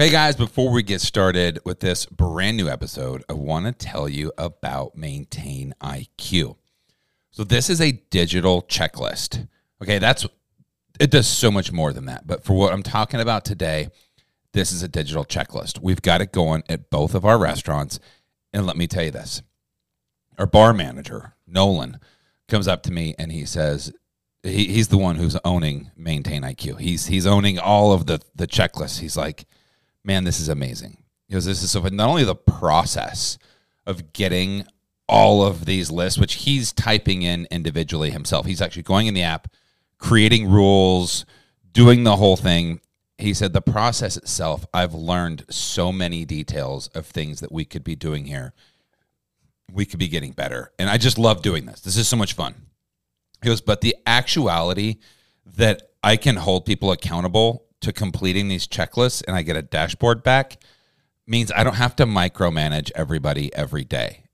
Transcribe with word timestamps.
Hey 0.00 0.10
guys, 0.10 0.36
before 0.36 0.70
we 0.70 0.84
get 0.84 1.00
started 1.00 1.58
with 1.64 1.80
this 1.80 2.06
brand 2.06 2.56
new 2.56 2.68
episode, 2.68 3.24
I 3.28 3.32
want 3.32 3.66
to 3.66 3.72
tell 3.72 4.08
you 4.08 4.30
about 4.38 4.96
Maintain 4.96 5.74
IQ. 5.80 6.54
So, 7.32 7.42
this 7.42 7.68
is 7.68 7.80
a 7.80 7.90
digital 7.90 8.62
checklist. 8.62 9.48
Okay, 9.82 9.98
that's 9.98 10.24
it 11.00 11.10
does 11.10 11.26
so 11.26 11.50
much 11.50 11.72
more 11.72 11.92
than 11.92 12.04
that. 12.04 12.28
But 12.28 12.44
for 12.44 12.52
what 12.52 12.72
I'm 12.72 12.84
talking 12.84 13.18
about 13.18 13.44
today, 13.44 13.88
this 14.52 14.70
is 14.70 14.84
a 14.84 14.88
digital 14.88 15.24
checklist. 15.24 15.80
We've 15.82 16.00
got 16.00 16.20
it 16.20 16.30
going 16.30 16.62
at 16.68 16.90
both 16.90 17.16
of 17.16 17.24
our 17.24 17.36
restaurants. 17.36 17.98
And 18.52 18.68
let 18.68 18.76
me 18.76 18.86
tell 18.86 19.02
you 19.02 19.10
this 19.10 19.42
our 20.38 20.46
bar 20.46 20.72
manager, 20.72 21.34
Nolan, 21.44 21.98
comes 22.46 22.68
up 22.68 22.84
to 22.84 22.92
me 22.92 23.16
and 23.18 23.32
he 23.32 23.44
says, 23.44 23.92
he, 24.44 24.66
he's 24.66 24.88
the 24.88 24.96
one 24.96 25.16
who's 25.16 25.36
owning 25.44 25.90
Maintain 25.96 26.42
IQ. 26.42 26.78
He's 26.78 27.06
he's 27.06 27.26
owning 27.26 27.58
all 27.58 27.92
of 27.92 28.06
the 28.06 28.20
the 28.36 28.46
checklists. 28.46 29.00
He's 29.00 29.16
like, 29.16 29.44
man, 30.08 30.24
this 30.24 30.40
is 30.40 30.48
amazing. 30.48 30.96
Because 31.28 31.44
this 31.44 31.62
is 31.62 31.70
so 31.70 31.80
not 31.82 32.08
only 32.08 32.24
the 32.24 32.34
process 32.34 33.38
of 33.86 34.12
getting 34.14 34.64
all 35.06 35.44
of 35.44 35.66
these 35.66 35.90
lists, 35.90 36.18
which 36.18 36.34
he's 36.34 36.72
typing 36.72 37.22
in 37.22 37.46
individually 37.50 38.10
himself. 38.10 38.46
He's 38.46 38.60
actually 38.60 38.82
going 38.82 39.06
in 39.06 39.14
the 39.14 39.22
app, 39.22 39.48
creating 39.98 40.48
rules, 40.50 41.24
doing 41.72 42.04
the 42.04 42.16
whole 42.16 42.36
thing. 42.36 42.80
He 43.18 43.34
said 43.34 43.52
the 43.52 43.62
process 43.62 44.16
itself, 44.16 44.64
I've 44.72 44.94
learned 44.94 45.44
so 45.50 45.92
many 45.92 46.24
details 46.24 46.88
of 46.88 47.06
things 47.06 47.40
that 47.40 47.52
we 47.52 47.64
could 47.64 47.84
be 47.84 47.94
doing 47.94 48.26
here. 48.26 48.54
We 49.70 49.84
could 49.84 49.98
be 49.98 50.08
getting 50.08 50.32
better. 50.32 50.72
And 50.78 50.88
I 50.88 50.96
just 50.96 51.18
love 51.18 51.42
doing 51.42 51.66
this. 51.66 51.80
This 51.80 51.96
is 51.96 52.08
so 52.08 52.16
much 52.16 52.32
fun. 52.32 52.54
He 53.42 53.48
goes, 53.48 53.60
but 53.60 53.82
the 53.82 53.96
actuality 54.06 54.96
that 55.44 55.90
I 56.02 56.16
can 56.16 56.36
hold 56.36 56.64
people 56.64 56.92
accountable 56.92 57.67
to 57.80 57.92
completing 57.92 58.48
these 58.48 58.66
checklists 58.66 59.22
and 59.26 59.36
I 59.36 59.42
get 59.42 59.56
a 59.56 59.62
dashboard 59.62 60.22
back 60.22 60.58
means 61.26 61.52
I 61.54 61.62
don't 61.62 61.76
have 61.76 61.94
to 61.96 62.06
micromanage 62.06 62.90
everybody 62.94 63.54
every 63.54 63.84
day. 63.84 64.24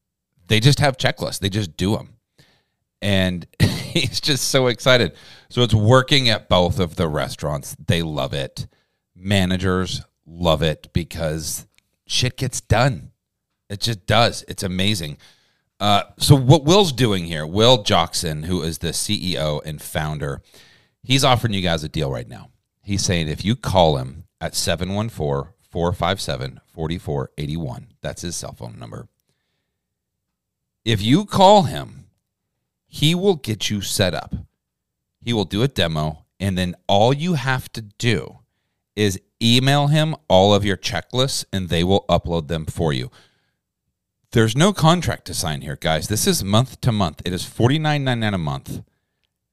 They 0.46 0.60
just 0.60 0.78
have 0.80 0.96
checklists, 0.96 1.40
they 1.40 1.48
just 1.48 1.76
do 1.76 1.96
them. 1.96 2.14
And 3.02 3.46
he's 3.60 4.20
just 4.20 4.48
so 4.48 4.68
excited. 4.68 5.12
So 5.48 5.62
it's 5.62 5.74
working 5.74 6.28
at 6.28 6.48
both 6.48 6.78
of 6.78 6.96
the 6.96 7.08
restaurants. 7.08 7.76
They 7.86 8.02
love 8.02 8.32
it. 8.32 8.66
Managers 9.14 10.02
love 10.26 10.62
it 10.62 10.88
because 10.92 11.66
shit 12.06 12.36
gets 12.36 12.60
done. 12.60 13.12
It 13.68 13.80
just 13.80 14.06
does. 14.06 14.44
It's 14.48 14.62
amazing. 14.62 15.18
Uh, 15.80 16.04
so 16.18 16.34
what 16.36 16.64
Will's 16.64 16.92
doing 16.92 17.24
here, 17.24 17.46
Will 17.46 17.82
Jockson, 17.82 18.44
who 18.44 18.62
is 18.62 18.78
the 18.78 18.88
CEO 18.88 19.60
and 19.64 19.82
founder, 19.82 20.40
he's 21.02 21.24
offering 21.24 21.52
you 21.52 21.60
guys 21.60 21.84
a 21.84 21.88
deal 21.88 22.10
right 22.10 22.28
now. 22.28 22.50
He's 22.84 23.04
saying 23.04 23.28
if 23.28 23.44
you 23.44 23.56
call 23.56 23.96
him 23.96 24.24
at 24.40 24.54
714 24.54 25.52
457 25.70 26.60
4481, 26.66 27.86
that's 28.02 28.22
his 28.22 28.36
cell 28.36 28.52
phone 28.52 28.78
number. 28.78 29.08
If 30.84 31.00
you 31.00 31.24
call 31.24 31.62
him, 31.62 32.04
he 32.86 33.14
will 33.14 33.36
get 33.36 33.70
you 33.70 33.80
set 33.80 34.14
up. 34.14 34.34
He 35.20 35.32
will 35.32 35.46
do 35.46 35.62
a 35.62 35.68
demo, 35.68 36.26
and 36.38 36.58
then 36.58 36.76
all 36.86 37.14
you 37.14 37.34
have 37.34 37.72
to 37.72 37.80
do 37.80 38.40
is 38.94 39.18
email 39.42 39.86
him 39.86 40.14
all 40.28 40.54
of 40.54 40.64
your 40.64 40.76
checklists, 40.76 41.44
and 41.52 41.70
they 41.70 41.82
will 41.82 42.04
upload 42.08 42.48
them 42.48 42.66
for 42.66 42.92
you. 42.92 43.10
There's 44.32 44.56
no 44.56 44.72
contract 44.72 45.24
to 45.26 45.34
sign 45.34 45.62
here, 45.62 45.78
guys. 45.80 46.08
This 46.08 46.26
is 46.26 46.44
month 46.44 46.80
to 46.82 46.92
month. 46.92 47.22
It 47.24 47.32
is 47.32 47.44
$49.99 47.44 48.34
a 48.34 48.38
month. 48.38 48.82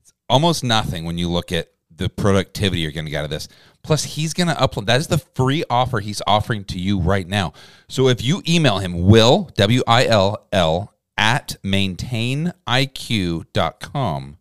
It's 0.01 0.13
almost 0.27 0.63
nothing 0.63 1.05
when 1.05 1.17
you 1.17 1.29
look 1.29 1.51
at 1.51 1.69
the 1.95 2.09
productivity 2.09 2.81
you're 2.81 2.91
going 2.91 3.05
to 3.05 3.11
get 3.11 3.19
out 3.19 3.25
of 3.25 3.29
this. 3.29 3.47
Plus, 3.83 4.03
he's 4.03 4.33
going 4.33 4.47
to 4.47 4.53
upload. 4.53 4.85
That 4.85 4.99
is 4.99 5.07
the 5.07 5.17
free 5.17 5.63
offer 5.69 5.99
he's 5.99 6.21
offering 6.27 6.63
to 6.65 6.79
you 6.79 6.99
right 6.99 7.27
now. 7.27 7.53
So 7.87 8.07
if 8.07 8.23
you 8.23 8.43
email 8.47 8.79
him, 8.79 9.07
Will, 9.07 9.49
W 9.55 9.81
I 9.87 10.05
L 10.05 10.45
L, 10.51 10.93
at 11.17 11.55
maintainiq.com 11.63 14.37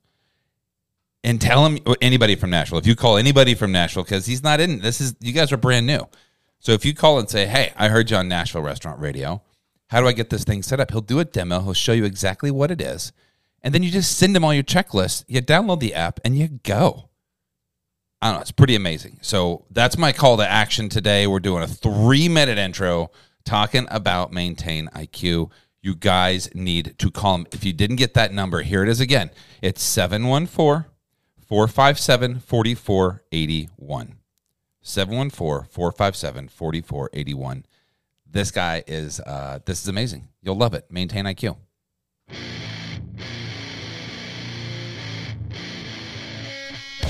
and 1.22 1.40
tell 1.40 1.66
him 1.66 1.78
anybody 2.00 2.34
from 2.34 2.50
Nashville. 2.50 2.78
If 2.78 2.86
you 2.86 2.96
call 2.96 3.18
anybody 3.18 3.54
from 3.54 3.72
Nashville, 3.72 4.04
because 4.04 4.26
he's 4.26 4.42
not 4.42 4.60
in, 4.60 4.78
this 4.78 5.00
is, 5.00 5.14
you 5.20 5.32
guys 5.32 5.52
are 5.52 5.58
brand 5.58 5.86
new. 5.86 6.08
So 6.60 6.72
if 6.72 6.84
you 6.84 6.94
call 6.94 7.18
and 7.18 7.28
say, 7.28 7.46
hey, 7.46 7.72
I 7.76 7.88
heard 7.88 8.10
you 8.10 8.16
on 8.16 8.28
Nashville 8.28 8.62
Restaurant 8.62 9.00
Radio 9.00 9.42
how 9.90 10.00
do 10.00 10.06
I 10.06 10.12
get 10.12 10.30
this 10.30 10.44
thing 10.44 10.62
set 10.62 10.78
up? 10.78 10.92
He'll 10.92 11.00
do 11.00 11.18
a 11.18 11.24
demo. 11.24 11.62
He'll 11.62 11.74
show 11.74 11.92
you 11.92 12.04
exactly 12.04 12.52
what 12.52 12.70
it 12.70 12.80
is. 12.80 13.12
And 13.60 13.74
then 13.74 13.82
you 13.82 13.90
just 13.90 14.16
send 14.16 14.36
him 14.36 14.44
all 14.44 14.54
your 14.54 14.62
checklists. 14.62 15.24
You 15.26 15.42
download 15.42 15.80
the 15.80 15.94
app 15.94 16.20
and 16.24 16.38
you 16.38 16.60
go. 16.62 17.09
I 18.22 18.28
don't 18.28 18.36
know. 18.36 18.40
It's 18.42 18.52
pretty 18.52 18.74
amazing. 18.74 19.18
So 19.22 19.64
that's 19.70 19.96
my 19.96 20.12
call 20.12 20.36
to 20.36 20.48
action 20.48 20.88
today. 20.88 21.26
We're 21.26 21.40
doing 21.40 21.62
a 21.62 21.66
three 21.66 22.28
minute 22.28 22.58
intro 22.58 23.10
talking 23.44 23.86
about 23.90 24.32
Maintain 24.32 24.88
IQ. 24.94 25.50
You 25.82 25.94
guys 25.94 26.54
need 26.54 26.96
to 26.98 27.10
call 27.10 27.36
him. 27.36 27.46
If 27.52 27.64
you 27.64 27.72
didn't 27.72 27.96
get 27.96 28.14
that 28.14 28.32
number, 28.32 28.60
here 28.62 28.82
it 28.82 28.88
is 28.88 29.00
again. 29.00 29.30
It's 29.62 29.82
714 29.82 30.90
457 31.46 32.40
4481. 32.40 34.14
714 34.82 35.68
457 35.70 36.48
4481 36.48 37.64
this 38.32 38.50
guy 38.50 38.82
is 38.86 39.20
uh, 39.20 39.58
this 39.64 39.82
is 39.82 39.88
amazing. 39.88 40.28
You'll 40.42 40.56
love 40.56 40.74
it. 40.74 40.86
Maintain 40.90 41.24
IQ. 41.24 41.56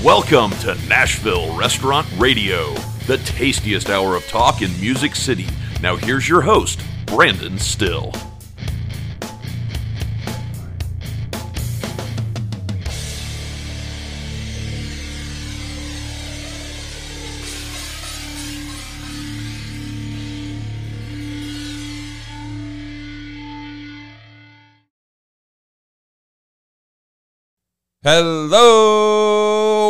Welcome 0.03 0.49
to 0.61 0.73
Nashville 0.87 1.55
Restaurant 1.55 2.07
Radio, 2.17 2.73
the 3.05 3.17
tastiest 3.23 3.87
hour 3.91 4.15
of 4.15 4.25
talk 4.27 4.63
in 4.63 4.71
Music 4.81 5.15
City. 5.15 5.45
Now 5.79 5.95
here's 5.95 6.27
your 6.27 6.41
host, 6.41 6.81
Brandon 7.05 7.59
Styll. 7.59 8.11
Hello, 28.03 29.30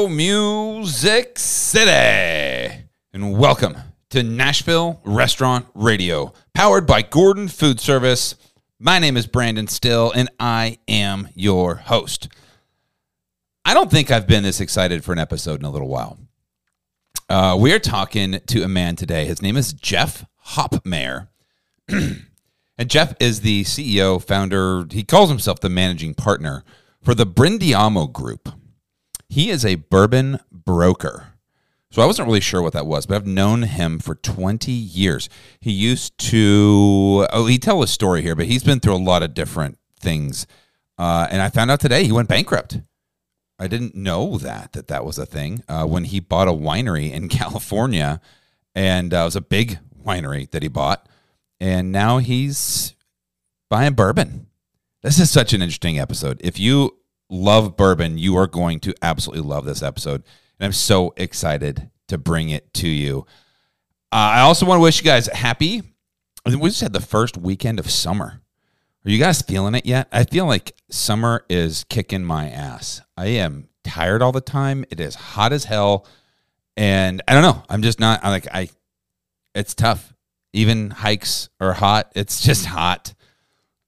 Music 0.07 1.37
City, 1.37 2.85
and 3.13 3.37
welcome 3.37 3.77
to 4.09 4.23
Nashville 4.23 4.99
Restaurant 5.03 5.67
Radio, 5.75 6.33
powered 6.53 6.87
by 6.87 7.01
Gordon 7.01 7.47
Food 7.47 7.79
Service. 7.79 8.35
My 8.79 8.99
name 8.99 9.15
is 9.15 9.27
Brandon 9.27 9.67
Styll, 9.67 10.11
and 10.11 10.29
I 10.39 10.79
am 10.87 11.29
your 11.35 11.75
host. 11.75 12.29
I 13.63 13.73
don't 13.73 13.91
think 13.91 14.09
I've 14.09 14.27
been 14.27 14.43
this 14.43 14.59
excited 14.59 15.03
for 15.03 15.13
an 15.13 15.19
episode 15.19 15.59
in 15.59 15.65
a 15.65 15.71
little 15.71 15.89
while. 15.89 16.17
Uh, 17.29 17.57
we 17.59 17.71
are 17.73 17.79
talking 17.79 18.39
to 18.47 18.63
a 18.63 18.67
man 18.67 18.95
today. 18.95 19.25
His 19.25 19.41
name 19.41 19.57
is 19.57 19.73
Jeff 19.73 20.25
Hopmayer. 20.47 21.27
and 21.87 22.25
Jeff 22.87 23.13
is 23.19 23.41
the 23.41 23.63
CEO, 23.63 24.21
founder, 24.21 24.85
he 24.91 25.03
calls 25.03 25.29
himself 25.29 25.59
the 25.59 25.69
managing 25.69 26.13
partner 26.13 26.63
for 27.01 27.13
the 27.13 27.25
Brindiamo 27.25 28.11
Group. 28.11 28.49
He 29.31 29.49
is 29.49 29.63
a 29.63 29.75
bourbon 29.75 30.41
broker. 30.51 31.27
So 31.89 32.01
I 32.01 32.05
wasn't 32.05 32.27
really 32.27 32.41
sure 32.41 32.61
what 32.61 32.73
that 32.73 32.85
was, 32.85 33.05
but 33.05 33.15
I've 33.15 33.25
known 33.25 33.61
him 33.61 33.97
for 33.99 34.15
20 34.15 34.69
years. 34.73 35.29
He 35.61 35.71
used 35.71 36.17
to, 36.31 37.27
oh, 37.31 37.45
he 37.45 37.57
tell 37.57 37.81
a 37.81 37.87
story 37.87 38.23
here, 38.23 38.35
but 38.35 38.47
he's 38.47 38.61
been 38.61 38.81
through 38.81 38.95
a 38.95 38.97
lot 38.97 39.23
of 39.23 39.33
different 39.33 39.77
things. 39.97 40.47
Uh, 40.97 41.29
and 41.31 41.41
I 41.41 41.47
found 41.47 41.71
out 41.71 41.79
today 41.79 42.03
he 42.03 42.11
went 42.11 42.27
bankrupt. 42.27 42.81
I 43.57 43.67
didn't 43.67 43.95
know 43.95 44.37
that, 44.37 44.73
that 44.73 44.87
that 44.87 45.05
was 45.05 45.17
a 45.17 45.25
thing 45.25 45.63
uh, 45.69 45.85
when 45.85 46.03
he 46.03 46.19
bought 46.19 46.49
a 46.49 46.51
winery 46.51 47.09
in 47.09 47.29
California. 47.29 48.19
And 48.75 49.13
uh, 49.13 49.19
it 49.19 49.23
was 49.23 49.37
a 49.37 49.41
big 49.41 49.79
winery 50.05 50.51
that 50.51 50.61
he 50.61 50.67
bought. 50.67 51.07
And 51.61 51.93
now 51.93 52.17
he's 52.17 52.95
buying 53.69 53.93
bourbon. 53.93 54.47
This 55.03 55.19
is 55.19 55.31
such 55.31 55.53
an 55.53 55.61
interesting 55.61 55.97
episode. 55.97 56.41
If 56.43 56.59
you 56.59 56.97
love 57.31 57.77
bourbon, 57.77 58.17
you 58.17 58.35
are 58.35 58.45
going 58.45 58.79
to 58.81 58.93
absolutely 59.01 59.47
love 59.47 59.65
this 59.65 59.81
episode. 59.81 60.23
And 60.59 60.65
I'm 60.65 60.73
so 60.73 61.13
excited 61.17 61.89
to 62.09 62.17
bring 62.17 62.49
it 62.49 62.71
to 62.75 62.87
you. 62.87 63.25
Uh, 64.11 64.35
I 64.35 64.41
also 64.41 64.65
want 64.65 64.77
to 64.77 64.81
wish 64.81 64.99
you 64.99 65.05
guys 65.05 65.27
happy. 65.27 65.81
We 66.45 66.69
just 66.69 66.81
had 66.81 66.93
the 66.93 66.99
first 66.99 67.37
weekend 67.37 67.79
of 67.79 67.89
summer. 67.89 68.41
Are 69.05 69.09
you 69.09 69.17
guys 69.17 69.41
feeling 69.41 69.73
it 69.73 69.85
yet? 69.85 70.07
I 70.11 70.25
feel 70.25 70.45
like 70.45 70.75
summer 70.89 71.45
is 71.49 71.85
kicking 71.85 72.23
my 72.23 72.49
ass. 72.49 73.01
I 73.17 73.27
am 73.27 73.69
tired 73.83 74.21
all 74.21 74.31
the 74.31 74.41
time. 74.41 74.85
It 74.91 74.99
is 74.99 75.15
hot 75.15 75.53
as 75.53 75.63
hell. 75.63 76.05
And 76.77 77.21
I 77.27 77.33
don't 77.33 77.41
know. 77.41 77.63
I'm 77.69 77.81
just 77.81 77.99
not 77.99 78.19
I'm 78.23 78.31
like 78.31 78.47
I 78.53 78.69
it's 79.55 79.73
tough. 79.73 80.13
Even 80.53 80.89
hikes 80.89 81.49
are 81.59 81.73
hot. 81.73 82.11
It's 82.15 82.41
just 82.41 82.65
hot. 82.65 83.13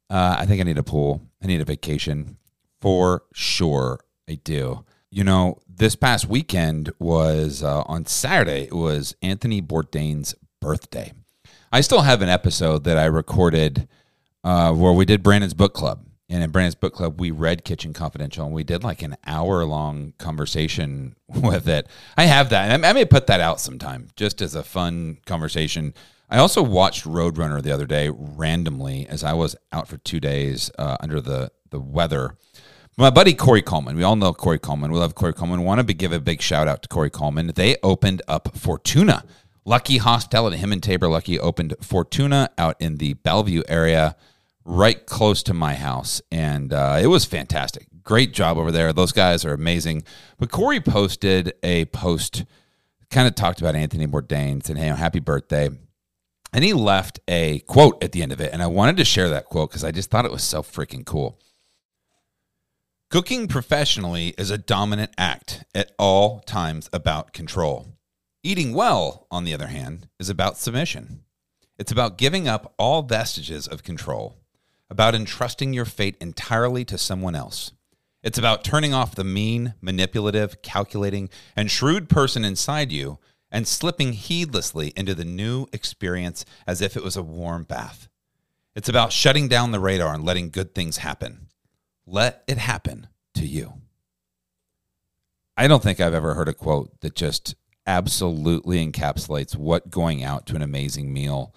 Uh, 0.10 0.38
I 0.40 0.46
think 0.46 0.62
I 0.62 0.64
need 0.64 0.78
a 0.78 0.84
pool. 0.84 1.22
I 1.42 1.48
need 1.48 1.62
a 1.62 1.66
vacation 1.66 2.38
for 2.84 3.24
sure. 3.34 4.02
I 4.28 4.36
do. 4.44 4.84
You 5.10 5.24
know, 5.24 5.62
this 5.70 5.96
past 5.96 6.28
weekend 6.28 6.92
was 7.00 7.64
uh, 7.64 7.84
on 7.84 8.06
Saturday. 8.08 8.64
It 8.64 8.74
was 8.74 9.16
Anthony 9.22 9.62
Bourdain's 9.62 10.36
birthday. 10.60 11.14
I 11.72 11.80
still 11.80 12.02
have 12.02 12.22
an 12.22 12.28
episode 12.28 12.84
that 12.84 12.98
I 12.98 13.06
recorded 13.06 13.88
uh, 14.44 14.74
where 14.74 14.92
we 14.92 15.06
did 15.06 15.24
Brandon's 15.24 15.54
book 15.54 15.74
club. 15.74 16.06
And 16.28 16.44
in 16.44 16.50
Brandon's 16.50 16.76
book 16.76 16.94
club, 16.94 17.22
we 17.22 17.32
read 17.32 17.64
Kitchen 17.64 17.94
Confidential 17.94 18.46
and 18.46 18.54
we 18.54 18.66
did 18.66 18.84
like 18.84 19.02
an 19.02 19.16
hour 19.26 19.64
long 19.64 20.12
conversation 20.18 21.16
with 21.30 21.70
it. 21.70 21.88
I 22.18 22.26
have 22.26 22.50
that. 22.50 22.70
And 22.70 22.86
I 22.86 22.92
may 22.92 23.06
put 23.06 23.28
that 23.28 23.40
out 23.40 23.62
sometime 23.62 24.10
just 24.18 24.42
as 24.42 24.56
a 24.56 24.64
fun 24.64 25.20
conversation. 25.26 25.94
I 26.30 26.38
also 26.38 26.62
watched 26.62 27.06
Roadrunner 27.06 27.62
the 27.62 27.72
other 27.72 27.86
day 27.86 28.10
randomly 28.10 29.08
as 29.08 29.24
I 29.24 29.32
was 29.32 29.56
out 29.72 29.88
for 29.88 29.96
two 30.00 30.20
days 30.20 30.70
uh, 30.78 30.98
under 31.00 31.22
the, 31.22 31.50
the 31.70 31.80
weather. 31.80 32.36
My 32.96 33.10
buddy 33.10 33.34
Corey 33.34 33.64
Coleman, 33.64 33.96
we 33.96 34.04
all 34.04 34.16
know 34.16 34.34
Corey 34.34 34.60
Coleman. 34.60 34.92
We 34.92 35.00
love 35.00 35.16
Corey 35.16 35.34
Coleman. 35.34 35.64
Want 35.64 35.88
to 35.88 35.94
give 35.96 36.12
a 36.12 36.20
big 36.20 36.44
shout 36.44 36.68
out 36.68 36.84
to 36.84 36.88
Corey 36.88 37.10
Coleman. 37.10 37.52
They 37.56 37.76
opened 37.82 38.22
up 38.28 38.56
Fortuna. 38.56 39.26
Lucky 39.66 39.98
Hospitality, 39.98 40.58
him 40.58 40.72
and 40.72 40.84
Tabor 40.84 41.08
Lucky 41.08 41.40
opened 41.40 41.74
Fortuna 41.82 42.52
out 42.56 42.76
in 42.80 42.98
the 42.98 43.16
Bellevue 43.16 43.64
area 43.68 44.16
right 44.64 45.04
close 45.08 45.42
to 45.44 45.56
my 45.56 45.74
house, 45.74 46.22
and 46.32 46.72
uh, 46.72 47.00
it 47.02 47.08
was 47.08 47.26
fantastic. 47.26 47.88
Great 48.04 48.32
job 48.32 48.60
over 48.60 48.72
there. 48.72 48.94
Those 48.94 49.12
guys 49.12 49.44
are 49.44 49.54
amazing. 49.54 50.04
But 50.38 50.52
Corey 50.52 50.80
posted 50.80 51.54
a 51.64 51.86
post, 51.86 52.46
kind 53.10 53.28
of 53.28 53.34
talked 53.34 53.60
about 53.60 53.76
Anthony 53.76 54.06
Bourdain, 54.06 54.64
saying, 54.64 54.78
"Hey, 54.78 54.90
happy 54.90 55.20
birthday." 55.20 55.70
And 56.54 56.64
he 56.64 56.74
left 56.74 57.20
a 57.28 57.60
quote 57.62 58.04
at 58.04 58.12
the 58.12 58.22
end 58.22 58.32
of 58.32 58.40
it. 58.40 58.54
And 58.54 58.62
I 58.62 58.68
wanted 58.68 58.98
to 58.98 59.06
share 59.06 59.30
that 59.30 59.46
quote 59.46 59.72
because 59.72 59.84
I 59.84 59.90
just 59.90 60.12
thought 60.12 60.26
it 60.26 60.32
was 60.32 60.44
so 60.44 60.62
freaking 60.62 61.04
cool. 61.04 61.40
Cooking 63.14 63.48
professionally 63.48 64.34
is 64.40 64.50
a 64.50 64.58
dominant 64.58 65.12
act 65.20 65.66
at 65.76 65.92
all 66.00 66.40
times 66.40 66.90
about 66.92 67.32
control. 67.32 67.94
Eating 68.42 68.74
well, 68.74 69.28
on 69.30 69.44
the 69.44 69.54
other 69.54 69.68
hand, 69.68 70.08
is 70.20 70.32
about 70.32 70.58
submission. 70.58 71.22
It's 71.78 71.92
about 71.92 72.18
giving 72.18 72.48
up 72.48 72.74
all 72.80 73.04
vestiges 73.04 73.68
of 73.68 73.84
control 73.84 74.40
about 74.90 75.14
entrusting 75.14 75.74
your 75.74 75.86
fate 75.86 76.18
entirely 76.20 76.84
to 76.86 76.98
someone 76.98 77.36
else. 77.36 77.72
It's 78.24 78.40
about 78.40 78.64
turning 78.64 78.96
off 78.96 79.14
the 79.14 79.24
mean, 79.24 79.76
manipulative, 79.80 80.64
calculating, 80.64 81.30
and 81.56 81.70
shrewd 81.70 82.10
person 82.10 82.44
inside 82.44 82.92
you 82.92 83.20
and 83.52 83.68
slipping 83.68 84.14
heedlessly 84.14 84.92
into 84.96 85.14
the 85.14 85.24
new 85.24 85.68
experience 85.72 86.46
as 86.66 86.82
if 86.82 86.98
it 86.98 87.04
was 87.04 87.16
a 87.16 87.22
warm 87.22 87.62
bath. 87.62 88.10
It's 88.76 88.90
about 88.90 89.14
shutting 89.14 89.48
down 89.48 89.70
the 89.70 89.80
radar 89.80 90.16
and 90.16 90.26
letting 90.26 90.50
good 90.50 90.74
things 90.74 90.98
happen. 90.98 91.50
Let 92.06 92.44
it 92.48 92.58
happen 92.58 93.08
to 93.36 93.46
you. 93.46 93.74
I 95.56 95.68
don't 95.68 95.84
think 95.84 96.00
I've 96.00 96.14
ever 96.14 96.34
heard 96.34 96.50
a 96.50 96.54
quote 96.54 97.00
that 97.02 97.16
just 97.16 97.56
absolutely 97.86 98.86
encapsulates 98.86 99.56
what 99.56 99.90
going 99.90 100.24
out 100.24 100.46
to 100.48 100.56
an 100.56 100.62
amazing 100.62 101.14
meal 101.14 101.54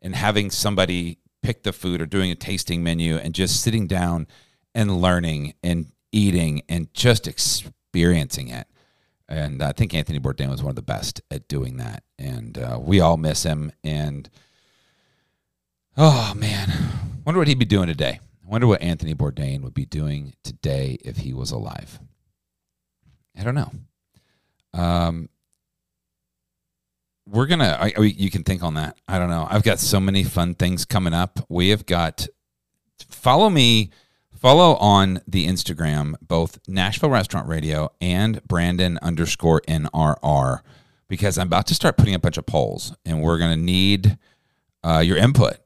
and 0.00 0.14
having 0.14 0.50
somebody 0.50 1.18
pick 1.42 1.62
the 1.62 1.72
food 1.72 2.00
or 2.00 2.06
doing 2.06 2.30
a 2.30 2.34
tasting 2.34 2.82
menu 2.82 3.16
and 3.16 3.34
just 3.34 3.60
sitting 3.60 3.86
down 3.86 4.26
and 4.74 5.00
learning 5.00 5.54
and 5.62 5.92
eating 6.10 6.62
and 6.68 6.92
just 6.94 7.28
experiencing 7.28 8.48
it. 8.48 8.66
And 9.28 9.62
I 9.62 9.72
think 9.72 9.94
Anthony 9.94 10.20
Bourdain 10.20 10.50
was 10.50 10.62
one 10.62 10.70
of 10.70 10.76
the 10.76 10.82
best 10.82 11.20
at 11.30 11.48
doing 11.48 11.76
that. 11.78 12.02
And 12.18 12.56
uh, 12.58 12.78
we 12.80 13.00
all 13.00 13.16
miss 13.16 13.42
him. 13.42 13.72
And 13.82 14.28
oh, 15.96 16.32
man, 16.34 16.72
wonder 17.24 17.38
what 17.38 17.48
he'd 17.48 17.58
be 17.58 17.64
doing 17.64 17.88
today. 17.88 18.20
I 18.44 18.50
wonder 18.50 18.66
what 18.66 18.82
Anthony 18.82 19.14
Bourdain 19.14 19.62
would 19.62 19.74
be 19.74 19.86
doing 19.86 20.34
today 20.42 20.98
if 21.04 21.18
he 21.18 21.32
was 21.32 21.50
alive. 21.50 21.98
I 23.36 23.42
don't 23.42 23.54
know. 23.54 23.72
Um, 24.74 25.28
we're 27.26 27.46
gonna 27.46 27.76
I, 27.80 28.00
you 28.00 28.30
can 28.30 28.42
think 28.42 28.62
on 28.62 28.74
that 28.74 28.98
i 29.08 29.18
don't 29.18 29.30
know 29.30 29.46
i've 29.50 29.62
got 29.62 29.78
so 29.78 29.98
many 29.98 30.24
fun 30.24 30.54
things 30.54 30.84
coming 30.84 31.14
up 31.14 31.40
we 31.48 31.70
have 31.70 31.86
got 31.86 32.26
follow 33.08 33.48
me 33.48 33.90
follow 34.36 34.76
on 34.76 35.20
the 35.26 35.46
instagram 35.46 36.14
both 36.20 36.58
nashville 36.68 37.10
restaurant 37.10 37.48
radio 37.48 37.90
and 38.00 38.46
brandon 38.46 38.98
underscore 39.00 39.62
nrr 39.62 40.60
because 41.08 41.38
i'm 41.38 41.46
about 41.46 41.66
to 41.66 41.74
start 41.74 41.96
putting 41.96 42.14
a 42.14 42.18
bunch 42.18 42.36
of 42.36 42.46
polls 42.46 42.94
and 43.04 43.22
we're 43.22 43.38
gonna 43.38 43.56
need 43.56 44.18
uh, 44.82 44.98
your 44.98 45.16
input 45.16 45.56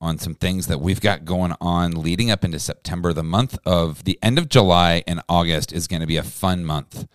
on 0.00 0.18
some 0.18 0.34
things 0.34 0.68
that 0.68 0.80
we've 0.80 1.00
got 1.00 1.24
going 1.24 1.54
on 1.60 1.90
leading 1.90 2.30
up 2.30 2.44
into 2.44 2.58
september 2.58 3.12
the 3.12 3.22
month 3.22 3.58
of 3.64 4.04
the 4.04 4.18
end 4.22 4.38
of 4.38 4.48
july 4.48 5.02
and 5.06 5.20
august 5.28 5.72
is 5.72 5.86
going 5.86 6.00
to 6.00 6.06
be 6.06 6.16
a 6.16 6.22
fun 6.22 6.64
month 6.64 7.06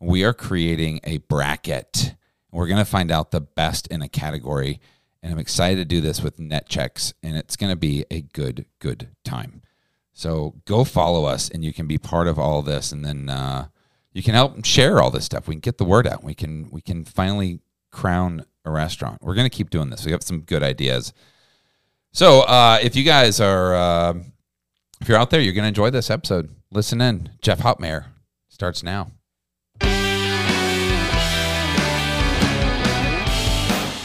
we 0.00 0.24
are 0.24 0.34
creating 0.34 1.00
a 1.04 1.18
bracket 1.18 2.14
we're 2.56 2.66
going 2.66 2.78
to 2.78 2.86
find 2.86 3.10
out 3.10 3.32
the 3.32 3.40
best 3.42 3.86
in 3.88 4.00
a 4.00 4.08
category. 4.08 4.80
And 5.22 5.30
I'm 5.30 5.38
excited 5.38 5.76
to 5.76 5.84
do 5.84 6.00
this 6.00 6.22
with 6.22 6.38
net 6.38 6.68
checks, 6.68 7.12
and 7.22 7.36
it's 7.36 7.54
going 7.54 7.70
to 7.70 7.76
be 7.76 8.06
a 8.10 8.22
good, 8.22 8.64
good 8.78 9.08
time. 9.24 9.60
So 10.14 10.54
go 10.64 10.82
follow 10.84 11.26
us, 11.26 11.50
and 11.50 11.62
you 11.62 11.74
can 11.74 11.86
be 11.86 11.98
part 11.98 12.28
of 12.28 12.38
all 12.38 12.62
this, 12.62 12.92
and 12.92 13.04
then 13.04 13.28
uh, 13.28 13.66
you 14.12 14.22
can 14.22 14.32
help 14.32 14.64
share 14.64 15.02
all 15.02 15.10
this 15.10 15.26
stuff. 15.26 15.46
We 15.46 15.56
can 15.56 15.60
get 15.60 15.76
the 15.76 15.84
word 15.84 16.06
out. 16.06 16.24
We 16.24 16.34
can 16.34 16.70
we 16.70 16.80
can 16.80 17.04
finally 17.04 17.60
crown 17.90 18.46
a 18.64 18.70
restaurant. 18.70 19.18
We're 19.20 19.34
going 19.34 19.50
to 19.50 19.54
keep 19.54 19.68
doing 19.68 19.90
this. 19.90 20.06
We 20.06 20.12
have 20.12 20.22
some 20.22 20.40
good 20.40 20.62
ideas. 20.62 21.12
So 22.16 22.40
uh, 22.44 22.78
if 22.80 22.96
you 22.96 23.04
guys 23.04 23.40
are 23.40 23.74
uh, 23.74 24.14
if 25.02 25.06
you're 25.06 25.18
out 25.18 25.28
there, 25.28 25.38
you're 25.38 25.52
going 25.52 25.64
to 25.64 25.68
enjoy 25.68 25.90
this 25.90 26.08
episode. 26.08 26.48
Listen 26.72 27.02
in. 27.02 27.28
Jeff 27.42 27.58
Hopmayer 27.58 28.06
starts 28.48 28.82
now. 28.82 29.10
All 29.82 29.88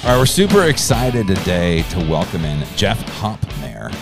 right, 0.04 0.18
we're 0.18 0.26
super 0.26 0.64
excited 0.64 1.26
today 1.26 1.84
to 1.84 2.00
welcome 2.00 2.44
in 2.44 2.68
Jeff 2.76 3.00
Hopmayer, 3.22 3.94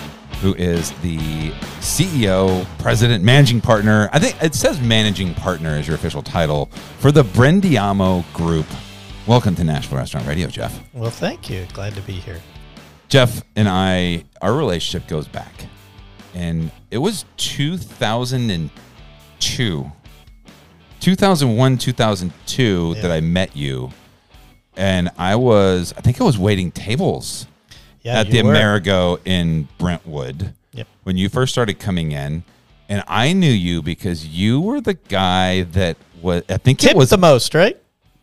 who 0.41 0.55
is 0.55 0.89
the 1.03 1.51
CEO, 1.79 2.65
president, 2.79 3.23
managing 3.23 3.61
partner. 3.61 4.09
I 4.11 4.17
think 4.17 4.41
it 4.41 4.55
says 4.55 4.81
managing 4.81 5.35
partner 5.35 5.77
is 5.77 5.85
your 5.85 5.95
official 5.95 6.23
title 6.23 6.65
for 6.97 7.11
the 7.11 7.21
Brindiamo 7.21 8.25
Group. 8.33 8.65
Welcome 9.27 9.53
to 9.57 9.63
Nashville 9.63 9.99
Restaurant 9.99 10.25
Radio, 10.25 10.47
Jeff. 10.47 10.81
Well, 10.93 11.11
thank 11.11 11.47
you. 11.47 11.67
Glad 11.73 11.93
to 11.93 12.01
be 12.01 12.13
here. 12.13 12.41
Jeff 13.09 13.43
and 13.55 13.67
I, 13.67 14.23
our 14.41 14.53
relationship 14.53 15.09
goes 15.09 15.27
back, 15.27 15.51
and 16.33 16.71
it 16.91 16.99
was 16.99 17.25
2002. 17.37 19.91
2001, 20.99 21.77
2002 21.77 22.93
yeah. 22.95 23.01
that 23.01 23.11
I 23.11 23.21
met 23.21 23.55
you 23.55 23.91
and 24.79 25.09
I 25.17 25.35
was, 25.35 25.93
I 25.97 26.01
think 26.01 26.21
I 26.21 26.23
was 26.23 26.37
waiting 26.37 26.71
tables 26.71 27.47
yeah, 28.01 28.21
at 28.21 28.29
the 28.29 28.41
were. 28.41 28.49
Amerigo 28.49 29.19
in 29.25 29.67
Brentwood 29.77 30.53
yep. 30.71 30.87
when 31.03 31.17
you 31.17 31.27
first 31.27 31.51
started 31.51 31.79
coming 31.79 32.13
in, 32.13 32.45
and 32.87 33.03
I 33.05 33.33
knew 33.33 33.51
you 33.51 33.81
because 33.81 34.25
you 34.25 34.61
were 34.61 34.79
the 34.79 34.93
guy 34.93 35.63
that 35.63 35.97
was. 36.21 36.43
I 36.47 36.57
think 36.57 36.79
Tipped 36.79 36.95
it 36.95 36.97
was 36.97 37.09
the 37.09 37.17
most, 37.17 37.53
right? 37.53 37.77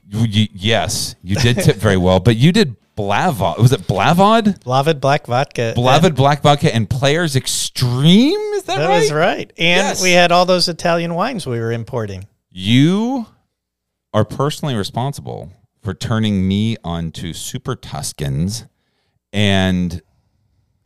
You, 0.08 0.48
yes, 0.54 1.14
you 1.22 1.36
did 1.36 1.58
tip 1.58 1.76
very 1.76 1.98
well, 1.98 2.20
but 2.20 2.36
you 2.36 2.52
did 2.52 2.74
Blavod. 2.96 3.58
Was 3.58 3.72
it 3.72 3.82
Blavod? 3.82 4.62
Blavod 4.64 5.00
Black 5.00 5.26
Vodka. 5.26 5.74
Blavod 5.76 6.16
Black 6.16 6.42
Vodka 6.42 6.74
and 6.74 6.88
Players 6.88 7.36
Extreme. 7.36 8.40
Is 8.54 8.62
that, 8.64 8.78
that 8.78 8.88
right? 8.88 8.94
That 8.94 9.02
is 9.02 9.12
right. 9.12 9.52
And 9.58 9.86
yes. 9.86 10.02
we 10.02 10.12
had 10.12 10.32
all 10.32 10.46
those 10.46 10.68
Italian 10.68 11.14
wines 11.14 11.46
we 11.46 11.58
were 11.58 11.72
importing. 11.72 12.26
You 12.50 13.26
are 14.14 14.24
personally 14.24 14.74
responsible 14.74 15.52
for 15.82 15.92
turning 15.92 16.48
me 16.48 16.76
on 16.82 17.12
to 17.12 17.34
super 17.34 17.76
Tuscans 17.76 18.64
and 19.30 20.00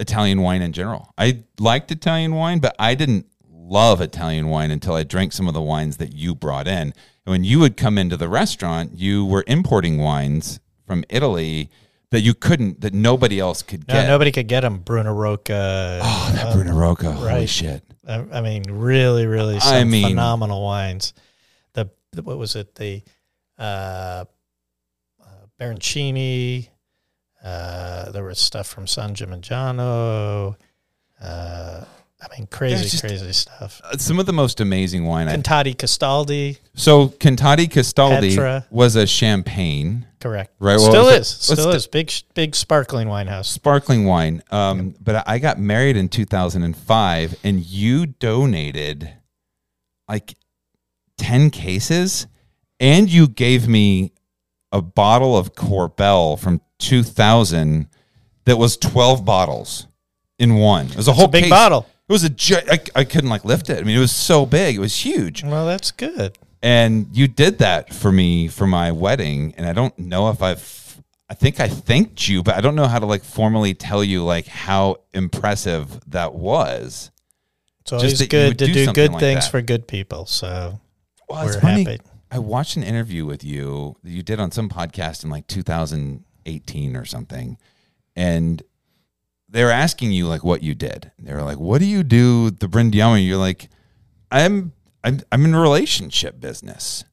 Italian 0.00 0.42
wine 0.42 0.62
in 0.62 0.72
general. 0.72 1.14
I 1.16 1.44
liked 1.60 1.92
Italian 1.92 2.34
wine, 2.34 2.58
but 2.58 2.74
I 2.76 2.96
didn't 2.96 3.26
love 3.48 4.00
Italian 4.00 4.48
wine 4.48 4.72
until 4.72 4.94
I 4.94 5.04
drank 5.04 5.32
some 5.32 5.46
of 5.46 5.54
the 5.54 5.62
wines 5.62 5.98
that 5.98 6.12
you 6.12 6.34
brought 6.34 6.66
in. 6.66 6.92
And 7.24 7.26
when 7.26 7.44
you 7.44 7.60
would 7.60 7.76
come 7.76 7.98
into 7.98 8.16
the 8.16 8.28
restaurant, 8.28 8.98
you 8.98 9.24
were 9.24 9.44
importing 9.46 9.98
wines 9.98 10.58
from 10.84 11.04
Italy 11.08 11.70
that 12.10 12.20
you 12.20 12.34
couldn't, 12.34 12.80
that 12.80 12.92
nobody 12.92 13.38
else 13.38 13.62
could 13.62 13.86
get. 13.86 14.02
No, 14.02 14.08
nobody 14.08 14.32
could 14.32 14.48
get 14.48 14.60
them. 14.60 14.78
Bruna 14.78 15.12
Rocca. 15.12 16.00
Oh, 16.02 16.32
that 16.34 16.46
uh, 16.46 16.54
Bruna 16.54 16.74
Rocca. 16.74 17.10
Right. 17.10 17.30
Holy 17.30 17.46
shit. 17.46 17.82
I, 18.06 18.24
I, 18.32 18.40
mean, 18.40 18.64
really, 18.68 19.26
really 19.26 19.60
some 19.60 19.74
I 19.74 19.84
mean, 19.84 20.08
phenomenal 20.08 20.64
wines. 20.64 21.14
The, 21.74 21.90
the, 22.12 22.22
what 22.22 22.38
was 22.38 22.56
it? 22.56 22.74
The, 22.74 23.02
uh, 23.58 24.24
Baroncini. 25.60 26.68
Uh, 27.44 28.10
there 28.10 28.24
was 28.24 28.38
stuff 28.38 28.66
from 28.66 28.86
San 28.86 29.14
Gimignano. 29.14 30.56
Uh, 31.20 31.84
I 32.22 32.36
mean, 32.36 32.46
crazy, 32.48 32.88
just, 32.88 33.02
crazy 33.02 33.32
stuff. 33.32 33.80
Uh, 33.84 33.96
some 33.96 34.18
of 34.18 34.26
the 34.26 34.32
most 34.32 34.60
amazing 34.60 35.04
wine. 35.04 35.28
Contadi 35.28 35.74
Castaldi. 35.74 36.58
So 36.74 37.08
Contadi 37.08 37.68
Castaldi 37.68 38.30
Petra. 38.30 38.66
was 38.70 38.96
a 38.96 39.06
champagne. 39.06 40.06
Correct. 40.20 40.52
Right. 40.58 40.76
Well, 40.76 40.90
Still 40.90 41.08
is. 41.08 41.28
Still 41.28 41.70
is. 41.70 41.86
Big, 41.86 42.12
big 42.34 42.54
sparkling 42.54 43.08
wine 43.08 43.26
house. 43.26 43.48
Sparkling 43.48 44.04
wine. 44.04 44.42
Um, 44.50 44.88
yep. 44.88 44.96
But 45.00 45.28
I 45.28 45.38
got 45.38 45.58
married 45.58 45.96
in 45.96 46.08
2005, 46.08 47.36
and 47.42 47.64
you 47.64 48.06
donated 48.06 49.14
like 50.08 50.34
10 51.16 51.50
cases, 51.50 52.26
and 52.78 53.10
you 53.10 53.28
gave 53.28 53.66
me 53.66 54.12
a 54.72 54.82
bottle 54.82 55.36
of 55.36 55.54
Corbel 55.54 56.38
from 56.38 56.60
2000 56.78 57.88
that 58.44 58.56
was 58.56 58.76
12 58.76 59.24
bottles 59.24 59.86
in 60.38 60.56
one. 60.56 60.86
It 60.86 60.96
was 60.96 61.08
a 61.08 61.12
whole 61.12 61.26
a 61.26 61.28
big 61.28 61.44
case. 61.44 61.50
bottle. 61.50 61.86
It 62.08 62.12
was 62.12 62.24
a 62.24 62.90
I 62.94 63.04
couldn't 63.04 63.30
like 63.30 63.44
lift 63.44 63.70
it. 63.70 63.78
I 63.78 63.82
mean, 63.82 63.96
it 63.96 64.00
was 64.00 64.14
so 64.14 64.44
big. 64.44 64.76
It 64.76 64.80
was 64.80 65.04
huge. 65.04 65.44
Well, 65.44 65.66
that's 65.66 65.92
good. 65.92 66.36
And 66.62 67.08
you 67.12 67.26
did 67.26 67.58
that 67.58 67.94
for 67.94 68.12
me 68.12 68.48
for 68.48 68.66
my 68.66 68.92
wedding 68.92 69.54
and 69.56 69.66
I 69.66 69.72
don't 69.72 69.98
know 69.98 70.28
if 70.30 70.42
I've 70.42 70.80
I 71.30 71.34
think 71.34 71.60
I 71.60 71.68
thanked 71.68 72.28
you, 72.28 72.42
but 72.42 72.56
I 72.56 72.60
don't 72.60 72.74
know 72.74 72.88
how 72.88 72.98
to 72.98 73.06
like 73.06 73.22
formally 73.22 73.72
tell 73.72 74.02
you 74.02 74.24
like 74.24 74.48
how 74.48 74.96
impressive 75.14 76.00
that 76.10 76.34
was. 76.34 77.12
It's 77.82 77.92
always 77.92 78.18
would 78.18 78.30
good 78.30 78.58
to 78.58 78.66
do 78.66 78.72
do, 78.86 78.92
good 78.92 79.12
like 79.12 79.20
things 79.20 79.44
that. 79.44 79.50
for 79.50 79.62
good 79.62 79.86
people. 79.86 80.26
So 80.26 80.80
Well, 81.28 81.46
we're 81.46 81.60
happy. 81.60 82.00
I 82.32 82.40
watched 82.40 82.76
an 82.76 82.82
interview 82.82 83.24
with 83.24 83.44
you 83.44 83.96
that 84.02 84.10
you 84.10 84.22
did 84.22 84.40
on 84.40 84.50
some 84.50 84.68
podcast 84.68 85.22
in 85.22 85.30
like 85.30 85.46
2018 85.46 86.96
or 86.96 87.04
something, 87.04 87.58
and 88.16 88.62
they're 89.48 89.70
asking 89.70 90.10
you 90.12 90.26
like 90.26 90.42
what 90.42 90.64
you 90.64 90.74
did. 90.74 91.12
They 91.18 91.32
were 91.32 91.42
like, 91.42 91.58
"What 91.58 91.78
do 91.78 91.86
you 91.86 92.02
do?" 92.02 92.50
The 92.50 92.68
Brindiamo. 92.68 93.24
You're 93.24 93.36
like, 93.36 93.68
"I'm 94.30 94.72
I'm 95.04 95.20
I'm 95.30 95.44
in 95.44 95.54
a 95.54 95.60
relationship 95.60 96.40
business. 96.40 97.04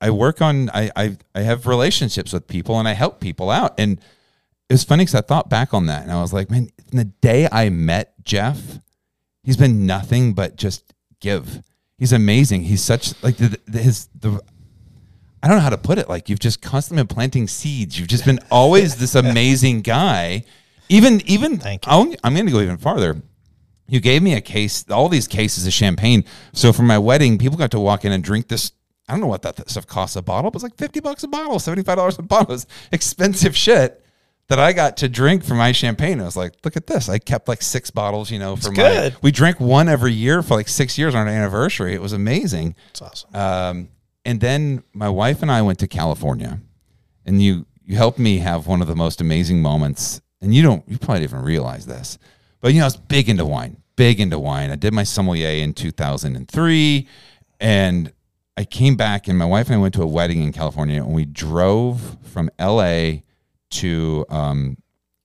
I 0.00 0.10
work 0.10 0.40
on 0.40 0.70
I 0.70 0.90
I 0.96 1.16
I 1.34 1.40
have 1.40 1.66
relationships 1.66 2.32
with 2.32 2.46
people 2.46 2.78
and 2.78 2.88
I 2.88 2.92
help 2.92 3.20
people 3.20 3.50
out." 3.50 3.78
And 3.78 3.98
it 4.68 4.74
was 4.74 4.84
funny 4.84 5.02
because 5.02 5.14
I 5.14 5.22
thought 5.22 5.48
back 5.48 5.72
on 5.72 5.86
that 5.86 6.02
and 6.02 6.12
I 6.12 6.20
was 6.20 6.32
like, 6.32 6.50
"Man, 6.50 6.70
the 6.90 7.04
day 7.04 7.48
I 7.50 7.68
met 7.70 8.14
Jeff, 8.24 8.78
he's 9.42 9.56
been 9.56 9.86
nothing 9.86 10.34
but 10.34 10.56
just 10.56 10.92
give." 11.20 11.62
He's 11.98 12.12
amazing. 12.12 12.62
He's 12.62 12.82
such 12.82 13.20
like 13.24 13.38
the, 13.38 13.58
the, 13.66 13.78
his 13.78 14.08
the 14.14 14.40
I 15.42 15.48
don't 15.48 15.56
know 15.56 15.62
how 15.62 15.70
to 15.70 15.78
put 15.78 15.98
it. 15.98 16.08
Like 16.08 16.28
you've 16.28 16.38
just 16.38 16.62
constantly 16.62 17.02
been 17.02 17.14
planting 17.14 17.48
seeds. 17.48 17.98
You've 17.98 18.08
just 18.08 18.24
been 18.24 18.40
always 18.50 18.96
this 18.96 19.14
amazing 19.16 19.82
guy. 19.82 20.44
Even 20.88 21.20
even 21.26 21.58
Thank 21.58 21.86
you. 21.86 21.92
I'll, 21.92 22.14
I'm 22.24 22.34
going 22.34 22.46
to 22.46 22.52
go 22.52 22.60
even 22.60 22.78
farther. 22.78 23.20
You 23.88 24.00
gave 24.00 24.22
me 24.22 24.34
a 24.34 24.40
case, 24.40 24.84
all 24.90 25.08
these 25.08 25.26
cases 25.26 25.66
of 25.66 25.72
champagne. 25.72 26.24
So 26.52 26.72
for 26.72 26.82
my 26.82 26.98
wedding, 26.98 27.38
people 27.38 27.56
got 27.56 27.70
to 27.72 27.80
walk 27.80 28.04
in 28.04 28.12
and 28.12 28.22
drink 28.22 28.48
this. 28.48 28.72
I 29.08 29.14
don't 29.14 29.20
know 29.20 29.26
what 29.26 29.42
that, 29.42 29.56
that 29.56 29.70
stuff 29.70 29.86
costs 29.86 30.14
a 30.16 30.22
bottle, 30.22 30.50
but 30.50 30.56
it's 30.56 30.62
like 30.62 30.76
fifty 30.76 31.00
bucks 31.00 31.22
a 31.22 31.28
bottle, 31.28 31.58
seventy 31.58 31.82
five 31.82 31.96
dollars 31.96 32.18
a 32.18 32.22
bottle. 32.22 32.54
It's 32.54 32.66
expensive 32.92 33.56
shit 33.56 34.04
that 34.48 34.58
I 34.58 34.72
got 34.72 34.98
to 34.98 35.08
drink 35.08 35.44
for 35.44 35.54
my 35.54 35.72
champagne. 35.72 36.20
I 36.20 36.24
was 36.24 36.36
like, 36.36 36.54
look 36.64 36.76
at 36.76 36.86
this. 36.86 37.08
I 37.08 37.18
kept 37.18 37.48
like 37.48 37.62
six 37.62 37.90
bottles, 37.90 38.30
you 38.30 38.38
know, 38.38 38.56
for 38.56 38.70
my. 38.70 38.76
good. 38.76 39.16
We 39.22 39.30
drank 39.30 39.60
one 39.60 39.88
every 39.88 40.12
year 40.12 40.42
for 40.42 40.54
like 40.54 40.68
six 40.68 40.98
years 40.98 41.14
on 41.14 41.26
our 41.26 41.32
anniversary. 41.32 41.94
It 41.94 42.02
was 42.02 42.12
amazing. 42.12 42.74
It's 42.90 43.02
awesome. 43.02 43.34
Um, 43.34 43.88
and 44.24 44.40
then 44.40 44.82
my 44.92 45.08
wife 45.08 45.42
and 45.42 45.50
I 45.50 45.62
went 45.62 45.78
to 45.78 45.88
California, 45.88 46.60
and 47.24 47.40
you 47.42 47.66
you 47.84 47.96
helped 47.96 48.18
me 48.18 48.38
have 48.38 48.66
one 48.66 48.82
of 48.82 48.86
the 48.86 48.96
most 48.96 49.20
amazing 49.22 49.62
moments. 49.62 50.20
And 50.40 50.54
you 50.54 50.62
don't 50.62 50.86
you 50.86 50.98
probably 50.98 51.20
didn't 51.20 51.32
even 51.32 51.44
realize 51.44 51.86
this, 51.86 52.18
but 52.60 52.72
you 52.72 52.80
know 52.80 52.84
I 52.84 52.86
was 52.86 52.96
big 52.96 53.28
into 53.28 53.44
wine, 53.44 53.76
big 53.96 54.20
into 54.20 54.38
wine. 54.38 54.70
I 54.70 54.76
did 54.76 54.92
my 54.92 55.04
sommelier 55.04 55.62
in 55.62 55.72
2003, 55.72 57.08
and 57.60 58.12
I 58.56 58.64
came 58.64 58.96
back, 58.96 59.28
and 59.28 59.38
my 59.38 59.44
wife 59.44 59.68
and 59.68 59.76
I 59.76 59.78
went 59.78 59.94
to 59.94 60.02
a 60.02 60.06
wedding 60.06 60.42
in 60.42 60.52
California, 60.52 61.02
and 61.02 61.14
we 61.14 61.24
drove 61.24 62.16
from 62.24 62.50
L.A. 62.58 63.22
to 63.70 64.26
um, 64.28 64.76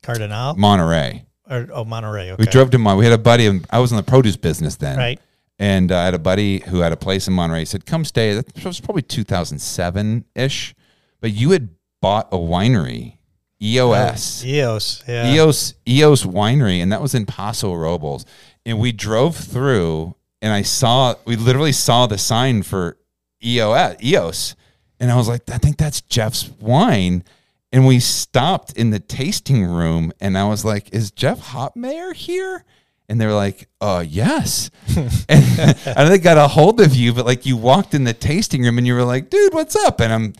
Cardinal 0.04 0.56
Monterey. 0.56 1.25
or 1.50 1.68
oh 1.74 1.84
Monterey. 1.84 2.32
Okay. 2.32 2.44
We 2.44 2.46
drove 2.46 2.70
to 2.72 2.78
Mon. 2.78 2.98
We 2.98 3.06
had 3.06 3.13
a 3.13 3.18
buddy. 3.18 3.48
and 3.48 3.66
I 3.72 3.80
was 3.80 3.92
in 3.92 3.98
the 3.98 4.04
produce 4.04 4.38
business 4.38 4.75
then, 4.75 4.98
right. 4.98 5.20
and 5.58 5.92
uh, 5.92 5.98
I 5.98 6.06
had 6.06 6.13
a 6.13 6.20
buddy 6.20 6.60
who 6.60 6.80
had 6.80 6.92
a 6.92 6.98
place 6.98 7.28
in 7.28 7.34
Monterey. 7.34 7.60
He 7.60 7.66
said, 7.66 7.86
"Come 7.86 8.06
stay." 8.06 8.34
That 8.34 8.63
was 8.63 8.80
probably 8.80 9.02
2007 9.02 10.25
ish. 10.36 10.75
But 11.20 11.32
you 11.32 11.52
had 11.52 11.70
bought 12.02 12.28
a 12.34 12.38
winery, 12.38 13.18
EOS, 13.62 14.44
EOS. 14.44 15.04
Yeah. 15.08 15.34
EOS, 15.34 15.74
EOS 15.88 16.24
Winery, 16.24 16.82
and 16.82 16.92
that 16.92 17.02
was 17.02 17.16
in 17.16 17.26
Paso 17.26 17.74
Robles. 17.74 18.26
And 18.66 18.80
we 18.80 18.92
drove 18.92 19.36
through, 19.36 20.16
and 20.42 20.54
I 20.54 20.62
saw, 20.62 21.16
we 21.26 21.36
literally 21.36 21.72
saw 21.72 22.08
the 22.08 22.18
sign 22.18 22.64
for 22.64 22.98
EOS, 23.44 24.04
EOS, 24.04 24.56
and 25.00 25.12
I 25.12 25.16
was 25.16 25.28
like, 25.28 25.50
I 25.50 25.58
think 25.58 25.78
that's 25.78 26.02
Jeff's 26.02 26.50
wine. 26.50 27.24
And 27.72 27.88
we 27.88 28.00
stopped 28.00 28.74
in 28.74 28.92
the 28.92 29.00
tasting 29.00 29.66
room, 29.66 30.12
and 30.22 30.38
I 30.38 30.48
was 30.48 30.64
like, 30.64 30.94
Is 30.94 31.12
Jeff 31.12 31.40
Hopmayer 31.40 32.14
here? 32.14 32.64
And 33.10 33.20
they 33.20 33.26
were 33.26 33.34
like, 33.34 33.68
uh, 33.82 34.04
yes. 34.08 34.72
and 34.98 35.08
I 35.30 36.08
think 36.10 36.24
got 36.24 36.38
a 36.38 36.48
hold 36.48 36.80
of 36.80 36.96
you, 36.96 37.14
but 37.14 37.26
like 37.26 37.46
you 37.46 37.58
walked 37.58 37.94
in 37.94 38.06
the 38.06 38.14
tasting 38.14 38.64
room 38.64 38.78
and 38.78 38.88
you 38.88 38.94
were 38.94 39.04
like, 39.04 39.30
dude, 39.30 39.54
what's 39.54 39.76
up? 39.76 40.00
And 40.00 40.14
I'm, 40.14 40.34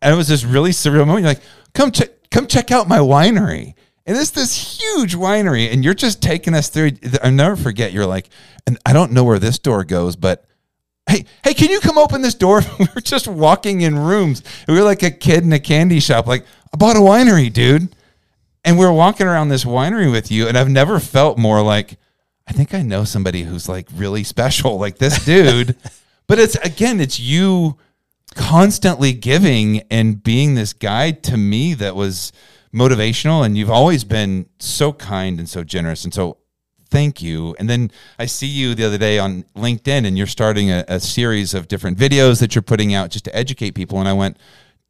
and 0.00 0.14
it 0.14 0.16
was 0.16 0.28
this 0.28 0.44
really 0.44 0.70
surreal 0.70 1.06
moment. 1.06 1.20
You're 1.20 1.30
like, 1.30 1.42
come 1.74 1.90
check, 1.90 2.10
come 2.30 2.46
check 2.46 2.70
out 2.70 2.88
my 2.88 2.98
winery. 2.98 3.74
And 4.06 4.16
it's 4.16 4.30
this 4.30 4.80
huge 4.80 5.14
winery, 5.14 5.70
and 5.70 5.84
you're 5.84 5.92
just 5.92 6.22
taking 6.22 6.54
us 6.54 6.70
through. 6.70 6.92
I'll 7.22 7.30
never 7.30 7.56
forget. 7.56 7.92
You're 7.92 8.06
like, 8.06 8.30
and 8.66 8.78
I 8.86 8.94
don't 8.94 9.12
know 9.12 9.22
where 9.22 9.38
this 9.38 9.58
door 9.58 9.84
goes, 9.84 10.16
but 10.16 10.46
hey, 11.08 11.26
hey, 11.44 11.52
can 11.52 11.68
you 11.68 11.78
come 11.80 11.98
open 11.98 12.22
this 12.22 12.34
door? 12.34 12.62
we 12.78 12.86
were 12.94 13.02
just 13.02 13.28
walking 13.28 13.82
in 13.82 13.98
rooms. 13.98 14.42
We 14.66 14.74
were 14.74 14.82
like 14.82 15.02
a 15.02 15.10
kid 15.10 15.44
in 15.44 15.52
a 15.52 15.58
candy 15.58 16.00
shop. 16.00 16.26
Like, 16.26 16.46
I 16.72 16.78
bought 16.78 16.96
a 16.96 17.00
winery, 17.00 17.52
dude. 17.52 17.94
And 18.64 18.78
we 18.78 18.84
we're 18.84 18.92
walking 18.92 19.26
around 19.26 19.50
this 19.50 19.64
winery 19.64 20.10
with 20.10 20.30
you, 20.30 20.48
and 20.48 20.56
I've 20.56 20.68
never 20.68 21.00
felt 21.00 21.38
more 21.38 21.62
like 21.62 21.98
I 22.46 22.52
think 22.52 22.72
I 22.72 22.82
know 22.82 23.04
somebody 23.04 23.42
who's 23.42 23.68
like 23.68 23.88
really 23.94 24.24
special, 24.24 24.78
like 24.78 24.98
this 24.98 25.24
dude. 25.24 25.76
but 26.26 26.38
it's 26.38 26.56
again, 26.56 26.98
it's 26.98 27.20
you 27.20 27.76
constantly 28.38 29.12
giving 29.12 29.80
and 29.90 30.22
being 30.22 30.54
this 30.54 30.72
guide 30.72 31.22
to 31.24 31.36
me 31.36 31.74
that 31.74 31.96
was 31.96 32.32
motivational. 32.72 33.44
And 33.44 33.58
you've 33.58 33.70
always 33.70 34.04
been 34.04 34.46
so 34.60 34.92
kind 34.92 35.38
and 35.40 35.48
so 35.48 35.64
generous. 35.64 36.04
And 36.04 36.14
so 36.14 36.38
thank 36.88 37.20
you. 37.20 37.54
And 37.58 37.68
then 37.68 37.90
i 38.18 38.24
see 38.26 38.46
you 38.46 38.74
the 38.74 38.84
other 38.84 38.96
day 38.96 39.18
on 39.18 39.44
linkedin 39.56 40.06
and 40.06 40.16
you're 40.16 40.26
starting 40.26 40.70
a, 40.70 40.84
a 40.88 41.00
series 41.00 41.52
of 41.52 41.68
different 41.68 41.98
videos 41.98 42.40
that 42.40 42.54
you're 42.54 42.62
putting 42.62 42.94
out 42.94 43.10
just 43.10 43.24
to 43.26 43.36
educate 43.36 43.72
people. 43.72 43.98
And 43.98 44.08
i 44.08 44.12
went 44.12 44.38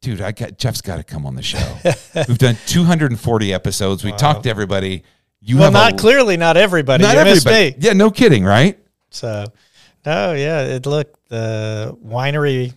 dude 0.01 0.21
i 0.21 0.31
got 0.31 0.57
jeff's 0.57 0.81
got 0.81 0.97
to 0.97 1.03
come 1.03 1.25
on 1.25 1.35
the 1.35 1.41
show. 1.41 1.77
We've 2.27 2.37
done 2.37 2.57
240 2.67 3.53
episodes. 3.53 4.03
We 4.03 4.11
talked 4.13 4.43
to 4.43 4.49
everybody. 4.49 5.03
You 5.41 5.55
Well, 5.55 5.65
have 5.65 5.73
not 5.73 5.93
a, 5.93 5.97
clearly 5.97 6.37
not 6.37 6.55
everybody. 6.55 7.03
not 7.03 7.15
you 7.15 7.19
everybody. 7.21 7.75
yeah 7.79 7.93
no 7.93 8.11
kidding 8.11 8.45
right? 8.45 8.77
So, 9.09 9.45
no, 10.05 10.33
yeah, 10.33 10.61
it 10.61 10.85
looked 10.85 11.17
the 11.29 11.97
winery, 12.05 12.73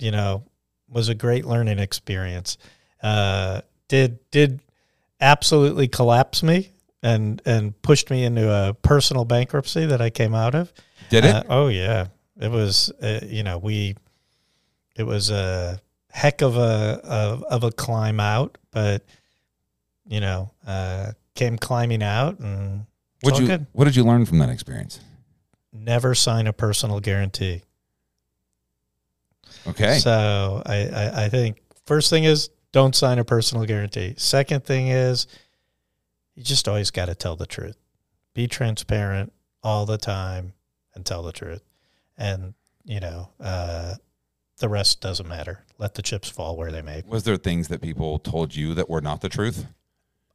you 0.00 0.10
know, 0.10 0.44
was 0.88 1.08
a 1.08 1.14
great 1.14 1.44
learning 1.44 1.78
experience. 1.78 2.58
Uh, 3.02 3.60
did 3.88 4.18
did 4.30 4.60
absolutely 5.20 5.88
collapse 5.88 6.42
me 6.42 6.70
and 7.02 7.40
and 7.44 7.80
pushed 7.82 8.10
me 8.10 8.24
into 8.24 8.50
a 8.50 8.74
personal 8.74 9.24
bankruptcy 9.24 9.86
that 9.86 10.00
I 10.00 10.10
came 10.10 10.34
out 10.34 10.54
of. 10.54 10.72
did 11.08 11.24
it 11.24 11.34
Uh, 11.34 11.42
oh 11.48 11.68
yeah, 11.68 12.08
it 12.38 12.50
was. 12.50 12.90
Uh, 13.02 13.20
you 13.24 13.42
know, 13.42 13.58
we. 13.58 13.96
It 14.96 15.04
was 15.04 15.30
a 15.30 15.80
heck 16.10 16.42
of 16.42 16.56
a 16.56 17.00
of, 17.04 17.42
of 17.44 17.64
a 17.64 17.70
climb 17.70 18.20
out, 18.20 18.58
but 18.70 19.04
you 20.06 20.20
know, 20.20 20.50
uh, 20.66 21.12
came 21.34 21.56
climbing 21.56 22.02
out 22.02 22.38
and 22.40 22.86
what 23.22 23.38
you 23.38 23.46
good. 23.46 23.66
what 23.72 23.84
did 23.84 23.96
you 23.96 24.04
learn 24.04 24.26
from 24.26 24.38
that 24.38 24.50
experience 24.50 25.00
Never 25.72 26.14
sign 26.16 26.46
a 26.48 26.52
personal 26.52 26.98
guarantee. 27.00 27.62
Okay 29.66 29.98
So 29.98 30.62
I, 30.66 30.74
I 30.88 31.24
I 31.24 31.28
think 31.28 31.60
first 31.86 32.10
thing 32.10 32.24
is 32.24 32.50
don't 32.72 32.94
sign 32.94 33.18
a 33.18 33.24
personal 33.24 33.64
guarantee. 33.66 34.14
Second 34.16 34.64
thing 34.64 34.88
is 34.88 35.26
you 36.34 36.42
just 36.44 36.68
always 36.68 36.90
got 36.90 37.06
to 37.06 37.14
tell 37.14 37.36
the 37.36 37.46
truth. 37.46 37.76
Be 38.34 38.46
transparent 38.46 39.32
all 39.62 39.86
the 39.86 39.98
time 39.98 40.52
and 40.94 41.04
tell 41.04 41.22
the 41.22 41.32
truth. 41.32 41.62
And 42.16 42.54
you 42.84 43.00
know, 43.00 43.28
uh, 43.40 43.94
the 44.58 44.68
rest 44.68 45.00
doesn't 45.00 45.28
matter. 45.28 45.64
Let 45.78 45.94
the 45.94 46.02
chips 46.02 46.28
fall 46.28 46.56
where 46.56 46.70
they 46.70 46.82
may. 46.82 47.02
Was 47.06 47.24
there 47.24 47.36
things 47.36 47.68
that 47.68 47.80
people 47.80 48.18
told 48.18 48.54
you 48.54 48.74
that 48.74 48.88
were 48.88 49.00
not 49.00 49.20
the 49.20 49.28
truth? 49.28 49.66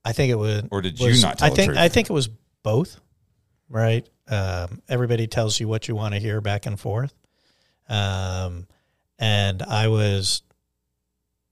I 0.03 0.11
think 0.11 0.31
it 0.31 0.35
would. 0.35 0.67
Or 0.71 0.81
did 0.81 0.99
you 0.99 1.07
was- 1.07 1.23
not 1.23 1.37
tell 1.39 1.47
I 1.47 1.49
the 1.49 1.55
think 1.55 1.67
truth? 1.69 1.79
I 1.79 1.87
think 1.89 2.09
it 2.09 2.13
was 2.13 2.27
both. 2.63 2.99
Right. 3.69 4.07
Um, 4.27 4.81
everybody 4.89 5.25
tells 5.27 5.59
you 5.59 5.67
what 5.67 5.87
you 5.87 5.95
want 5.95 6.13
to 6.13 6.19
hear 6.19 6.41
back 6.41 6.65
and 6.65 6.79
forth. 6.79 7.13
Um, 7.89 8.67
and 9.19 9.61
I 9.63 9.87
was, 9.87 10.41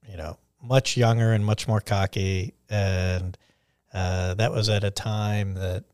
you 0.08 0.16
know, 0.16 0.38
much 0.62 0.96
younger 0.96 1.32
and 1.32 1.44
much 1.44 1.68
more 1.68 1.80
cocky, 1.80 2.54
and 2.68 3.36
uh, 3.92 4.34
that 4.34 4.52
was 4.52 4.68
at 4.68 4.84
a 4.84 4.90
time 4.90 5.54
that 5.54 5.84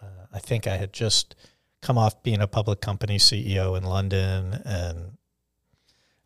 uh, 0.00 0.26
I 0.32 0.38
think 0.38 0.66
I 0.66 0.76
had 0.76 0.92
just 0.92 1.34
come 1.80 1.98
off 1.98 2.22
being 2.22 2.40
a 2.40 2.46
public 2.46 2.80
company 2.80 3.18
CEO 3.18 3.76
in 3.76 3.84
London, 3.84 4.60
and 4.64 5.18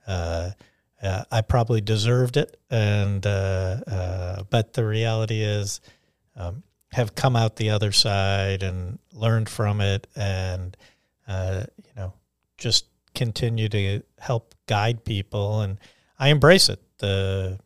uh, 0.07 0.51
uh, 1.03 1.25
I 1.31 1.41
probably 1.41 1.81
deserved 1.81 2.37
it. 2.37 2.59
And 2.71 3.27
uh, 3.27 3.81
uh, 3.87 4.43
but 4.51 4.75
the 4.75 4.87
reality 4.87 5.43
is, 5.43 5.81
um, 6.37 6.63
have 6.93 7.15
come 7.15 7.37
out 7.37 7.57
the 7.57 7.71
other 7.71 7.93
side 7.93 8.63
and 8.63 8.99
learned 9.13 9.49
from 9.49 9.81
it, 9.81 10.07
and 10.15 10.77
you 11.29 11.95
know, 11.97 12.13
just 12.59 12.87
continue 13.17 13.69
to 13.71 14.03
help 14.21 14.55
guide 14.67 15.05
people. 15.05 15.61
And 15.63 15.79
I 16.19 16.29
embrace 16.29 16.69
it. 16.69 16.81
The 16.99 17.59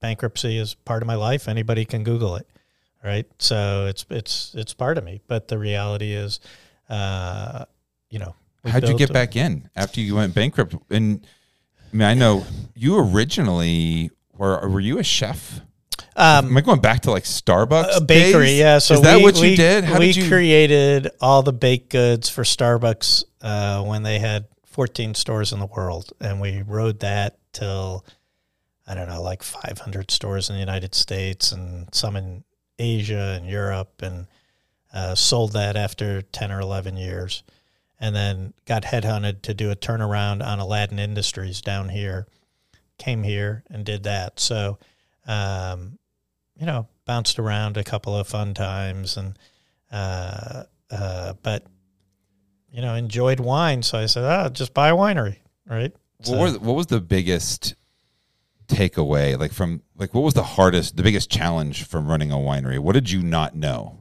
bankruptcy 0.00 0.56
is 0.58 0.74
part 0.74 1.02
of 1.02 1.06
my 1.08 1.16
life. 1.16 1.48
Anybody 1.48 1.84
can 1.84 2.04
Google 2.04 2.36
it, 2.36 2.46
right? 3.04 3.26
So 3.40 3.86
it's 3.86 4.06
it's 4.10 4.54
it's 4.54 4.72
part 4.74 4.98
of 4.98 5.04
me. 5.04 5.20
But 5.26 5.48
the 5.48 5.58
reality 5.58 6.12
is, 6.12 6.38
uh, 6.88 7.64
you 8.10 8.18
know, 8.20 8.34
How'd 8.64 8.88
you 8.88 8.96
get 8.96 9.10
a- 9.10 9.12
back 9.12 9.34
in 9.36 9.68
after 9.74 10.00
you 10.00 10.14
went 10.16 10.34
bankrupt? 10.34 10.74
And 10.90 11.26
I 11.92 11.96
mean, 11.96 12.08
I 12.08 12.14
know 12.14 12.44
you 12.74 12.98
originally 12.98 14.10
were. 14.36 14.68
Were 14.68 14.80
you 14.80 14.98
a 14.98 15.04
chef? 15.04 15.60
Um, 16.18 16.46
Am 16.46 16.56
I 16.56 16.60
going 16.62 16.80
back 16.80 17.02
to 17.02 17.10
like 17.10 17.24
Starbucks? 17.24 17.96
a 17.96 18.00
bakery, 18.00 18.46
days? 18.46 18.58
yeah. 18.58 18.78
So 18.78 18.94
is 18.94 19.02
that 19.02 19.18
we, 19.18 19.22
what 19.22 19.36
you 19.36 19.42
we- 19.50 19.56
did? 19.56 19.84
How 19.84 19.98
we 19.98 20.06
did 20.06 20.16
you? 20.16 20.28
created 20.28 21.10
all 21.20 21.42
the 21.42 21.52
baked 21.52 21.90
goods 21.90 22.28
for 22.30 22.42
Starbucks 22.42 23.24
uh, 23.42 23.82
when 23.84 24.02
they 24.02 24.18
had 24.18 24.46
14 24.76 25.14
stores 25.14 25.54
in 25.54 25.58
the 25.58 25.64
world, 25.64 26.12
and 26.20 26.38
we 26.38 26.60
rode 26.60 27.00
that 27.00 27.38
till 27.54 28.04
I 28.86 28.94
don't 28.94 29.08
know, 29.08 29.22
like 29.22 29.42
500 29.42 30.10
stores 30.10 30.50
in 30.50 30.54
the 30.54 30.60
United 30.60 30.94
States 30.94 31.50
and 31.50 31.92
some 31.94 32.14
in 32.14 32.44
Asia 32.78 33.38
and 33.40 33.48
Europe, 33.48 34.02
and 34.02 34.26
uh, 34.92 35.14
sold 35.14 35.54
that 35.54 35.76
after 35.76 36.20
10 36.20 36.52
or 36.52 36.60
11 36.60 36.98
years, 36.98 37.42
and 37.98 38.14
then 38.14 38.52
got 38.66 38.82
headhunted 38.82 39.40
to 39.42 39.54
do 39.54 39.70
a 39.70 39.76
turnaround 39.76 40.46
on 40.46 40.60
Aladdin 40.60 40.98
Industries 40.98 41.62
down 41.62 41.88
here. 41.88 42.26
Came 42.98 43.22
here 43.22 43.64
and 43.70 43.82
did 43.82 44.02
that. 44.02 44.38
So. 44.38 44.78
Um, 45.26 45.98
you 46.58 46.64
know, 46.64 46.88
bounced 47.04 47.38
around 47.38 47.76
a 47.76 47.84
couple 47.84 48.16
of 48.16 48.26
fun 48.26 48.54
times 48.54 49.16
and, 49.16 49.38
uh, 49.92 50.64
uh, 50.90 51.34
but, 51.42 51.66
you 52.76 52.82
know, 52.82 52.94
enjoyed 52.94 53.40
wine. 53.40 53.82
So 53.82 53.98
I 53.98 54.04
said, 54.04 54.24
ah, 54.24 54.50
just 54.50 54.74
buy 54.74 54.90
a 54.90 54.94
winery, 54.94 55.38
right? 55.66 55.92
what, 56.26 56.38
was, 56.38 56.58
what 56.58 56.76
was 56.76 56.86
the 56.86 57.00
biggest 57.00 57.74
takeaway? 58.68 59.38
Like 59.38 59.52
from 59.52 59.80
like 59.96 60.12
what 60.12 60.20
was 60.20 60.34
the 60.34 60.42
hardest, 60.42 60.94
the 60.94 61.02
biggest 61.02 61.30
challenge 61.30 61.84
from 61.84 62.06
running 62.06 62.30
a 62.30 62.36
winery? 62.36 62.78
What 62.78 62.92
did 62.92 63.10
you 63.10 63.22
not 63.22 63.56
know? 63.56 63.98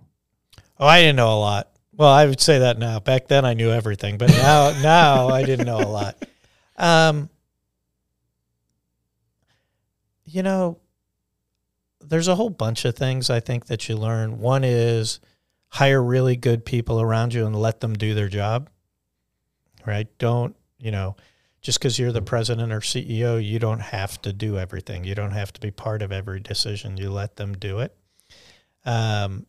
Oh, 0.78 0.86
I 0.86 1.00
didn't 1.00 1.16
know 1.16 1.32
a 1.32 1.40
lot. 1.40 1.72
Well, 1.94 2.10
I 2.10 2.26
would 2.26 2.42
say 2.42 2.60
that 2.60 2.78
now. 2.78 3.00
Back 3.00 3.30
then, 3.30 3.46
I 3.46 3.54
knew 3.54 3.72
everything, 3.72 4.18
but 4.18 4.30
now, 4.30 4.78
now 4.84 5.30
I 5.30 5.44
didn't 5.44 5.66
know 5.66 5.80
a 5.80 5.88
lot. 5.88 6.22
Um, 6.76 7.30
you 10.26 10.44
know, 10.44 10.80
there's 12.02 12.28
a 12.28 12.36
whole 12.36 12.50
bunch 12.50 12.84
of 12.84 12.98
things 12.98 13.30
I 13.30 13.40
think 13.40 13.68
that 13.68 13.88
you 13.88 13.96
learn. 13.96 14.40
One 14.40 14.66
is 14.66 15.22
hire 15.76 16.02
really 16.02 16.38
good 16.38 16.64
people 16.64 17.02
around 17.02 17.34
you 17.34 17.46
and 17.46 17.54
let 17.54 17.82
them 17.82 17.94
do 17.94 18.14
their 18.14 18.30
job. 18.30 18.70
Right? 19.86 20.08
Don't 20.18 20.56
you 20.80 20.92
know? 20.92 21.18
Just 21.62 21.80
because 21.80 22.00
you're 22.00 22.12
the 22.12 22.22
president 22.22 22.72
or 22.72 22.80
CEO, 22.80 23.44
you 23.44 23.60
don't 23.60 23.82
have 23.82 24.22
to 24.22 24.32
do 24.32 24.58
everything. 24.58 25.04
You 25.04 25.16
don't 25.16 25.32
have 25.32 25.52
to 25.54 25.60
be 25.60 25.72
part 25.72 26.02
of 26.02 26.12
every 26.12 26.40
decision. 26.40 26.96
You 26.96 27.10
let 27.10 27.38
them 27.38 27.54
do 27.54 27.80
it. 27.80 27.98
Um, 28.86 29.48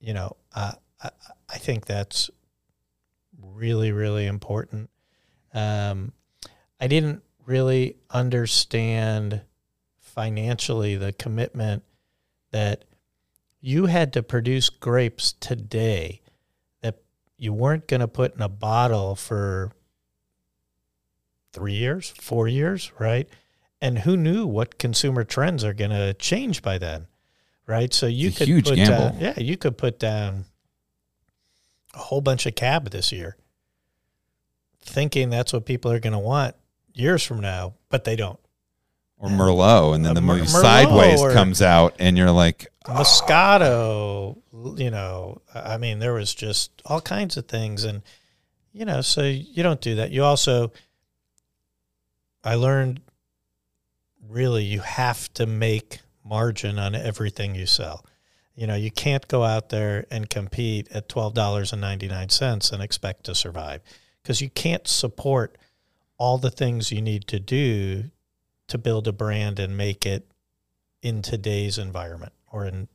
you 0.00 0.14
know, 0.14 0.36
uh, 0.54 0.72
I, 1.02 1.10
I 1.48 1.58
think 1.58 1.84
that's 1.84 2.30
really, 3.42 3.90
really 3.90 4.26
important. 4.26 4.88
Um, 5.52 6.12
I 6.80 6.86
didn't 6.86 7.24
really 7.44 7.96
understand 8.08 9.42
financially 9.98 10.94
the 10.94 11.12
commitment 11.12 11.82
that 12.52 12.84
you 13.62 13.86
had 13.86 14.12
to 14.12 14.22
produce 14.22 14.68
grapes 14.68 15.32
today 15.32 16.20
that 16.82 16.96
you 17.38 17.52
weren't 17.52 17.86
going 17.86 18.00
to 18.00 18.08
put 18.08 18.34
in 18.34 18.42
a 18.42 18.48
bottle 18.48 19.14
for 19.14 19.70
three 21.52 21.74
years, 21.74 22.12
four 22.20 22.48
years, 22.48 22.90
right? 22.98 23.28
And 23.80 24.00
who 24.00 24.16
knew 24.16 24.46
what 24.46 24.78
consumer 24.78 25.22
trends 25.22 25.64
are 25.64 25.72
going 25.74 25.90
to 25.92 26.12
change 26.14 26.60
by 26.60 26.78
then, 26.78 27.06
right? 27.66 27.94
So 27.94 28.06
you 28.06 28.28
It's 28.28 28.38
could 28.38 28.48
huge 28.48 28.64
put 28.66 28.76
gamble. 28.76 29.10
down, 29.10 29.20
yeah, 29.20 29.38
you 29.38 29.56
could 29.56 29.78
put 29.78 29.98
down 29.98 30.44
a 31.94 31.98
whole 31.98 32.20
bunch 32.20 32.46
of 32.46 32.56
cab 32.56 32.90
this 32.90 33.12
year, 33.12 33.36
thinking 34.80 35.30
that's 35.30 35.52
what 35.52 35.66
people 35.66 35.92
are 35.92 36.00
going 36.00 36.14
to 36.14 36.18
want 36.18 36.56
years 36.94 37.22
from 37.22 37.40
now, 37.40 37.74
but 37.90 38.02
they 38.04 38.16
don't. 38.16 38.40
Or 39.22 39.28
Merlot, 39.28 39.94
and 39.94 40.04
then 40.04 40.10
Uh, 40.10 40.14
the 40.14 40.20
movie 40.20 40.42
Merlot 40.42 40.60
Sideways 40.62 41.20
or- 41.20 41.32
comes 41.32 41.62
out, 41.62 41.94
and 42.00 42.18
you're 42.18 42.32
like, 42.32 42.72
Moscato, 42.86 44.36
you 44.76 44.90
know, 44.90 45.40
I 45.54 45.76
mean, 45.78 46.00
there 46.00 46.12
was 46.12 46.34
just 46.34 46.70
all 46.84 47.00
kinds 47.00 47.36
of 47.36 47.46
things. 47.46 47.84
And, 47.84 48.02
you 48.72 48.84
know, 48.84 49.00
so 49.00 49.22
you 49.22 49.62
don't 49.62 49.80
do 49.80 49.94
that. 49.94 50.10
You 50.10 50.24
also, 50.24 50.72
I 52.42 52.56
learned 52.56 53.00
really 54.28 54.64
you 54.64 54.80
have 54.80 55.32
to 55.34 55.46
make 55.46 56.00
margin 56.24 56.78
on 56.78 56.96
everything 56.96 57.54
you 57.54 57.66
sell. 57.66 58.04
You 58.56 58.66
know, 58.66 58.74
you 58.74 58.90
can't 58.90 59.26
go 59.28 59.44
out 59.44 59.68
there 59.68 60.06
and 60.10 60.28
compete 60.28 60.88
at 60.90 61.08
$12.99 61.08 62.72
and 62.72 62.82
expect 62.82 63.24
to 63.24 63.34
survive 63.34 63.80
because 64.22 64.40
you 64.40 64.50
can't 64.50 64.88
support 64.88 65.56
all 66.18 66.38
the 66.38 66.50
things 66.50 66.90
you 66.90 67.00
need 67.00 67.26
to 67.28 67.38
do 67.38 68.10
to 68.72 68.78
build 68.78 69.06
a 69.08 69.12
brand 69.12 69.58
and 69.58 69.76
make 69.76 70.04
it 70.04 70.26
in 71.00 71.22
today's 71.22 71.78
environment 71.78 72.32
or 72.50 72.66
in 72.66 72.88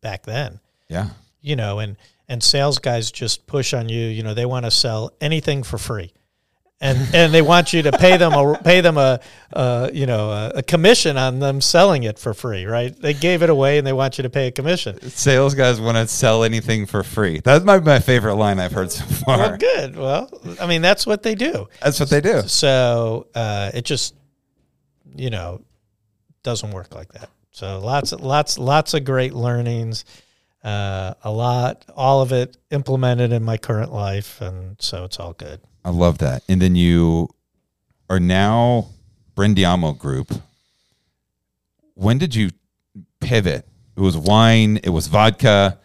back 0.00 0.24
then. 0.24 0.60
Yeah, 0.88 1.10
you 1.40 1.56
know 1.56 1.78
and 1.78 1.96
and 2.28 2.42
sales 2.42 2.78
guys 2.78 3.10
just 3.10 3.46
push 3.46 3.74
on 3.74 3.88
you 3.88 4.06
you 4.06 4.22
know 4.22 4.34
they 4.34 4.46
want 4.46 4.64
to 4.64 4.70
sell 4.70 5.12
anything 5.20 5.62
for 5.62 5.78
free. 5.78 6.12
And 6.80 6.98
and 7.14 7.32
they 7.32 7.42
want 7.42 7.72
you 7.72 7.82
to 7.82 7.92
pay 7.92 8.16
them 8.16 8.32
a 8.32 8.58
pay 8.58 8.80
them 8.80 8.96
a, 8.98 9.20
uh 9.52 9.88
you 9.92 10.04
know 10.06 10.30
a, 10.30 10.48
a 10.56 10.62
commission 10.62 11.16
on 11.16 11.38
them 11.38 11.60
selling 11.60 12.02
it 12.02 12.18
for 12.18 12.34
free 12.34 12.64
right? 12.66 12.94
They 12.94 13.14
gave 13.14 13.42
it 13.44 13.50
away 13.50 13.78
and 13.78 13.86
they 13.86 13.92
want 13.92 14.18
you 14.18 14.22
to 14.22 14.30
pay 14.30 14.48
a 14.48 14.50
commission. 14.50 15.00
Sales 15.10 15.54
guys 15.54 15.80
want 15.80 15.96
to 15.96 16.08
sell 16.08 16.42
anything 16.42 16.86
for 16.86 17.04
free. 17.04 17.40
That's 17.40 17.64
my 17.64 17.78
my 17.78 18.00
favorite 18.00 18.34
line 18.34 18.58
I've 18.58 18.72
heard 18.72 18.90
so 18.90 19.04
far. 19.04 19.38
well 19.38 19.56
good. 19.56 19.96
Well 19.96 20.28
i 20.60 20.66
mean 20.66 20.82
that's 20.82 21.06
what 21.06 21.22
they 21.22 21.36
do. 21.36 21.68
That's 21.80 22.00
what 22.00 22.10
they 22.10 22.20
do. 22.20 22.42
so 22.48 23.28
uh 23.34 23.70
it 23.72 23.84
just 23.84 24.14
you 25.14 25.30
know 25.30 25.60
doesn't 26.42 26.70
work 26.72 26.94
like 26.94 27.12
that 27.12 27.28
so 27.50 27.78
lots 27.78 28.12
lots 28.12 28.58
lots 28.58 28.94
of 28.94 29.04
great 29.04 29.32
learnings 29.34 30.04
uh 30.64 31.14
a 31.24 31.30
lot 31.30 31.84
all 31.96 32.20
of 32.22 32.32
it 32.32 32.56
implemented 32.70 33.32
in 33.32 33.42
my 33.42 33.56
current 33.56 33.92
life 33.92 34.40
and 34.40 34.76
so 34.80 35.04
it's 35.04 35.18
all 35.18 35.32
good 35.34 35.60
I 35.84 35.90
love 35.90 36.18
that. 36.18 36.44
And 36.48 36.62
then 36.62 36.76
you 36.76 37.28
are 38.08 38.20
now 38.20 38.86
Brindiamo 39.34 39.98
Group. 39.98 40.32
When 41.94 42.18
did 42.18 42.36
you 42.36 42.50
pivot? 43.20 43.66
It 43.96 44.00
was 44.00 44.16
wine, 44.16 44.76
it 44.84 44.90
was 44.90 45.08
vodka, 45.08 45.80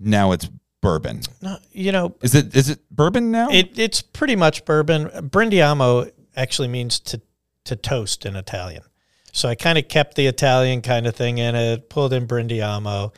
now 0.00 0.32
it's 0.32 0.48
bourbon. 0.82 1.20
no 1.40 1.58
you 1.72 1.92
know 1.92 2.14
Is 2.22 2.34
it 2.34 2.54
is 2.56 2.70
it 2.70 2.80
bourbon 2.90 3.30
now? 3.30 3.48
it, 3.50 3.78
it's 3.78 4.02
pretty 4.02 4.34
much 4.36 4.64
bourbon 4.64 5.06
brindiamo 5.30 6.10
actually 6.36 6.68
means 6.68 6.98
to 7.00 7.20
to 7.66 7.76
toast 7.76 8.26
in 8.26 8.36
italian. 8.36 8.82
So 9.32 9.48
i 9.48 9.54
kind 9.54 9.78
of 9.78 9.88
kept 9.88 10.14
the 10.14 10.26
italian 10.26 10.82
kind 10.82 11.06
of 11.06 11.14
thing 11.14 11.38
in 11.38 11.54
it 11.54 11.90
pulled 11.90 12.12
in 12.12 12.26
brindiamo 12.26 13.14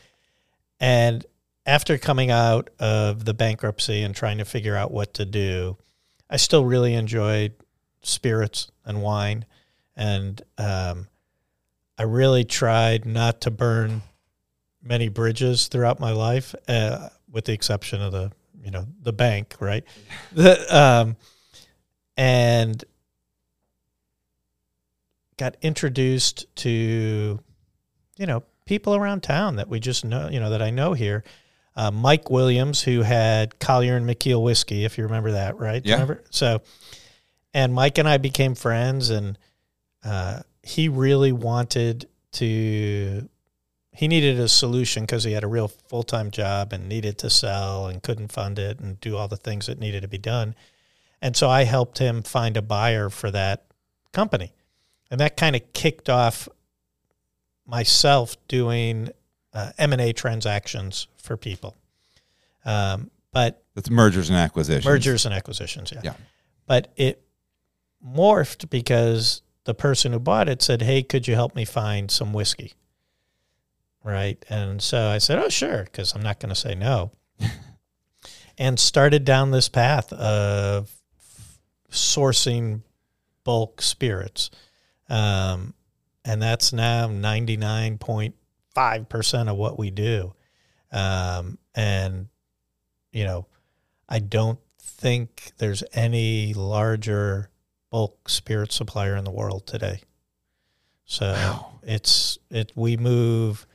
and 0.80 1.24
after 1.64 1.98
coming 1.98 2.30
out 2.30 2.70
of 2.80 3.24
the 3.24 3.34
bankruptcy 3.34 4.02
and 4.02 4.14
trying 4.16 4.38
to 4.38 4.44
figure 4.44 4.76
out 4.76 4.90
what 4.90 5.14
to 5.14 5.24
do 5.24 5.76
i 6.28 6.36
still 6.36 6.64
really 6.64 6.94
enjoyed 6.94 7.52
spirits 8.02 8.70
and 8.84 9.00
wine 9.00 9.44
and 9.96 10.42
um, 10.58 11.06
i 11.98 12.02
really 12.02 12.44
tried 12.44 13.06
not 13.06 13.40
to 13.42 13.50
burn 13.50 14.02
many 14.82 15.08
bridges 15.08 15.68
throughout 15.68 16.00
my 16.00 16.10
life 16.10 16.54
uh, 16.66 17.08
with 17.30 17.44
the 17.44 17.52
exception 17.52 18.02
of 18.02 18.10
the 18.10 18.32
you 18.62 18.70
know 18.70 18.86
the 19.02 19.12
bank 19.12 19.54
right? 19.60 19.84
The, 20.32 20.76
um, 20.76 21.16
and 22.16 22.84
got 25.38 25.56
introduced 25.62 26.46
to 26.56 27.38
you 28.16 28.26
know 28.26 28.42
people 28.66 28.94
around 28.94 29.22
town 29.22 29.56
that 29.56 29.68
we 29.68 29.80
just 29.80 30.04
know 30.04 30.28
you 30.28 30.40
know 30.40 30.50
that 30.50 30.62
I 30.62 30.70
know 30.70 30.92
here. 30.92 31.24
Uh, 31.74 31.92
Mike 31.92 32.28
Williams, 32.28 32.82
who 32.82 33.02
had 33.02 33.60
Collier 33.60 33.96
and 33.96 34.04
McKeel 34.04 34.42
whiskey, 34.42 34.84
if 34.84 34.98
you 34.98 35.04
remember 35.04 35.30
that, 35.32 35.58
right? 35.58 35.80
Yeah. 35.86 35.94
Remember? 35.94 36.24
So, 36.28 36.60
and 37.54 37.72
Mike 37.72 37.98
and 37.98 38.08
I 38.08 38.18
became 38.18 38.56
friends, 38.56 39.10
and 39.10 39.38
uh, 40.04 40.40
he 40.62 40.88
really 40.88 41.32
wanted 41.32 42.08
to. 42.32 43.28
He 43.92 44.06
needed 44.06 44.38
a 44.38 44.48
solution 44.48 45.04
because 45.04 45.24
he 45.24 45.32
had 45.32 45.44
a 45.44 45.48
real 45.48 45.68
full 45.68 46.02
time 46.02 46.30
job 46.30 46.72
and 46.72 46.88
needed 46.88 47.18
to 47.18 47.30
sell 47.30 47.86
and 47.86 48.02
couldn't 48.02 48.32
fund 48.32 48.58
it 48.58 48.78
and 48.80 49.00
do 49.00 49.16
all 49.16 49.28
the 49.28 49.36
things 49.36 49.66
that 49.66 49.78
needed 49.78 50.02
to 50.02 50.08
be 50.08 50.18
done. 50.18 50.54
And 51.20 51.36
so 51.36 51.48
I 51.48 51.64
helped 51.64 51.98
him 51.98 52.22
find 52.22 52.56
a 52.56 52.62
buyer 52.62 53.10
for 53.10 53.30
that 53.32 53.64
company. 54.12 54.52
And 55.10 55.20
that 55.20 55.36
kind 55.36 55.56
of 55.56 55.72
kicked 55.72 56.08
off 56.08 56.48
myself 57.66 58.36
doing 58.48 59.10
uh, 59.52 59.72
M&A 59.78 60.12
transactions 60.12 61.08
for 61.16 61.36
people. 61.36 61.76
Um, 62.64 63.10
but 63.32 63.62
That's 63.74 63.90
mergers 63.90 64.28
and 64.30 64.38
acquisitions. 64.38 64.84
mergers 64.84 65.24
and 65.24 65.34
acquisitions, 65.34 65.92
yeah. 65.92 66.00
Yeah. 66.02 66.14
But 66.66 66.92
it 66.96 67.22
morphed 68.04 68.68
because 68.70 69.42
the 69.64 69.74
person 69.74 70.12
who 70.12 70.18
bought 70.18 70.48
it 70.48 70.62
said, 70.62 70.82
"Hey, 70.82 71.02
could 71.02 71.26
you 71.26 71.34
help 71.34 71.54
me 71.54 71.64
find 71.64 72.10
some 72.10 72.32
whiskey?" 72.32 72.74
Right, 74.02 74.42
and 74.48 74.80
so 74.80 75.08
I 75.08 75.18
said, 75.18 75.38
"Oh, 75.38 75.48
sure," 75.48 75.84
because 75.84 76.14
I'm 76.14 76.22
not 76.22 76.40
going 76.40 76.50
to 76.50 76.54
say 76.54 76.74
no. 76.74 77.10
and 78.58 78.78
started 78.78 79.24
down 79.24 79.50
this 79.50 79.68
path 79.68 80.12
of 80.12 80.90
sourcing 81.90 82.82
bulk 83.44 83.80
spirits, 83.82 84.50
um, 85.08 85.74
and 86.24 86.42
that's 86.42 86.72
now 86.72 87.06
ninety 87.08 87.56
nine 87.56 87.98
point 87.98 88.34
five 88.74 89.08
percent 89.08 89.48
of 89.48 89.56
what 89.56 89.78
we 89.78 89.90
do. 89.90 90.34
Um, 90.92 91.58
and 91.74 92.28
you 93.12 93.24
know, 93.24 93.46
I 94.08 94.18
don't 94.18 94.58
think 94.80 95.52
there's 95.58 95.82
any 95.92 96.54
larger 96.54 97.50
bulk 97.90 98.28
spirit 98.28 98.72
supplier 98.72 99.16
in 99.16 99.24
the 99.24 99.30
world 99.30 99.66
today. 99.66 100.00
So 101.04 101.32
Wow. 101.32 101.78
it's 101.82 102.38
it 102.50 102.72
we 102.74 102.96
move 102.96 103.66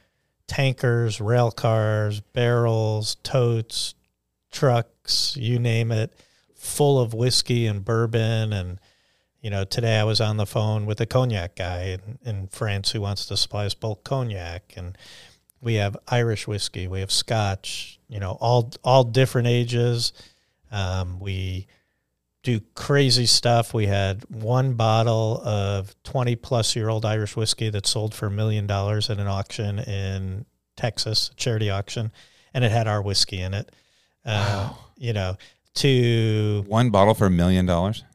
tankers, 0.47 1.19
rail 1.19 1.49
cars, 1.51 2.19
barrels, 2.21 3.15
totes, 3.23 3.95
trucks, 4.51 5.35
you 5.37 5.57
name 5.57 5.91
it, 5.91 6.13
full 6.55 6.99
of 6.99 7.13
whiskey 7.15 7.65
and 7.65 7.83
bourbon 7.83 8.53
and 8.53 8.79
you 9.43 9.49
know, 9.49 9.65
today 9.65 9.99
I 9.99 10.05
was 10.05 10.21
on 10.21 10.37
the 10.37 10.45
phone 10.45 10.85
with 10.85 11.01
a 11.01 11.05
cognac 11.05 11.57
guy 11.57 11.99
in, 11.99 12.17
in 12.23 12.47
France 12.47 12.91
who 12.91 13.01
wants 13.01 13.25
to 13.25 13.35
supply 13.35 13.65
us 13.65 13.73
bulk 13.73 14.05
cognac 14.05 14.73
and 14.77 14.97
we 15.61 15.75
have 15.75 15.97
Irish 16.07 16.47
whiskey, 16.47 16.87
we 16.87 17.01
have 17.01 17.11
Scotch, 17.11 17.99
you 18.07 18.19
know, 18.19 18.37
all 18.39 18.71
all 18.83 19.03
different 19.03 19.47
ages. 19.47 20.13
Um, 20.71 21.19
we 21.19 21.67
do 22.41 22.61
crazy 22.75 23.25
stuff. 23.25 23.73
We 23.73 23.85
had 23.85 24.23
one 24.29 24.73
bottle 24.73 25.41
of 25.45 25.93
20 26.03 26.35
plus 26.37 26.75
year 26.75 26.89
old 26.89 27.05
Irish 27.05 27.35
whiskey 27.35 27.69
that 27.69 27.85
sold 27.85 28.13
for 28.13 28.27
a 28.27 28.31
million 28.31 28.65
dollars 28.65 29.09
at 29.09 29.19
an 29.19 29.27
auction 29.27 29.79
in 29.79 30.45
Texas, 30.77 31.29
a 31.31 31.35
charity 31.35 31.69
auction, 31.69 32.11
and 32.53 32.63
it 32.63 32.71
had 32.71 32.87
our 32.87 33.01
whiskey 33.01 33.41
in 33.41 33.53
it. 33.53 33.71
Uh, 34.25 34.69
Wow. 34.69 34.77
You 34.97 35.11
know, 35.11 35.37
to 35.75 36.63
One 36.67 36.91
bottle 36.91 37.13
for 37.13 37.25
a 37.25 37.29
million 37.31 37.65
dollars. 37.65 38.05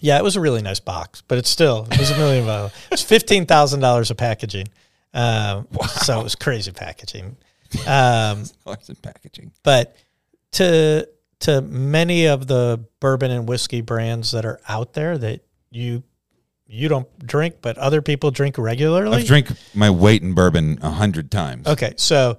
Yeah, 0.00 0.18
it 0.18 0.22
was 0.24 0.36
a 0.36 0.40
really 0.40 0.62
nice 0.62 0.80
box, 0.80 1.22
but 1.26 1.38
it's 1.38 1.48
still 1.50 1.86
it 1.90 1.98
was 1.98 2.10
a 2.10 2.16
million 2.16 2.44
bottle. 2.46 2.70
It's 2.92 3.02
fifteen 3.02 3.46
thousand 3.46 3.80
dollars 3.80 4.10
of 4.10 4.16
packaging. 4.16 4.68
Um, 5.14 5.66
So 6.02 6.20
it 6.20 6.24
was 6.24 6.34
crazy 6.34 6.72
packaging. 6.72 7.36
Um, 7.86 8.44
Dollars 8.64 8.88
in 8.88 8.94
packaging. 9.02 9.50
but 9.62 9.96
to 10.52 11.08
to 11.40 11.60
many 11.60 12.26
of 12.26 12.46
the 12.46 12.84
bourbon 13.00 13.30
and 13.30 13.48
whiskey 13.48 13.80
brands 13.80 14.30
that 14.30 14.44
are 14.44 14.60
out 14.68 14.92
there 14.94 15.18
that 15.18 15.40
you 15.70 16.02
you 16.68 16.88
don't 16.88 17.08
drink, 17.26 17.56
but 17.62 17.76
other 17.78 18.02
people 18.02 18.30
drink 18.30 18.56
regularly. 18.58 19.18
I've 19.18 19.26
drank 19.26 19.50
my 19.74 19.90
weight 19.90 20.22
in 20.22 20.34
bourbon 20.34 20.78
a 20.82 20.90
hundred 20.90 21.30
times. 21.30 21.66
Okay, 21.66 21.94
so 21.96 22.38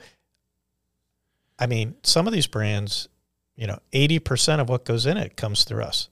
I 1.60 1.66
mean, 1.68 1.96
some 2.04 2.26
of 2.28 2.34
these 2.34 2.48
brands, 2.48 3.08
you 3.56 3.68
know, 3.68 3.80
eighty 3.94 4.20
percent 4.20 4.62
of 4.62 4.70
what 4.70 4.86
goes 4.86 5.06
in 5.06 5.18
it 5.18 5.36
comes 5.36 5.64
through 5.66 5.84
us. 5.84 6.10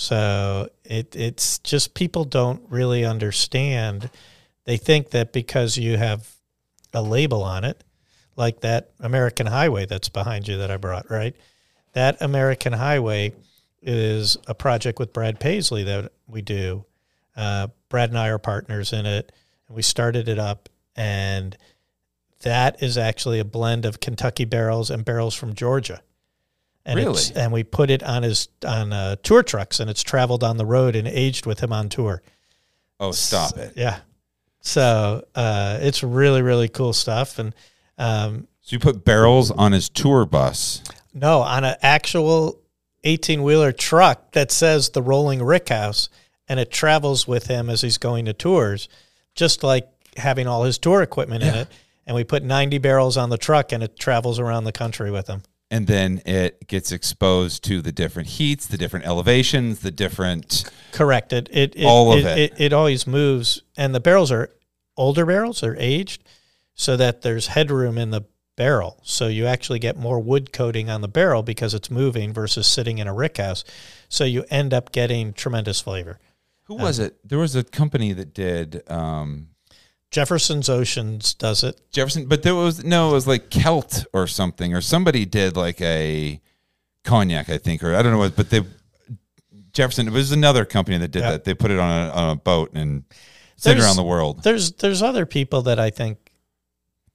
So 0.00 0.68
it 0.84 1.16
it's 1.16 1.58
just 1.58 1.94
people 1.94 2.22
don't 2.24 2.62
really 2.70 3.04
understand. 3.04 4.10
They 4.64 4.76
think 4.76 5.10
that 5.10 5.32
because 5.32 5.76
you 5.76 5.96
have 5.96 6.36
a 6.94 7.02
label 7.02 7.42
on 7.42 7.64
it, 7.64 7.82
like 8.36 8.60
that 8.60 8.92
American 9.00 9.46
Highway 9.46 9.86
that's 9.86 10.08
behind 10.08 10.46
you 10.46 10.58
that 10.58 10.70
I 10.70 10.76
brought, 10.76 11.10
right? 11.10 11.34
That 11.94 12.16
American 12.22 12.74
Highway 12.74 13.32
is 13.82 14.36
a 14.46 14.54
project 14.54 15.00
with 15.00 15.12
Brad 15.12 15.40
Paisley 15.40 15.82
that 15.82 16.12
we 16.28 16.42
do. 16.42 16.84
Uh, 17.34 17.66
Brad 17.88 18.10
and 18.10 18.18
I 18.18 18.28
are 18.28 18.38
partners 18.38 18.92
in 18.92 19.04
it, 19.04 19.32
and 19.66 19.76
we 19.76 19.82
started 19.82 20.28
it 20.28 20.38
up, 20.38 20.68
and 20.94 21.58
that 22.42 22.84
is 22.84 22.96
actually 22.96 23.40
a 23.40 23.44
blend 23.44 23.84
of 23.84 23.98
Kentucky 23.98 24.44
barrels 24.44 24.90
and 24.90 25.04
barrels 25.04 25.34
from 25.34 25.54
Georgia. 25.54 26.02
And 26.88 26.98
it's, 26.98 27.30
Really? 27.30 27.42
and 27.42 27.52
we 27.52 27.64
put 27.64 27.90
it 27.90 28.02
on 28.02 28.22
his 28.22 28.48
on 28.66 28.92
uh, 28.94 29.16
tour 29.22 29.42
trucks, 29.42 29.78
and 29.78 29.90
it's 29.90 30.02
traveled 30.02 30.42
on 30.42 30.56
the 30.56 30.64
road 30.64 30.96
and 30.96 31.06
aged 31.06 31.44
with 31.44 31.60
him 31.60 31.72
on 31.72 31.88
tour. 31.90 32.22
Oh, 32.98 33.12
stop 33.12 33.58
it. 33.58 33.74
Yeah. 33.76 33.98
So 34.60 35.24
uh, 35.34 35.78
it's 35.82 36.02
really 36.02 36.40
really 36.42 36.68
cool 36.68 36.92
stuff, 36.92 37.38
and 37.38 37.54
um, 37.98 38.48
So 38.62 38.74
you 38.74 38.80
put 38.80 39.04
barrels 39.04 39.50
on 39.50 39.72
his 39.72 39.88
tour 39.88 40.24
bus. 40.26 40.82
no, 41.14 41.40
on 41.42 41.64
an 41.64 41.76
actual 41.82 42.58
eighteen 43.04 43.42
wheeler 43.42 43.70
truck 43.72 44.32
that 44.32 44.50
says 44.50 44.90
the 44.90 45.02
Rolling 45.02 45.42
Rick 45.42 45.68
House, 45.68 46.08
and 46.48 46.58
it 46.58 46.70
travels 46.70 47.28
with 47.28 47.48
him 47.48 47.68
as 47.70 47.82
he's 47.82 47.98
going 47.98 48.24
to 48.24 48.32
tours, 48.32 48.88
just 49.34 49.62
like 49.62 49.88
having 50.16 50.46
all 50.46 50.64
his 50.64 50.78
tour 50.78 51.02
equipment 51.02 51.42
in 51.44 51.54
it. 51.54 51.68
And 52.06 52.14
we 52.16 52.24
put 52.24 52.42
ninety 52.42 52.78
barrels 52.78 53.16
on 53.18 53.28
the 53.28 53.36
truck, 53.38 53.72
and 53.72 53.82
it 53.82 53.98
travels 53.98 54.38
around 54.38 54.64
the 54.64 54.72
country 54.72 55.10
with 55.10 55.26
him. 55.28 55.42
And 55.70 55.86
then 55.86 56.22
it 56.24 56.66
gets 56.66 56.92
exposed 56.92 57.62
to 57.64 57.82
the 57.82 57.92
different 57.92 58.30
heats, 58.30 58.66
the 58.66 58.78
different 58.78 59.04
elevations, 59.04 59.80
the 59.80 59.90
different. 59.90 60.70
Correct. 60.92 61.32
It 61.32 61.48
it, 61.52 61.76
it 61.76 61.84
All 61.84 62.12
of 62.12 62.20
it, 62.20 62.26
it. 62.26 62.38
it. 62.38 62.60
It 62.60 62.72
always 62.72 63.06
moves, 63.06 63.62
and 63.76 63.94
the 63.94 64.00
barrels 64.00 64.32
are 64.32 64.50
older 64.96 65.26
barrels, 65.26 65.62
are 65.62 65.76
aged, 65.78 66.24
so 66.74 66.96
that 66.96 67.22
there's 67.22 67.48
headroom 67.48 67.98
in 67.98 68.10
the 68.10 68.22
barrel. 68.56 68.98
So 69.04 69.28
you 69.28 69.46
actually 69.46 69.78
get 69.78 69.96
more 69.96 70.18
wood 70.18 70.52
coating 70.52 70.90
on 70.90 71.00
the 71.00 71.08
barrel 71.08 71.42
because 71.42 71.74
it's 71.74 71.90
moving 71.90 72.32
versus 72.32 72.66
sitting 72.66 72.98
in 72.98 73.06
a 73.06 73.14
rick 73.14 73.36
house. 73.36 73.62
So 74.08 74.24
you 74.24 74.44
end 74.50 74.74
up 74.74 74.90
getting 74.90 75.32
tremendous 75.32 75.80
flavor. 75.80 76.18
Who 76.64 76.74
was 76.74 76.98
it? 76.98 77.16
There 77.26 77.38
was 77.38 77.56
a 77.56 77.64
company 77.64 78.12
that 78.12 78.34
did 78.34 78.82
um, 78.90 79.48
Jefferson's 80.10 80.68
Oceans 80.68 81.34
does 81.34 81.62
it. 81.62 81.80
Jefferson, 81.90 82.26
but 82.26 82.42
there 82.42 82.54
was 82.54 82.82
no, 82.84 83.10
it 83.10 83.12
was 83.12 83.26
like 83.26 83.50
Kelt 83.50 84.06
or 84.12 84.26
something, 84.26 84.74
or 84.74 84.80
somebody 84.80 85.24
did 85.26 85.56
like 85.56 85.80
a 85.80 86.40
cognac, 87.04 87.48
I 87.50 87.58
think, 87.58 87.82
or 87.82 87.94
I 87.94 88.02
don't 88.02 88.12
know 88.12 88.18
what, 88.18 88.36
but 88.36 88.50
they 88.50 88.62
Jefferson. 89.72 90.08
It 90.08 90.12
was 90.12 90.32
another 90.32 90.64
company 90.64 90.98
that 90.98 91.10
did 91.10 91.22
that. 91.22 91.44
They 91.44 91.54
put 91.54 91.70
it 91.70 91.78
on 91.78 91.90
a, 91.90 92.10
on 92.10 92.30
a 92.30 92.36
boat 92.36 92.72
and 92.74 93.04
sent 93.56 93.78
it 93.78 93.82
around 93.82 93.96
the 93.96 94.02
world. 94.02 94.42
There's 94.42 94.72
there's 94.72 95.02
other 95.02 95.26
people 95.26 95.62
that 95.62 95.78
I 95.78 95.90
think 95.90 96.32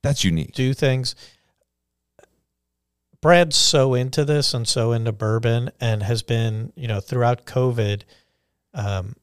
That's 0.01 0.23
unique. 0.23 0.53
do 0.53 0.73
things. 0.73 1.15
Brad's 3.21 3.56
so 3.56 3.93
into 3.93 4.25
this 4.25 4.53
and 4.53 4.67
so 4.67 4.91
into 4.91 5.13
bourbon 5.13 5.71
and 5.79 6.03
has 6.03 6.23
been, 6.23 6.73
you 6.75 6.88
know, 6.88 6.99
throughout 6.99 7.45
COVID. 7.45 8.03
Um, 8.73 9.15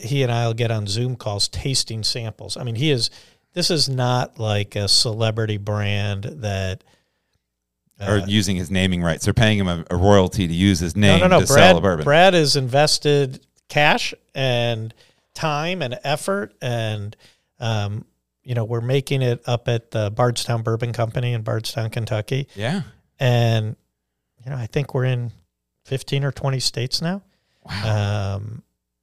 he 0.00 0.22
and 0.22 0.32
I'll 0.32 0.54
get 0.54 0.70
on 0.70 0.86
Zoom 0.86 1.16
calls 1.16 1.48
tasting 1.48 2.02
samples. 2.02 2.56
I 2.56 2.64
mean, 2.64 2.74
he 2.74 2.90
is. 2.90 3.10
This 3.52 3.70
is 3.70 3.88
not 3.88 4.38
like 4.38 4.76
a 4.76 4.86
celebrity 4.86 5.56
brand 5.56 6.24
that. 6.24 6.84
or 8.00 8.18
uh, 8.20 8.26
using 8.26 8.56
his 8.56 8.70
naming 8.70 9.02
rights. 9.02 9.24
They're 9.24 9.34
paying 9.34 9.58
him 9.58 9.68
a, 9.68 9.84
a 9.90 9.96
royalty 9.96 10.46
to 10.46 10.54
use 10.54 10.78
his 10.78 10.94
name 10.94 11.20
no, 11.20 11.26
no, 11.26 11.38
no. 11.38 11.40
to 11.40 11.46
sell 11.46 11.76
a 11.76 11.80
Brad, 11.80 11.82
bourbon. 11.82 12.04
Brad 12.04 12.34
has 12.34 12.56
invested 12.56 13.44
cash 13.68 14.14
and 14.34 14.94
time 15.34 15.82
and 15.82 15.98
effort, 16.04 16.54
and 16.62 17.16
um, 17.58 18.04
you 18.42 18.54
know, 18.54 18.64
we're 18.64 18.80
making 18.80 19.22
it 19.22 19.42
up 19.46 19.68
at 19.68 19.90
the 19.90 20.10
Bardstown 20.10 20.62
Bourbon 20.62 20.92
Company 20.92 21.32
in 21.32 21.42
Bardstown, 21.42 21.90
Kentucky. 21.90 22.48
yeah. 22.54 22.82
and 23.18 23.76
you 24.44 24.50
know 24.50 24.56
I 24.56 24.66
think 24.66 24.94
we're 24.94 25.04
in 25.04 25.32
fifteen 25.84 26.24
or 26.24 26.32
twenty 26.32 26.60
states 26.60 27.02
now. 27.02 27.22
Wow. 27.64 28.36
Um, 28.36 28.62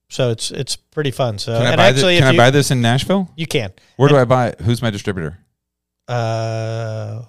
so 0.10 0.32
it's 0.32 0.52
it's 0.52 0.76
pretty 0.76 1.12
fun. 1.12 1.38
So 1.38 1.54
Can 1.58 1.62
I 1.66 1.70
and 1.72 1.78
buy 1.78 1.88
actually, 1.90 2.16
this? 2.16 2.20
Can 2.22 2.28
I 2.28 2.32
you, 2.32 2.38
buy 2.38 2.50
this 2.52 2.72
in 2.72 2.82
Nashville? 2.82 3.30
you 3.36 3.48
can. 3.48 3.72
Where 3.98 4.10
do 4.10 4.18
I 4.18 4.26
buy 4.26 4.48
it? 4.50 4.62
Who's 4.62 4.82
my 4.82 4.90
distributor? 4.90 5.40
Uh, 6.08 7.24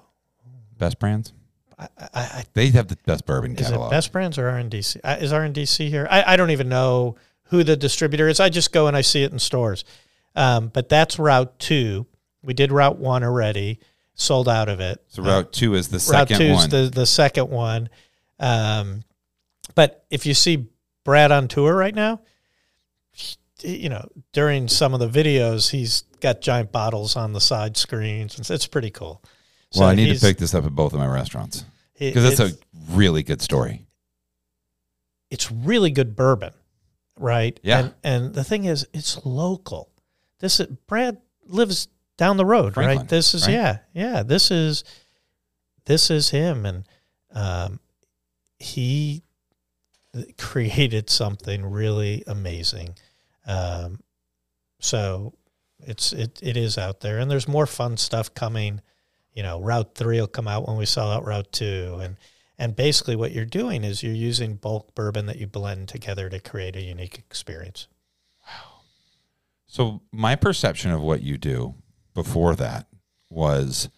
Best 0.79 0.99
Brands. 0.99 1.33
I, 1.79 1.89
I, 1.99 2.09
I, 2.15 2.45
They 2.55 2.69
have 2.71 2.89
the 2.89 2.97
best 3.07 3.27
bourbon 3.27 3.57
is 3.57 3.71
it. 3.71 3.91
Best 3.91 4.13
Brands 4.13 4.39
or 4.39 4.45
RNDC? 4.51 4.99
Uh, 5.05 5.17
Is 5.21 5.33
R 5.33 5.45
and 5.45 5.55
D 5.55 5.65
C 5.65 5.91
here? 5.91 6.07
I, 6.11 6.35
I 6.35 6.37
don't 6.37 6.51
even 6.51 6.69
know 6.69 7.17
who 7.45 7.65
the 7.65 7.77
distributor 7.77 8.29
is. 8.29 8.41
I 8.41 8.49
just 8.49 8.73
go 8.73 8.87
and 8.89 8.97
I 8.97 9.01
see 9.01 9.23
it 9.23 9.33
in 9.33 9.39
stores. 9.39 9.85
Um, 10.37 10.69
but 10.69 10.89
that's 10.89 11.19
Route 11.19 11.59
Two. 11.59 12.07
We 12.43 12.55
did 12.55 12.71
Route 12.73 12.99
One 12.99 13.23
already. 13.25 13.81
Sold 14.15 14.49
out 14.49 14.69
of 14.69 14.81
it. 14.81 15.01
so 15.09 15.23
Route 15.23 15.53
Two 15.53 15.75
is 15.75 15.89
the 15.89 15.97
Route 16.13 16.29
second 16.29 16.39
Two 16.39 16.53
one. 16.55 16.65
is 16.65 16.69
the 16.69 16.91
the 16.93 17.07
second 17.07 17.51
one. 17.51 17.89
Um, 18.41 19.05
but 19.77 20.05
if 20.11 20.27
you 20.27 20.35
see 20.35 20.67
Brad 21.05 21.31
on 21.31 21.47
tour 21.49 21.75
right 21.75 21.95
now, 21.95 22.21
you 23.63 23.89
know 23.89 24.09
during 24.33 24.69
some 24.69 24.95
of 24.95 25.01
the 25.01 25.09
videos 25.09 25.71
he's 25.71 26.03
got 26.21 26.41
giant 26.41 26.73
bottles 26.73 27.17
on 27.17 27.33
the 27.33 27.41
side 27.41 27.77
screens, 27.77 28.37
and 28.37 28.49
it's 28.51 28.67
pretty 28.67 28.91
cool. 28.91 29.23
well, 29.77 29.89
I 29.89 29.95
need 29.95 30.15
to 30.15 30.21
pick 30.21 30.39
this 30.39 30.55
up 30.55 30.65
at 30.65 30.75
both 30.75 30.93
of 30.93 30.99
my 30.99 31.07
restaurants 31.07 31.65
because 31.99 32.25
it's, 32.25 32.41
it's, 32.41 32.55
a 32.55 32.59
really 32.93 33.23
good 33.23 33.43
story. 33.43 33.87
it's 35.31 35.51
really 35.51 35.91
good 35.91 36.17
bourbon, 36.17 36.53
right? 37.19 37.59
Yeah. 37.63 37.79
And, 37.79 37.95
and 38.05 38.35
the 38.35 38.45
thing 38.45 38.65
is, 38.65 38.87
it's 38.93 39.25
local. 39.25 39.91
This 40.41 40.61
is, 40.61 40.67
Brad 40.87 41.19
lives 41.47 41.89
down 42.17 42.37
the 42.37 42.47
road, 42.47 42.75
Franklin, 42.75 42.99
right? 42.99 43.09
This 43.09 43.35
is 43.35 43.47
right? 43.47 43.53
yeah, 43.53 43.79
yeah. 43.93 44.23
This 44.23 44.51
is 44.51 44.85
this 45.87 46.11
is 46.11 46.31
him, 46.31 46.67
and 46.67 46.85
um, 47.33 47.81
he 48.59 49.23
created 50.37 51.11
something 51.11 51.65
really 51.65 52.25
amazing. 52.27 52.95
Um, 53.49 53.99
So 54.81 55.35
it's 55.81 56.13
it 56.13 56.39
it 56.43 56.57
is 56.57 56.79
out 56.79 57.01
there, 57.01 57.19
and 57.19 57.31
there's 57.31 57.49
more 57.49 57.67
fun 57.67 57.97
stuff 57.97 58.33
coming. 58.33 58.81
You 59.33 59.43
know, 59.43 59.61
Route 59.61 59.95
Three 59.95 60.21
will 60.21 60.29
come 60.29 60.49
out 60.49 60.67
when 60.69 60.77
we 60.77 60.87
sell 60.87 61.11
out 61.11 61.25
Route 61.25 61.51
Two, 61.53 61.99
and 62.01 62.17
and 62.59 62.77
basically 62.77 63.17
what 63.17 63.33
you're 63.33 63.45
doing 63.45 63.85
is 63.85 64.03
you're 64.03 64.13
using 64.13 64.55
bulk 64.55 64.95
bourbon 64.95 65.27
that 65.27 65.39
you 65.39 65.49
blend 65.49 65.89
together 65.89 66.29
to 66.29 66.39
create 66.41 66.77
a 66.77 66.81
unique 66.81 67.19
experience. 67.19 67.89
Wow. 68.47 68.83
So 69.67 70.01
my 70.13 70.37
perception 70.37 70.93
of 70.93 71.03
what 71.03 71.23
you 71.23 71.39
do 71.39 71.75
before 72.15 72.55
that 72.57 72.87
was 73.31 73.89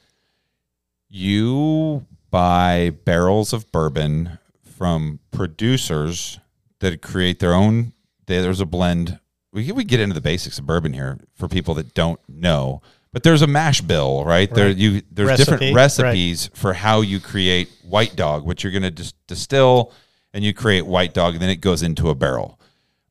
you 1.11 2.07
buy 2.31 2.91
barrels 3.05 3.53
of 3.53 3.71
bourbon 3.71 4.39
from 4.65 5.21
producers 5.31 6.41
that 6.79 7.03
create 7.03 7.39
their 7.39 7.55
own. 7.55 7.93
There's 8.27 8.61
a 8.61 8.67
blend. 8.67 9.20
We 9.53 9.73
we 9.73 9.85
get 9.85 10.01
into 10.01 10.15
the 10.15 10.21
basics 10.21 10.59
of 10.59 10.67
bourbon 10.67 10.93
here 10.93 11.19
for 11.35 11.49
people 11.49 11.75
that 11.75 11.95
don't 11.95 12.21
know. 12.29 12.83
But 13.13 13.25
there's 13.25 13.43
a 13.43 13.49
mash 13.49 13.81
bill, 13.81 14.25
right? 14.25 14.53
There 14.53 14.69
you 14.69 15.03
there's 15.11 15.31
Recipe, 15.31 15.51
different 15.51 15.75
recipes 15.75 16.51
for 16.55 16.73
how 16.73 17.01
you 17.01 17.19
create 17.19 17.69
white 17.83 18.15
dog, 18.15 18.45
which 18.45 18.63
you're 18.63 18.71
going 18.73 18.85
to 18.85 18.91
dis- 18.91 19.15
distill 19.27 19.93
and 20.33 20.45
you 20.45 20.55
create 20.55 20.87
white 20.87 21.13
dog 21.13 21.35
and 21.35 21.43
then 21.43 21.51
it 21.51 21.61
goes 21.61 21.83
into 21.83 22.09
a 22.09 22.15
barrel. 22.15 22.61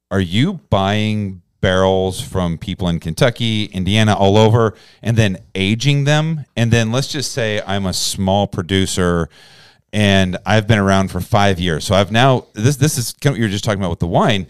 Are 0.09 0.21
you 0.21 0.53
buying 0.69 1.41
barrels 1.61 2.21
from 2.21 2.57
people 2.57 2.87
in 2.87 3.01
Kentucky, 3.01 3.65
Indiana, 3.65 4.15
all 4.15 4.37
over, 4.37 4.73
and 5.03 5.17
then 5.17 5.37
aging 5.53 6.05
them? 6.05 6.45
And 6.55 6.71
then 6.71 6.93
let's 6.93 7.11
just 7.11 7.33
say 7.33 7.61
I'm 7.67 7.85
a 7.85 7.93
small 7.93 8.47
producer 8.47 9.29
and 9.91 10.37
I've 10.45 10.67
been 10.67 10.79
around 10.79 11.09
for 11.09 11.19
five 11.19 11.59
years. 11.59 11.83
So 11.83 11.95
I've 11.95 12.11
now 12.11 12.45
this 12.53 12.77
this 12.77 12.97
is 12.97 13.13
kind 13.13 13.31
of 13.31 13.33
what 13.33 13.39
you 13.39 13.45
were 13.45 13.51
just 13.51 13.63
talking 13.63 13.81
about 13.81 13.89
with 13.89 13.99
the 13.99 14.07
wine. 14.07 14.47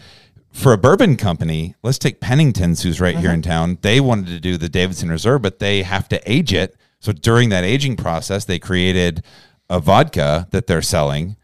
For 0.52 0.72
a 0.72 0.78
bourbon 0.78 1.16
company, 1.16 1.74
let's 1.82 1.98
take 1.98 2.20
Pennington's, 2.20 2.82
who's 2.82 3.00
right 3.00 3.16
here 3.16 3.30
in 3.30 3.40
uh-huh. 3.40 3.50
town. 3.50 3.78
They 3.82 4.00
wanted 4.00 4.26
to 4.26 4.40
do 4.40 4.56
the 4.56 4.68
Davidson 4.68 5.08
Reserve, 5.08 5.42
but 5.42 5.58
they 5.58 5.82
have 5.82 6.08
to 6.08 6.30
age 6.30 6.52
it. 6.52 6.76
So 6.98 7.12
during 7.12 7.48
that 7.48 7.64
aging 7.64 7.96
process, 7.96 8.44
they 8.44 8.58
created 8.58 9.24
a 9.68 9.80
vodka 9.80 10.48
that 10.50 10.66
they're 10.66 10.82
selling. 10.82 11.36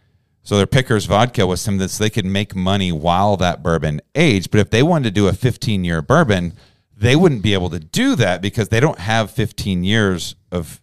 So 0.42 0.56
their 0.56 0.66
Pickers 0.66 1.06
vodka 1.06 1.46
was 1.46 1.60
something 1.60 1.78
that 1.78 1.88
so 1.88 2.04
they 2.04 2.10
could 2.10 2.26
make 2.26 2.54
money 2.54 2.92
while 2.92 3.36
that 3.36 3.62
bourbon 3.62 4.00
aged. 4.14 4.50
But 4.50 4.60
if 4.60 4.70
they 4.70 4.82
wanted 4.82 5.04
to 5.04 5.10
do 5.12 5.28
a 5.28 5.32
15 5.32 5.84
year 5.84 6.02
bourbon, 6.02 6.52
they 6.96 7.16
wouldn't 7.16 7.42
be 7.42 7.54
able 7.54 7.70
to 7.70 7.80
do 7.80 8.16
that 8.16 8.42
because 8.42 8.68
they 8.68 8.80
don't 8.80 8.98
have 8.98 9.30
15 9.30 9.84
years 9.84 10.34
of 10.52 10.80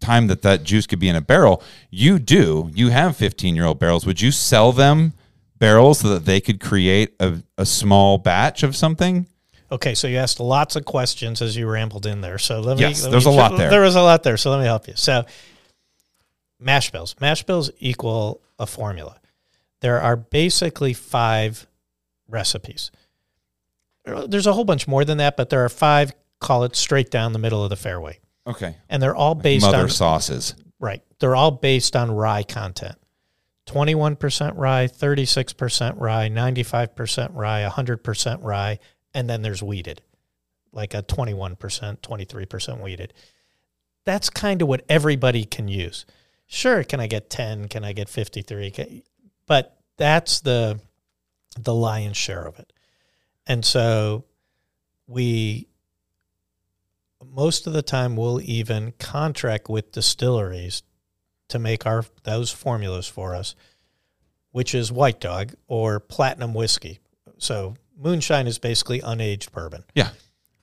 time 0.00 0.26
that 0.28 0.42
that 0.42 0.62
juice 0.62 0.86
could 0.86 0.98
be 0.98 1.08
in 1.08 1.16
a 1.16 1.20
barrel. 1.20 1.62
You 1.90 2.18
do. 2.18 2.70
You 2.74 2.88
have 2.88 3.16
15 3.16 3.54
year 3.54 3.66
old 3.66 3.78
barrels. 3.78 4.06
Would 4.06 4.20
you 4.20 4.30
sell 4.30 4.72
them 4.72 5.12
barrels 5.58 6.00
so 6.00 6.08
that 6.10 6.24
they 6.24 6.40
could 6.40 6.60
create 6.60 7.14
a, 7.20 7.42
a 7.58 7.64
small 7.66 8.18
batch 8.18 8.62
of 8.62 8.74
something? 8.76 9.26
Okay, 9.72 9.94
so 9.94 10.06
you 10.06 10.16
asked 10.18 10.38
lots 10.38 10.76
of 10.76 10.84
questions 10.84 11.42
as 11.42 11.56
you 11.56 11.66
rambled 11.68 12.06
in 12.06 12.20
there. 12.20 12.38
So 12.38 12.60
let 12.60 12.76
me. 12.76 12.82
Yes, 12.82 13.02
let 13.02 13.10
there's 13.10 13.26
me- 13.26 13.32
a 13.32 13.36
lot 13.36 13.56
there. 13.56 13.70
There 13.70 13.80
was 13.82 13.96
a 13.96 14.02
lot 14.02 14.22
there. 14.22 14.36
So 14.36 14.50
let 14.50 14.58
me 14.60 14.64
help 14.66 14.86
you. 14.86 14.94
So 14.96 15.24
mash 16.60 16.90
bills. 16.90 17.16
Mash 17.20 17.42
bills 17.42 17.70
equal 17.78 18.40
a 18.58 18.66
formula. 18.66 19.18
There 19.80 20.00
are 20.00 20.16
basically 20.16 20.92
five 20.94 21.66
recipes. 22.28 22.90
There's 24.04 24.46
a 24.46 24.52
whole 24.52 24.64
bunch 24.64 24.86
more 24.86 25.04
than 25.04 25.18
that, 25.18 25.36
but 25.36 25.50
there 25.50 25.64
are 25.64 25.68
five. 25.68 26.12
Call 26.38 26.64
it 26.64 26.76
straight 26.76 27.10
down 27.10 27.32
the 27.32 27.38
middle 27.38 27.64
of 27.64 27.70
the 27.70 27.76
fairway, 27.76 28.20
Okay. 28.46 28.76
and 28.90 29.02
they're 29.02 29.16
all 29.16 29.34
based 29.34 29.64
Mother 29.64 29.78
on 29.84 29.88
sauces. 29.88 30.54
right. 30.78 31.02
They're 31.18 31.34
all 31.34 31.50
based 31.50 31.96
on 31.96 32.10
rye 32.10 32.42
content. 32.42 32.96
21% 33.66 34.52
rye, 34.56 34.86
36% 34.86 35.94
rye, 35.98 36.28
95% 36.28 37.30
rye, 37.34 37.68
100% 37.68 38.38
rye, 38.42 38.78
and 39.12 39.28
then 39.28 39.42
there's 39.42 39.62
wheated, 39.62 40.02
like 40.72 40.94
a 40.94 41.02
21%, 41.02 41.56
23% 41.56 42.80
wheated. 42.82 43.12
That's 44.04 44.30
kind 44.30 44.62
of 44.62 44.68
what 44.68 44.84
everybody 44.88 45.44
can 45.44 45.66
use. 45.68 46.06
Sure, 46.46 46.84
can 46.84 47.00
I 47.00 47.08
get 47.08 47.28
10? 47.28 47.66
Can 47.68 47.84
I 47.84 47.92
get 47.92 48.08
53? 48.08 48.70
Can- 48.70 49.02
But 49.46 49.76
that's 49.96 50.40
the 50.40 50.80
the 51.58 51.74
lion's 51.74 52.18
share 52.18 52.44
of 52.44 52.58
it. 52.58 52.70
And 53.46 53.64
so 53.64 54.24
we 55.06 55.68
most 57.24 57.66
of 57.66 57.72
the 57.72 57.82
time 57.82 58.14
we'll 58.14 58.40
even 58.42 58.92
contract 58.98 59.68
with 59.68 59.90
distilleries 59.92 60.82
to 61.48 61.58
make 61.58 61.86
our 61.86 62.04
those 62.24 62.50
formulas 62.50 63.06
for 63.06 63.34
us, 63.34 63.54
which 64.50 64.74
is 64.74 64.90
White 64.90 65.20
Dog 65.20 65.54
or 65.68 66.00
Platinum 66.00 66.54
whiskey. 66.54 66.98
So 67.38 67.74
moonshine 67.98 68.46
is 68.46 68.58
basically 68.58 69.00
unaged 69.00 69.52
bourbon. 69.52 69.84
Yeah. 69.94 70.10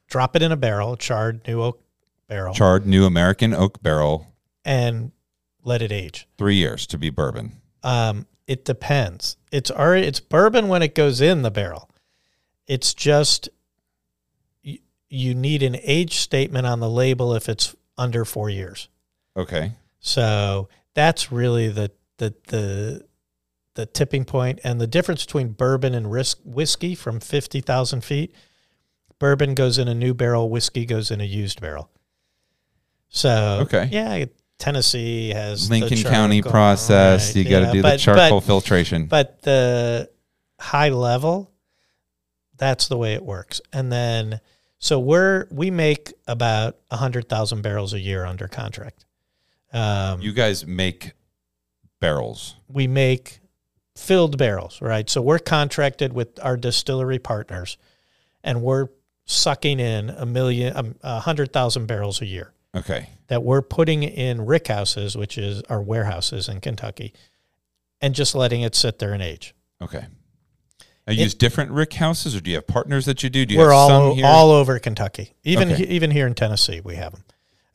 Drop 0.07 0.35
it 0.35 0.41
in 0.41 0.51
a 0.51 0.57
barrel, 0.57 0.95
charred 0.97 1.47
new 1.47 1.61
oak 1.61 1.81
barrel, 2.27 2.53
Charred 2.53 2.85
new 2.85 3.05
American 3.05 3.53
oak 3.53 3.81
barrel, 3.81 4.27
and 4.65 5.11
let 5.63 5.81
it 5.81 5.91
age. 5.91 6.27
three 6.37 6.55
years 6.55 6.85
to 6.87 6.97
be 6.97 7.09
bourbon. 7.09 7.53
Um, 7.83 8.27
it 8.47 8.65
depends. 8.65 9.37
It's 9.51 9.71
already 9.71 10.05
it's 10.07 10.19
bourbon 10.19 10.67
when 10.67 10.81
it 10.81 10.93
goes 10.95 11.21
in 11.21 11.41
the 11.41 11.51
barrel. 11.51 11.89
It's 12.67 12.93
just 12.93 13.49
you, 14.61 14.79
you 15.09 15.33
need 15.33 15.63
an 15.63 15.77
age 15.81 16.17
statement 16.17 16.65
on 16.67 16.79
the 16.79 16.89
label 16.89 17.33
if 17.33 17.47
it's 17.49 17.75
under 17.97 18.25
four 18.25 18.49
years. 18.49 18.89
Okay. 19.37 19.71
So 20.05 20.67
that's 20.93 21.31
really 21.31 21.69
the 21.69 21.89
the 22.17 22.35
the 22.47 23.05
the 23.75 23.85
tipping 23.87 24.25
point 24.25 24.59
and 24.63 24.79
the 24.79 24.85
difference 24.85 25.25
between 25.25 25.53
bourbon 25.53 25.95
and 25.95 26.11
risk 26.11 26.37
whiskey 26.43 26.93
from 26.93 27.19
fifty 27.21 27.61
thousand 27.61 28.03
feet. 28.03 28.35
Bourbon 29.17 29.55
goes 29.55 29.77
in 29.77 29.87
a 29.87 29.95
new 29.95 30.13
barrel, 30.13 30.49
whiskey 30.49 30.85
goes 30.85 31.09
in 31.09 31.21
a 31.21 31.23
used 31.23 31.61
barrel. 31.61 31.89
So 33.09 33.59
Okay. 33.61 33.87
yeah, 33.91 34.25
Tennessee 34.59 35.29
has 35.29 35.69
the 35.69 35.79
Lincoln 35.79 36.03
County 36.11 36.41
process. 36.41 37.27
right, 37.29 37.35
you 37.37 37.49
got 37.49 37.59
to 37.61 37.65
yeah, 37.67 37.71
do 37.71 37.81
but- 37.81 37.91
the 37.93 37.97
charcoal 37.97 38.39
but- 38.41 38.45
filtration. 38.45 39.05
but 39.07 39.41
the 39.43 40.09
high 40.59 40.89
level 40.89 41.49
that's 42.57 42.87
the 42.87 42.97
way 42.97 43.13
it 43.15 43.23
works 43.25 43.59
and 43.73 43.91
then 43.91 44.39
so 44.79 44.97
we're 44.99 45.45
we 45.51 45.69
make 45.71 46.13
about 46.27 46.77
100000 46.89 47.61
barrels 47.61 47.93
a 47.93 47.99
year 47.99 48.23
under 48.25 48.47
contract 48.47 49.03
um, 49.73 50.21
you 50.21 50.31
guys 50.33 50.65
make 50.65 51.13
barrels. 51.99 52.55
we 52.67 52.87
make 52.87 53.39
filled 53.95 54.37
barrels 54.37 54.81
right 54.81 55.09
so 55.09 55.21
we're 55.21 55.39
contracted 55.39 56.11
with 56.13 56.27
our 56.43 56.57
distillery 56.57 57.19
partners 57.19 57.77
and 58.43 58.61
we're 58.61 58.87
sucking 59.25 59.79
in 59.79 60.09
a 60.09 60.25
million 60.25 60.75
um, 60.75 60.95
a 61.01 61.19
hundred 61.19 61.53
thousand 61.53 61.85
barrels 61.85 62.19
a 62.21 62.25
year 62.25 62.53
Okay. 62.75 63.07
that 63.27 63.43
we're 63.43 63.61
putting 63.61 64.01
in 64.03 64.45
rick 64.45 64.67
houses 64.67 65.15
which 65.15 65.37
is 65.37 65.61
our 65.69 65.81
warehouses 65.81 66.49
in 66.49 66.59
kentucky 66.59 67.13
and 68.01 68.15
just 68.15 68.33
letting 68.35 68.61
it 68.61 68.73
sit 68.75 68.99
there 68.99 69.13
and 69.13 69.21
age 69.23 69.53
Okay. 69.81 70.05
You 71.05 71.15
use 71.15 71.33
different 71.35 71.71
rick 71.71 71.91
houses, 71.95 72.33
or 72.33 72.39
do 72.39 72.49
you 72.49 72.55
have 72.55 72.65
partners 72.65 73.05
that 73.07 73.21
you 73.23 73.29
do? 73.29 73.45
Do 73.45 73.53
you 73.55 73.59
We're 73.59 73.71
have 73.71 73.77
all 73.77 73.89
some 73.89 74.15
here? 74.15 74.25
all 74.25 74.51
over 74.51 74.79
Kentucky. 74.79 75.33
Even 75.43 75.69
Okay. 75.73 75.85
he- 75.85 75.95
even 75.95 76.09
here 76.11 76.25
in 76.25 76.33
Tennessee, 76.33 76.79
we 76.79 76.95
have 76.95 77.11
them. 77.11 77.23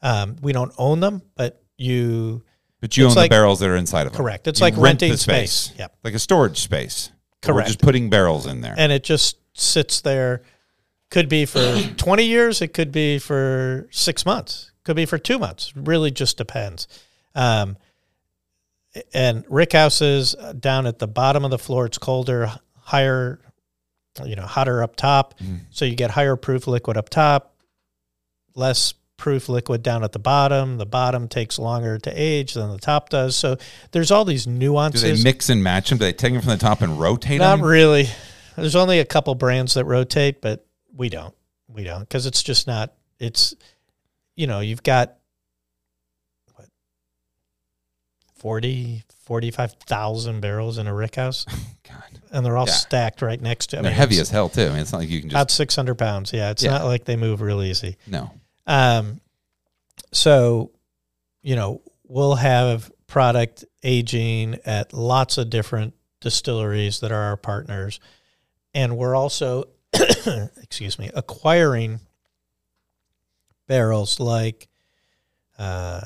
Um, 0.00 0.36
we 0.40 0.52
don't 0.54 0.72
own 0.78 1.00
them, 1.00 1.20
but 1.36 1.62
you 1.78 2.42
but 2.80 2.96
you 2.96 3.06
own 3.06 3.14
like- 3.14 3.30
the 3.30 3.34
barrels 3.34 3.60
that 3.60 3.68
are 3.70 3.76
inside 3.76 4.06
of 4.06 4.12
them. 4.12 4.20
correct. 4.20 4.46
It's 4.46 4.60
You 4.60 4.64
like 4.66 4.74
rent 4.74 4.84
renting 4.84 5.12
the 5.12 5.18
space. 5.18 5.72
Yep, 5.78 5.96
like 6.04 6.14
a 6.14 6.18
storage 6.18 6.58
space. 6.58 7.10
Correct. 7.40 7.54
We're 7.56 7.64
just 7.68 7.80
putting 7.80 8.10
barrels 8.10 8.46
in 8.46 8.60
there. 8.60 8.74
and 8.76 8.92
it 8.92 9.02
just 9.04 9.38
sits 9.54 10.00
there. 10.02 10.42
Could 11.10 11.28
be 11.30 11.46
for 11.46 11.80
twenty 11.96 12.24
years. 12.24 12.60
It 12.60 12.74
could 12.74 12.92
be 12.92 13.18
for 13.18 13.88
six 13.90 14.26
months. 14.26 14.72
Could 14.84 14.96
be 14.96 15.06
for 15.06 15.16
two 15.18 15.38
months. 15.38 15.72
Really, 15.76 16.10
just 16.10 16.36
depends. 16.36 16.86
Um, 17.34 17.76
and 19.14 19.44
rick 19.48 19.72
houses 19.72 20.34
uh, 20.34 20.52
down 20.54 20.86
at 20.86 20.98
the 20.98 21.06
bottom 21.06 21.44
of 21.44 21.50
the 21.50 21.58
floor. 21.58 21.86
It's 21.86 21.98
colder, 21.98 22.50
higher, 22.80 23.40
you 24.24 24.34
know, 24.34 24.46
hotter 24.46 24.82
up 24.82 24.96
top. 24.96 25.38
Mm. 25.38 25.60
So 25.70 25.84
you 25.84 25.94
get 25.94 26.10
higher 26.10 26.36
proof 26.36 26.66
liquid 26.66 26.96
up 26.96 27.08
top, 27.08 27.54
less 28.54 28.94
proof 29.18 29.48
liquid 29.50 29.82
down 29.82 30.02
at 30.02 30.12
the 30.12 30.18
bottom. 30.18 30.78
The 30.78 30.86
bottom 30.86 31.28
takes 31.28 31.58
longer 31.58 31.98
to 31.98 32.10
age 32.10 32.54
than 32.54 32.70
the 32.70 32.78
top 32.78 33.10
does. 33.10 33.36
So 33.36 33.56
there's 33.90 34.10
all 34.10 34.24
these 34.24 34.46
nuances. 34.46 35.02
do 35.02 35.14
they 35.14 35.22
mix 35.22 35.50
and 35.50 35.62
match 35.62 35.90
them? 35.90 35.98
Do 35.98 36.06
they 36.06 36.12
take 36.14 36.32
them 36.32 36.40
from 36.40 36.50
the 36.52 36.56
top 36.56 36.80
and 36.80 36.98
rotate 36.98 37.40
Not 37.40 37.50
them? 37.56 37.60
Not 37.60 37.66
really. 37.68 38.06
There's 38.56 38.76
only 38.76 38.98
a 39.00 39.04
couple 39.04 39.34
brands 39.34 39.74
that 39.74 39.84
rotate, 39.84 40.40
but 40.40 40.64
we 40.96 41.08
don't. 41.10 41.34
We 41.68 41.84
don't 41.84 42.00
because 42.00 42.24
it's 42.24 42.42
just 42.42 42.66
not. 42.66 42.94
It's 43.20 43.54
you 44.36 44.46
know 44.46 44.60
you've 44.60 44.82
got 44.82 45.16
what 46.54 46.66
40, 48.36 49.02
45,000 49.24 50.40
barrels 50.40 50.78
in 50.78 50.86
a 50.86 50.94
rick 50.94 51.16
house, 51.16 51.44
God, 51.88 52.20
and 52.32 52.46
they're 52.46 52.56
all 52.56 52.66
Yeah. 52.66 52.72
stacked 52.72 53.20
right 53.22 53.40
next 53.40 53.68
to. 53.68 53.78
I 53.78 53.82
they're 53.82 53.90
heavy 53.92 54.18
as 54.20 54.30
hell 54.30 54.48
too. 54.48 54.62
I 54.66 54.68
mean, 54.70 54.78
it's 54.78 54.92
not 54.92 54.98
like 54.98 55.08
you 55.10 55.20
can 55.20 55.28
just 55.30 55.36
about 55.36 55.50
six 55.50 55.74
hundred 55.76 55.96
pounds. 55.96 56.32
Yeah, 56.32 56.50
it's 56.50 56.62
Yeah. 56.62 56.70
not 56.70 56.84
like 56.84 57.04
they 57.04 57.16
move 57.16 57.40
real 57.40 57.62
easy. 57.62 57.96
no. 58.06 58.30
Um, 58.68 59.20
so, 60.12 60.70
you 61.42 61.56
know, 61.56 61.82
we'll 62.06 62.36
have 62.36 62.92
product 63.08 63.64
aging 63.82 64.58
at 64.64 64.92
lots 64.92 65.38
of 65.38 65.50
different 65.50 65.94
distilleries 66.20 67.00
that 67.00 67.10
are 67.10 67.22
our 67.22 67.36
partners. 67.36 67.98
And 68.74 68.96
we're 68.96 69.16
also 69.16 69.64
excuse 70.62 70.98
me, 70.98 71.10
acquiring 71.14 72.00
barrels 73.66 74.20
like 74.20 74.68
uh, 75.58 76.02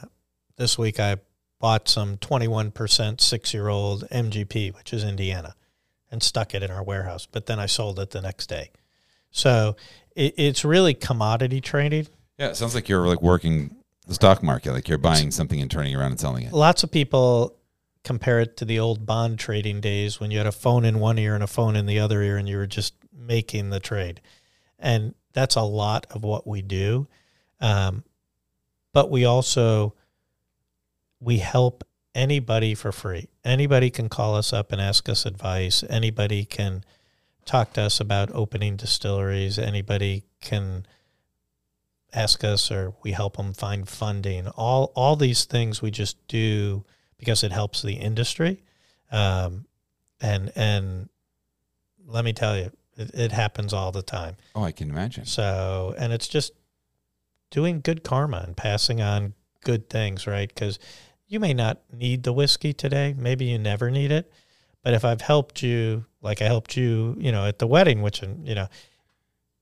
this 0.57 0.79
week 0.79 1.01
I 1.01 1.17
bought 1.61 1.89
some 1.89 2.17
21% 2.17 3.21
six 3.21 3.55
year 3.55 3.69
old 3.69 4.05
MGP, 4.11 4.75
which 4.75 4.93
is 4.93 5.05
Indiana, 5.05 5.55
and 6.11 6.23
stuck 6.23 6.55
it 6.55 6.63
in 6.63 6.71
our 6.71 6.83
warehouse. 6.83 7.27
But 7.27 7.47
then 7.47 7.59
I 7.59 7.67
sold 7.67 7.99
it 7.99 8.11
the 8.11 8.23
next 8.23 8.49
day. 8.49 8.71
So 9.31 9.77
it, 10.15 10.35
it's 10.37 10.65
really 10.65 10.95
commodity 10.95 11.61
trading. 11.61 12.09
Yeah, 12.39 12.49
it 12.49 12.57
sounds 12.57 12.75
like 12.75 12.89
you're 12.89 13.07
like 13.07 13.23
working 13.23 13.77
the 14.07 14.15
stock 14.15 14.43
market, 14.43 14.73
like 14.73 14.89
you're 14.89 14.99
buying 14.99 15.31
something 15.31 15.61
and 15.61 15.71
turning 15.71 15.95
around 15.95 16.13
and 16.13 16.21
selling 16.21 16.45
it. 16.45 16.53
Lots 16.53 16.83
of 16.83 16.91
people 16.91 17.57
compare 18.05 18.41
it 18.41 18.57
to 18.57 18.65
the 18.65 18.79
old 18.79 19.07
bond 19.07 19.39
trading 19.39 19.81
days 19.81 20.19
when 20.19 20.31
you 20.31 20.39
had 20.39 20.47
a 20.47 20.53
phone 20.53 20.85
in 20.85 20.99
one 20.99 21.19
ear 21.19 21.35
and 21.35 21.45
a 21.45 21.49
phone 21.49 21.77
in 21.77 21.87
the 21.87 22.01
other 22.01 22.21
ear 22.23 22.37
and 22.37 22.49
you 22.49 22.57
were 22.57 22.67
just 22.67 22.95
making 23.17 23.71
the 23.71 23.79
trade. 23.79 24.21
And 24.79 25.15
that's 25.33 25.55
a 25.55 25.63
lot 25.63 26.07
of 26.11 26.25
what 26.25 26.47
we 26.47 26.63
do. 26.63 27.07
Um, 27.61 28.03
but 28.93 29.11
we 29.11 29.25
also 29.25 29.95
we 31.21 31.39
help 31.39 31.85
anybody 32.15 32.75
for 32.75 32.91
free. 32.93 33.29
Anybody 33.45 33.91
can 33.91 34.09
call 34.09 34.35
us 34.35 34.53
up 34.53 34.73
and 34.73 34.81
ask 34.81 35.09
us 35.09 35.25
advice. 35.25 35.85
Anybody 35.89 36.45
can 36.45 36.85
talk 37.45 37.73
to 37.75 37.83
us 37.83 38.01
about 38.01 38.31
opening 38.33 38.77
distilleries. 38.77 39.59
Anybody 39.59 40.25
can 40.41 40.85
ask 42.13 42.45
us 42.45 42.71
or 42.71 42.95
we 43.03 43.13
help 43.13 43.37
them 43.37 43.53
find 43.53 43.89
funding. 43.89 44.49
All 44.49 44.93
all 44.95 45.17
these 45.17 45.45
things 45.45 45.81
we 45.81 45.91
just 45.91 46.17
do 46.29 46.85
because 47.19 47.43
it 47.43 47.53
helps 47.53 47.83
the 47.83 47.95
industry. 47.95 48.63
Um, 49.11 49.67
and 50.21 50.53
and 50.57 51.09
let 52.07 52.25
me 52.25 52.33
tell 52.33 52.57
you, 52.57 52.71
it, 52.97 53.11
it 53.15 53.33
happens 53.33 53.73
all 53.73 53.93
the 53.93 54.03
time. 54.03 54.37
Oh, 54.55 54.65
I 54.65 54.73
can 54.73 54.91
imagine. 54.91 55.25
So, 55.27 55.95
and 55.99 56.13
it's 56.13 56.29
just 56.29 56.53
doing 57.51 57.81
good 57.81 58.03
karma 58.03 58.43
and 58.47 58.57
passing 58.57 59.01
on 59.01 59.35
good 59.63 59.89
things, 59.89 60.27
right? 60.27 60.49
Because 60.49 60.79
you 61.27 61.41
may 61.41 61.55
not 61.55 61.81
need 61.93 62.25
the 62.25 62.33
whiskey 62.33 62.73
today. 62.73 63.15
Maybe 63.17 63.47
you 63.47 63.59
never 63.59 63.91
need 63.91 64.11
it. 64.13 64.31
But 64.83 64.95
if 64.95 65.05
I've 65.05 65.21
helped 65.21 65.63
you, 65.63 66.05
like 66.21 66.43
I 66.43 66.47
helped 66.47 66.77
you, 66.77 67.17
you 67.19 67.31
know, 67.31 67.47
at 67.47 67.59
the 67.59 67.67
wedding, 67.67 68.03
which, 68.03 68.23
you 68.23 68.55
know, 68.55 68.69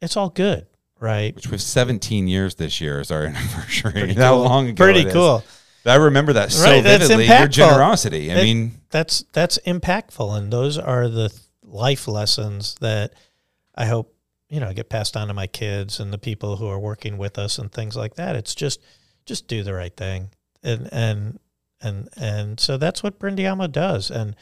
it's 0.00 0.16
all 0.16 0.30
good, 0.30 0.66
right? 1.00 1.34
Which 1.34 1.48
was 1.48 1.64
17 1.64 2.28
years 2.28 2.54
this 2.56 2.80
year 2.80 3.00
is 3.00 3.10
our 3.10 3.24
anniversary. 3.26 3.92
Pretty 3.92 4.14
How 4.14 4.34
cool. 4.34 4.44
long 4.44 4.68
ago? 4.68 4.84
Pretty 4.84 5.10
cool. 5.10 5.42
I 5.86 5.94
remember 5.96 6.34
that 6.34 6.52
so 6.52 6.64
Right, 6.64 6.82
vividly. 6.84 7.26
Your 7.26 7.48
generosity. 7.48 8.30
I 8.30 8.36
It- 8.36 8.42
mean, 8.44 8.80
That's 8.90 9.24
that's 9.32 9.58
impactful, 9.66 10.36
and 10.36 10.52
those 10.52 10.76
are 10.78 11.08
the 11.08 11.32
life 11.62 12.06
lessons 12.06 12.76
that 12.80 13.14
I 13.74 13.86
hope 13.86 14.14
you 14.48 14.60
know 14.60 14.72
get 14.74 14.88
passed 14.90 15.16
on 15.16 15.28
to 15.28 15.34
my 15.34 15.46
kids 15.46 15.98
and 16.00 16.12
the 16.12 16.18
people 16.18 16.56
who 16.56 16.66
are 16.68 16.78
working 16.78 17.16
with 17.16 17.38
us 17.38 17.58
and 17.58 17.70
things 17.72 17.96
like 17.96 18.16
that. 18.16 18.36
It's 18.36 18.54
just 18.54 18.80
just 19.24 19.46
do 19.48 19.62
the 19.62 19.72
right 19.72 19.96
thing, 19.96 20.30
and 20.62 20.88
and 20.92 21.38
and 21.80 22.08
and 22.16 22.60
so 22.60 22.76
that's 22.76 23.02
what 23.02 23.18
Brindiamo 23.18 23.70
does. 23.72 24.10
And 24.10 24.34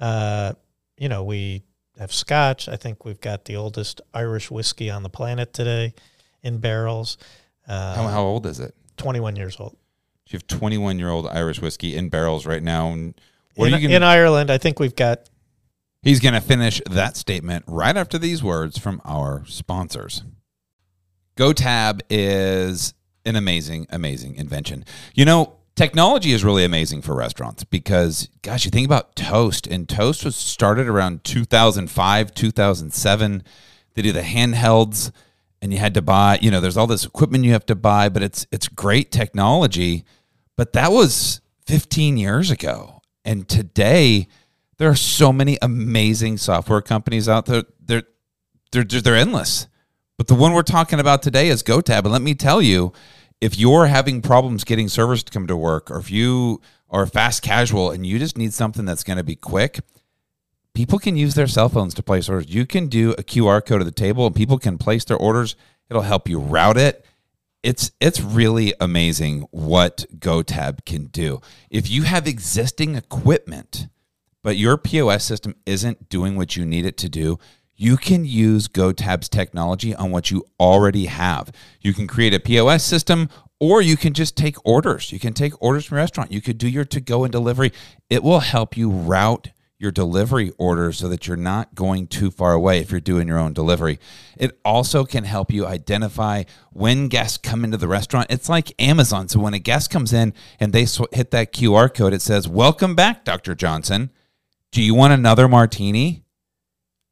uh, 0.00 0.52
you 0.98 1.08
know 1.08 1.24
we 1.24 1.62
have 1.98 2.12
Scotch. 2.12 2.68
I 2.68 2.76
think 2.76 3.04
we've 3.04 3.20
got 3.20 3.44
the 3.44 3.56
oldest 3.56 4.00
Irish 4.12 4.50
whiskey 4.50 4.90
on 4.90 5.02
the 5.02 5.08
planet 5.08 5.52
today 5.52 5.94
in 6.42 6.58
barrels. 6.58 7.18
Uh, 7.66 7.94
how, 7.94 8.08
how 8.08 8.22
old 8.22 8.46
is 8.46 8.60
it? 8.60 8.74
21 8.96 9.36
years 9.36 9.56
old. 9.58 9.76
You 10.28 10.38
have 10.38 10.46
21 10.46 10.98
year 10.98 11.10
old 11.10 11.26
Irish 11.28 11.60
whiskey 11.60 11.96
in 11.96 12.08
barrels 12.08 12.46
right 12.46 12.62
now. 12.62 12.88
And 12.88 13.14
what 13.54 13.68
in, 13.68 13.74
are 13.74 13.78
you 13.78 13.84
in 13.86 13.90
going 13.90 14.00
to 14.02 14.06
Ireland, 14.06 14.50
I 14.50 14.58
think 14.58 14.80
we've 14.80 14.96
got 14.96 15.28
He's 16.04 16.20
going 16.20 16.34
to 16.34 16.40
finish 16.42 16.82
that 16.90 17.16
statement 17.16 17.64
right 17.66 17.96
after 17.96 18.18
these 18.18 18.42
words 18.42 18.76
from 18.76 19.00
our 19.06 19.42
sponsors. 19.46 20.22
GoTab 21.38 22.02
is 22.10 22.92
an 23.24 23.36
amazing, 23.36 23.86
amazing 23.88 24.36
invention. 24.36 24.84
You 25.14 25.24
know, 25.24 25.54
technology 25.76 26.32
is 26.32 26.44
really 26.44 26.64
amazing 26.64 27.02
for 27.02 27.14
restaurants 27.14 27.64
because, 27.64 28.28
gosh, 28.42 28.64
you 28.64 28.70
think 28.70 28.86
about 28.86 29.16
Toast, 29.16 29.66
and 29.66 29.88
Toast 29.88 30.24
was 30.24 30.36
started 30.36 30.86
around 30.86 31.24
2005, 31.24 32.34
2007. 32.34 33.42
They 33.94 34.02
do 34.02 34.12
the 34.12 34.20
handhelds, 34.22 35.10
and 35.60 35.72
you 35.72 35.78
had 35.78 35.94
to 35.94 36.02
buy, 36.02 36.38
you 36.40 36.50
know, 36.50 36.60
there's 36.60 36.76
all 36.76 36.86
this 36.86 37.04
equipment 37.04 37.44
you 37.44 37.52
have 37.52 37.66
to 37.66 37.74
buy, 37.74 38.08
but 38.08 38.22
it's 38.22 38.46
it's 38.50 38.68
great 38.68 39.10
technology. 39.10 40.04
But 40.56 40.72
that 40.74 40.92
was 40.92 41.40
15 41.66 42.16
years 42.16 42.50
ago, 42.50 43.02
and 43.24 43.48
today 43.48 44.28
there 44.78 44.88
are 44.88 44.96
so 44.96 45.32
many 45.32 45.58
amazing 45.62 46.36
software 46.38 46.82
companies 46.82 47.28
out 47.28 47.46
there. 47.46 47.64
They're 47.80 48.04
they're 48.72 48.84
they're 48.84 49.16
endless. 49.16 49.68
But 50.16 50.28
the 50.28 50.34
one 50.34 50.52
we're 50.52 50.62
talking 50.62 51.00
about 51.00 51.22
today 51.22 51.48
is 51.48 51.62
GoTab. 51.62 52.00
And 52.00 52.12
let 52.12 52.22
me 52.22 52.34
tell 52.34 52.62
you, 52.62 52.92
if 53.44 53.58
you're 53.58 53.88
having 53.88 54.22
problems 54.22 54.64
getting 54.64 54.88
servers 54.88 55.22
to 55.22 55.30
come 55.30 55.46
to 55.46 55.54
work, 55.54 55.90
or 55.90 55.98
if 55.98 56.10
you 56.10 56.62
are 56.88 57.04
fast 57.04 57.42
casual 57.42 57.90
and 57.90 58.06
you 58.06 58.18
just 58.18 58.38
need 58.38 58.54
something 58.54 58.86
that's 58.86 59.04
going 59.04 59.18
to 59.18 59.22
be 59.22 59.36
quick, 59.36 59.80
people 60.72 60.98
can 60.98 61.14
use 61.14 61.34
their 61.34 61.46
cell 61.46 61.68
phones 61.68 61.92
to 61.92 62.02
place 62.02 62.26
orders. 62.26 62.48
You 62.48 62.64
can 62.64 62.86
do 62.86 63.10
a 63.12 63.22
QR 63.22 63.62
code 63.62 63.82
at 63.82 63.84
the 63.84 63.92
table 63.92 64.26
and 64.26 64.34
people 64.34 64.58
can 64.58 64.78
place 64.78 65.04
their 65.04 65.18
orders. 65.18 65.56
It'll 65.90 66.00
help 66.00 66.26
you 66.26 66.38
route 66.38 66.78
it. 66.78 67.04
It's 67.62 67.90
it's 68.00 68.18
really 68.18 68.72
amazing 68.80 69.42
what 69.50 70.06
GoTab 70.18 70.86
can 70.86 71.08
do. 71.08 71.42
If 71.68 71.90
you 71.90 72.04
have 72.04 72.26
existing 72.26 72.94
equipment, 72.94 73.88
but 74.42 74.56
your 74.56 74.78
POS 74.78 75.22
system 75.22 75.54
isn't 75.66 76.08
doing 76.08 76.36
what 76.36 76.56
you 76.56 76.64
need 76.64 76.86
it 76.86 76.96
to 76.96 77.10
do, 77.10 77.38
you 77.76 77.96
can 77.96 78.24
use 78.24 78.68
GoTab's 78.68 79.28
technology 79.28 79.94
on 79.94 80.10
what 80.10 80.30
you 80.30 80.44
already 80.60 81.06
have. 81.06 81.50
You 81.80 81.92
can 81.92 82.06
create 82.06 82.34
a 82.34 82.40
POS 82.40 82.84
system 82.84 83.28
or 83.60 83.80
you 83.80 83.96
can 83.96 84.12
just 84.12 84.36
take 84.36 84.56
orders. 84.64 85.12
You 85.12 85.18
can 85.18 85.32
take 85.32 85.60
orders 85.62 85.86
from 85.86 85.98
a 85.98 86.00
restaurant. 86.00 86.32
You 86.32 86.40
could 86.40 86.58
do 86.58 86.68
your 86.68 86.84
to 86.86 87.00
go 87.00 87.24
and 87.24 87.32
delivery. 87.32 87.72
It 88.10 88.22
will 88.22 88.40
help 88.40 88.76
you 88.76 88.90
route 88.90 89.50
your 89.78 89.90
delivery 89.90 90.52
orders 90.56 90.98
so 90.98 91.08
that 91.08 91.26
you're 91.26 91.36
not 91.36 91.74
going 91.74 92.06
too 92.06 92.30
far 92.30 92.52
away 92.52 92.78
if 92.78 92.90
you're 92.90 93.00
doing 93.00 93.28
your 93.28 93.38
own 93.38 93.52
delivery. 93.52 93.98
It 94.36 94.58
also 94.64 95.04
can 95.04 95.24
help 95.24 95.52
you 95.52 95.66
identify 95.66 96.44
when 96.72 97.08
guests 97.08 97.38
come 97.38 97.64
into 97.64 97.76
the 97.76 97.88
restaurant. 97.88 98.28
It's 98.30 98.48
like 98.48 98.72
Amazon. 98.80 99.28
So 99.28 99.40
when 99.40 99.54
a 99.54 99.58
guest 99.58 99.90
comes 99.90 100.12
in 100.12 100.32
and 100.58 100.72
they 100.72 100.86
sw- 100.86 101.12
hit 101.12 101.32
that 101.32 101.52
QR 101.52 101.92
code, 101.92 102.12
it 102.12 102.22
says, 102.22 102.48
Welcome 102.48 102.94
back, 102.94 103.24
Dr. 103.24 103.54
Johnson. 103.54 104.10
Do 104.72 104.82
you 104.82 104.94
want 104.94 105.12
another 105.12 105.48
martini? 105.48 106.23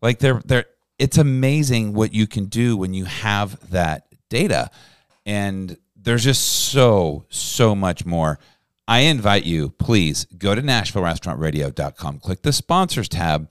Like 0.03 0.19
they're 0.19 0.43
they're 0.45 0.67
it's 0.99 1.19
amazing 1.19 1.95
what 1.95 2.15
you 2.15 2.29
can 2.29 2.45
do 2.47 2.77
when 2.77 2.95
you 2.95 3.07
have 3.07 3.71
that 3.71 4.07
data. 4.29 4.71
And 5.27 5.77
there's 5.97 6.23
just 6.25 6.43
so, 6.43 7.25
so 7.29 7.75
much 7.75 8.07
more. 8.07 8.39
I 8.87 9.01
invite 9.01 9.45
you, 9.45 9.71
please 9.71 10.27
go 10.39 10.55
to 10.55 10.63
NashvilleRestaurantRadio.com, 10.63 12.19
click 12.21 12.43
the 12.43 12.53
sponsors 12.53 13.09
tab, 13.09 13.49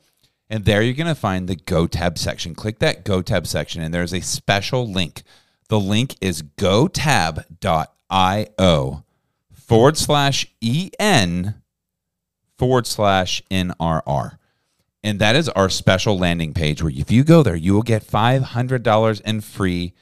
and 0.49 0.63
there 0.65 0.81
you're 0.81 0.93
going 0.93 1.07
to 1.07 1.15
find 1.15 1.47
the 1.47 1.55
GoTab 1.55 2.17
section. 2.17 2.55
Click 2.55 2.79
that 2.79 3.03
GoTab 3.05 3.47
section, 3.47 3.81
and 3.81 3.93
there's 3.93 4.13
a 4.13 4.21
special 4.21 4.89
link. 4.89 5.23
The 5.69 5.79
link 5.79 6.15
is 6.21 6.43
gotab.io 6.43 7.45
forward 9.53 9.97
slash 9.97 10.47
en 10.99 11.55
forward 12.57 12.87
slash 12.87 13.41
NRR. 13.49 14.37
And 15.03 15.19
that 15.19 15.35
is 15.35 15.49
our 15.49 15.69
special 15.69 16.17
landing 16.17 16.53
page 16.53 16.83
where 16.83 16.93
if 16.95 17.09
you 17.11 17.23
go 17.23 17.41
there, 17.41 17.55
you 17.55 17.73
will 17.73 17.81
get 17.81 18.05
$500 18.05 19.21
in 19.21 19.41
free 19.41 19.93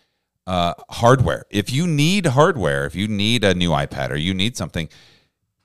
uh, 0.45 0.73
hardware. 0.89 1.45
If 1.49 1.71
you 1.71 1.87
need 1.87 2.25
hardware, 2.25 2.85
if 2.85 2.95
you 2.95 3.07
need 3.07 3.43
a 3.43 3.53
new 3.53 3.69
iPad 3.69 4.09
or 4.09 4.17
you 4.17 4.33
need 4.33 4.57
something, 4.57 4.89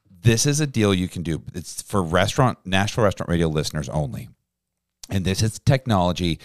this 0.09 0.47
is 0.47 0.61
a 0.61 0.67
deal 0.67 0.95
you 0.95 1.09
can 1.09 1.23
do. 1.23 1.43
It's 1.55 1.83
for 1.83 2.03
restaurant, 2.03 2.59
Nashville 2.65 3.05
Restaurant 3.05 3.29
Radio 3.29 3.49
listeners 3.49 3.89
only. 3.89 4.29
And 5.11 5.25
this 5.25 5.43
is 5.43 5.59
technology 5.59 6.39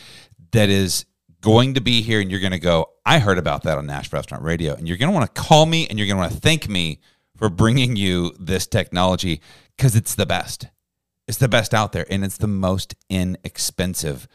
that 0.51 0.69
is 0.69 1.05
going 1.41 1.75
to 1.75 1.81
be 1.81 2.01
here, 2.01 2.19
and 2.19 2.29
you're 2.29 2.41
going 2.41 2.51
to 2.51 2.59
go, 2.59 2.89
I 3.05 3.19
heard 3.19 3.37
about 3.37 3.63
that 3.63 3.77
on 3.77 3.85
Nashville 3.85 4.17
Restaurant 4.17 4.43
Radio. 4.43 4.73
And 4.73 4.87
you're 4.87 4.97
going 4.97 5.11
to 5.11 5.15
want 5.17 5.33
to 5.33 5.41
call 5.41 5.65
me 5.65 5.87
and 5.87 5.97
you're 5.97 6.07
going 6.07 6.17
to 6.17 6.21
want 6.21 6.33
to 6.33 6.39
thank 6.39 6.67
me 6.67 6.99
for 7.37 7.49
bringing 7.49 7.95
you 7.95 8.35
this 8.39 8.67
technology 8.67 9.41
because 9.77 9.95
it's 9.95 10.15
the 10.15 10.25
best. 10.25 10.67
It's 11.29 11.37
the 11.37 11.47
best 11.47 11.75
out 11.75 11.91
there 11.91 12.07
and 12.09 12.25
it's 12.25 12.37
the 12.37 12.47
most 12.47 12.95
inexpensive. 13.07 14.27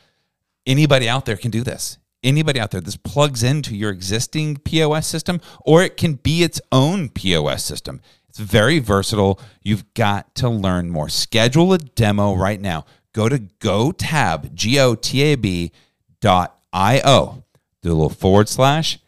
Anybody 0.64 1.08
out 1.08 1.24
there 1.24 1.36
can 1.36 1.50
do 1.50 1.64
this. 1.64 1.98
Anybody 2.22 2.60
out 2.60 2.70
there, 2.70 2.80
this 2.80 2.96
plugs 2.96 3.42
into 3.42 3.74
your 3.74 3.90
existing 3.90 4.58
POS 4.58 5.04
system 5.04 5.40
or 5.62 5.82
it 5.82 5.96
can 5.96 6.14
be 6.14 6.44
its 6.44 6.60
own 6.70 7.08
POS 7.08 7.64
system. 7.64 8.00
It's 8.28 8.38
very 8.38 8.78
versatile. 8.78 9.40
You've 9.60 9.92
got 9.94 10.36
to 10.36 10.48
learn 10.48 10.88
more. 10.88 11.08
Schedule 11.08 11.72
a 11.72 11.78
demo 11.78 12.32
right 12.32 12.60
now. 12.60 12.84
Go 13.12 13.28
to 13.28 13.40
gotab, 13.40 14.54
G 14.54 14.78
O 14.78 14.94
T 14.94 15.20
A 15.22 15.34
B 15.34 15.72
dot 16.20 16.56
I 16.72 17.02
O. 17.04 17.42
Do 17.82 17.88
a 17.88 17.94
little 17.94 18.08
forward 18.08 18.48
slash 18.48 19.00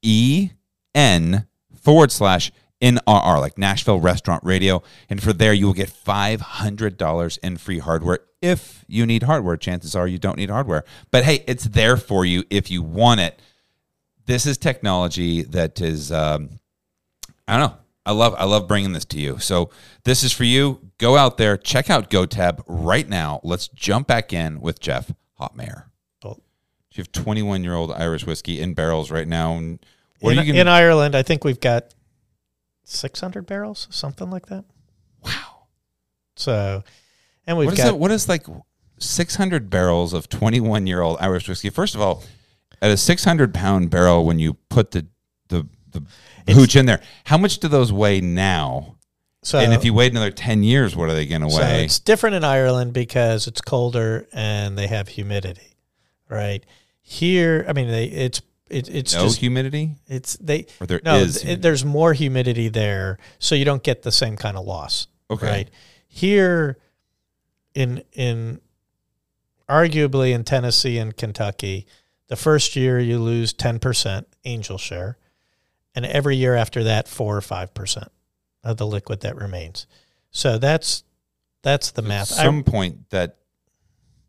E 0.00 0.52
N 0.94 1.46
forward 1.74 2.10
slash 2.10 2.52
NRR, 2.80 3.40
like 3.40 3.58
Nashville 3.58 4.00
Restaurant 4.00 4.42
Radio. 4.44 4.82
And 5.10 5.22
for 5.22 5.32
there, 5.32 5.52
you 5.52 5.66
will 5.66 5.74
get 5.74 5.90
$500 5.90 7.38
in 7.42 7.56
free 7.56 7.78
hardware. 7.78 8.20
If 8.40 8.84
you 8.86 9.04
need 9.06 9.24
hardware, 9.24 9.56
chances 9.56 9.96
are 9.96 10.06
you 10.06 10.18
don't 10.18 10.36
need 10.36 10.50
hardware. 10.50 10.84
But 11.10 11.24
hey, 11.24 11.44
it's 11.46 11.64
there 11.64 11.96
for 11.96 12.24
you 12.24 12.44
if 12.50 12.70
you 12.70 12.82
want 12.82 13.20
it. 13.20 13.40
This 14.26 14.46
is 14.46 14.58
technology 14.58 15.42
that 15.42 15.80
is, 15.80 16.12
um, 16.12 16.60
I 17.46 17.58
don't 17.58 17.70
know. 17.70 17.76
I 18.06 18.12
love 18.12 18.34
I 18.38 18.44
love 18.44 18.66
bringing 18.66 18.92
this 18.94 19.04
to 19.06 19.20
you. 19.20 19.38
So 19.38 19.68
this 20.04 20.22
is 20.22 20.32
for 20.32 20.44
you. 20.44 20.80
Go 20.96 21.18
out 21.18 21.36
there, 21.36 21.58
check 21.58 21.90
out 21.90 22.08
GoTab 22.08 22.62
right 22.66 23.06
now. 23.06 23.38
Let's 23.44 23.68
jump 23.68 24.06
back 24.06 24.32
in 24.32 24.62
with 24.62 24.80
Jeff 24.80 25.12
Hopmayer. 25.38 25.84
Well- 26.24 26.40
You 26.94 27.02
have 27.02 27.12
21 27.12 27.64
year 27.64 27.74
old 27.74 27.92
Irish 27.92 28.24
whiskey 28.24 28.60
in 28.60 28.72
barrels 28.72 29.10
right 29.10 29.28
now. 29.28 29.52
What 30.20 30.32
in, 30.32 30.38
are 30.38 30.42
you 30.42 30.52
going 30.52 30.56
in 30.60 30.68
Ireland, 30.68 31.14
I 31.14 31.22
think 31.22 31.44
we've 31.44 31.60
got 31.60 31.92
600 32.90 33.46
barrels, 33.46 33.86
something 33.90 34.30
like 34.30 34.46
that. 34.46 34.64
Wow. 35.24 35.66
So, 36.36 36.82
and 37.46 37.58
we've 37.58 37.66
What 37.66 37.74
is 37.74 37.84
got 37.84 37.88
it? 37.94 37.98
What 37.98 38.10
is 38.10 38.28
like 38.28 38.46
600 38.98 39.70
barrels 39.70 40.12
of 40.12 40.28
21 40.28 40.86
year 40.86 41.02
old 41.02 41.18
Irish 41.20 41.48
whiskey? 41.48 41.70
First 41.70 41.94
of 41.94 42.00
all, 42.00 42.22
at 42.80 42.90
a 42.90 42.96
600 42.96 43.52
pound 43.52 43.90
barrel, 43.90 44.24
when 44.24 44.38
you 44.38 44.54
put 44.68 44.92
the 44.92 45.06
the 45.48 45.66
the 46.44 46.52
hooch 46.54 46.76
in 46.76 46.86
there, 46.86 47.00
how 47.24 47.36
much 47.38 47.58
do 47.58 47.68
those 47.68 47.92
weigh 47.92 48.20
now? 48.20 48.94
so 49.42 49.58
and 49.58 49.72
if 49.72 49.84
you 49.84 49.94
wait 49.94 50.12
another 50.12 50.30
10 50.30 50.62
years, 50.62 50.94
what 50.96 51.08
are 51.08 51.14
they 51.14 51.26
going 51.26 51.40
to 51.42 51.50
So 51.50 51.60
weigh? 51.60 51.84
it's 51.84 51.98
different 51.98 52.36
in 52.36 52.44
Ireland 52.44 52.92
because 52.92 53.46
it's 53.46 53.60
colder 53.60 54.26
and 54.32 54.76
they 54.76 54.86
have 54.88 55.08
humidity, 55.08 55.76
right? 56.28 56.64
Here, 57.00 57.64
I 57.68 57.72
mean, 57.72 57.88
they 57.88 58.04
it's 58.06 58.40
it, 58.70 58.88
it's 58.88 59.14
no 59.14 59.24
just 59.24 59.38
humidity, 59.38 59.96
it's 60.06 60.36
they 60.36 60.66
or 60.80 60.86
there 60.86 61.00
no 61.04 61.16
is. 61.16 61.42
th- 61.42 61.60
there's 61.60 61.84
more 61.84 62.12
humidity 62.12 62.68
there, 62.68 63.18
so 63.38 63.54
you 63.54 63.64
don't 63.64 63.82
get 63.82 64.02
the 64.02 64.12
same 64.12 64.36
kind 64.36 64.56
of 64.56 64.64
loss, 64.64 65.06
okay. 65.30 65.46
right? 65.46 65.70
Here, 66.08 66.78
in 67.74 68.02
in 68.12 68.60
arguably 69.68 70.32
in 70.32 70.44
Tennessee 70.44 70.98
and 70.98 71.16
Kentucky, 71.16 71.86
the 72.28 72.36
first 72.36 72.76
year 72.76 72.98
you 72.98 73.18
lose 73.18 73.52
ten 73.52 73.78
percent 73.78 74.26
angel 74.44 74.78
share, 74.78 75.18
and 75.94 76.04
every 76.06 76.36
year 76.36 76.54
after 76.54 76.84
that, 76.84 77.08
four 77.08 77.36
or 77.36 77.42
five 77.42 77.74
percent 77.74 78.10
of 78.64 78.76
the 78.76 78.86
liquid 78.86 79.20
that 79.20 79.36
remains. 79.36 79.86
So 80.30 80.58
that's 80.58 81.04
that's 81.62 81.90
the 81.90 82.02
At 82.02 82.08
math. 82.08 82.32
I- 82.32 82.44
some 82.44 82.64
point 82.64 83.10
that 83.10 83.36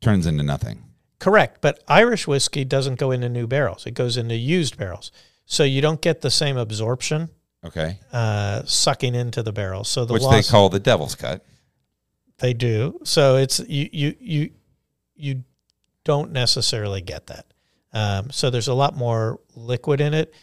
turns 0.01 0.25
into 0.25 0.43
nothing. 0.43 0.83
Correct, 1.19 1.59
but 1.61 1.83
Irish 1.87 2.27
whiskey 2.27 2.63
doesn't 2.65 2.95
go 2.95 3.11
into 3.11 3.27
new 3.29 3.45
barrels; 3.47 3.85
it 3.85 3.91
goes 3.93 4.15
into 4.17 4.35
used 4.35 4.77
barrels. 4.77 5.11
So 5.45 5.63
you 5.63 5.81
don't 5.81 6.01
get 6.01 6.21
the 6.21 6.29
same 6.31 6.57
absorption 6.57 7.29
Okay. 7.65 7.99
uh, 8.13 8.63
sucking 8.65 9.15
into 9.15 9.41
the 9.43 9.51
barrel. 9.51 9.83
So 9.83 10.05
the 10.05 10.13
Which 10.13 10.21
loss 10.23 10.47
they 10.47 10.51
call 10.51 10.69
the 10.69 10.79
devil's 10.79 11.15
cut. 11.15 11.43
they 12.37 12.53
do. 12.53 12.99
So 13.03 13.35
it's 13.37 13.59
you 13.67 13.89
you 13.91 14.15
you 14.19 14.49
you 15.15 15.43
don't 16.05 16.31
necessarily 16.31 17.01
get 17.01 17.27
that. 17.27 17.45
Um, 17.91 18.29
so 18.31 18.49
there's 18.49 18.67
a 18.69 18.73
lot 18.73 18.95
more 18.95 19.39
liquid 19.55 19.99
in 20.01 20.13
it. 20.13 20.33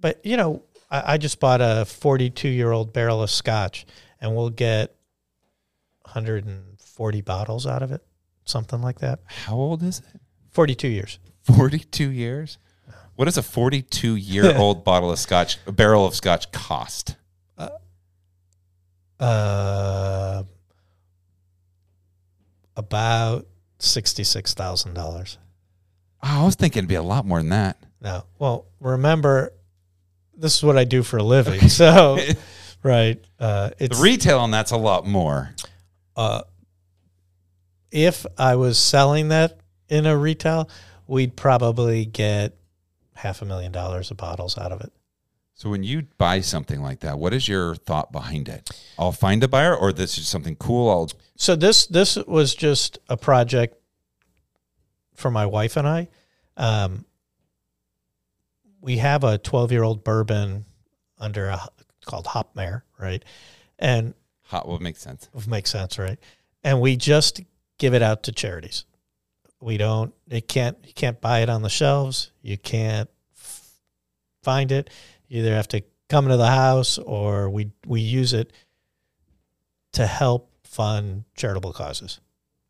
But 0.00 0.24
you 0.24 0.36
know, 0.36 0.62
I, 0.90 1.14
I 1.14 1.18
just 1.18 1.38
bought 1.40 1.60
a 1.60 1.84
42 1.84 2.48
year 2.48 2.70
old 2.72 2.92
barrel 2.92 3.22
of 3.22 3.30
Scotch, 3.30 3.84
and 4.20 4.34
we'll 4.34 4.50
get 4.50 4.94
140 6.02 7.20
bottles 7.22 7.66
out 7.66 7.82
of 7.82 7.90
it, 7.92 8.02
something 8.44 8.80
like 8.82 9.00
that. 9.00 9.20
How 9.26 9.54
old 9.54 9.82
is 9.82 9.98
it? 10.00 10.20
42 10.50 10.88
years. 10.88 11.18
42 11.56 12.10
years? 12.10 12.58
What 13.16 13.26
does 13.26 13.36
a 13.38 13.42
42 13.42 14.16
year 14.16 14.56
old 14.56 14.84
bottle 14.84 15.10
of 15.12 15.18
scotch, 15.18 15.58
a 15.66 15.72
barrel 15.72 16.04
of 16.06 16.14
scotch 16.14 16.50
cost? 16.52 17.16
Uh, 19.20 20.42
about 22.76 23.46
sixty-six 23.78 24.54
thousand 24.54 24.94
dollars. 24.94 25.38
Oh, 26.22 26.42
I 26.42 26.44
was 26.44 26.56
thinking 26.56 26.80
it'd 26.80 26.88
be 26.88 26.96
a 26.96 27.02
lot 27.02 27.24
more 27.24 27.38
than 27.38 27.50
that. 27.50 27.78
No, 28.00 28.24
well, 28.38 28.66
remember, 28.80 29.52
this 30.36 30.56
is 30.56 30.62
what 30.64 30.76
I 30.76 30.84
do 30.84 31.02
for 31.02 31.18
a 31.18 31.22
living. 31.22 31.68
So, 31.68 32.18
right, 32.82 33.22
uh, 33.38 33.70
The 33.78 33.84
it's 33.84 34.00
retail 34.00 34.40
on 34.40 34.50
that's 34.50 34.72
a 34.72 34.76
lot 34.76 35.06
more. 35.06 35.54
uh, 36.16 36.42
if 37.94 38.26
I 38.36 38.56
was 38.56 38.76
selling 38.76 39.28
that 39.28 39.60
in 39.88 40.04
a 40.04 40.18
retail, 40.18 40.68
we'd 41.06 41.36
probably 41.36 42.04
get 42.04 42.58
half 43.14 43.40
a 43.40 43.44
million 43.44 43.70
dollars 43.70 44.10
of 44.10 44.16
bottles 44.16 44.58
out 44.58 44.72
of 44.72 44.80
it. 44.80 44.92
So 45.54 45.70
when 45.70 45.84
you 45.84 46.08
buy 46.18 46.40
something 46.40 46.82
like 46.82 47.00
that, 47.00 47.20
what 47.20 47.32
is 47.32 47.46
your 47.46 47.76
thought 47.76 48.10
behind 48.10 48.48
it? 48.48 48.68
I'll 48.98 49.12
find 49.12 49.44
a 49.44 49.48
buyer, 49.48 49.76
or 49.76 49.92
this 49.92 50.18
is 50.18 50.26
something 50.26 50.56
cool. 50.56 50.90
I'll 50.90 51.08
So 51.36 51.54
this 51.54 51.86
this 51.86 52.16
was 52.16 52.56
just 52.56 52.98
a 53.08 53.16
project 53.16 53.76
for 55.14 55.30
my 55.30 55.46
wife 55.46 55.76
and 55.76 55.86
I. 55.86 56.08
Um, 56.56 57.04
we 58.80 58.96
have 58.96 59.22
a 59.22 59.38
12 59.38 59.70
year 59.70 59.84
old 59.84 60.02
bourbon 60.02 60.64
under 61.20 61.46
a 61.46 61.60
called 62.04 62.26
Hopmare, 62.26 62.82
right? 62.98 63.24
And 63.78 64.14
hot. 64.42 64.66
Well, 64.66 64.76
it 64.76 64.82
makes 64.82 65.00
sense. 65.00 65.28
makes 65.46 65.70
sense, 65.70 65.96
right? 65.96 66.18
And 66.64 66.80
we 66.80 66.96
just 66.96 67.40
give 67.78 67.94
it 67.94 68.02
out 68.02 68.22
to 68.24 68.32
charities. 68.32 68.84
We 69.60 69.76
don't. 69.78 70.12
It 70.28 70.48
can't. 70.48 70.76
You 70.84 70.92
can't 70.92 71.20
buy 71.20 71.40
it 71.40 71.48
on 71.48 71.62
the 71.62 71.70
shelves. 71.70 72.32
You 72.42 72.58
can't 72.58 73.08
f- 73.36 73.70
find 74.42 74.70
it. 74.70 74.90
You 75.28 75.40
either 75.40 75.54
have 75.54 75.68
to 75.68 75.82
come 76.08 76.26
into 76.26 76.36
the 76.36 76.50
house 76.50 76.98
or 76.98 77.48
we 77.48 77.70
we 77.86 78.00
use 78.00 78.34
it 78.34 78.52
to 79.92 80.06
help 80.06 80.50
fund 80.64 81.24
charitable 81.36 81.72
causes. 81.72 82.20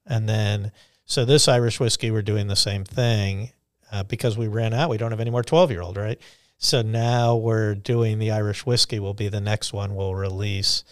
And 0.06 0.28
then, 0.28 0.70
so 1.06 1.24
this 1.24 1.48
Irish 1.48 1.80
whiskey, 1.80 2.10
we're 2.10 2.22
doing 2.22 2.46
the 2.46 2.56
same 2.56 2.84
thing 2.84 3.50
uh, 3.90 4.04
because 4.04 4.36
we 4.36 4.46
ran 4.46 4.74
out. 4.74 4.90
We 4.90 4.98
don't 4.98 5.10
have 5.10 5.20
any 5.20 5.30
more 5.30 5.42
twelve 5.42 5.70
year 5.70 5.82
old, 5.82 5.96
right? 5.96 6.20
So 6.58 6.82
now 6.82 7.36
we're 7.36 7.74
doing 7.74 8.18
the 8.18 8.30
Irish 8.30 8.64
whiskey. 8.64 9.00
Will 9.00 9.14
be 9.14 9.28
the 9.28 9.40
next 9.40 9.72
one 9.72 9.96
we'll 9.96 10.14
release. 10.14 10.84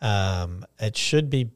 Um, 0.00 0.66
it 0.78 0.96
should 0.96 1.30
be. 1.30 1.50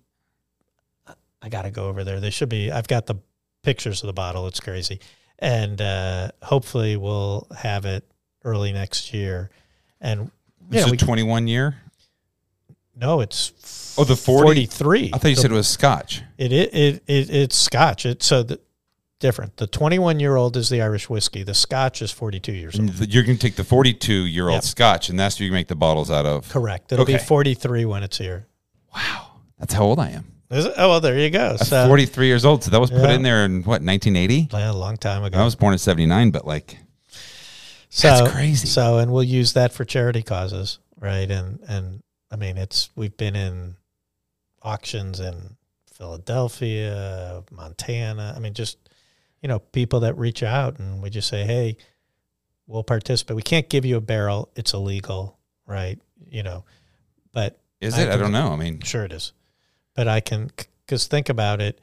I 1.43 1.49
got 1.49 1.62
to 1.62 1.70
go 1.70 1.88
over 1.88 2.05
there. 2.05 2.20
They 2.20 2.30
should 2.30 2.49
be. 2.49 2.70
I've 2.70 2.86
got 2.88 3.07
the 3.07 3.16
pictures 3.62 4.03
of 4.03 4.07
the 4.07 4.12
bottle. 4.12 4.47
It's 4.47 4.61
crazy, 4.61 5.01
and 5.38 5.80
uh, 5.80 6.30
hopefully 6.43 6.97
we'll 6.97 7.47
have 7.59 7.84
it 7.84 8.05
early 8.45 8.72
next 8.72 9.12
year. 9.12 9.51
And 10.01 10.30
yeah, 10.70 10.84
is 10.84 10.90
we, 10.90 10.97
21 10.97 11.49
year. 11.49 11.76
no, 12.97 13.20
it's 13.20 13.53
Oh, 13.99 14.05
the 14.05 14.16
40 14.16 14.66
43. 14.66 15.11
I 15.12 15.18
thought 15.18 15.28
you 15.28 15.34
The- 15.34 15.40
said 15.43 15.51
it 15.51 15.55
was 15.55 15.68
Scotch. 15.68 16.22
it, 16.38 16.53
it, 16.53 16.74
it, 16.74 17.03
it 17.07 17.30
it's 17.30 17.57
Scotch. 17.57 18.07
It's 18.07 18.24
so 18.26 18.43
the, 18.43 18.59
different. 19.18 19.57
The 19.59 19.66
21 19.66 20.18
year 20.20 20.36
old 20.36 20.57
is 20.57 20.68
the 20.70 20.80
Irish 20.80 21.11
whiskey. 21.11 21.43
The 21.43 21.55
Scotch 21.55 22.01
is 22.03 22.11
42 22.11 22.53
years 22.53 22.78
old. 22.78 22.90
You're 23.12 23.22
going 23.24 23.36
to 23.36 23.43
take 23.43 23.57
the 23.57 23.64
42 23.64 24.12
year 24.12 24.45
old 24.49 24.55
Yep. 24.57 24.64
Scotch, 24.64 25.09
and 25.11 25.18
that's 25.20 25.36
what 25.36 25.47
you 25.47 25.53
make 25.53 25.68
the 25.68 25.76
bottles 25.76 26.11
out 26.11 26.24
of. 26.26 26.49
Correct. 26.49 26.90
It'll 26.93 27.05
be 27.05 27.18
43 27.18 27.84
when 27.84 28.03
it's 28.03 28.18
here. 28.18 28.47
Wow, 28.95 29.32
that's 29.59 29.74
how 29.74 29.82
old 29.84 29.99
I 29.99 30.11
am. 30.11 30.24
Is 30.53 30.66
it? 30.66 30.74
Oh, 30.76 30.88
well, 30.90 31.00
there 31.00 31.18
you 31.18 31.30
go. 31.30 31.50
I'm 31.53 31.59
So 31.59 31.86
43 31.86 32.26
years 32.26 32.44
old. 32.44 32.62
So 32.62 32.70
that 32.70 32.80
was 32.80 32.90
put 32.90 33.00
Yeah. 33.09 33.12
in 33.14 33.22
there 33.22 33.44
in 33.44 33.62
what 33.62 33.82
1980. 33.82 34.48
yeah, 34.53 34.70
a 34.70 34.72
long 34.72 34.96
time 34.96 35.24
ago. 35.24 35.38
I 35.38 35.44
was 35.44 35.55
born 35.57 35.72
in 35.72 35.78
79, 35.78 36.30
but 36.30 36.46
like 36.46 36.78
so, 37.88 38.09
that's 38.09 38.32
crazy. 38.32 38.66
So, 38.68 38.98
and 38.98 39.12
we'll 39.12 39.22
use 39.22 39.53
that 39.55 39.72
for 39.72 39.84
charity 39.84 40.22
causes, 40.22 40.78
right? 40.98 41.30
And 41.30 41.61
and 41.68 42.03
I 42.30 42.36
mean, 42.36 42.57
it's 42.59 42.90
we've 42.96 43.16
been 43.16 43.34
in 43.36 43.76
auctions 44.62 45.20
in 45.20 45.57
Philadelphia, 45.94 47.42
Montana. 47.50 48.32
I 48.36 48.38
mean, 48.38 48.55
just 48.55 48.78
you 49.40 49.48
know, 49.48 49.59
people 49.59 50.00
that 50.00 50.16
reach 50.18 50.42
out 50.42 50.78
and 50.78 51.03
we 51.03 51.11
just 51.11 51.28
say, 51.28 51.44
hey, 51.44 51.76
we'll 52.66 52.84
participate. 52.84 53.36
We 53.36 53.42
can't 53.42 53.68
give 53.68 53.84
you 53.84 53.96
a 53.96 54.00
barrel; 54.00 54.50
it's 54.57 54.72
illegal, 54.72 55.38
right? 55.66 55.98
You 56.30 56.42
know, 56.42 56.64
but 57.32 57.59
is 57.80 57.94
I 57.94 58.03
it? 58.03 58.09
I 58.11 58.16
don't 58.16 58.32
know. 58.32 58.53
I 58.53 58.57
mean, 58.57 58.80
Sure, 58.82 59.05
it 59.05 59.12
is. 59.12 59.32
But 59.95 60.09
I 60.09 60.20
can, 60.20 60.51
because 60.86 61.07
think 61.07 61.28
about 61.28 61.61
it. 61.61 61.80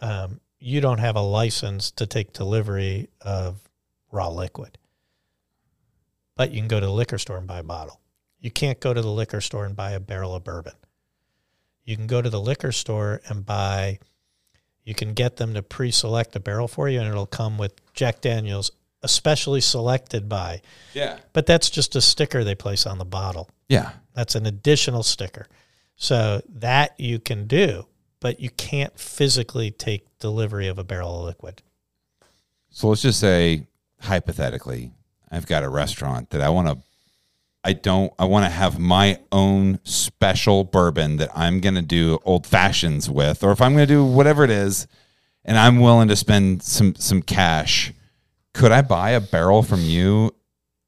Um, 0.00 0.40
you 0.58 0.80
don't 0.80 0.98
have 0.98 1.16
a 1.16 1.20
license 1.20 1.90
to 1.92 2.06
take 2.06 2.32
delivery 2.32 3.08
of 3.20 3.60
raw 4.12 4.28
liquid, 4.28 4.78
but 6.36 6.52
you 6.52 6.60
can 6.60 6.68
go 6.68 6.80
to 6.80 6.86
the 6.86 6.92
liquor 6.92 7.18
store 7.18 7.38
and 7.38 7.46
buy 7.46 7.58
a 7.58 7.62
bottle. 7.64 8.00
You 8.40 8.50
can't 8.50 8.80
go 8.80 8.94
to 8.94 9.02
the 9.02 9.10
liquor 9.10 9.40
store 9.40 9.64
and 9.64 9.76
buy 9.76 9.92
a 9.92 10.00
barrel 10.00 10.34
of 10.34 10.44
bourbon. 10.44 10.72
You 11.84 11.96
can 11.96 12.06
go 12.06 12.22
to 12.22 12.30
the 12.30 12.40
liquor 12.40 12.72
store 12.72 13.20
and 13.28 13.44
buy, 13.44 13.98
you 14.84 14.94
can 14.94 15.12
get 15.14 15.36
them 15.36 15.54
to 15.54 15.62
pre 15.62 15.90
select 15.90 16.36
a 16.36 16.40
barrel 16.40 16.68
for 16.68 16.88
you, 16.88 17.00
and 17.00 17.08
it'll 17.08 17.26
come 17.26 17.58
with 17.58 17.74
Jack 17.94 18.20
Daniels, 18.20 18.70
especially 19.02 19.60
selected 19.60 20.28
by. 20.28 20.60
yeah, 20.94 21.18
But 21.32 21.46
that's 21.46 21.68
just 21.68 21.96
a 21.96 22.00
sticker 22.00 22.44
they 22.44 22.54
place 22.54 22.86
on 22.86 22.98
the 22.98 23.04
bottle. 23.04 23.50
yeah. 23.68 23.92
That's 24.12 24.34
an 24.34 24.44
additional 24.44 25.02
sticker. 25.02 25.46
So 26.02 26.40
that 26.48 26.98
you 26.98 27.18
can 27.18 27.46
do, 27.46 27.86
but 28.20 28.40
you 28.40 28.48
can't 28.48 28.98
physically 28.98 29.70
take 29.70 30.06
delivery 30.18 30.66
of 30.66 30.78
a 30.78 30.84
barrel 30.84 31.20
of 31.20 31.26
liquid. 31.26 31.60
So 32.70 32.88
let's 32.88 33.02
just 33.02 33.20
say 33.20 33.66
hypothetically, 34.00 34.92
I've 35.30 35.46
got 35.46 35.62
a 35.62 35.68
restaurant 35.68 36.30
that 36.30 36.40
I 36.40 36.48
want 36.48 36.68
to 36.68 36.78
I 37.62 37.74
don't. 37.74 38.10
I 38.18 38.24
want 38.24 38.46
to 38.46 38.50
have 38.50 38.78
my 38.78 39.18
own 39.30 39.80
special 39.84 40.64
bourbon 40.64 41.18
that 41.18 41.28
I'm 41.34 41.60
going 41.60 41.74
to 41.74 41.82
do 41.82 42.18
old 42.24 42.46
fashions 42.46 43.10
with, 43.10 43.44
or 43.44 43.52
if 43.52 43.60
I'm 43.60 43.74
going 43.74 43.86
to 43.86 43.94
do 43.94 44.02
whatever 44.02 44.44
it 44.44 44.50
is, 44.50 44.86
and 45.44 45.58
I'm 45.58 45.80
willing 45.80 46.08
to 46.08 46.16
spend 46.16 46.62
some 46.62 46.94
some 46.94 47.20
cash. 47.20 47.92
Could 48.54 48.72
I 48.72 48.80
buy 48.80 49.10
a 49.10 49.20
barrel 49.20 49.62
from 49.62 49.80
you? 49.80 50.34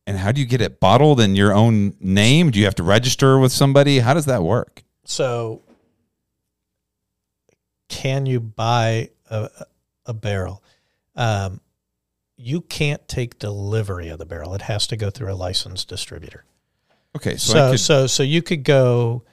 And 0.06 0.16
how 0.16 0.32
do 0.32 0.40
you 0.40 0.46
get 0.46 0.62
it 0.62 0.80
bottled 0.80 1.20
in 1.20 1.36
your 1.36 1.52
own 1.52 1.94
name? 2.00 2.50
Do 2.50 2.58
you 2.58 2.64
have 2.64 2.74
to 2.76 2.82
register 2.82 3.38
with 3.38 3.52
somebody? 3.52 3.98
How 3.98 4.14
does 4.14 4.24
that 4.24 4.42
work? 4.42 4.82
So, 5.04 5.62
can 7.88 8.26
you 8.26 8.40
buy 8.40 9.10
a, 9.30 9.50
a 10.06 10.14
barrel? 10.14 10.62
Um, 11.16 11.60
you 12.36 12.60
can't 12.60 13.06
take 13.06 13.38
delivery 13.38 14.08
of 14.08 14.18
the 14.18 14.26
barrel. 14.26 14.54
It 14.54 14.62
has 14.62 14.86
to 14.88 14.96
go 14.96 15.10
through 15.10 15.32
a 15.32 15.34
licensed 15.34 15.88
distributor. 15.88 16.44
Okay, 17.16 17.36
so, 17.36 17.52
So, 17.52 17.70
could, 17.70 17.80
so, 17.80 18.06
so 18.06 18.22
you 18.22 18.42
could 18.42 18.64
go 18.64 19.24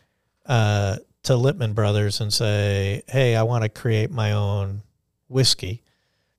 uh, 0.45 0.97
to 1.23 1.33
Lipman 1.33 1.73
Brothers 1.73 2.19
and 2.19 2.33
say, 2.33 3.03
"Hey, 3.07 3.35
I 3.35 3.43
want 3.43 3.63
to 3.63 3.69
create 3.69 4.11
my 4.11 4.33
own 4.33 4.81
whiskey. 5.27 5.83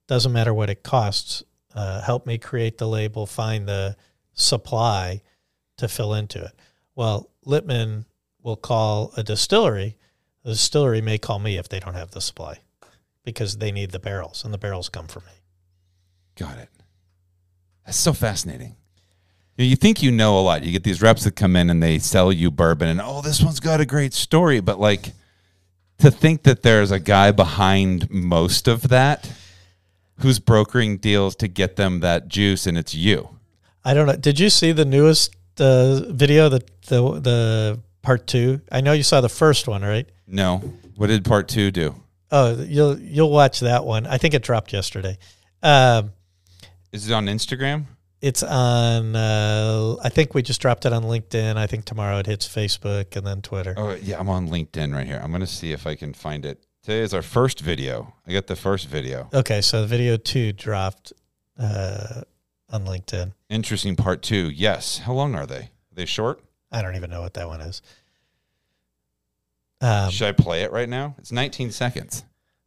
Doesn't 0.07 0.31
matter 0.31 0.53
what 0.53 0.69
it 0.69 0.83
costs. 0.83 1.43
Uh, 1.73 2.01
help 2.01 2.25
me 2.25 2.37
create 2.37 2.77
the 2.77 2.87
label, 2.87 3.25
find 3.25 3.67
the 3.67 3.95
supply 4.33 5.21
to 5.77 5.87
fill 5.87 6.13
into 6.13 6.43
it." 6.43 6.53
Well, 6.95 7.29
Lippman 7.43 8.05
will 8.43 8.55
call 8.55 9.11
a 9.17 9.23
distillery. 9.23 9.97
The 10.43 10.51
distillery 10.51 11.01
may 11.01 11.17
call 11.17 11.39
me 11.39 11.57
if 11.57 11.69
they 11.69 11.79
don't 11.79 11.93
have 11.93 12.11
the 12.11 12.21
supply 12.21 12.59
because 13.23 13.57
they 13.57 13.71
need 13.71 13.91
the 13.91 13.99
barrels, 13.99 14.43
and 14.43 14.53
the 14.53 14.57
barrels 14.57 14.89
come 14.89 15.07
from 15.07 15.23
me. 15.25 15.33
Got 16.35 16.57
it. 16.57 16.69
That's 17.85 17.97
so 17.97 18.13
fascinating. 18.13 18.75
You, 19.57 19.75
think 19.75 20.01
you 20.01 20.11
know 20.11 20.39
a 20.39 20.41
lot. 20.41 20.63
You 20.63 20.71
get 20.71 20.83
these 20.83 21.01
reps 21.01 21.23
that 21.25 21.35
come 21.35 21.55
in 21.55 21.69
and 21.69 21.83
they 21.83 21.99
sell 21.99 22.31
you 22.31 22.49
bourbon, 22.49 22.87
and 22.87 23.01
oh, 23.01 23.21
this 23.21 23.41
one's 23.41 23.59
got 23.59 23.79
a 23.79 23.85
great 23.85 24.13
story. 24.13 24.59
But 24.59 24.79
like 24.79 25.13
to 25.99 26.09
think 26.09 26.43
that 26.43 26.63
there's 26.63 26.89
a 26.89 26.99
guy 26.99 27.31
behind 27.31 28.09
most 28.09 28.67
of 28.67 28.89
that 28.89 29.31
who's 30.19 30.39
brokering 30.39 30.97
deals 30.97 31.35
to 31.35 31.47
get 31.47 31.75
them 31.75 31.99
that 31.99 32.27
juice, 32.27 32.65
and 32.65 32.77
it's 32.77 32.95
you. 32.95 33.37
I 33.83 33.93
don't 33.93 34.07
know. 34.07 34.15
Did 34.15 34.39
you 34.39 34.49
see 34.49 34.71
the 34.71 34.85
newest 34.85 35.35
uh, 35.59 36.01
video, 36.09 36.49
that 36.49 36.81
the 36.83 37.19
the 37.19 37.79
part 38.01 38.27
two? 38.27 38.61
I 38.71 38.81
know 38.81 38.93
you 38.93 39.03
saw 39.03 39.21
the 39.21 39.29
first 39.29 39.67
one, 39.67 39.81
right? 39.81 40.07
No. 40.27 40.57
What 40.95 41.07
did 41.07 41.25
part 41.25 41.47
two 41.47 41.71
do? 41.71 41.95
Oh, 42.31 42.61
you'll 42.61 42.97
you'll 42.99 43.31
watch 43.31 43.59
that 43.59 43.85
one. 43.85 44.07
I 44.07 44.17
think 44.17 44.33
it 44.33 44.43
dropped 44.43 44.73
yesterday. 44.73 45.17
Um, 45.61 46.11
Is 46.91 47.09
it 47.09 47.13
on 47.13 47.25
Instagram? 47.25 47.85
it's 48.21 48.43
on. 48.43 49.15
Uh, 49.15 49.95
I 50.03 50.09
think 50.09 50.33
we 50.33 50.41
just 50.41 50.61
dropped 50.61 50.85
it 50.85 50.93
on 50.93 51.03
LinkedIn. 51.03 51.57
I 51.57 51.67
think 51.67 51.85
tomorrow 51.85 52.19
it 52.19 52.27
hits 52.27 52.47
Facebook 52.47 53.15
and 53.15 53.25
then 53.25 53.41
Twitter. 53.41 53.73
Oh 53.75 53.95
yeah, 53.95 54.19
I'm 54.19 54.29
on 54.29 54.47
LinkedIn 54.49 54.93
right 54.93 55.07
here. 55.07 55.19
I'm 55.21 55.31
gonna 55.31 55.47
see 55.47 55.71
if 55.71 55.87
I 55.87 55.95
can 55.95 56.13
find 56.13 56.45
it. 56.45 56.63
Today 56.83 56.99
is 56.99 57.13
our 57.13 57.21
first 57.21 57.59
video. 57.61 58.13
I 58.25 58.33
got 58.33 58.47
the 58.47 58.55
first 58.55 58.87
video. 58.87 59.29
Okay, 59.33 59.61
so 59.61 59.81
the 59.81 59.87
video 59.87 60.17
two 60.17 60.51
dropped 60.53 61.13
uh, 61.59 62.21
on 62.69 62.85
LinkedIn. 62.85 63.33
Interesting 63.49 63.95
part 63.95 64.21
two. 64.21 64.49
Yes. 64.49 64.99
How 64.99 65.13
long 65.13 65.35
are 65.35 65.45
they? 65.45 65.55
Are 65.59 65.95
they 65.95 66.05
short? 66.05 66.41
I 66.71 66.81
don't 66.81 66.95
even 66.95 67.09
know 67.09 67.21
what 67.21 67.33
that 67.35 67.47
one 67.47 67.61
is. 67.61 67.81
Um, 69.81 70.09
Should 70.11 70.27
I 70.27 70.31
play 70.31 70.63
it 70.63 70.71
right 70.71 70.87
now? 70.89 71.15
It's 71.17 71.31
19 71.31 71.71
seconds. 71.71 72.23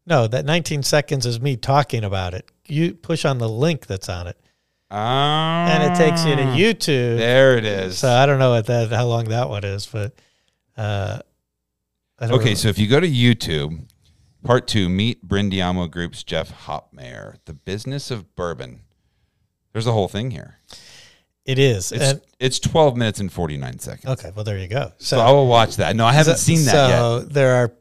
no, 0.06 0.26
that 0.26 0.44
19 0.44 0.82
seconds 0.82 1.24
is 1.26 1.40
me 1.40 1.56
talking 1.56 2.04
about 2.04 2.34
it. 2.34 2.50
You 2.66 2.94
push 2.94 3.24
on 3.24 3.38
the 3.38 3.48
link 3.48 3.86
that's 3.86 4.08
on 4.08 4.26
it, 4.26 4.36
Ah, 4.90 5.66
and 5.68 5.92
it 5.92 5.96
takes 5.96 6.24
you 6.24 6.34
to 6.36 6.42
YouTube. 6.42 7.18
There 7.18 7.56
it 7.56 7.64
is. 7.64 7.98
So 7.98 8.10
I 8.10 8.26
don't 8.26 8.38
know 8.38 8.50
what 8.50 8.66
that 8.66 8.90
how 8.90 9.06
long 9.06 9.24
that 9.26 9.48
one 9.48 9.64
is, 9.64 9.86
but 9.86 10.12
uh, 10.76 11.20
okay, 12.20 12.54
so 12.54 12.68
if 12.68 12.78
you 12.78 12.88
go 12.88 12.98
to 13.00 13.08
YouTube, 13.08 13.84
part 14.42 14.66
two, 14.66 14.88
meet 14.88 15.26
Brindiamo 15.26 15.90
Group's 15.90 16.22
Jeff 16.24 16.52
Hopmayer, 16.66 17.36
the 17.44 17.54
business 17.54 18.10
of 18.10 18.34
bourbon. 18.34 18.80
There's 19.72 19.86
a 19.86 19.92
whole 19.92 20.08
thing 20.08 20.30
here. 20.32 20.58
It 21.44 21.58
is. 21.58 21.92
It's 21.92 22.12
and, 22.12 22.20
it's 22.38 22.58
12 22.58 22.96
minutes 22.96 23.20
and 23.20 23.32
49 23.32 23.78
seconds. 23.78 24.12
okay, 24.18 24.32
well 24.34 24.44
there 24.44 24.58
you 24.58 24.68
go. 24.68 24.92
So 24.98 25.20
I 25.20 25.30
will 25.30 25.46
watch 25.46 25.76
that. 25.76 25.94
No, 25.96 26.06
I 26.06 26.12
haven't 26.12 26.38
seen 26.38 26.64
that 26.64 26.70
so 26.70 27.18
yet. 27.18 27.32
there 27.32 27.54
are 27.56 27.72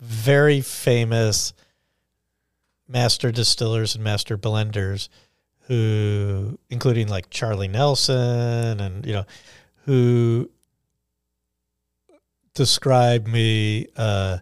very 0.00 0.60
famous 0.60 1.52
master 2.88 3.30
distillers 3.30 3.94
and 3.94 4.02
master 4.02 4.38
blenders 4.38 5.08
who, 5.68 6.58
including 6.70 7.08
like 7.08 7.28
Charlie 7.28 7.68
Nelson, 7.68 8.80
and 8.80 9.04
you 9.04 9.12
know, 9.12 9.24
who 9.84 10.50
describe 12.54 13.26
me 13.26 13.86
uh, 13.96 14.38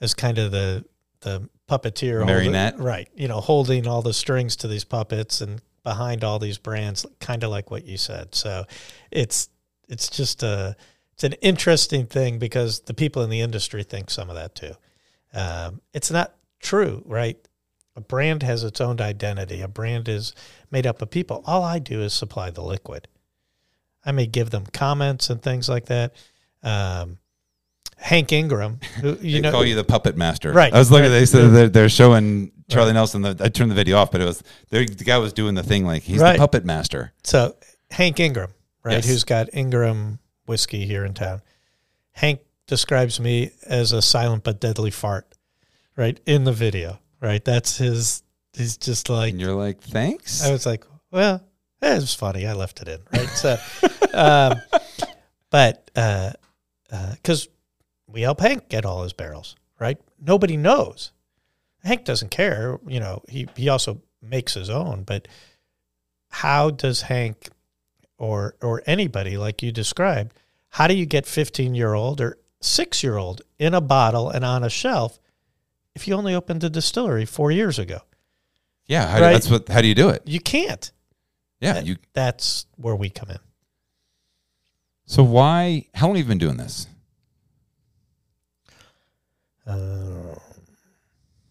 as 0.00 0.14
kind 0.14 0.38
of 0.38 0.50
the 0.50 0.84
the 1.20 1.48
puppeteer, 1.68 2.18
holding- 2.18 2.26
Marionette? 2.26 2.78
right? 2.78 3.08
You 3.14 3.28
know, 3.28 3.40
holding 3.40 3.86
all 3.86 4.02
the 4.02 4.12
strings 4.12 4.56
to 4.56 4.68
these 4.68 4.84
puppets 4.84 5.40
and 5.40 5.60
behind 5.88 6.22
all 6.22 6.38
these 6.38 6.58
brands, 6.58 7.06
kind 7.18 7.42
of 7.42 7.50
like 7.50 7.70
what 7.70 7.82
you 7.86 7.96
said. 7.96 8.34
So 8.34 8.66
it's 9.10 9.48
it's 9.88 10.10
just 10.10 10.42
a 10.42 10.76
it's 11.14 11.24
an 11.24 11.32
interesting 11.40 12.04
thing 12.04 12.38
because 12.38 12.80
the 12.80 12.92
people 12.92 13.22
in 13.22 13.30
the 13.30 13.40
industry 13.40 13.82
think 13.84 14.10
some 14.10 14.28
of 14.28 14.36
that 14.36 14.54
too. 14.54 14.72
Um, 15.32 15.80
it's 15.94 16.10
not 16.10 16.34
true, 16.60 17.02
right? 17.06 17.38
A 17.96 18.02
brand 18.02 18.42
has 18.42 18.64
its 18.64 18.82
own 18.82 19.00
identity. 19.00 19.62
A 19.62 19.68
brand 19.68 20.10
is 20.10 20.34
made 20.70 20.86
up 20.86 21.00
of 21.00 21.10
people. 21.10 21.42
All 21.46 21.64
I 21.64 21.78
do 21.78 22.02
is 22.02 22.12
supply 22.12 22.50
the 22.50 22.62
liquid. 22.62 23.08
I 24.04 24.12
may 24.12 24.26
give 24.26 24.50
them 24.50 24.66
comments 24.66 25.30
and 25.30 25.40
things 25.40 25.70
like 25.70 25.86
that. 25.86 26.12
Um, 26.62 27.16
Hank 27.96 28.30
Ingram, 28.30 28.80
who 29.00 29.16
you 29.22 29.36
they 29.36 29.40
know, 29.40 29.52
call 29.52 29.64
you 29.64 29.74
the 29.74 29.84
puppet 29.84 30.18
master. 30.18 30.52
Right, 30.52 30.72
I 30.72 30.78
was 30.78 30.90
looking. 30.90 31.10
right. 31.10 31.18
They 31.18 31.26
said 31.26 31.50
they're, 31.50 31.68
they're 31.70 31.88
showing 31.88 32.52
Charlie 32.68 32.92
Nelson. 32.92 33.22
The, 33.22 33.36
I 33.40 33.48
turned 33.48 33.70
the 33.70 33.74
video 33.74 33.96
off, 33.96 34.10
but 34.10 34.20
it 34.20 34.24
was 34.24 34.42
the 34.70 34.84
guy 34.84 35.18
was 35.18 35.32
doing 35.32 35.54
the 35.54 35.62
thing 35.62 35.84
like 35.86 36.02
he's 36.02 36.20
Right. 36.20 36.32
the 36.34 36.38
puppet 36.38 36.64
master. 36.64 37.12
So 37.24 37.56
Hank 37.90 38.20
Ingram, 38.20 38.52
right, 38.84 38.94
Yes. 38.94 39.06
who's 39.06 39.24
got 39.24 39.48
Ingram 39.54 40.18
whiskey 40.46 40.86
here 40.86 41.04
in 41.04 41.14
town. 41.14 41.42
Hank 42.12 42.40
describes 42.66 43.18
me 43.20 43.50
as 43.66 43.92
a 43.92 44.02
silent 44.02 44.44
but 44.44 44.60
deadly 44.60 44.90
fart, 44.90 45.26
right, 45.96 46.18
in 46.26 46.44
the 46.44 46.52
video, 46.52 46.98
right? 47.20 47.44
That's 47.44 47.78
his. 47.78 48.22
He's 48.54 48.76
just 48.76 49.08
like 49.08 49.32
And 49.32 49.40
you're 49.40 49.54
like, 49.54 49.80
thanks. 49.80 50.44
I 50.44 50.50
was 50.50 50.66
like, 50.66 50.84
well, 51.12 51.42
it 51.80 51.94
was 51.94 52.14
funny. 52.14 52.44
I 52.46 52.54
left 52.54 52.80
it 52.82 52.88
in, 52.88 52.98
right? 53.12 53.28
So, 53.28 53.56
um, 54.14 54.60
but 55.50 55.90
because 55.94 57.48
we 58.08 58.22
help 58.22 58.40
Hank 58.40 58.68
get 58.68 58.84
all 58.84 59.02
his 59.04 59.12
barrels, 59.12 59.54
right? 59.78 59.98
Nobody 60.20 60.56
knows. 60.56 61.12
Hank 61.88 62.04
doesn't 62.04 62.30
care. 62.30 62.78
You 62.86 63.00
know, 63.00 63.22
he 63.28 63.48
he 63.56 63.68
also 63.68 64.00
makes 64.22 64.54
his 64.54 64.70
own. 64.70 65.02
But 65.02 65.26
how 66.28 66.70
does 66.70 67.02
Hank 67.02 67.48
or 68.18 68.54
or 68.62 68.82
anybody 68.86 69.36
like 69.36 69.62
you 69.62 69.72
described? 69.72 70.34
How 70.70 70.86
do 70.86 70.94
you 70.94 71.06
get 71.06 71.26
fifteen 71.26 71.74
year 71.74 71.94
old 71.94 72.20
or 72.20 72.38
six 72.60 73.02
year 73.02 73.16
old 73.16 73.42
in 73.58 73.74
a 73.74 73.80
bottle 73.80 74.30
and 74.30 74.44
on 74.44 74.62
a 74.64 74.70
shelf 74.70 75.18
if 75.94 76.06
you 76.06 76.14
only 76.14 76.34
opened 76.34 76.62
a 76.62 76.70
distillery 76.70 77.24
four 77.24 77.50
years 77.50 77.78
ago? 77.78 77.98
yeah, 78.86 79.06
how, 79.06 79.20
Right. 79.20 79.32
that's 79.32 79.50
what. 79.50 79.68
How 79.68 79.80
do 79.82 79.88
you 79.88 79.94
do 79.94 80.08
it? 80.10 80.22
You 80.24 80.40
can't. 80.40 80.90
Yeah, 81.60 81.80
you. 81.80 81.96
That's 82.12 82.66
where 82.76 82.94
we 82.96 83.10
come 83.10 83.30
in. 83.30 83.38
So 85.06 85.22
why? 85.22 85.86
How 85.94 86.06
long 86.06 86.16
have 86.16 86.24
you 86.26 86.28
been 86.28 86.38
doing 86.38 86.56
this? 86.58 86.86
Uh, 89.66 90.34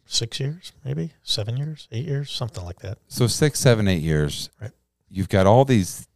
six 0.08 0.40
years, 0.40 0.72
maybe 0.84 1.12
seven 1.24 1.58
years, 1.58 1.88
eight 1.92 2.06
years, 2.06 2.32
something 2.32 2.64
like 2.64 2.80
that. 2.80 2.98
So 3.08 3.28
six, 3.28 3.60
seven, 3.60 3.88
eight 3.88 4.02
years. 4.02 4.50
Right. 4.62 4.72
You've 5.10 5.30
got 5.30 5.46
all 5.46 5.66
these 5.66 6.08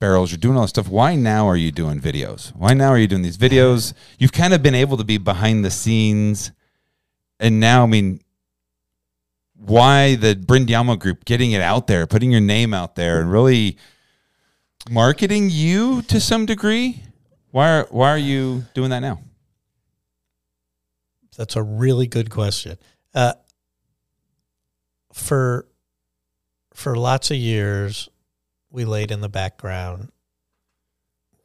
barrels. 0.00 0.30
You're 0.30 0.38
doing 0.38 0.56
all 0.56 0.62
this 0.62 0.70
stuff. 0.70 0.88
Why 0.88 1.14
now 1.14 1.46
are 1.48 1.56
you 1.56 1.72
doing 1.72 2.00
videos? 2.00 2.54
Why 2.54 2.74
now 2.74 2.88
are 2.90 2.98
you 2.98 3.06
doing 3.06 3.22
these 3.22 3.38
videos? 3.38 3.94
You've 4.18 4.32
kind 4.32 4.54
of 4.54 4.62
been 4.62 4.74
able 4.74 4.96
to 4.96 5.04
be 5.04 5.18
behind 5.18 5.64
the 5.64 5.70
scenes, 5.70 6.52
and 7.40 7.60
now 7.60 7.84
I 7.84 7.86
mean, 7.86 8.20
why 9.54 10.14
the 10.16 10.34
Brindiamo 10.34 10.98
Group 10.98 11.24
getting 11.24 11.52
it 11.52 11.62
out 11.62 11.86
there, 11.86 12.06
putting 12.06 12.30
your 12.30 12.40
name 12.40 12.72
out 12.74 12.94
there, 12.94 13.20
and 13.20 13.30
really 13.30 13.76
marketing 14.90 15.48
you 15.50 16.02
to 16.02 16.20
some 16.20 16.46
degree? 16.46 17.02
Why 17.50 17.78
are 17.78 17.86
why 17.90 18.10
are 18.10 18.18
you 18.18 18.64
doing 18.74 18.90
that 18.90 19.00
now? 19.00 19.20
That's 21.36 21.54
a 21.54 21.62
really 21.62 22.08
good 22.08 22.30
question. 22.30 22.78
Uh, 23.14 23.32
for 25.12 25.66
for 26.74 26.94
lots 26.94 27.30
of 27.30 27.36
years, 27.36 28.08
we 28.70 28.84
laid 28.84 29.10
in 29.10 29.20
the 29.20 29.28
background, 29.28 30.12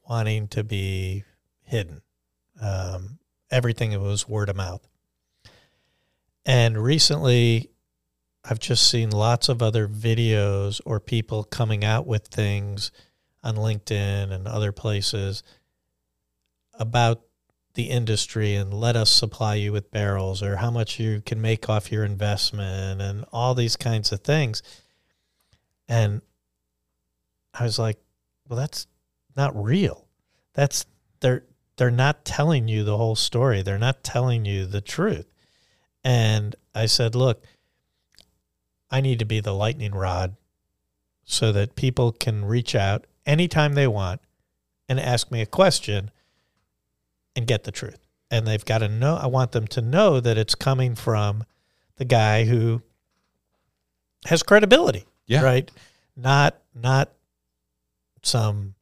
wanting 0.07 0.47
to 0.49 0.63
be 0.63 1.23
hidden. 1.63 2.01
Um, 2.61 3.17
everything 3.49 3.99
was 4.01 4.27
word 4.27 4.49
of 4.49 4.55
mouth, 4.55 4.87
and 6.45 6.77
recently, 6.77 7.69
I've 8.43 8.59
just 8.59 8.89
seen 8.89 9.09
lots 9.09 9.47
of 9.49 9.61
other 9.61 9.87
videos 9.87 10.81
or 10.85 10.99
people 10.99 11.43
coming 11.43 11.83
out 11.83 12.05
with 12.05 12.27
things 12.27 12.91
on 13.43 13.55
LinkedIn 13.55 14.31
and 14.31 14.47
other 14.47 14.71
places 14.71 15.43
about 16.73 17.21
the 17.75 17.89
industry 17.89 18.55
and 18.55 18.73
let 18.73 18.95
us 18.95 19.09
supply 19.09 19.55
you 19.55 19.71
with 19.71 19.91
barrels 19.91 20.43
or 20.43 20.57
how 20.57 20.69
much 20.69 20.99
you 20.99 21.21
can 21.25 21.41
make 21.41 21.69
off 21.69 21.91
your 21.91 22.03
investment 22.03 23.01
and 23.01 23.25
all 23.31 23.55
these 23.55 23.75
kinds 23.75 24.11
of 24.11 24.21
things. 24.21 24.61
And 25.87 26.21
I 27.53 27.63
was 27.63 27.79
like, 27.79 27.97
well, 28.47 28.59
that's 28.59 28.87
not 29.35 29.55
real. 29.55 30.07
That's 30.53 30.85
they're 31.19 31.43
they're 31.77 31.91
not 31.91 32.25
telling 32.25 32.67
you 32.67 32.83
the 32.83 32.97
whole 32.97 33.15
story. 33.15 33.63
They're 33.63 33.79
not 33.79 34.03
telling 34.03 34.45
you 34.45 34.65
the 34.65 34.81
truth. 34.81 35.25
And 36.03 36.55
I 36.75 36.85
said, 36.85 37.15
look, 37.15 37.43
I 38.91 39.01
need 39.01 39.17
to 39.19 39.25
be 39.25 39.39
the 39.39 39.55
lightning 39.55 39.93
rod 39.93 40.35
so 41.25 41.51
that 41.51 41.75
people 41.75 42.11
can 42.11 42.45
reach 42.45 42.75
out 42.75 43.07
anytime 43.25 43.73
they 43.73 43.87
want 43.87 44.21
and 44.87 44.99
ask 44.99 45.31
me 45.31 45.41
a 45.41 45.47
question 45.47 46.11
and 47.35 47.47
get 47.47 47.63
the 47.63 47.71
truth. 47.71 47.99
And 48.31 48.47
they've 48.47 48.65
got 48.65 48.79
to 48.79 48.87
know, 48.87 49.15
I 49.15 49.27
want 49.27 49.51
them 49.51 49.67
to 49.67 49.81
know 49.81 50.19
that 50.19 50.37
it's 50.37 50.55
coming 50.55 50.95
from 50.95 51.43
the 51.97 52.05
guy 52.05 52.45
who 52.45 52.81
has 54.25 54.41
credibility. 54.43 55.05
Yeah. 55.27 55.43
Right. 55.43 55.69
Not, 56.15 56.59
not 56.73 57.11
some 58.23 58.75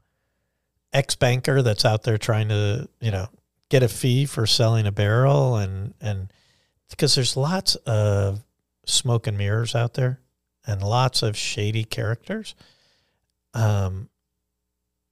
ex 0.93 1.16
banker 1.16 1.62
that's 1.62 1.86
out 1.86 2.04
there 2.04 2.18
trying 2.18 2.49
to, 2.49 2.88
you 2.99 3.12
know, 3.12 3.28
get 3.70 3.84
a 3.84 3.88
fee 3.88 4.26
for 4.26 4.45
selling 4.45 4.86
a 4.86 4.91
barrel 4.91 5.56
and, 5.56 5.93
and 6.02 6.32
because 6.89 7.16
there's 7.16 7.38
lots 7.38 7.76
of 7.76 8.43
smoke 8.86 9.28
and 9.28 9.38
mirrors 9.38 9.76
out 9.76 9.93
there 9.93 10.20
and 10.68 10.82
lots 10.82 11.24
of 11.24 11.38
shady 11.38 11.84
characters. 11.84 12.54
Um, 13.54 14.10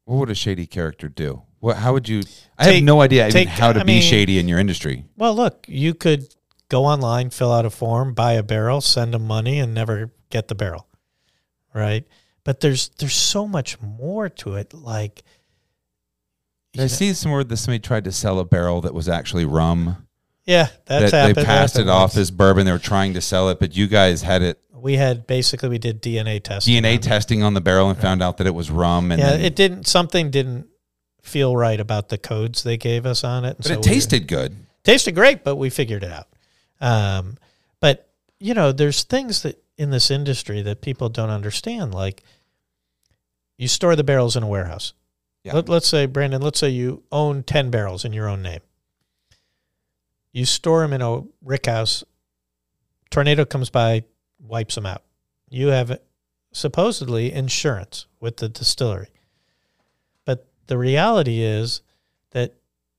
What 0.06 0.18
would 0.18 0.30
a 0.30 0.36
shady 0.36 0.68
character 0.68 1.10
do? 1.10 1.44
What? 1.60 1.78
How 1.78 1.93
would 1.93 2.07
you? 2.07 2.24
I 2.57 2.66
Take- 2.66 2.76
have 2.76 2.84
no 2.84 3.01
idea 3.01 3.28
even 3.28 3.47
how 3.47 3.74
to 3.74 3.82
I 3.82 3.84
be 3.84 3.93
mean- 3.93 4.01
shady 4.01 4.39
in 4.39 4.47
your 4.47 4.60
industry. 4.60 5.05
Well, 5.18 5.36
look, 5.36 5.66
you 5.68 5.93
could 5.93 6.34
go 6.70 6.86
online, 6.86 7.30
fill 7.32 7.51
out 7.51 7.66
a 7.66 7.70
form, 7.70 8.14
buy 8.14 8.34
a 8.34 8.43
barrel, 8.43 8.82
send 8.82 9.14
them 9.14 9.26
money, 9.28 9.60
and 9.60 9.74
never 9.74 10.12
get 10.30 10.47
the 10.47 10.55
barrel, 10.55 10.88
right? 11.74 12.05
But 12.43 12.62
there's 12.62 12.89
there's 12.99 13.16
so 13.16 13.47
much 13.47 13.82
more 13.82 14.30
to 14.30 14.55
it. 14.55 14.74
Like, 14.74 15.24
you 16.74 16.82
I 16.82 16.84
know- 16.84 16.88
see 16.88 17.14
somewhere 17.14 17.43
that 17.43 17.57
somebody 17.57 17.80
tried 17.80 18.03
to 18.05 18.12
sell 18.12 18.39
a 18.39 18.45
barrel 18.45 18.82
that 18.82 18.93
was 18.93 19.10
actually 19.10 19.45
rum. 19.45 20.07
yeah, 20.45 20.70
that's 20.86 21.12
that 21.12 21.18
happened. 21.18 21.36
they 21.38 21.43
passed 21.45 21.76
it 21.76 21.80
happened 21.80 21.89
off 21.91 22.01
once. 22.12 22.18
as 22.18 22.32
bourbon. 22.32 22.66
They 22.66 22.72
were 22.72 22.80
trying 22.80 23.14
to 23.16 23.22
sell 23.22 23.49
it, 23.49 23.60
but 23.60 23.76
you 23.76 23.88
guys 23.88 24.22
had 24.22 24.41
it 24.41 24.60
We 24.74 24.95
had 24.95 25.28
basically 25.28 25.70
we 25.70 25.78
did 25.78 26.01
DNA 26.01 26.41
testing. 26.41 26.82
DNA 26.82 27.01
testing 27.01 27.43
on 27.43 27.53
the 27.53 27.62
barrel 27.62 27.89
and 27.89 27.99
found 27.99 28.22
out 28.24 28.38
that 28.38 28.47
it 28.47 28.55
was 28.55 28.72
rum. 28.72 29.12
And 29.12 29.20
Yeah, 29.20 29.32
then, 29.32 29.41
it 29.41 29.55
didn't. 29.55 29.88
Something 29.88 30.32
didn't 30.32 30.68
feel 31.22 31.56
right 31.56 31.80
about 31.80 32.10
the 32.10 32.18
codes 32.18 32.64
they 32.64 32.78
gave 32.78 33.06
us 33.06 33.24
on 33.24 33.46
it. 33.46 33.50
and 33.50 33.58
but 33.58 33.66
so 33.66 33.74
it 33.74 33.78
we- 33.78 33.84
tasted 33.84 34.28
good. 34.28 34.56
tasted 34.84 35.14
great, 35.14 35.44
but 35.44 35.56
we 35.56 35.70
figured 35.70 36.04
it 36.04 36.12
out. 36.12 36.28
Um, 36.82 37.38
but 37.80 38.10
you 38.40 38.54
know, 38.54 38.72
there's 38.72 39.04
things 39.04 39.44
that 39.44 39.62
in 39.78 39.90
this 39.90 40.10
industry 40.12 40.62
that 40.62 40.82
people 40.82 41.10
don't 41.10 41.30
understand. 41.30 41.94
Like, 41.94 42.24
you 43.58 43.68
store 43.68 43.96
the 43.96 44.04
barrels 44.04 44.36
in 44.36 44.44
a 44.44 44.48
warehouse. 44.48 44.94
Yeah. 45.44 45.56
Let, 45.56 45.70
let's 45.70 45.88
say, 45.88 46.06
Brandon, 46.06 46.42
let's 46.42 46.60
say 46.60 46.70
you 46.70 47.04
own 47.12 47.44
ten 47.44 47.70
barrels 47.70 48.06
in 48.06 48.14
your 48.14 48.28
own 48.28 48.42
name. 48.42 48.60
You 50.32 50.46
store 50.46 50.82
them 50.82 50.94
in 50.94 51.02
a 51.02 51.24
rick 51.44 51.66
house. 51.66 52.04
Tornado 53.10 53.46
comes 53.46 53.70
by, 53.70 54.04
wipes 54.40 54.76
them 54.76 54.86
out. 54.86 55.04
You 55.50 55.68
have 55.68 56.00
supposedly 56.54 57.32
insurance 57.34 58.06
with 58.20 58.38
the 58.38 58.48
distillery. 58.50 59.08
The 60.70 60.78
reality 60.78 61.42
is 61.42 61.82
that 62.30 62.54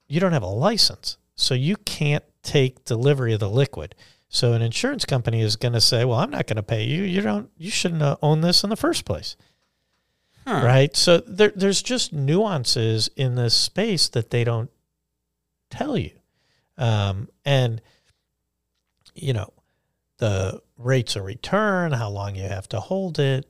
you 0.08 0.18
don't 0.18 0.32
have 0.32 0.42
a 0.42 0.48
license. 0.48 1.18
So 1.36 1.54
you 1.54 1.76
can't 1.76 2.24
take 2.42 2.84
delivery 2.84 3.32
of 3.32 3.38
the 3.38 3.48
liquid. 3.48 3.94
So 4.28 4.54
an 4.54 4.60
insurance 4.60 5.04
company 5.04 5.40
is 5.40 5.54
going 5.54 5.74
to 5.74 5.80
say, 5.80 6.04
"Well, 6.04 6.18
I'm 6.18 6.30
not 6.30 6.48
going 6.48 6.56
to 6.56 6.64
pay 6.64 6.82
you. 6.82 7.04
You 7.04 7.20
don't 7.20 7.48
you 7.56 7.70
shouldn't 7.70 8.18
own 8.22 8.40
this 8.40 8.64
in 8.64 8.70
the 8.70 8.76
first 8.76 9.04
place." 9.04 9.36
Huh. 10.44 10.62
Right? 10.64 10.96
So 10.96 11.18
there 11.18 11.52
there's 11.54 11.80
just 11.80 12.12
nuances 12.12 13.08
in 13.14 13.36
this 13.36 13.54
space 13.54 14.08
that 14.08 14.30
they 14.30 14.42
don't 14.42 14.70
tell 15.70 15.96
you. 15.96 16.10
Um, 16.76 17.28
and 17.44 17.80
you 19.14 19.32
know, 19.32 19.52
the 20.18 20.60
rates 20.76 21.14
of 21.14 21.24
return, 21.24 21.92
how 21.92 22.10
long 22.10 22.34
you 22.34 22.48
have 22.48 22.68
to 22.70 22.80
hold 22.80 23.20
it. 23.20 23.48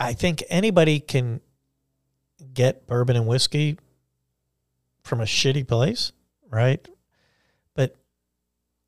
I 0.00 0.14
think 0.14 0.42
anybody 0.48 0.98
can 0.98 1.42
get 2.58 2.88
bourbon 2.88 3.14
and 3.14 3.28
whiskey 3.28 3.78
from 5.04 5.20
a 5.20 5.24
shitty 5.24 5.66
place, 5.68 6.10
right? 6.50 6.84
But 7.76 7.94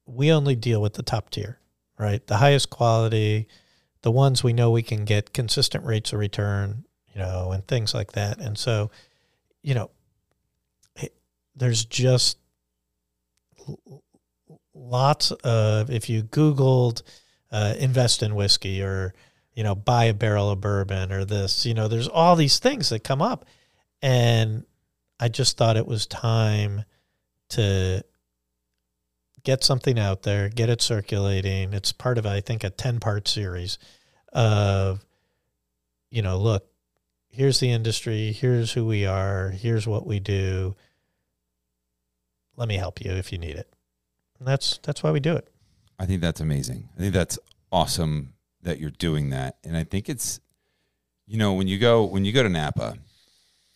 we 0.07 0.33
only 0.33 0.57
deal 0.57 0.83
with 0.83 0.95
the 0.95 1.05
top 1.05 1.31
tier, 1.31 1.61
right? 1.97 2.27
The 2.27 2.39
highest 2.39 2.69
quality, 2.69 3.47
the 4.03 4.11
ones 4.11 4.43
we 4.43 4.53
know 4.53 4.73
we 4.73 4.83
can 4.83 5.05
get 5.05 5.33
consistent 5.33 5.85
rates 5.85 6.13
of 6.13 6.19
return, 6.19 6.85
you 7.15 7.21
know, 7.21 7.53
and 7.53 7.65
things 7.69 7.95
like 7.95 8.11
that. 8.13 8.41
And 8.41 8.59
so, 8.59 8.91
you 9.63 9.75
know, 9.75 9.91
it, 10.97 11.15
there's 11.55 11.85
just 11.85 12.39
lots 14.75 15.31
of, 15.31 15.91
if 15.93 16.11
you 16.11 16.25
Googled 16.25 17.03
uh, 17.53 17.75
invest 17.79 18.25
in 18.25 18.35
whiskey 18.35 18.83
or, 18.83 19.15
you 19.55 19.63
know, 19.63 19.77
buy 19.77 20.07
a 20.07 20.15
barrel 20.15 20.51
of 20.51 20.61
bourbon 20.61 21.13
or 21.13 21.25
this, 21.25 21.65
you 21.65 21.75
know, 21.75 21.87
there's 21.87 22.09
all 22.09 22.35
these 22.35 22.59
things 22.59 22.89
that 22.89 23.05
come 23.05 23.23
up. 23.23 23.45
And 24.03 24.65
I 25.19 25.29
just 25.29 25.57
thought 25.57 25.77
it 25.77 25.87
was 25.87 26.07
time 26.07 26.85
to 27.51 28.03
get 29.45 29.65
something 29.65 29.99
out 29.99 30.23
there, 30.23 30.49
get 30.49 30.69
it 30.69 30.81
circulating. 30.81 31.73
It's 31.73 31.93
part 31.93 32.19
of, 32.19 32.27
I 32.27 32.41
think, 32.41 32.65
a 32.65 32.71
10 32.71 33.01
part 33.01 33.29
series 33.29 33.79
of, 34.33 35.05
you 36.11 36.23
know, 36.23 36.39
look, 36.39 36.67
here's 37.29 37.61
the 37.61 37.71
industry, 37.71 38.33
here's 38.33 38.73
who 38.73 38.87
we 38.87 39.07
are, 39.07 39.51
here's 39.51 39.87
what 39.87 40.07
we 40.07 40.21
do. 40.21 40.77
Let 42.57 42.69
me 42.69 42.77
help 42.77 43.01
you 43.03 43.13
if 43.13 43.33
you 43.33 43.39
need 43.39 43.57
it. 43.57 43.73
And 44.39 44.49
that's 44.49 44.79
that's 44.83 45.03
why 45.03 45.11
we 45.11 45.21
do 45.21 45.37
it. 45.37 45.49
I 45.99 46.07
think 46.07 46.21
that's 46.21 46.41
amazing. 46.41 46.89
I 46.97 47.01
think 47.01 47.15
that's 47.15 47.39
awesome 47.71 48.35
that 48.63 48.81
you're 48.81 48.91
doing 48.91 49.31
that. 49.31 49.59
And 49.65 49.77
I 49.77 49.85
think 49.85 50.09
it's 50.09 50.41
you 51.27 51.39
know, 51.39 51.53
when 51.53 51.69
you 51.69 51.79
go 51.79 52.05
when 52.05 52.25
you 52.25 52.33
go 52.33 52.43
to 52.43 52.49
Napa, 52.49 52.97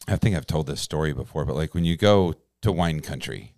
I 0.09 0.17
think 0.17 0.37
I've 0.37 0.47
told 0.47 0.67
this 0.67 0.81
story 0.81 1.13
before, 1.13 1.45
but 1.45 1.55
like 1.57 1.75
when 1.75 1.85
you 1.85 1.97
go 1.97 2.35
to 2.63 2.73
wine 2.73 3.01
country, 3.01 3.55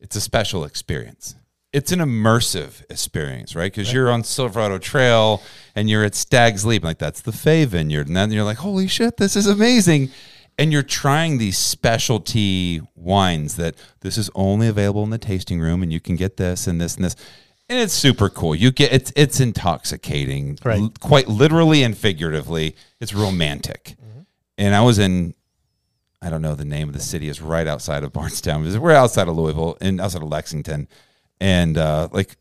it's 0.00 0.16
a 0.16 0.20
special 0.20 0.64
experience. 0.64 1.34
It's 1.72 1.92
an 1.92 1.98
immersive 1.98 2.82
experience, 2.90 3.54
right? 3.54 3.70
Because 3.70 3.92
you're 3.92 4.10
on 4.10 4.24
Silverado 4.24 4.78
Trail 4.78 5.42
and 5.74 5.88
you're 5.90 6.04
at 6.04 6.14
Stag's 6.14 6.64
Leap, 6.64 6.82
like 6.82 6.98
that's 6.98 7.20
the 7.20 7.32
Fay 7.32 7.64
Vineyard, 7.66 8.06
and 8.08 8.16
then 8.16 8.30
you're 8.32 8.44
like, 8.44 8.58
"Holy 8.58 8.86
shit, 8.88 9.18
this 9.18 9.36
is 9.36 9.46
amazing!" 9.46 10.10
And 10.58 10.72
you're 10.72 10.82
trying 10.82 11.38
these 11.38 11.56
specialty 11.58 12.80
wines 12.94 13.56
that 13.56 13.74
this 14.00 14.16
is 14.18 14.30
only 14.34 14.66
available 14.66 15.04
in 15.04 15.10
the 15.10 15.18
tasting 15.18 15.60
room, 15.60 15.82
and 15.82 15.92
you 15.92 16.00
can 16.00 16.16
get 16.16 16.36
this 16.38 16.66
and 16.66 16.80
this 16.80 16.96
and 16.96 17.04
this, 17.04 17.16
and 17.68 17.78
it's 17.78 17.92
super 17.92 18.28
cool. 18.30 18.54
You 18.54 18.70
get 18.70 18.90
it's 18.92 19.12
it's 19.14 19.38
intoxicating, 19.38 20.58
Right. 20.64 20.80
l- 20.80 20.92
quite 21.00 21.28
literally 21.28 21.82
and 21.82 21.96
figuratively. 21.96 22.76
It's 23.00 23.12
romantic. 23.14 23.94
Mm-hmm. 24.02 24.20
And 24.56 24.74
I 24.74 24.80
was 24.80 24.98
in 24.98 25.34
I 26.20 26.30
don't 26.30 26.42
know 26.42 26.54
the 26.54 26.64
name 26.64 26.88
of 26.88 26.94
the 26.94 27.00
city 27.00 27.28
is 27.28 27.40
right 27.40 27.66
outside 27.66 28.02
of 28.02 28.12
Bardstown. 28.12 28.62
We're 28.80 28.92
outside 28.92 29.28
of 29.28 29.36
Louisville 29.36 29.76
and 29.80 30.00
outside 30.00 30.22
of 30.22 30.28
Lexington, 30.28 30.88
and 31.40 31.78
uh, 31.78 32.08
like 32.12 32.36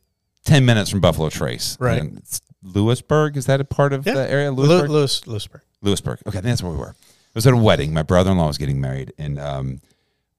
ten 0.45 0.65
minutes 0.65 0.89
from 0.89 0.99
Buffalo 1.01 1.29
Trace. 1.29 1.77
Right. 1.79 2.01
And 2.01 2.17
it's 2.17 2.41
Lewisburg 2.63 3.37
is 3.37 3.45
that 3.45 3.61
a 3.61 3.65
part 3.65 3.93
of 3.93 4.05
Yeah. 4.05 4.15
the 4.15 4.29
area? 4.29 4.51
Lew- 4.51 4.65
Lewisburg. 4.65 4.89
Lewis, 4.89 5.27
Lewisburg. 5.27 5.61
Lewisburg. 5.81 6.19
Okay, 6.27 6.39
that's 6.41 6.63
where 6.63 6.71
we 6.71 6.77
were. 6.77 6.89
It 6.91 7.35
was 7.35 7.45
at 7.45 7.53
a 7.53 7.57
wedding. 7.57 7.93
My 7.93 8.01
brother 8.03 8.31
in 8.31 8.37
law 8.37 8.47
was 8.47 8.57
getting 8.57 8.81
married, 8.81 9.13
and 9.19 9.39
um, 9.39 9.81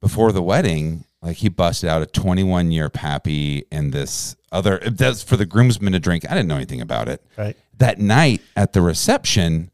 before 0.00 0.32
the 0.32 0.42
wedding, 0.42 1.04
like 1.22 1.36
he 1.36 1.48
busted 1.48 1.88
out 1.88 2.02
a 2.02 2.06
21 2.06 2.72
year 2.72 2.88
pappy 2.88 3.64
and 3.70 3.92
this 3.92 4.34
other. 4.50 4.78
That's 4.84 5.22
for 5.22 5.36
the 5.36 5.46
groomsmen 5.46 5.92
to 5.92 6.00
drink. 6.00 6.24
I 6.28 6.34
didn't 6.34 6.48
know 6.48 6.56
anything 6.56 6.80
about 6.80 7.08
it. 7.08 7.22
Right. 7.36 7.56
That 7.76 8.00
night 8.00 8.42
at 8.56 8.72
the 8.72 8.82
reception, 8.82 9.70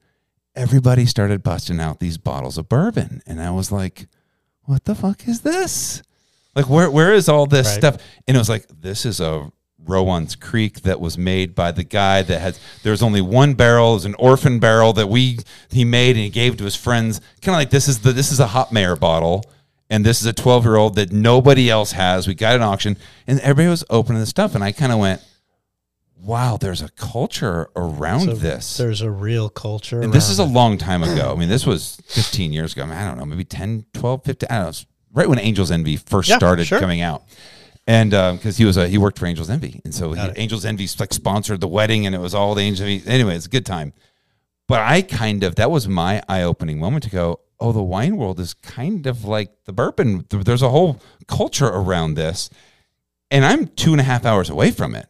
everybody 0.56 1.06
started 1.06 1.42
busting 1.42 1.80
out 1.80 2.00
these 2.00 2.18
bottles 2.18 2.58
of 2.58 2.68
bourbon, 2.68 3.22
and 3.26 3.40
I 3.40 3.50
was 3.50 3.70
like, 3.72 4.06
"What 4.64 4.84
the 4.84 4.94
fuck 4.94 5.26
is 5.28 5.40
this? 5.40 6.02
Like, 6.54 6.68
where 6.68 6.90
where 6.90 7.12
is 7.12 7.28
all 7.28 7.46
this 7.46 7.66
Right. 7.66 7.78
stuff?" 7.78 7.96
And 8.26 8.36
it 8.36 8.40
was 8.40 8.48
like, 8.48 8.66
"This 8.80 9.04
is 9.06 9.20
a." 9.20 9.50
Rowan's 9.86 10.34
Creek 10.34 10.80
that 10.84 10.98
was 10.98 11.18
made 11.18 11.54
by 11.54 11.70
the 11.70 11.84
guy 11.84 12.22
that 12.22 12.40
has 12.40 12.58
there's 12.84 13.02
only 13.02 13.20
one 13.20 13.52
barrel, 13.52 13.90
it 13.90 13.94
was 13.96 14.04
an 14.06 14.14
orphan 14.14 14.58
barrel 14.58 14.94
that 14.94 15.10
we 15.10 15.40
he 15.68 15.84
made 15.84 16.16
and 16.16 16.24
he 16.24 16.30
gave 16.30 16.56
to 16.56 16.64
his 16.64 16.74
friends. 16.74 17.20
Kind 17.42 17.54
of 17.54 17.60
like 17.60 17.68
this 17.68 17.86
is 17.86 17.98
the 17.98 18.12
this 18.12 18.32
is 18.32 18.40
a 18.40 18.46
hot 18.46 18.72
mayor 18.72 18.96
bottle 18.96 19.44
and 19.90 20.02
this 20.02 20.22
is 20.22 20.26
a 20.26 20.32
12 20.32 20.64
year 20.64 20.76
old 20.76 20.94
that 20.94 21.12
nobody 21.12 21.68
else 21.68 21.92
has. 21.92 22.26
We 22.26 22.34
got 22.34 22.56
an 22.56 22.62
auction 22.62 22.96
and 23.26 23.38
everybody 23.40 23.68
was 23.68 23.84
opening 23.90 24.20
the 24.20 24.26
stuff 24.26 24.54
and 24.54 24.64
I 24.64 24.72
kind 24.72 24.90
of 24.90 24.98
went, 24.98 25.20
wow, 26.16 26.56
there's 26.56 26.82
a 26.82 26.88
culture 26.90 27.68
around 27.76 28.20
So 28.26 28.34
this. 28.34 28.76
There's 28.76 29.02
a 29.02 29.10
real 29.10 29.48
culture. 29.48 30.00
And 30.00 30.12
this 30.12 30.30
is 30.30 30.38
a 30.38 30.44
long 30.44 30.78
time 30.78 31.02
ago. 31.02 31.32
I 31.32 31.38
mean, 31.38 31.48
this 31.48 31.66
was 31.66 32.00
15 32.06 32.52
years 32.52 32.72
ago. 32.72 32.82
I, 32.82 32.86
mean, 32.86 32.96
I 32.96 33.06
don't 33.06 33.18
know, 33.18 33.26
maybe 33.26 33.44
10, 33.44 33.86
12, 33.92 34.24
15. 34.24 34.48
I 34.50 34.56
don't 34.62 34.66
know. 34.66 34.88
Right 35.12 35.28
when 35.28 35.38
Angels 35.38 35.70
Envy 35.70 35.96
first 35.96 36.28
Yeah, 36.28 36.38
started 36.38 36.66
sure. 36.66 36.80
coming 36.80 37.00
out. 37.00 37.22
And 37.86 38.14
uh, 38.14 38.32
because 38.32 38.56
he 38.56 38.64
was 38.64 38.76
a, 38.76 38.88
he 38.88 38.96
worked 38.96 39.18
for 39.18 39.26
Angels 39.26 39.50
Envy, 39.50 39.82
and 39.84 39.94
so 39.94 40.14
he, 40.14 40.20
Angels 40.36 40.64
Envy 40.64 40.88
like 40.98 41.12
sponsored 41.12 41.60
the 41.60 41.68
wedding, 41.68 42.06
and 42.06 42.14
it 42.14 42.18
was 42.18 42.34
all 42.34 42.54
the 42.54 42.62
Angels 42.62 42.88
Envy. 42.88 43.06
Anyway, 43.06 43.36
it's 43.36 43.44
a 43.44 43.50
good 43.50 43.66
time. 43.66 43.92
But 44.66 44.80
I 44.80 45.02
kind 45.02 45.44
of 45.44 45.56
that 45.56 45.70
was 45.70 45.86
my 45.86 46.22
eye 46.26 46.40
opening 46.42 46.78
moment 46.78 47.04
to 47.04 47.10
go, 47.10 47.40
oh, 47.60 47.72
the 47.72 47.82
wine 47.82 48.16
world 48.16 48.40
is 48.40 48.54
kind 48.54 49.06
of 49.06 49.26
like 49.26 49.50
the 49.66 49.72
bourbon. 49.74 50.24
There's 50.30 50.62
a 50.62 50.70
whole 50.70 50.98
culture 51.28 51.66
around 51.66 52.14
this, 52.14 52.48
and 53.30 53.44
I'm 53.44 53.66
two 53.66 53.92
and 53.92 54.00
a 54.00 54.04
half 54.04 54.24
hours 54.24 54.48
away 54.48 54.70
from 54.70 54.94
it 54.94 55.06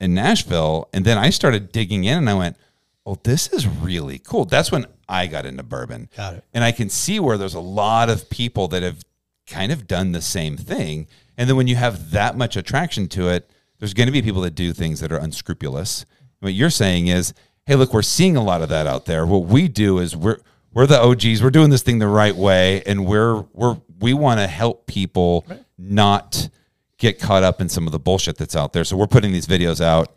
in 0.00 0.14
Nashville. 0.14 0.88
And 0.92 1.04
then 1.04 1.18
I 1.18 1.30
started 1.30 1.72
digging 1.72 2.04
in, 2.04 2.18
and 2.18 2.30
I 2.30 2.34
went, 2.34 2.56
oh, 3.04 3.18
this 3.22 3.48
is 3.48 3.66
really 3.66 4.18
cool. 4.18 4.44
That's 4.44 4.72
when 4.72 4.86
I 5.08 5.26
got 5.26 5.46
into 5.46 5.62
bourbon. 5.62 6.08
Got 6.16 6.34
it. 6.34 6.44
And 6.52 6.64
I 6.64 6.72
can 6.72 6.88
see 6.88 7.20
where 7.20 7.38
there's 7.38 7.54
a 7.54 7.60
lot 7.60 8.10
of 8.10 8.28
people 8.28 8.68
that 8.68 8.82
have 8.82 9.02
kind 9.46 9.70
of 9.70 9.86
done 9.86 10.12
the 10.12 10.22
same 10.22 10.56
thing. 10.56 11.06
And 11.38 11.48
then 11.48 11.56
when 11.56 11.68
you 11.68 11.76
have 11.76 12.10
that 12.10 12.36
much 12.36 12.56
attraction 12.56 13.08
to 13.08 13.28
it, 13.28 13.50
there's 13.78 13.94
going 13.94 14.06
to 14.06 14.12
be 14.12 14.22
people 14.22 14.42
that 14.42 14.54
do 14.54 14.72
things 14.72 15.00
that 15.00 15.12
are 15.12 15.18
unscrupulous. 15.18 16.04
What 16.40 16.52
you're 16.52 16.70
saying 16.70 17.08
is, 17.08 17.34
hey, 17.66 17.74
look, 17.74 17.92
we're 17.92 18.02
seeing 18.02 18.36
a 18.36 18.42
lot 18.42 18.62
of 18.62 18.68
that 18.70 18.86
out 18.86 19.06
there. 19.06 19.26
What 19.26 19.44
we 19.44 19.68
do 19.68 19.98
is 19.98 20.16
we're 20.16 20.38
we're 20.72 20.86
the 20.86 21.00
OGs. 21.00 21.42
We're 21.42 21.50
doing 21.50 21.70
this 21.70 21.82
thing 21.82 21.98
the 21.98 22.06
right 22.06 22.34
way, 22.34 22.82
and 22.84 23.06
we're 23.06 23.42
we're 23.52 23.78
we 23.98 24.12
want 24.14 24.40
to 24.40 24.46
help 24.46 24.86
people 24.86 25.46
not 25.78 26.48
get 26.98 27.20
caught 27.20 27.42
up 27.42 27.60
in 27.60 27.68
some 27.68 27.86
of 27.86 27.92
the 27.92 27.98
bullshit 27.98 28.38
that's 28.38 28.56
out 28.56 28.72
there. 28.72 28.84
So 28.84 28.96
we're 28.96 29.06
putting 29.06 29.32
these 29.32 29.46
videos 29.46 29.80
out 29.80 30.14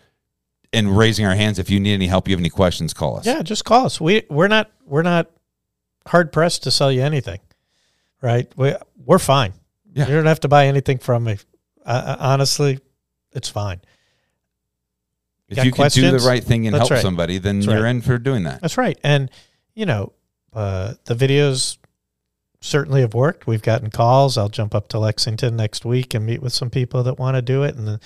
and 0.72 0.98
raising 0.98 1.26
our 1.26 1.36
hands. 1.36 1.60
If 1.60 1.70
you 1.70 1.80
need 1.80 1.94
any 1.94 2.08
help, 2.08 2.28
you 2.28 2.34
have 2.34 2.40
any 2.40 2.50
questions, 2.50 2.94
call 2.94 3.18
us. 3.18 3.26
Yeah, 3.26 3.42
just 3.42 3.66
call 3.66 3.86
us. 3.86 4.00
We 4.00 4.24
we're 4.30 4.48
not 4.48 4.72
we're 4.86 5.02
not 5.04 5.30
hard 6.08 6.32
pressed 6.32 6.64
to 6.64 6.72
sell 6.72 6.92
you 6.92 7.02
anything, 7.02 7.40
right? 8.22 8.52
We 8.56 8.74
we're 9.06 9.20
fine. 9.20 9.54
Yeah. 9.94 10.08
You 10.08 10.14
don't 10.16 10.26
have 10.28 10.42
to 10.42 10.48
buy 10.48 10.68
anything 10.68 11.00
from 11.00 11.24
me. 11.24 11.38
Uh, 11.86 12.16
honestly, 12.20 12.80
it's 13.32 13.50
fine. 13.50 13.82
If 15.48 15.56
Got 15.56 15.66
you 15.66 15.72
can 15.72 15.90
do 15.90 16.12
the 16.12 16.20
right 16.28 16.44
thing 16.44 16.68
and 16.68 16.76
That's 16.76 16.90
help 16.90 16.92
right. 16.92 17.02
somebody, 17.02 17.40
then 17.40 17.60
That's 17.60 17.72
you're 17.72 17.84
right. 17.84 17.90
in 17.90 18.02
for 18.02 18.20
doing 18.20 18.44
that. 18.44 18.62
That's 18.62 18.78
right. 18.78 19.00
And 19.04 19.32
you 19.74 19.88
know, 19.88 20.14
uh, 20.54 20.94
the 21.06 21.16
videos 21.16 21.78
certainly 22.62 23.02
have 23.02 23.14
worked. 23.14 23.48
We've 23.48 23.62
gotten 23.62 23.90
calls. 23.90 24.38
I'll 24.38 24.50
jump 24.50 24.76
up 24.76 24.88
to 24.90 25.00
Lexington 25.00 25.56
next 25.56 25.86
week 25.86 26.14
and 26.14 26.26
meet 26.26 26.42
with 26.42 26.54
some 26.54 26.70
people 26.70 27.04
that 27.04 27.18
want 27.20 27.36
to 27.36 27.42
do 27.42 27.64
it. 27.64 27.76
And 27.76 27.88
then 27.88 28.00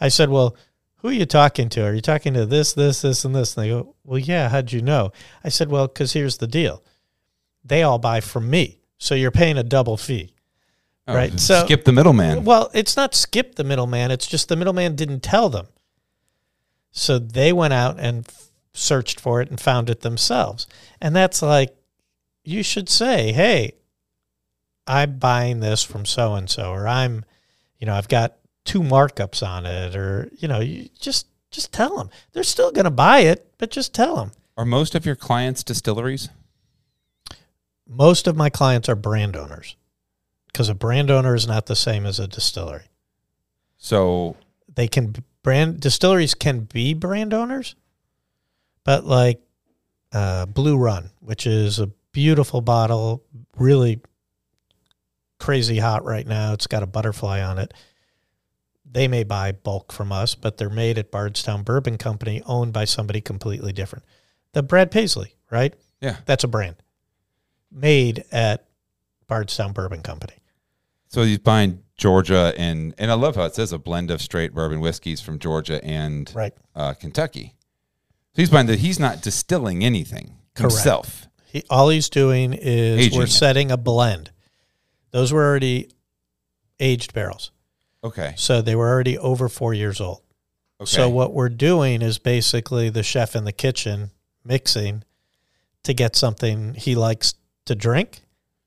I 0.00 0.08
said, 0.08 0.30
"Well, 0.30 0.56
who 0.96 1.08
are 1.08 1.12
you 1.12 1.26
talking 1.26 1.68
to? 1.70 1.84
Are 1.84 1.94
you 1.94 2.00
talking 2.00 2.34
to 2.34 2.44
this, 2.46 2.72
this, 2.72 3.02
this, 3.02 3.24
and 3.24 3.34
this?" 3.34 3.56
And 3.56 3.64
they 3.64 3.70
go, 3.70 3.94
"Well, 4.04 4.18
yeah. 4.18 4.48
How'd 4.48 4.72
you 4.72 4.82
know?" 4.82 5.12
I 5.44 5.48
said, 5.48 5.70
"Well, 5.70 5.86
because 5.86 6.12
here's 6.12 6.38
the 6.38 6.46
deal. 6.46 6.82
They 7.64 7.82
all 7.82 7.98
buy 7.98 8.20
from 8.20 8.48
me, 8.50 8.80
so 8.98 9.14
you're 9.14 9.30
paying 9.30 9.58
a 9.58 9.62
double 9.62 9.96
fee." 9.96 10.34
Oh, 11.08 11.14
Right, 11.14 11.40
so- 11.40 11.64
skip 11.64 11.84
the 11.84 11.92
middleman. 11.92 12.44
Well, 12.44 12.70
it's 12.74 12.96
not 12.96 13.14
skip 13.14 13.54
the 13.56 13.64
middleman. 13.64 14.10
It's 14.10 14.26
just 14.26 14.48
the 14.48 14.56
middleman 14.56 14.96
didn't 14.96 15.22
tell 15.22 15.48
them. 15.48 15.66
So 16.92 17.18
they 17.18 17.52
went 17.52 17.72
out 17.72 17.98
and 17.98 18.26
f- 18.28 18.50
searched 18.72 19.18
for 19.20 19.40
it 19.40 19.48
and 19.50 19.60
found 19.60 19.88
it 19.90 20.00
themselves. 20.02 20.66
And 21.00 21.14
that's 21.16 21.40
like, 21.42 21.74
you 22.44 22.62
should 22.62 22.88
say, 22.88 23.32
hey, 23.32 23.74
I'm 24.90 25.18
buying 25.18 25.60
this 25.60 25.84
from 25.84 26.04
so 26.04 26.34
and 26.34 26.50
so, 26.50 26.72
or 26.72 26.88
I'm, 26.88 27.24
you 27.78 27.86
know, 27.86 27.94
I've 27.94 28.08
got 28.08 28.36
two 28.64 28.80
markups 28.80 29.46
on 29.46 29.64
it, 29.64 29.94
or, 29.94 30.28
you 30.38 30.48
know, 30.48 30.58
you 30.58 30.88
just, 30.98 31.28
just 31.52 31.72
tell 31.72 31.96
them. 31.96 32.10
They're 32.32 32.42
still 32.42 32.72
going 32.72 32.86
to 32.86 32.90
buy 32.90 33.20
it, 33.20 33.52
but 33.56 33.70
just 33.70 33.94
tell 33.94 34.16
them. 34.16 34.32
Are 34.56 34.64
most 34.64 34.96
of 34.96 35.06
your 35.06 35.14
clients 35.14 35.62
distilleries? 35.62 36.28
Most 37.86 38.26
of 38.26 38.36
my 38.36 38.50
clients 38.50 38.88
are 38.88 38.96
brand 38.96 39.36
owners 39.36 39.76
because 40.48 40.68
a 40.68 40.74
brand 40.74 41.08
owner 41.08 41.36
is 41.36 41.46
not 41.46 41.66
the 41.66 41.76
same 41.76 42.04
as 42.04 42.18
a 42.18 42.26
distillery. 42.26 42.88
So 43.76 44.36
they 44.74 44.88
can 44.88 45.14
brand 45.44 45.80
distilleries 45.80 46.34
can 46.34 46.60
be 46.60 46.94
brand 46.94 47.32
owners, 47.32 47.76
but 48.84 49.04
like 49.04 49.40
uh, 50.12 50.46
Blue 50.46 50.76
Run, 50.76 51.10
which 51.20 51.46
is 51.46 51.78
a 51.78 51.90
beautiful 52.12 52.60
bottle, 52.60 53.22
really 53.56 54.00
crazy 55.40 55.78
hot 55.78 56.04
right 56.04 56.26
now. 56.26 56.52
It's 56.52 56.66
got 56.68 56.82
a 56.82 56.86
butterfly 56.86 57.40
on 57.42 57.58
it. 57.58 57.74
They 58.92 59.08
may 59.08 59.24
buy 59.24 59.52
bulk 59.52 59.92
from 59.92 60.12
us, 60.12 60.34
but 60.34 60.56
they're 60.56 60.68
made 60.70 60.98
at 60.98 61.10
Bardstown 61.10 61.62
Bourbon 61.62 61.96
Company, 61.98 62.42
owned 62.46 62.72
by 62.72 62.84
somebody 62.84 63.20
completely 63.20 63.72
different. 63.72 64.04
The 64.52 64.62
Brad 64.62 64.90
Paisley, 64.90 65.34
right? 65.50 65.74
yeah. 66.00 66.16
That's 66.26 66.44
a 66.44 66.48
brand 66.48 66.76
made 67.72 68.24
at 68.32 68.66
Bardstown 69.28 69.72
Bourbon 69.72 70.02
Company. 70.02 70.34
So 71.08 71.22
he's 71.22 71.38
buying 71.38 71.82
Georgia 71.96 72.52
and 72.56 72.94
and 72.98 73.10
I 73.10 73.14
love 73.14 73.36
how 73.36 73.44
it 73.44 73.54
says 73.54 73.72
a 73.72 73.78
blend 73.78 74.10
of 74.10 74.20
straight 74.22 74.54
bourbon 74.54 74.80
whiskeys 74.80 75.20
from 75.20 75.38
Georgia 75.38 75.84
and 75.84 76.30
Right. 76.34 76.52
uh, 76.74 76.94
Kentucky. 76.94 77.54
So 78.34 78.42
he's 78.42 78.50
buying 78.50 78.66
that 78.66 78.78
he's 78.80 78.98
not 78.98 79.22
distilling 79.22 79.84
anything 79.84 80.34
Correct. 80.54 80.72
himself. 80.74 81.28
He, 81.46 81.62
all 81.68 81.88
he's 81.90 82.08
doing 82.08 82.52
is 82.54 83.06
Aging 83.06 83.18
we're 83.18 83.26
setting 83.26 83.70
a 83.70 83.76
blend. 83.76 84.30
Those 85.10 85.32
were 85.32 85.44
already 85.44 85.90
aged 86.78 87.12
barrels. 87.14 87.50
Okay. 88.02 88.34
So 88.36 88.62
they 88.62 88.74
were 88.74 88.88
already 88.88 89.18
over 89.18 89.48
four 89.48 89.74
years 89.74 90.00
old. 90.00 90.22
Okay. 90.80 90.88
So 90.90 91.08
what 91.10 91.34
we're 91.34 91.48
doing 91.50 92.00
is 92.00 92.18
basically 92.18 92.88
the 92.88 93.02
chef 93.02 93.36
in 93.36 93.44
the 93.44 93.52
kitchen 93.52 94.10
mixing 94.44 95.04
to 95.82 95.92
get 95.92 96.16
something 96.16 96.74
he 96.74 96.94
likes 96.94 97.34
to 97.66 97.74
drink 97.74 98.20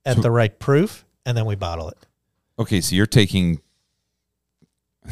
at 0.05 0.17
So- 0.17 0.21
the 0.21 0.31
right 0.31 0.57
proof, 0.59 1.05
and 1.25 1.35
then 1.37 1.45
we 1.45 1.55
bottle 1.55 1.89
it. 1.89 1.97
Okay, 2.59 2.81
so 2.81 2.95
you're 2.95 3.07
taking. 3.07 3.59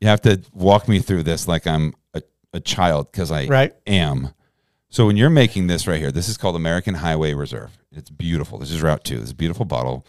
you 0.00 0.08
have 0.08 0.20
to 0.22 0.40
walk 0.54 0.88
me 0.88 1.00
through 1.00 1.22
this 1.24 1.48
like 1.48 1.66
I'm 1.66 1.94
a, 2.14 2.22
a 2.52 2.60
child 2.60 3.10
because 3.10 3.30
I 3.32 3.46
Right. 3.46 3.74
am. 3.86 4.30
So 4.88 5.06
when 5.06 5.16
you're 5.16 5.30
making 5.30 5.66
this 5.66 5.86
right 5.86 5.98
here, 6.00 6.12
this 6.12 6.28
is 6.28 6.36
called 6.36 6.56
American 6.56 6.94
Highway 6.94 7.34
Reserve. 7.34 7.76
It's 7.92 8.10
beautiful. 8.10 8.58
This 8.58 8.70
is 8.70 8.82
Route 8.82 9.04
Two. 9.04 9.16
This 9.16 9.26
is 9.26 9.30
a 9.32 9.36
beautiful 9.36 9.64
bottle. 9.64 10.06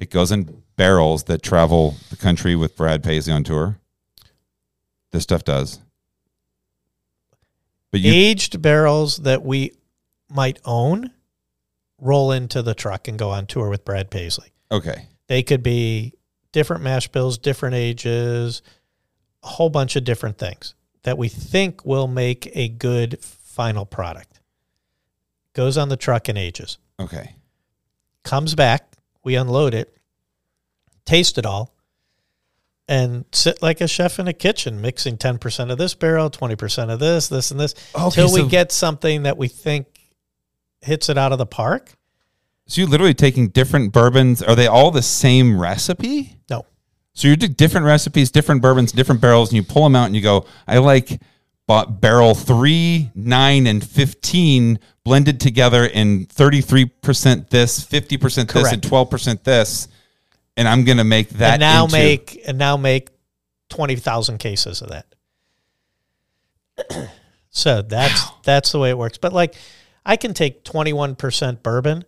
It 0.00 0.10
goes 0.10 0.32
in 0.32 0.62
barrels 0.76 1.24
that 1.24 1.42
travel 1.42 1.94
the 2.10 2.16
country 2.16 2.56
with 2.56 2.76
Brad 2.76 3.02
Paisley 3.04 3.32
on 3.32 3.44
tour. 3.44 3.78
This 5.12 5.22
stuff 5.22 5.44
does. 5.44 5.80
But 7.92 8.00
you 8.00 8.12
aged 8.12 8.60
barrels 8.62 9.18
that 9.18 9.44
we 9.44 9.72
might 10.28 10.58
own 10.64 11.10
roll 12.00 12.32
into 12.32 12.62
the 12.62 12.74
truck 12.74 13.08
and 13.08 13.18
go 13.18 13.30
on 13.30 13.46
tour 13.46 13.68
with 13.68 13.84
Brad 13.84 14.10
Paisley. 14.10 14.52
okay? 14.72 15.06
They 15.26 15.42
could 15.42 15.62
be 15.62 16.14
different 16.52 16.82
mash 16.82 17.08
bills, 17.08 17.38
different 17.38 17.74
ages, 17.76 18.62
a 19.42 19.48
whole 19.48 19.70
bunch 19.70 19.96
of 19.96 20.04
different 20.04 20.38
things 20.38 20.74
that 21.02 21.18
we 21.18 21.28
think 21.28 21.84
will 21.84 22.08
make 22.08 22.50
a 22.56 22.68
good 22.68 23.22
final 23.22 23.86
product. 23.86 24.40
Goes 25.52 25.76
on 25.78 25.88
the 25.88 25.96
truck 25.96 26.28
and 26.28 26.38
ages. 26.38 26.78
Okay. 27.00 27.34
Comes 28.22 28.54
back, 28.54 28.96
we 29.24 29.34
unload 29.34 29.74
it, 29.74 29.96
taste 31.04 31.38
it 31.38 31.46
all, 31.46 31.74
and 32.86 33.24
sit 33.32 33.62
like 33.62 33.80
a 33.80 33.88
chef 33.88 34.18
in 34.18 34.28
a 34.28 34.32
kitchen, 34.32 34.80
mixing 34.80 35.16
10% 35.16 35.70
of 35.70 35.78
this 35.78 35.94
barrel, 35.94 36.30
20% 36.30 36.90
of 36.90 36.98
this, 36.98 37.28
this, 37.28 37.50
and 37.50 37.58
this, 37.58 37.74
Okay, 37.94 38.22
until 38.22 38.32
we 38.32 38.48
get 38.48 38.72
something 38.72 39.22
that 39.22 39.38
we 39.38 39.48
think 39.48 39.86
hits 40.82 41.08
it 41.08 41.16
out 41.16 41.32
of 41.32 41.38
the 41.38 41.46
park. 41.46 41.94
So 42.66 42.80
you're 42.80 42.90
literally 42.90 43.14
taking 43.14 43.48
different 43.48 43.92
bourbons. 43.92 44.42
Are 44.42 44.54
they 44.54 44.66
all 44.66 44.90
the 44.90 45.02
same 45.02 45.60
recipe? 45.60 46.36
No. 46.50 46.66
So 47.14 47.28
you 47.28 47.36
do 47.36 47.48
different 47.48 47.86
recipes, 47.86 48.30
different 48.30 48.62
bourbons, 48.62 48.92
different 48.92 49.20
barrels, 49.20 49.50
and 49.50 49.56
you 49.56 49.62
pull 49.62 49.84
them 49.84 49.96
out 49.96 50.06
and 50.06 50.14
you 50.14 50.22
go, 50.22 50.46
I 50.66 50.78
like 50.78 51.20
bought 51.66 52.00
barrel 52.00 52.34
three, 52.34 53.10
nine, 53.14 53.66
and 53.66 53.84
15 53.84 54.78
blended 55.10 55.40
together 55.40 55.84
in 55.86 56.24
33% 56.26 57.48
this, 57.48 57.84
50% 57.84 58.52
this, 58.52 58.72
and 58.72 58.80
12% 58.80 59.42
this. 59.42 59.88
And 60.56 60.68
I'm 60.68 60.84
going 60.84 60.98
to 60.98 61.04
make 61.04 61.30
that. 61.30 61.54
and 61.54 61.60
now 61.60 61.86
into- 61.86 61.96
make 61.96 62.40
and 62.46 62.56
now 62.56 62.76
make 62.76 63.08
20,000 63.70 64.38
cases 64.38 64.82
of 64.82 64.90
that. 64.90 65.06
so 67.50 67.82
that's 67.82 68.24
that's 68.44 68.70
the 68.70 68.78
way 68.78 68.90
it 68.90 68.98
works. 68.98 69.18
But 69.18 69.32
like 69.32 69.56
I 70.06 70.14
can 70.14 70.32
take 70.32 70.62
21% 70.62 71.60
bourbon 71.64 72.04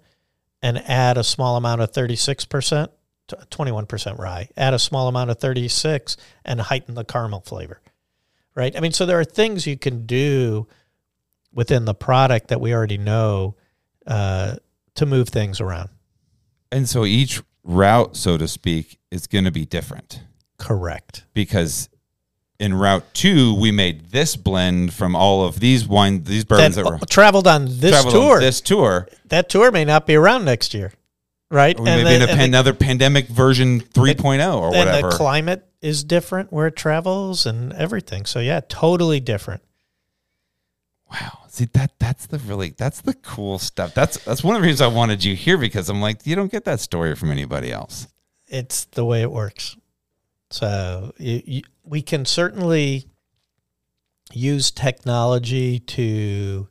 and 0.63 0.79
add 0.79 1.19
a 1.19 1.25
small 1.25 1.57
amount 1.57 1.81
of 1.81 1.91
36%, 1.91 2.89
21% 3.27 4.19
rye, 4.19 4.49
add 4.57 4.75
a 4.75 4.79
small 4.79 5.09
amount 5.09 5.31
of 5.31 5.41
36 5.41 6.17
and 6.45 6.61
heighten 6.61 6.95
the 6.95 7.05
caramel 7.05 7.41
flavor. 7.41 7.81
Right? 8.55 8.77
I 8.77 8.81
mean, 8.81 8.93
so 8.93 9.07
there 9.07 9.19
are 9.19 9.25
things 9.25 9.67
you 9.67 9.77
can 9.77 10.07
do 10.07 10.69
within 11.53 11.85
the 11.85 11.95
product 11.95 12.49
that 12.49 12.61
we 12.61 12.73
already 12.75 12.99
know 12.99 13.55
uh, 14.07 14.57
to 14.95 15.07
move 15.07 15.29
things 15.29 15.61
around. 15.61 15.91
And 16.71 16.89
so 16.89 17.05
each 17.05 17.43
route, 17.65 18.17
so 18.17 18.37
to 18.39 18.49
speak, 18.49 18.99
is 19.11 19.27
going 19.27 19.45
to 19.45 19.51
be 19.51 19.65
different 19.67 20.23
Correct. 20.59 21.25
because 21.35 21.89
in 22.59 22.75
Route 22.75 23.05
Two, 23.13 23.55
we 23.55 23.71
made 23.73 24.11
this 24.11 24.37
blend 24.37 24.95
from 24.95 25.15
all 25.17 25.45
of 25.45 25.61
these 25.61 25.87
wine, 25.87 26.23
these 26.25 26.45
That 26.45 26.49
bourbons 26.49 26.77
that, 26.77 26.85
were 26.85 26.99
traveled 27.11 27.47
on 27.47 27.67
this 27.67 27.91
traveled 27.91 28.15
on 28.15 28.21
tour. 28.21 28.41
this 28.41 28.61
tour. 28.61 29.09
that 29.27 29.49
tour 29.49 29.71
may 29.71 29.85
not 29.85 30.07
be 30.07 30.15
around 30.15 30.45
next 30.45 30.73
year, 30.73 30.93
right? 31.51 31.79
Or 31.79 31.83
maybe 31.85 32.15
in 32.15 32.23
a 32.23 32.27
and 32.27 32.31
pan- 32.39 32.49
another 32.49 32.73
pandemic 32.73 33.27
version 33.29 33.81
3.0 33.81 34.57
or 34.57 34.67
and 34.75 34.77
whatever. 34.77 35.11
the 35.11 35.17
climate 35.17 35.67
is 35.81 36.05
different 36.05 36.53
where 36.53 36.69
it 36.69 36.77
travels 36.77 37.45
and 37.47 37.73
everything. 37.73 38.25
So 38.27 38.39
yeah, 38.39 38.61
totally 38.69 39.19
different. 39.19 39.63
Wow. 41.11 41.41
See 41.53 41.67
that 41.75 41.93
that's 41.99 42.25
the 42.25 42.39
really 42.39 42.71
that's 42.71 43.03
the 43.03 43.13
cool 43.13 43.59
stuff. 43.59 43.93
That's 43.93 44.25
that's 44.25 44.43
one 44.43 44.57
of 44.57 44.63
the 44.63 44.67
reasons 44.67 44.81
I 44.81 44.87
wanted 44.87 45.23
you 45.23 45.37
here 45.37 45.59
because 45.59 45.91
I'm 45.91 46.01
like 46.01 46.27
you 46.27 46.35
don't 46.35 46.51
get 46.51 46.65
that 46.65 46.81
story 46.81 47.15
from 47.15 47.31
anybody 47.31 47.71
else. 47.71 48.09
It's 48.47 48.87
the 48.87 49.05
way 49.05 49.21
it 49.21 49.31
works. 49.31 49.77
So 50.51 51.13
you, 51.19 51.43
you, 51.45 51.63
we 51.85 52.01
can 52.01 52.25
certainly 52.25 53.07
use 54.33 54.71
technology 54.71 55.79
to 55.79 56.69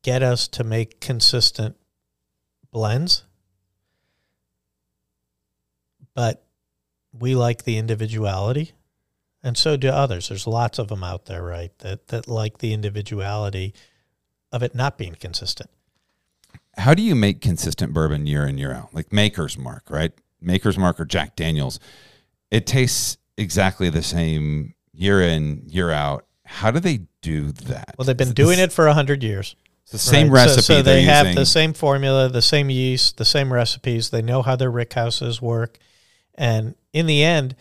get 0.00 0.22
us 0.22 0.48
to 0.48 0.64
make 0.64 1.02
consistent 1.02 1.76
blends, 2.72 3.24
but 6.14 6.42
we 7.12 7.34
like 7.34 7.64
the 7.64 7.76
individuality, 7.76 8.72
and 9.44 9.56
so 9.58 9.76
do 9.76 9.88
others. 9.90 10.28
There's 10.30 10.46
lots 10.46 10.78
of 10.78 10.88
them 10.88 11.04
out 11.04 11.26
there, 11.26 11.42
right? 11.44 11.76
That 11.80 12.08
that 12.08 12.26
like 12.26 12.58
the 12.58 12.72
individuality 12.72 13.74
of 14.50 14.62
it 14.62 14.74
not 14.74 14.98
being 14.98 15.14
consistent. 15.14 15.70
How 16.76 16.94
do 16.94 17.02
you 17.02 17.14
make 17.14 17.40
consistent 17.40 17.92
bourbon 17.92 18.26
year 18.26 18.46
in 18.46 18.58
year 18.58 18.72
out? 18.72 18.92
Like 18.94 19.12
Maker's 19.12 19.56
Mark, 19.56 19.84
right? 19.90 20.12
Maker's 20.40 20.78
Mark 20.78 20.98
or 20.98 21.04
Jack 21.04 21.36
Daniels. 21.36 21.78
It 22.50 22.66
tastes 22.66 23.18
exactly 23.36 23.90
the 23.90 24.02
same 24.02 24.74
year 24.92 25.20
in 25.20 25.62
year 25.68 25.90
out. 25.90 26.26
How 26.46 26.70
do 26.70 26.80
they 26.80 27.02
do 27.20 27.52
that? 27.52 27.94
Well, 27.98 28.06
they've 28.06 28.16
been 28.16 28.32
doing 28.32 28.58
it 28.58 28.72
for 28.72 28.86
a 28.86 28.94
hundred 28.94 29.22
years. 29.22 29.56
It's 29.82 29.92
the 29.92 29.98
same 29.98 30.30
Right. 30.30 30.46
Recipe. 30.46 30.62
So, 30.62 30.82
they're 30.82 30.96
they 30.96 31.02
have 31.02 31.26
using. 31.26 31.40
the 31.40 31.46
same 31.46 31.72
formula, 31.74 32.28
the 32.28 32.42
same 32.42 32.70
yeast, 32.70 33.18
the 33.18 33.24
same 33.24 33.52
recipes. 33.52 34.10
They 34.10 34.22
know 34.22 34.42
how 34.42 34.56
their 34.56 34.70
rick 34.70 34.94
houses 34.94 35.42
work, 35.42 35.78
and 36.34 36.74
in 36.92 37.06
the 37.06 37.22
end, 37.22 37.54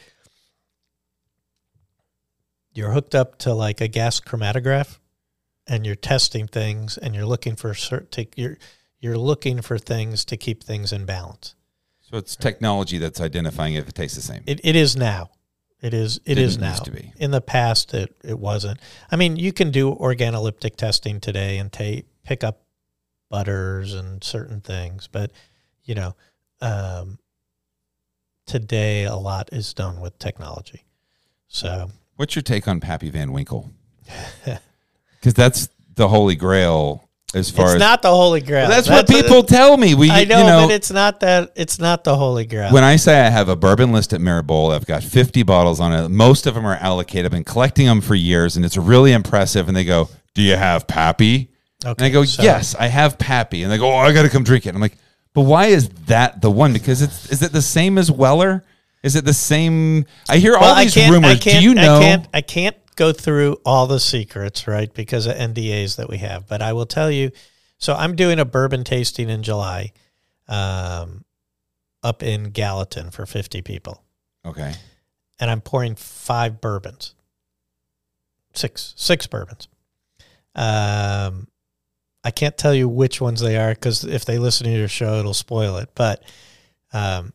you're 2.74 2.91
hooked 2.91 3.15
up 3.15 3.38
to 3.39 3.53
like 3.53 3.82
a 3.82 3.88
gas 3.88 4.19
chromatograph, 4.19 4.97
and 5.67 5.86
you're 5.86 5.95
testing 5.95 6.47
things, 6.47 6.97
and 6.97 7.15
you're 7.15 7.26
looking 7.26 7.55
for 7.55 7.74
certain. 7.74 8.28
You're 8.36 8.57
you're 8.99 9.17
looking 9.17 9.61
for 9.61 9.78
things 9.78 10.24
to 10.26 10.38
keep 10.38 10.63
things 10.63 10.93
in 10.93 11.05
balance. 11.05 11.55
So 11.99 12.17
it's 12.17 12.36
technology 12.36 12.97
that's 12.97 13.19
identifying 13.19 13.74
if 13.76 13.88
it 13.89 13.95
tastes 13.95 14.15
the 14.15 14.24
same. 14.24 14.43
It 14.45 14.61
it 14.63 14.76
is 14.76 14.95
now. 14.95 15.30
It 15.82 15.93
is 15.93 16.21
it 16.26 16.38
is 16.38 16.55
Didn't 16.55 16.61
now. 16.61 16.69
used 16.71 16.86
to 16.86 16.91
be. 16.91 17.13
In 17.17 17.32
the 17.32 17.41
past, 17.41 17.93
it, 17.93 18.15
it 18.24 18.39
wasn't. 18.39 18.80
I 19.11 19.17
mean, 19.17 19.36
you 19.36 19.51
can 19.51 19.69
do 19.69 19.93
organoleptic 19.93 20.78
testing 20.78 21.19
today 21.19 21.57
and 21.57 21.71
take 21.71 22.05
pick 22.24 22.43
up 22.43 22.61
butters 23.30 23.93
and 23.93 24.24
certain 24.24 24.61
things, 24.61 25.09
but 25.11 25.32
you 25.84 25.95
know, 25.95 26.15
um, 26.61 27.19
today 28.47 29.03
a 29.03 29.15
lot 29.15 29.49
is 29.51 29.74
done 29.74 29.99
with 29.99 30.17
technology. 30.19 30.86
So 31.47 31.91
What's 32.16 32.36
your 32.36 32.43
take 32.43 32.68
on 32.68 32.80
Pappy 32.80 33.09
Van 33.09 33.32
Winkle? 33.32 33.72
Because 35.20 35.36
that's 35.36 35.70
the 35.95 36.09
holy 36.09 36.36
grail 36.36 37.07
as 37.34 37.49
far 37.49 37.68
as 37.68 37.72
it's 37.72 37.76
as 37.76 37.80
not 37.80 38.01
the 38.01 38.09
holy 38.09 38.41
grail. 38.41 38.68
Well, 38.68 38.72
that's, 38.72 38.89
what 38.89 39.07
people 39.07 39.41
tell 39.41 39.78
me. 39.78 39.95
We, 39.95 40.11
I 40.11 40.26
know, 40.26 40.39
you 40.39 40.43
know, 40.43 40.68
but 40.68 40.74
it's 40.74 40.91
not 40.91 41.22
that. 41.22 41.53
It's 41.55 41.80
not 41.80 42.03
the 42.03 42.18
holy 42.18 42.45
grail. 42.45 42.74
when 42.74 42.84
I 42.84 42.97
say 42.97 43.22
I 43.22 43.30
have 43.30 43.47
a 43.47 43.55
bourbon 43.55 43.93
list 43.93 44.11
at 44.11 44.20
Maribol, 44.20 44.76
I've 44.76 44.86
got 44.86 45.01
50 45.01 45.43
bottles 45.43 45.80
on 45.80 45.93
it. 45.93 46.09
Most 46.09 46.45
of 46.45 46.55
them 46.55 46.66
are 46.66 46.76
allocated. 46.76 47.26
I've 47.26 47.32
been 47.32 47.45
collecting 47.45 47.86
them 47.88 48.01
for 48.01 48.16
years, 48.16 48.57
and 48.57 48.66
it's 48.66 48.76
really 48.76 49.14
impressive. 49.14 49.70
And 49.70 49.78
they 49.78 49.86
go, 49.86 50.09
"Do 50.34 50.41
you 50.41 50.57
have 50.57 50.88
Pappy?" 50.88 51.49
and 51.86 52.01
I 52.01 52.09
go, 52.09 52.26
so- 52.26 52.43
"Yes, 52.43 52.76
I 52.76 52.88
have 52.88 53.18
Pappy." 53.18 53.64
And 53.64 53.72
they 53.72 53.78
go, 53.78 53.89
"Oh, 53.89 53.95
I 53.95 54.11
got 54.11 54.24
to 54.24 54.30
come 54.30 54.43
drink 54.43 54.66
it." 54.66 54.70
And 54.70 54.78
I'm 54.78 54.82
like, 54.82 54.97
"But 55.34 55.43
why 55.43 55.68
is 55.68 55.88
that 56.07 56.41
the 56.41 56.51
one? 56.51 56.74
Because 56.74 57.01
it's 57.01 57.32
is 57.32 57.41
it 57.41 57.53
the 57.53 57.61
same 57.61 57.97
as 57.97 58.11
Weller? 58.11 58.66
Is 59.04 59.16
it 59.18 59.26
the 59.26 59.34
same? 59.34 60.06
I 60.30 60.38
hear 60.38 60.56
all 60.56 60.76
these 60.76 60.95
rumors. 60.95 61.32
I 61.32 61.36
can't, 61.36 61.62
Do 61.62 61.64
you 61.64 61.76
know? 61.76 61.97
I 61.97 61.99
can't, 61.99 62.28
I 62.34 62.41
can't 62.41 62.78
go 62.95 63.12
through 63.12 63.58
all 63.66 63.86
the 63.86 63.99
secrets, 63.99 64.66
right? 64.66 64.91
Because 64.93 65.26
of 65.26 65.36
NDAs 65.36 65.97
that 65.97 66.10
we 66.10 66.18
have. 66.20 66.47
But 66.47 66.62
I 66.62 66.74
will 66.74 66.86
tell 66.86 67.12
you. 67.12 67.32
So 67.78 67.93
I'm 67.93 68.16
doing 68.16 68.39
a 68.39 68.45
bourbon 68.45 68.86
tasting 68.86 69.30
in 69.30 69.43
July, 69.43 69.91
um, 70.47 71.26
up 72.01 72.24
in 72.24 72.51
Gallatin 72.51 73.12
for 73.12 73.26
50 73.26 73.62
people, 73.62 74.01
Okay, 74.45 74.74
and 75.39 75.51
I'm 75.51 75.60
pouring 75.60 75.95
five 75.95 76.62
bourbons, 76.62 77.14
six, 78.54 78.93
six 78.95 79.28
bourbons. 79.28 79.68
Um, 80.56 81.47
I 82.24 82.32
can't 82.32 82.58
tell 82.58 82.74
you 82.74 82.88
which 82.88 83.20
ones 83.20 83.41
they 83.41 83.58
are 83.58 83.72
because 83.74 84.06
if 84.06 84.24
they 84.24 84.38
listen 84.38 84.66
to 84.66 84.72
your 84.72 84.88
show, 84.88 85.16
it'll 85.20 85.34
spoil 85.34 85.76
it. 85.78 85.89
But 85.93 86.24
um, 86.93 87.34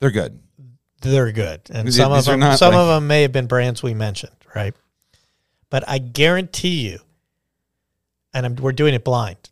they're 0.00 0.12
good. 0.12 0.38
They're 1.02 1.30
good, 1.32 1.60
and 1.70 1.92
some 1.92 2.10
of 2.12 2.18
these 2.18 2.28
are 2.28 2.36
them, 2.36 2.56
some 2.56 2.72
like- 2.72 2.80
of 2.80 2.88
them 2.88 3.06
may 3.06 3.22
have 3.22 3.32
been 3.32 3.46
brands 3.46 3.82
we 3.82 3.94
mentioned, 3.94 4.36
right? 4.54 4.74
But 5.70 5.88
I 5.88 5.98
guarantee 5.98 6.88
you, 6.90 6.98
and 8.34 8.46
I'm, 8.46 8.56
we're 8.56 8.72
doing 8.72 8.94
it 8.94 9.04
blind, 9.04 9.50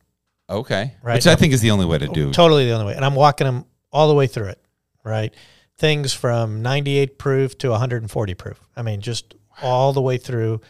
Okay, 0.49 0.95
Right. 1.03 1.15
which 1.15 1.27
I 1.27 1.35
think 1.37 1.53
is 1.53 1.61
the 1.61 1.71
only 1.71 1.87
way 1.87 1.99
to 1.99 2.09
do. 2.09 2.33
totally 2.33 2.67
the 2.67 2.73
only 2.73 2.87
way, 2.87 2.95
and 2.97 3.05
I'm 3.05 3.15
walking 3.15 3.47
them 3.47 3.65
all 3.93 4.09
the 4.09 4.15
way 4.15 4.27
through 4.27 4.49
it, 4.49 4.61
right? 5.05 5.33
Things 5.79 6.13
from 6.13 6.63
98 6.63 7.19
proof 7.19 7.57
to 7.59 7.71
140 7.71 8.35
proof. 8.35 8.61
I 8.77 8.83
mean, 8.83 9.01
just 9.01 9.35
all 9.63 9.93
the 9.93 10.01
way 10.03 10.19
through. 10.19 10.61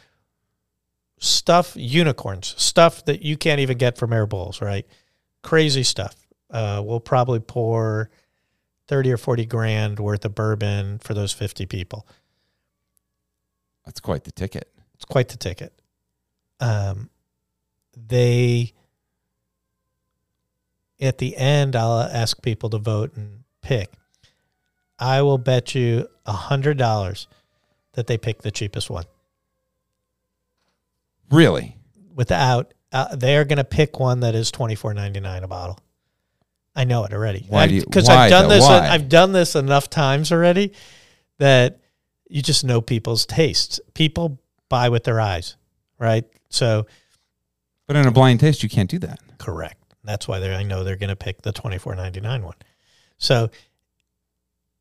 Stuff 1.22 1.72
unicorns, 1.76 2.54
stuff 2.56 3.04
that 3.04 3.20
you 3.22 3.36
can't 3.36 3.60
even 3.60 3.76
get 3.76 3.98
from 3.98 4.10
air 4.12 4.26
bowls, 4.26 4.62
right? 4.62 4.86
Crazy 5.42 5.82
stuff. 5.82 6.16
Uh, 6.50 6.80
we'll 6.82 6.98
probably 7.00 7.40
pour 7.40 8.08
30 8.90 9.12
or 9.12 9.16
40 9.16 9.46
grand 9.46 10.00
worth 10.00 10.24
of 10.24 10.34
bourbon 10.34 10.98
for 10.98 11.14
those 11.14 11.32
50 11.32 11.64
people. 11.66 12.08
That's 13.86 14.00
quite 14.00 14.24
the 14.24 14.32
ticket. 14.32 14.68
It's 14.94 15.04
quite 15.04 15.28
the 15.28 15.36
ticket. 15.36 15.72
Um, 16.58 17.08
they 17.96 18.72
at 21.00 21.18
the 21.18 21.36
end, 21.36 21.76
I'll 21.76 22.00
ask 22.00 22.42
people 22.42 22.68
to 22.70 22.78
vote 22.78 23.14
and 23.14 23.44
pick. 23.62 23.92
I 24.98 25.22
will 25.22 25.38
bet 25.38 25.72
you 25.72 26.08
a 26.26 26.32
hundred 26.32 26.76
dollars 26.76 27.28
that 27.92 28.08
they 28.08 28.18
pick 28.18 28.42
the 28.42 28.50
cheapest 28.50 28.90
one. 28.90 29.04
Really? 31.30 31.76
Without, 32.12 32.74
uh, 32.92 33.14
they 33.14 33.36
are 33.36 33.44
going 33.44 33.58
to 33.58 33.64
pick 33.64 34.00
one 34.00 34.20
that 34.20 34.34
is 34.34 34.50
twenty 34.50 34.74
four 34.74 34.92
ninety 34.92 35.20
nine 35.20 35.44
a 35.44 35.48
bottle. 35.48 35.78
I 36.74 36.84
know 36.84 37.04
it 37.04 37.12
already. 37.12 37.44
Why 37.48 37.66
do 37.66 37.74
you- 37.74 37.84
Because 37.84 38.08
I've 38.08 38.30
done 38.30 38.44
though? 38.48 38.54
this. 38.56 38.64
Why? 38.64 38.88
I've 38.88 39.08
done 39.08 39.32
this 39.32 39.54
enough 39.56 39.90
times 39.90 40.30
already 40.32 40.72
that 41.38 41.80
you 42.28 42.42
just 42.42 42.64
know 42.64 42.80
people's 42.80 43.26
tastes. 43.26 43.80
People 43.94 44.38
buy 44.68 44.88
with 44.88 45.04
their 45.04 45.20
eyes, 45.20 45.56
right? 45.98 46.24
So 46.48 46.86
But 47.86 47.96
in 47.96 48.06
a 48.06 48.12
blind 48.12 48.40
taste, 48.40 48.62
you 48.62 48.68
can't 48.68 48.88
do 48.88 48.98
that. 49.00 49.18
Correct. 49.38 49.76
That's 50.04 50.28
why 50.28 50.38
they 50.38 50.54
I 50.54 50.62
know 50.62 50.84
they're 50.84 50.96
going 50.96 51.08
to 51.10 51.16
pick 51.16 51.42
the 51.42 51.52
twenty 51.52 51.76
four 51.78 51.94
ninety 51.94 52.20
nine 52.20 52.44
one. 52.44 52.54
So 53.18 53.50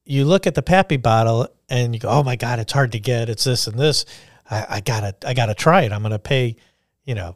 you 0.05 0.25
look 0.25 0.47
at 0.47 0.55
the 0.55 0.61
Pappy 0.61 0.97
bottle 0.97 1.47
and 1.69 1.93
you 1.93 1.99
go, 1.99 2.09
"Oh 2.09 2.23
my 2.23 2.35
God, 2.35 2.59
it's 2.59 2.71
hard 2.71 2.91
to 2.93 2.99
get. 2.99 3.29
It's 3.29 3.43
this 3.43 3.67
and 3.67 3.77
this. 3.77 4.05
I, 4.49 4.65
I 4.69 4.81
gotta, 4.81 5.15
I 5.25 5.33
gotta 5.33 5.53
try 5.53 5.81
it. 5.83 5.91
I'm 5.91 6.01
going 6.01 6.11
to 6.11 6.19
pay, 6.19 6.55
you 7.03 7.13
know, 7.15 7.35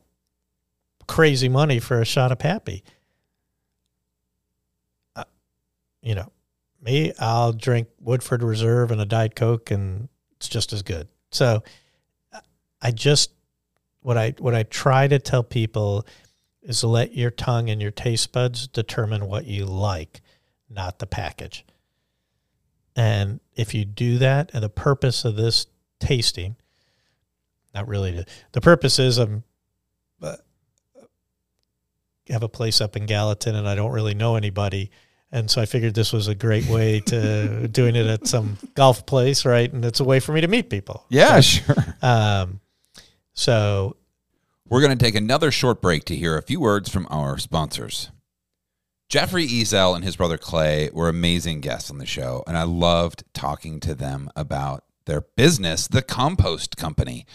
crazy 1.08 1.50
money 1.50 1.80
for 1.80 2.00
a 2.02 2.06
shot 2.06 2.32
of 2.32 2.40
Pappy." 2.40 2.84
Uh, 5.16 5.24
you 6.04 6.16
know, 6.16 6.32
me, 6.82 7.14
I'll 7.18 7.54
drink 7.54 7.88
Woodford 8.00 8.44
Reserve 8.44 8.92
and 8.92 9.02
a 9.02 9.06
Diet 9.06 9.36
Coke, 9.36 9.72
and 9.72 10.10
it's 10.36 10.50
just 10.50 10.74
as 10.74 10.84
good. 10.84 11.08
So, 11.32 11.64
I 12.82 12.92
just 12.92 13.32
what 14.02 14.18
I 14.18 14.36
what 14.38 14.54
I 14.54 14.64
try 14.64 15.08
to 15.08 15.18
tell 15.18 15.44
people 15.44 16.06
is 16.62 16.84
let 16.84 17.16
your 17.16 17.32
tongue 17.32 17.70
and 17.70 17.82
your 17.82 17.92
taste 17.92 18.32
buds 18.32 18.68
determine 18.68 19.28
what 19.28 19.46
you 19.46 19.66
like, 19.66 20.22
not 20.70 21.00
the 21.00 21.08
package. 21.08 21.66
And 22.96 23.40
if 23.56 23.74
you 23.74 23.86
do 23.86 24.18
that, 24.20 24.52
and 24.54 24.64
the 24.64 24.70
purpose 24.70 25.26
of 25.26 25.36
this 25.36 25.66
tasting, 26.00 26.58
not 27.74 27.88
really, 27.88 28.12
the, 28.12 28.26
the 28.52 28.62
purpose 28.62 29.00
is 29.00 29.18
I'm 29.18 29.44
uh, 30.22 30.36
have 32.30 32.44
a 32.44 32.50
place 32.50 32.82
up 32.82 32.96
in 32.96 33.06
Gallatin, 33.06 33.56
and 33.56 33.68
I 33.68 33.76
don't 33.76 33.92
really 33.92 34.14
know 34.14 34.36
anybody, 34.36 34.92
and 35.34 35.50
so 35.50 35.62
I 35.62 35.66
figured 35.66 35.96
this 35.96 36.14
was 36.14 36.28
a 36.28 36.36
great 36.36 36.68
way 36.68 37.00
to 37.02 37.68
doing 37.68 37.96
it 37.96 38.06
at 38.06 38.28
some 38.28 38.58
golf 38.76 39.06
place, 39.06 39.46
right? 39.46 39.72
And 39.74 39.84
it's 39.84 40.00
a 40.00 40.04
way 40.04 40.20
for 40.20 40.32
me 40.32 40.42
to 40.42 40.48
meet 40.48 40.70
people. 40.70 41.06
Yeah, 41.10 41.42
sure. 41.42 41.76
Um, 42.02 42.62
so 43.34 43.98
We're 44.70 44.82
going 44.82 44.98
to 44.98 45.04
take 45.04 45.16
another 45.16 45.52
short 45.52 45.82
break 45.82 46.06
to 46.06 46.16
hear 46.16 46.38
a 46.38 46.44
few 46.44 46.60
words 46.60 46.88
from 46.88 47.08
our 47.10 47.40
sponsors. 47.40 48.12
Jeffrey 49.10 49.48
Ezell 49.48 49.96
and 49.96 50.04
his 50.04 50.16
brother 50.16 50.38
Clay 50.38 50.90
were 50.94 51.10
amazing 51.10 51.62
guests 51.62 51.92
on 51.92 51.98
the 51.98 52.06
show, 52.06 52.44
and 52.48 52.56
I 52.58 52.64
loved 52.64 53.24
talking 53.34 53.80
to 53.82 53.94
them 53.94 54.30
about 54.36 54.84
their 55.06 55.22
business, 55.36 55.88
the 55.88 56.02
Compost 56.02 56.78
Company. 56.78 57.26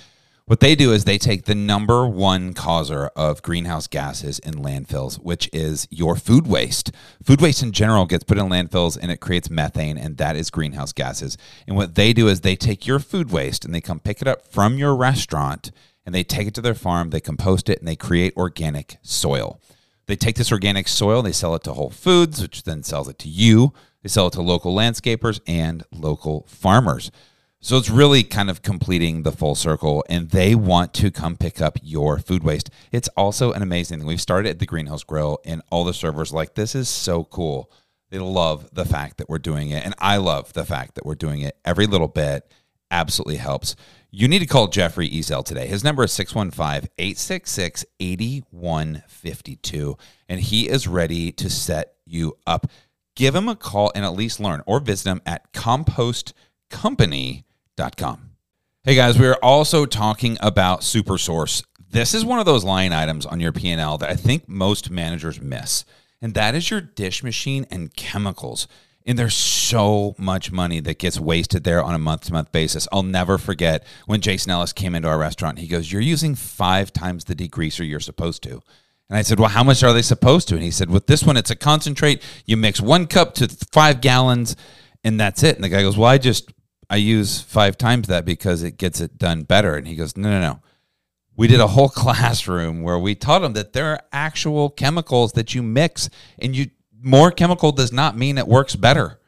What 0.48 0.60
they 0.60 0.74
do 0.74 0.94
is 0.94 1.04
they 1.04 1.18
take 1.18 1.44
the 1.44 1.54
number 1.54 2.06
one 2.06 2.54
causer 2.54 3.08
of 3.08 3.42
greenhouse 3.42 3.86
gases 3.86 4.38
in 4.38 4.54
landfills, 4.54 5.16
which 5.16 5.50
is 5.52 5.86
your 5.90 6.16
food 6.16 6.46
waste. 6.46 6.90
Food 7.22 7.42
waste 7.42 7.62
in 7.62 7.70
general 7.70 8.06
gets 8.06 8.24
put 8.24 8.38
in 8.38 8.46
landfills 8.48 8.96
and 8.98 9.12
it 9.12 9.20
creates 9.20 9.50
methane, 9.50 9.98
and 9.98 10.16
that 10.16 10.36
is 10.36 10.48
greenhouse 10.48 10.94
gases. 10.94 11.36
And 11.66 11.76
what 11.76 11.96
they 11.96 12.14
do 12.14 12.28
is 12.28 12.40
they 12.40 12.56
take 12.56 12.86
your 12.86 12.98
food 12.98 13.30
waste 13.30 13.66
and 13.66 13.74
they 13.74 13.82
come 13.82 14.00
pick 14.00 14.22
it 14.22 14.26
up 14.26 14.50
from 14.50 14.78
your 14.78 14.96
restaurant 14.96 15.70
and 16.06 16.14
they 16.14 16.24
take 16.24 16.48
it 16.48 16.54
to 16.54 16.62
their 16.62 16.74
farm, 16.74 17.10
they 17.10 17.20
compost 17.20 17.68
it, 17.68 17.78
and 17.78 17.86
they 17.86 17.94
create 17.94 18.34
organic 18.34 18.96
soil. 19.02 19.60
They 20.06 20.16
take 20.16 20.36
this 20.36 20.50
organic 20.50 20.88
soil, 20.88 21.20
they 21.20 21.32
sell 21.32 21.54
it 21.56 21.64
to 21.64 21.74
Whole 21.74 21.90
Foods, 21.90 22.40
which 22.40 22.62
then 22.62 22.82
sells 22.82 23.06
it 23.06 23.18
to 23.18 23.28
you. 23.28 23.74
They 24.02 24.08
sell 24.08 24.28
it 24.28 24.32
to 24.32 24.40
local 24.40 24.74
landscapers 24.74 25.40
and 25.46 25.84
local 25.92 26.46
farmers. 26.48 27.10
So 27.60 27.76
it's 27.76 27.90
really 27.90 28.22
kind 28.22 28.50
of 28.50 28.62
completing 28.62 29.24
the 29.24 29.32
full 29.32 29.56
circle, 29.56 30.04
and 30.08 30.30
they 30.30 30.54
want 30.54 30.94
to 30.94 31.10
come 31.10 31.36
pick 31.36 31.60
up 31.60 31.76
your 31.82 32.20
food 32.20 32.44
waste. 32.44 32.70
It's 32.92 33.08
also 33.16 33.50
an 33.52 33.62
amazing 33.62 33.98
thing. 33.98 34.06
We've 34.06 34.20
started 34.20 34.48
at 34.48 34.60
the 34.60 34.66
Greenhouse 34.66 35.02
Grill, 35.02 35.40
and 35.44 35.60
all 35.70 35.82
the 35.82 35.92
servers 35.92 36.32
like 36.32 36.54
this 36.54 36.76
is 36.76 36.88
so 36.88 37.24
cool. 37.24 37.68
They 38.10 38.20
love 38.20 38.70
the 38.72 38.84
fact 38.84 39.18
that 39.18 39.28
we're 39.28 39.38
doing 39.38 39.70
it, 39.70 39.84
and 39.84 39.92
I 39.98 40.18
love 40.18 40.52
the 40.52 40.64
fact 40.64 40.94
that 40.94 41.04
we're 41.04 41.16
doing 41.16 41.40
it. 41.40 41.56
Every 41.64 41.86
little 41.86 42.06
bit 42.06 42.48
absolutely 42.92 43.36
helps. 43.36 43.74
You 44.12 44.28
need 44.28 44.38
to 44.38 44.46
call 44.46 44.68
Jeffrey 44.68 45.10
Ezell 45.10 45.44
today. 45.44 45.66
His 45.66 45.82
number 45.82 46.04
is 46.04 46.12
615 46.12 46.88
866 46.96 47.84
8152, 47.98 49.98
and 50.28 50.40
he 50.40 50.68
is 50.68 50.86
ready 50.86 51.32
to 51.32 51.50
set 51.50 51.94
you 52.06 52.38
up. 52.46 52.70
Give 53.16 53.34
him 53.34 53.48
a 53.48 53.56
call 53.56 53.90
and 53.96 54.04
at 54.04 54.14
least 54.14 54.38
learn 54.38 54.62
or 54.64 54.78
visit 54.78 55.10
him 55.10 55.22
at 55.26 55.52
compostcompany.com 55.52 57.44
Hey 58.82 58.96
guys, 58.96 59.20
we 59.20 59.26
are 59.28 59.38
also 59.40 59.86
talking 59.86 60.36
about 60.40 60.80
SuperSource. 60.80 61.62
This 61.90 62.12
is 62.12 62.24
one 62.24 62.40
of 62.40 62.44
those 62.44 62.64
line 62.64 62.92
items 62.92 63.24
on 63.24 63.38
your 63.38 63.52
P&L 63.52 63.98
that 63.98 64.10
I 64.10 64.16
think 64.16 64.48
most 64.48 64.90
managers 64.90 65.40
miss, 65.40 65.84
and 66.20 66.34
that 66.34 66.56
is 66.56 66.72
your 66.72 66.80
dish 66.80 67.22
machine 67.22 67.66
and 67.70 67.94
chemicals. 67.94 68.66
And 69.06 69.16
there's 69.16 69.36
so 69.36 70.16
much 70.18 70.50
money 70.50 70.80
that 70.80 70.98
gets 70.98 71.20
wasted 71.20 71.62
there 71.62 71.80
on 71.80 71.94
a 71.94 72.00
month 72.00 72.22
to 72.22 72.32
month 72.32 72.50
basis. 72.50 72.88
I'll 72.90 73.04
never 73.04 73.38
forget 73.38 73.86
when 74.06 74.20
Jason 74.20 74.50
Ellis 74.50 74.72
came 74.72 74.96
into 74.96 75.06
our 75.06 75.16
restaurant. 75.16 75.60
He 75.60 75.68
goes, 75.68 75.92
You're 75.92 76.02
using 76.02 76.34
five 76.34 76.92
times 76.92 77.26
the 77.26 77.36
degreaser 77.36 77.88
you're 77.88 78.00
supposed 78.00 78.42
to. 78.42 78.60
And 79.08 79.16
I 79.16 79.22
said, 79.22 79.38
Well, 79.38 79.50
how 79.50 79.62
much 79.62 79.84
are 79.84 79.92
they 79.92 80.02
supposed 80.02 80.48
to? 80.48 80.56
And 80.56 80.64
he 80.64 80.72
said, 80.72 80.90
With 80.90 81.06
this 81.06 81.22
one, 81.22 81.36
it's 81.36 81.50
a 81.50 81.56
concentrate. 81.56 82.22
You 82.44 82.56
mix 82.56 82.80
one 82.80 83.06
cup 83.06 83.34
to 83.34 83.48
five 83.72 84.00
gallons, 84.00 84.56
and 85.04 85.20
that's 85.20 85.44
it. 85.44 85.54
And 85.54 85.62
the 85.64 85.68
guy 85.68 85.82
goes, 85.82 85.96
Well, 85.96 86.10
I 86.10 86.18
just 86.18 86.50
I 86.90 86.96
use 86.96 87.40
five 87.40 87.76
times 87.76 88.08
that 88.08 88.24
because 88.24 88.62
it 88.62 88.78
gets 88.78 89.00
it 89.00 89.18
done 89.18 89.42
better. 89.42 89.74
And 89.76 89.86
he 89.86 89.94
goes, 89.94 90.16
no, 90.16 90.30
no, 90.30 90.40
no. 90.40 90.60
We 91.36 91.46
did 91.46 91.60
a 91.60 91.68
whole 91.68 91.88
classroom 92.04 92.82
where 92.82 92.98
we 92.98 93.14
taught 93.14 93.44
him 93.44 93.52
that 93.52 93.72
there 93.72 93.86
are 93.92 94.00
actual 94.12 94.70
chemicals 94.70 95.32
that 95.32 95.54
you 95.54 95.62
mix, 95.62 96.10
and 96.38 96.56
you 96.56 96.70
more 97.00 97.30
chemical 97.30 97.70
does 97.70 97.92
not 97.92 98.16
mean 98.16 98.38
it 98.38 98.48
works 98.48 98.74
better. 98.74 99.20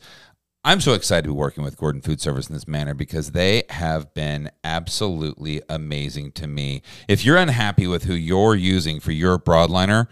I'm 0.63 0.81
so 0.81 0.93
excited 0.93 1.23
to 1.23 1.29
be 1.29 1.35
working 1.35 1.63
with 1.63 1.77
Gordon 1.77 2.01
Food 2.01 2.21
Service 2.21 2.47
in 2.47 2.53
this 2.55 2.67
manner 2.67 2.93
because 2.93 3.31
they 3.31 3.63
have 3.69 4.13
been 4.13 4.49
absolutely 4.63 5.61
amazing 5.69 6.31
to 6.33 6.47
me. 6.47 6.81
If 7.07 7.25
you're 7.25 7.37
unhappy 7.37 7.85
with 7.85 8.05
who 8.05 8.15
you're 8.15 8.55
using 8.55 8.99
for 8.99 9.11
your 9.11 9.37
broadliner, 9.37 10.07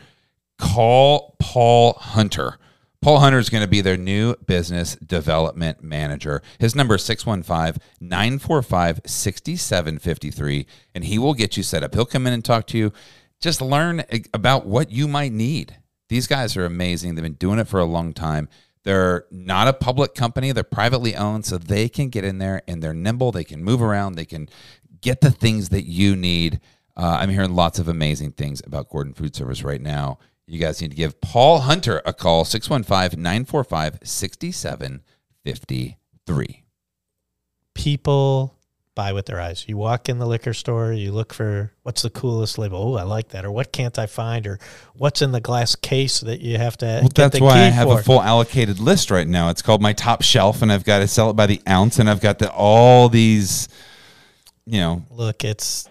call 0.60 1.36
Paul 1.40 1.94
Hunter. 1.94 2.58
Paul 3.04 3.20
Hunter 3.20 3.38
is 3.38 3.50
going 3.50 3.66
to 3.66 3.70
be 3.70 3.82
their 3.82 3.98
new 3.98 4.34
business 4.46 4.96
development 4.96 5.84
manager. 5.84 6.42
His 6.58 6.74
number 6.74 6.96
is 6.96 7.04
615 7.04 7.84
945 8.00 9.02
6753, 9.06 10.66
and 10.96 11.04
he 11.04 11.20
will 11.20 11.34
get 11.34 11.58
you 11.58 11.64
set 11.64 11.84
up. 11.84 11.94
He'll 11.94 12.06
come 12.06 12.26
in 12.28 12.32
and 12.32 12.46
talk 12.46 12.66
to 12.68 12.78
you. 12.78 12.94
Just 13.42 13.62
learn 13.62 14.06
about 14.34 14.66
what 14.66 14.90
you 14.90 15.10
might 15.10 15.34
need. 15.34 15.76
These 16.08 16.28
guys 16.28 16.56
are 16.56 16.64
amazing. 16.64 17.16
They've 17.16 17.24
been 17.24 17.34
doing 17.34 17.60
it 17.60 17.68
for 17.68 17.82
a 17.82 17.86
long 17.86 18.14
time. 18.14 18.48
They're 18.86 19.26
not 19.30 19.68
a 19.68 19.74
public 19.74 20.16
company, 20.16 20.54
they're 20.54 20.64
privately 20.64 21.14
owned, 21.14 21.46
so 21.46 21.58
they 21.58 21.90
can 21.90 22.08
get 22.08 22.24
in 22.24 22.38
there 22.38 22.62
and 22.70 22.82
they're 22.82 22.94
nimble. 22.94 23.34
They 23.34 23.44
can 23.44 23.62
move 23.62 23.82
around, 23.82 24.16
they 24.16 24.24
can 24.24 24.48
get 25.02 25.20
the 25.20 25.32
things 25.32 25.70
that 25.70 25.84
you 25.84 26.16
need. 26.16 26.62
Uh, 26.96 27.18
I'm 27.20 27.32
hearing 27.32 27.54
lots 27.54 27.80
of 27.80 27.90
amazing 27.90 28.32
things 28.32 28.62
about 28.66 28.90
Gordon 28.90 29.14
Food 29.14 29.36
Service 29.36 29.62
right 29.62 29.82
now 29.82 30.20
you 30.48 30.60
guys 30.60 30.82
need 30.82 30.92
to 30.92 30.98
give 30.98 31.22
Paul 31.22 31.60
Hunter 31.60 32.02
a 32.06 32.14
call 32.14 32.46
615 32.46 33.22
945 33.22 34.00
6753. 34.04 36.64
People 37.74 38.56
buy 38.96 39.14
with 39.14 39.26
their 39.26 39.42
eyes. 39.42 39.66
You 39.68 39.78
walk 39.78 40.10
in 40.10 40.20
the 40.20 40.28
liquor 40.28 40.54
store, 40.54 40.94
you 40.94 41.12
look 41.12 41.34
for 41.34 41.72
what's 41.84 42.04
the 42.04 42.10
coolest 42.10 42.58
label. 42.58 42.78
Oh, 42.78 42.98
I 42.98 43.04
like 43.04 43.30
that. 43.30 43.46
Or 43.46 43.52
what 43.52 43.72
can't 43.72 43.98
I 43.98 44.06
find? 44.06 44.46
Or 44.46 44.60
what's 44.94 45.22
in 45.22 45.32
the 45.32 45.42
glass 45.42 45.76
case 45.76 46.20
that 46.22 46.42
you 46.42 46.58
have 46.58 46.78
to. 46.78 47.00
Well, 47.02 47.10
that's 47.14 47.40
why 47.40 47.62
I 47.62 47.70
have 47.70 47.88
for. 47.88 48.00
a 48.00 48.04
full 48.04 48.22
allocated 48.22 48.80
list 48.80 49.12
right 49.12 49.28
now. 49.28 49.50
It's 49.50 49.62
called 49.62 49.82
my 49.82 49.94
top 49.94 50.22
shelf, 50.22 50.62
and 50.62 50.72
I've 50.72 50.84
got 50.84 51.00
to 51.00 51.08
sell 51.08 51.30
it 51.30 51.34
by 51.34 51.48
the 51.48 51.62
ounce, 51.68 52.00
and 52.00 52.10
I've 52.10 52.22
got 52.22 52.40
the, 52.40 52.52
all 52.52 53.10
these, 53.10 53.68
you 54.66 54.80
know. 54.80 55.04
Look, 55.10 55.44
it's, 55.44 55.90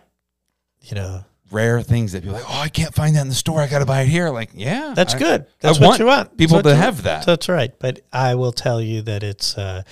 you 0.80 0.94
know, 0.94 1.24
rare 1.52 1.82
things 1.82 2.12
that 2.12 2.22
people 2.22 2.36
like, 2.36 2.48
oh, 2.48 2.60
I 2.60 2.68
can't 2.68 2.94
find 2.94 3.14
that 3.16 3.22
in 3.22 3.28
the 3.28 3.34
store. 3.34 3.60
I 3.60 3.66
got 3.66 3.80
to 3.80 3.86
buy 3.86 4.02
it 4.02 4.08
here. 4.08 4.30
Like, 4.30 4.50
yeah, 4.54 4.94
that's 4.96 5.14
I, 5.14 5.18
good. 5.18 5.46
That's 5.60 5.78
I 5.78 5.80
what 5.80 5.88
want 5.88 6.00
you 6.00 6.06
want. 6.06 6.36
People 6.36 6.62
to 6.62 6.74
have 6.74 7.02
that. 7.04 7.26
That's 7.26 7.48
right. 7.48 7.72
But 7.78 8.00
I 8.12 8.34
will 8.34 8.52
tell 8.52 8.80
you 8.80 9.02
that 9.02 9.22
it's. 9.22 9.56
Uh, 9.56 9.82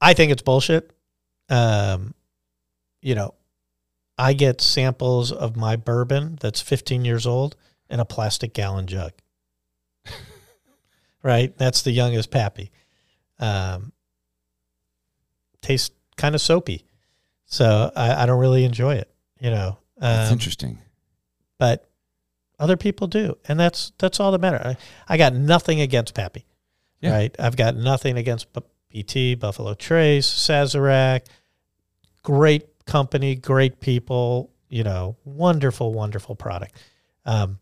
I 0.00 0.14
think 0.14 0.32
it's 0.32 0.42
bullshit. 0.42 0.92
Um, 1.48 2.14
you 3.00 3.14
know, 3.14 3.34
I 4.16 4.32
get 4.32 4.60
samples 4.60 5.32
of 5.32 5.56
my 5.56 5.76
bourbon 5.76 6.38
that's 6.40 6.60
15 6.60 7.04
years 7.04 7.26
old 7.26 7.56
in 7.90 8.00
a 8.00 8.04
plastic 8.04 8.54
gallon 8.54 8.86
jug. 8.86 9.12
right, 11.22 11.56
that's 11.58 11.82
the 11.82 11.92
youngest 11.92 12.30
pappy. 12.30 12.70
Um, 13.38 13.92
tastes 15.60 15.90
kind 16.16 16.34
of 16.34 16.40
soapy, 16.40 16.84
so 17.44 17.90
I, 17.94 18.22
I 18.22 18.26
don't 18.26 18.40
really 18.40 18.64
enjoy 18.64 18.94
it 18.94 19.11
you 19.42 19.50
know. 19.50 19.78
Um, 20.00 20.16
that's 20.16 20.32
interesting. 20.32 20.78
But 21.58 21.88
other 22.58 22.76
people 22.76 23.08
do, 23.08 23.36
and 23.48 23.58
that's 23.58 23.92
that's 23.98 24.20
all 24.20 24.32
that 24.32 24.40
matters. 24.40 24.64
I, 24.64 24.76
I 25.14 25.16
got 25.16 25.34
nothing 25.34 25.80
against 25.80 26.14
Pappy, 26.14 26.46
yeah. 27.00 27.12
right? 27.12 27.36
I've 27.38 27.56
got 27.56 27.76
nothing 27.76 28.16
against 28.16 28.46
BT, 28.88 29.34
Buffalo 29.34 29.74
Trace, 29.74 30.26
Sazerac. 30.26 31.26
Great 32.22 32.84
company, 32.86 33.34
great 33.34 33.80
people. 33.80 34.50
You 34.68 34.84
know, 34.84 35.16
wonderful, 35.24 35.92
wonderful 35.92 36.34
product. 36.34 36.76
Um, 37.26 37.58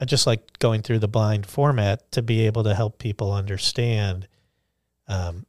I 0.00 0.04
just 0.04 0.26
like 0.26 0.58
going 0.58 0.82
through 0.82 0.98
the 1.00 1.08
blind 1.08 1.46
format 1.46 2.10
to 2.12 2.22
be 2.22 2.46
able 2.46 2.64
to 2.64 2.74
help 2.74 2.98
people 2.98 3.32
understand. 3.32 4.28
Um, 5.08 5.46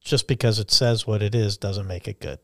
just 0.00 0.26
because 0.26 0.58
it 0.58 0.70
says 0.70 1.06
what 1.06 1.22
it 1.22 1.34
is 1.34 1.56
doesn't 1.56 1.86
make 1.86 2.08
it 2.08 2.20
good. 2.20 2.38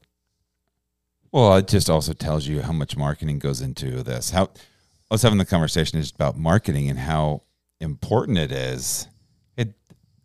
Well, 1.35 1.57
it 1.57 1.67
just 1.67 1.91
also 1.91 2.13
tells 2.13 2.47
you 2.47 2.63
how 2.63 2.71
much 2.71 2.97
marketing 2.97 3.41
goes 3.41 3.61
into 3.61 4.05
this. 4.05 4.31
How 4.31 4.45
I 4.45 5.15
was 5.15 5.23
having 5.23 5.39
the 5.39 5.45
conversation 5.45 6.01
just 6.01 6.15
about 6.15 6.39
marketing 6.39 6.89
and 6.89 6.97
how 6.97 7.43
important 7.81 8.39
it 8.39 8.53
is. 8.53 9.09
It 9.57 9.75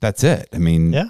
that's 0.02 0.24
it. 0.24 0.50
I 0.54 0.60
mean, 0.60 0.94
yeah, 0.94 1.10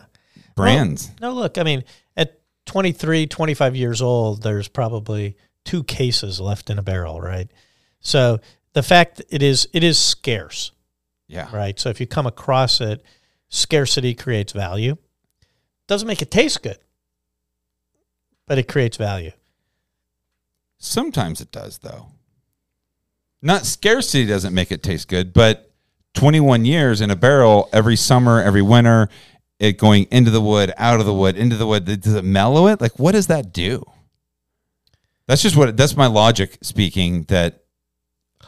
brands. 0.56 1.12
Well, 1.20 1.34
no, 1.34 1.42
look, 1.42 1.58
I 1.58 1.64
mean, 1.64 1.84
at 2.16 2.40
23, 2.66 3.28
25 3.28 3.76
years 3.76 4.02
old, 4.02 4.42
there's 4.42 4.70
probably 4.70 5.36
two 5.66 5.84
cases 5.84 6.40
left 6.40 6.70
in 6.70 6.80
a 6.80 6.82
barrel, 6.82 7.20
right? 7.20 7.52
So 8.00 8.40
the 8.72 8.84
fact 8.84 9.22
it 9.30 9.44
is 9.44 9.68
it 9.74 9.84
is 9.84 10.00
scarce, 10.00 10.72
Yeah. 11.28 11.54
right? 11.54 11.78
So 11.78 11.90
if 11.90 12.00
you 12.00 12.08
come 12.08 12.26
across 12.26 12.80
it, 12.80 13.04
scarcity 13.50 14.14
creates 14.16 14.54
value. 14.54 14.96
Doesn't 15.88 16.08
make 16.08 16.22
it 16.22 16.32
taste 16.32 16.64
good, 16.64 16.80
but 18.48 18.58
it 18.58 18.70
creates 18.70 18.96
value. 18.96 19.32
Sometimes 20.80 21.42
it 21.42 21.52
does, 21.52 21.80
though. 21.80 22.08
Not 23.42 23.66
scarcity 23.66 24.26
doesn't 24.26 24.54
make 24.54 24.72
it 24.72 24.82
taste 24.82 25.08
good, 25.08 25.34
but 25.34 25.72
21 26.16 26.66
years 26.66 27.02
in 27.02 27.12
a 27.12 27.16
barrel 27.16 27.70
every 27.72 27.96
summer, 27.96 28.42
every 28.42 28.62
winter, 28.62 29.10
it 29.60 29.78
going 29.78 30.08
into 30.10 30.32
the 30.32 30.42
wood, 30.42 30.74
out 30.78 31.00
of 31.00 31.06
the 31.06 31.14
wood, 31.14 31.38
into 31.38 31.56
the 31.56 31.68
wood. 31.68 31.86
Does 31.86 32.16
it 32.16 32.24
mellow 32.24 32.68
it? 32.68 32.82
Like, 32.82 32.98
what 32.98 33.12
does 33.12 33.28
that 33.28 33.54
do? 33.54 33.84
That's 35.28 35.44
just 35.44 35.56
what, 35.56 35.78
that's 35.78 35.96
my 35.96 36.08
logic 36.08 36.58
speaking 36.62 37.24
that 37.24 37.64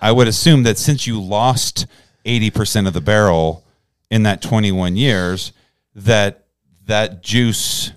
I 0.02 0.12
would 0.12 0.28
assume 0.28 0.64
that 0.64 0.78
since 0.78 1.06
you 1.06 1.22
lost 1.22 1.86
80% 2.26 2.88
of 2.88 2.94
the 2.94 3.02
barrel 3.02 3.66
in 4.10 4.24
that 4.24 4.42
21 4.42 4.96
years, 4.96 5.54
that 5.94 6.46
that 6.86 7.22
juice 7.22 7.92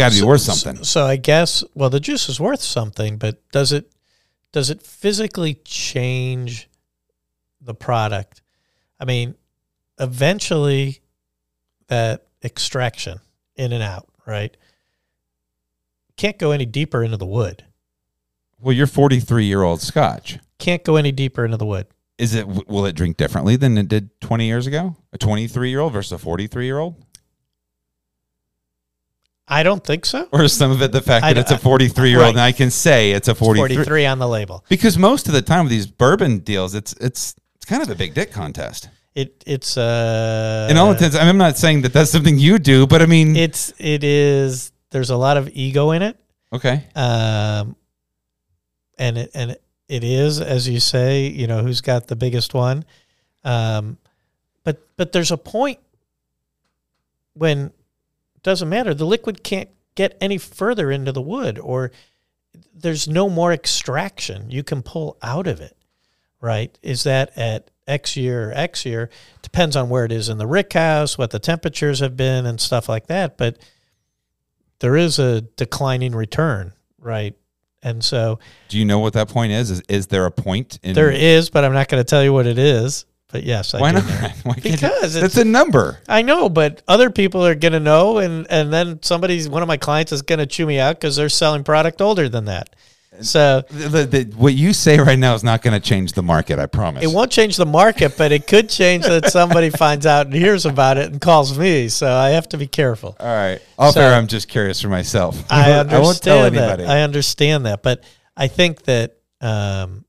got 0.00 0.12
to 0.12 0.20
be 0.20 0.26
worth 0.26 0.40
something. 0.40 0.76
So, 0.78 0.82
so 0.82 1.06
I 1.06 1.16
guess 1.16 1.64
well, 1.74 1.90
the 1.90 2.00
juice 2.00 2.28
is 2.28 2.40
worth 2.40 2.62
something, 2.62 3.16
but 3.18 3.40
does 3.50 3.72
it 3.72 3.92
does 4.52 4.70
it 4.70 4.82
physically 4.82 5.54
change 5.64 6.68
the 7.60 7.74
product? 7.74 8.42
I 8.98 9.04
mean, 9.04 9.34
eventually, 9.98 11.00
that 11.88 12.26
extraction 12.42 13.20
in 13.56 13.72
and 13.72 13.82
out, 13.82 14.08
right? 14.26 14.56
Can't 16.16 16.38
go 16.38 16.50
any 16.50 16.66
deeper 16.66 17.02
into 17.02 17.16
the 17.16 17.26
wood. 17.26 17.64
Well, 18.60 18.74
you're 18.74 18.86
43 18.86 19.44
year 19.44 19.62
old 19.62 19.80
Scotch. 19.80 20.38
Can't 20.58 20.84
go 20.84 20.96
any 20.96 21.12
deeper 21.12 21.44
into 21.44 21.56
the 21.56 21.66
wood. 21.66 21.86
Is 22.18 22.34
it 22.34 22.46
will 22.46 22.84
it 22.84 22.94
drink 22.94 23.16
differently 23.16 23.56
than 23.56 23.78
it 23.78 23.88
did 23.88 24.20
20 24.20 24.46
years 24.46 24.66
ago? 24.66 24.96
A 25.12 25.18
23 25.18 25.70
year 25.70 25.80
old 25.80 25.94
versus 25.94 26.12
a 26.12 26.18
43 26.18 26.66
year 26.66 26.78
old? 26.78 27.02
I 29.50 29.64
don't 29.64 29.84
think 29.84 30.06
so. 30.06 30.28
Or 30.30 30.44
is 30.44 30.52
some 30.52 30.70
of 30.70 30.80
it 30.80 30.92
the 30.92 31.02
fact 31.02 31.24
I 31.24 31.32
that 31.32 31.40
it's 31.40 31.50
a 31.50 31.58
43 31.58 32.08
year 32.08 32.18
old 32.18 32.24
right. 32.26 32.30
and 32.30 32.40
I 32.40 32.52
can 32.52 32.70
say 32.70 33.10
it's 33.10 33.26
a 33.26 33.34
43? 33.34 33.74
43 33.74 34.06
on 34.06 34.18
the 34.20 34.28
label. 34.28 34.64
Because 34.68 34.96
most 34.96 35.26
of 35.26 35.34
the 35.34 35.42
time 35.42 35.64
with 35.64 35.70
these 35.70 35.88
bourbon 35.88 36.38
deals, 36.38 36.74
it's 36.74 36.92
it's 36.94 37.34
it's 37.56 37.64
kind 37.64 37.82
of 37.82 37.90
a 37.90 37.96
big 37.96 38.14
dick 38.14 38.30
contest. 38.30 38.88
It 39.16 39.42
it's 39.44 39.76
uh 39.76 40.68
In 40.70 40.76
all 40.76 40.92
intents, 40.92 41.16
I'm 41.16 41.36
not 41.36 41.58
saying 41.58 41.82
that 41.82 41.92
that's 41.92 42.10
something 42.10 42.38
you 42.38 42.60
do, 42.60 42.86
but 42.86 43.02
I 43.02 43.06
mean, 43.06 43.34
it's 43.34 43.74
it 43.78 44.04
is 44.04 44.70
there's 44.90 45.10
a 45.10 45.16
lot 45.16 45.36
of 45.36 45.48
ego 45.52 45.90
in 45.90 46.02
it. 46.02 46.16
okay, 46.52 46.86
Um, 46.94 47.74
and 48.98 49.18
it 49.18 49.30
and 49.34 49.56
it, 49.88 50.04
is 50.04 50.40
as 50.40 50.68
you 50.68 50.78
say, 50.78 51.26
you 51.26 51.48
know, 51.48 51.62
who's 51.62 51.80
got 51.80 52.06
the 52.06 52.16
biggest 52.16 52.54
one. 52.54 52.84
Um, 53.42 53.98
but 54.62 54.86
but 54.96 55.10
there's 55.10 55.32
a 55.32 55.36
point 55.36 55.80
when 57.34 57.72
doesn't 58.42 58.68
matter. 58.68 58.94
The 58.94 59.06
liquid 59.06 59.42
can't 59.42 59.70
get 59.94 60.16
any 60.20 60.38
further 60.38 60.90
into 60.90 61.12
the 61.12 61.22
wood, 61.22 61.58
or 61.58 61.90
there's 62.74 63.08
no 63.08 63.28
more 63.28 63.52
extraction 63.52 64.50
you 64.50 64.62
can 64.62 64.82
pull 64.82 65.16
out 65.22 65.46
of 65.46 65.60
it. 65.60 65.76
Right? 66.40 66.78
Is 66.82 67.02
that 67.02 67.36
at 67.36 67.70
X 67.86 68.16
year 68.16 68.50
or 68.50 68.52
X 68.54 68.86
year? 68.86 69.10
Depends 69.42 69.76
on 69.76 69.90
where 69.90 70.04
it 70.04 70.12
is 70.12 70.28
in 70.28 70.38
the 70.38 70.46
rick 70.46 70.72
house, 70.72 71.18
what 71.18 71.30
the 71.30 71.38
temperatures 71.38 72.00
have 72.00 72.16
been, 72.16 72.46
and 72.46 72.60
stuff 72.60 72.88
like 72.88 73.08
that. 73.08 73.36
But 73.36 73.58
there 74.78 74.96
is 74.96 75.18
a 75.18 75.42
declining 75.42 76.14
return, 76.14 76.72
right? 76.98 77.34
And 77.82 78.04
so 78.04 78.38
do 78.68 78.78
you 78.78 78.84
know 78.84 78.98
what 78.98 79.14
that 79.14 79.28
point 79.28 79.52
is? 79.52 79.70
Is, 79.70 79.82
is 79.88 80.06
there 80.08 80.26
a 80.26 80.30
point 80.30 80.78
in 80.82 80.94
there 80.94 81.10
is, 81.10 81.50
but 81.50 81.64
I'm 81.64 81.72
not 81.72 81.88
going 81.88 82.02
to 82.02 82.08
tell 82.08 82.22
you 82.22 82.32
what 82.32 82.46
it 82.46 82.58
is. 82.58 83.06
But 83.32 83.44
yes, 83.44 83.74
I 83.74 83.80
Why 83.80 83.92
not? 83.92 84.02
Why 84.42 84.54
Because 84.54 85.14
that's 85.14 85.16
it's- 85.16 85.36
a 85.36 85.44
number. 85.44 85.98
I 86.08 86.22
know, 86.22 86.48
but 86.48 86.82
other 86.88 87.10
people 87.10 87.46
are 87.46 87.54
going 87.54 87.72
to 87.72 87.80
know, 87.80 88.18
and 88.18 88.46
and 88.50 88.72
then 88.72 89.02
somebody's 89.02 89.48
one 89.48 89.62
of 89.62 89.68
my 89.68 89.76
clients 89.76 90.10
is 90.12 90.22
going 90.22 90.40
to 90.40 90.46
chew 90.46 90.66
me 90.66 90.78
out 90.80 90.96
because 90.96 91.16
they're 91.16 91.28
selling 91.28 91.62
product 91.64 92.00
older 92.02 92.28
than 92.28 92.46
that. 92.46 92.74
So 93.22 93.62
The, 93.68 93.88
the, 93.88 94.06
the- 94.24 94.36
what 94.36 94.54
you 94.54 94.72
say 94.72 94.98
right 94.98 95.18
now 95.18 95.34
is 95.34 95.44
not 95.44 95.62
going 95.62 95.74
to 95.78 95.86
change 95.86 96.12
the 96.14 96.22
market. 96.22 96.58
I 96.58 96.66
promise. 96.66 97.02
it 97.04 97.08
won't 97.14 97.30
change 97.30 97.56
the 97.56 97.66
market, 97.66 98.16
but 98.16 98.32
it 98.32 98.46
could 98.46 98.68
change 98.70 99.04
that 99.04 99.30
somebody 99.30 99.68
finds 99.70 100.06
out 100.06 100.26
and 100.26 100.34
hears 100.34 100.64
about 100.64 100.96
it 100.96 101.10
and 101.12 101.20
calls 101.20 101.58
me. 101.58 101.88
So 101.88 102.10
I 102.10 102.30
have 102.30 102.48
to 102.50 102.56
be 102.56 102.66
careful. 102.66 103.16
All 103.20 103.26
right. 103.26 103.60
Off 103.78 103.94
So- 103.94 104.00
air, 104.00 104.14
I'm 104.14 104.26
just 104.26 104.48
curious 104.48 104.80
for 104.80 104.88
myself. 104.88 105.44
I 105.50 105.72
understand 105.80 106.02
won't 106.02 106.22
tell 106.22 106.50
that. 106.50 106.80
I 106.80 107.02
understand 107.02 107.66
that, 107.66 107.82
but 107.82 108.02
I 108.36 108.48
think 108.48 108.82
that 108.84 109.16
um, 109.40 110.04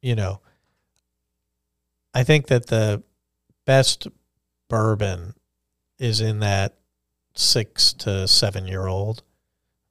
you 0.00 0.16
know, 0.16 0.40
I 2.14 2.24
think 2.24 2.46
that 2.48 2.66
the 2.66 3.02
best 3.64 4.06
bourbon 4.68 5.34
is 5.98 6.20
in 6.20 6.40
that 6.40 6.76
six 7.34 7.92
to 7.94 8.28
seven 8.28 8.66
year 8.66 8.86
old 8.86 9.22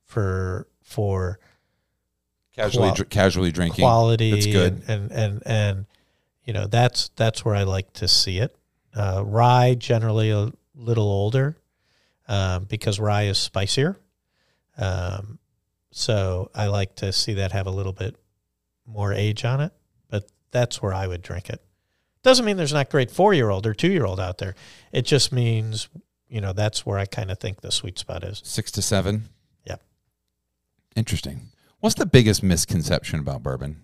for 0.05 0.67
for 0.83 1.39
casually, 2.55 2.87
qual- 2.89 2.95
dr- 2.95 3.09
casually 3.09 3.51
drinking. 3.51 3.83
quality. 3.83 4.31
That's 4.31 4.45
good. 4.45 4.83
and, 4.87 5.11
and 5.11 5.11
and 5.11 5.43
and 5.45 5.85
you 6.43 6.53
know 6.53 6.67
that's 6.67 7.09
that's 7.15 7.43
where 7.45 7.55
I 7.55 7.63
like 7.63 7.93
to 7.93 8.07
see 8.07 8.39
it. 8.39 8.55
Uh, 8.93 9.23
rye 9.25 9.75
generally 9.75 10.31
a 10.31 10.51
little 10.75 11.09
older 11.09 11.55
um, 12.27 12.65
because 12.65 12.99
rye 12.99 13.23
is 13.23 13.37
spicier. 13.37 13.97
Um, 14.77 15.39
so 15.91 16.49
I 16.53 16.67
like 16.67 16.95
to 16.95 17.11
see 17.13 17.35
that 17.35 17.51
have 17.51 17.67
a 17.67 17.71
little 17.71 17.93
bit 17.93 18.15
more 18.85 19.13
age 19.13 19.45
on 19.45 19.61
it, 19.61 19.71
but 20.09 20.29
that's 20.51 20.81
where 20.81 20.93
I 20.93 21.07
would 21.07 21.21
drink 21.21 21.49
it. 21.49 21.61
Doesn't 22.23 22.45
mean 22.45 22.57
there's 22.57 22.73
not 22.73 22.89
great 22.89 23.09
four 23.09 23.33
year 23.33 23.49
old 23.49 23.65
or 23.65 23.73
two 23.73 23.91
year 23.91 24.05
old 24.05 24.19
out 24.19 24.37
there. 24.37 24.55
It 24.91 25.03
just 25.03 25.31
means 25.31 25.89
you 26.29 26.41
know 26.41 26.53
that's 26.53 26.85
where 26.85 26.97
I 26.97 27.05
kind 27.05 27.31
of 27.31 27.39
think 27.39 27.61
the 27.61 27.71
sweet 27.71 27.97
spot 27.97 28.23
is. 28.23 28.41
Six 28.45 28.71
to 28.71 28.81
seven. 28.81 29.29
Yep. 29.65 29.81
Interesting. 30.95 31.49
What's 31.79 31.95
the 31.95 32.05
biggest 32.05 32.43
misconception 32.43 33.19
about 33.19 33.41
bourbon? 33.41 33.81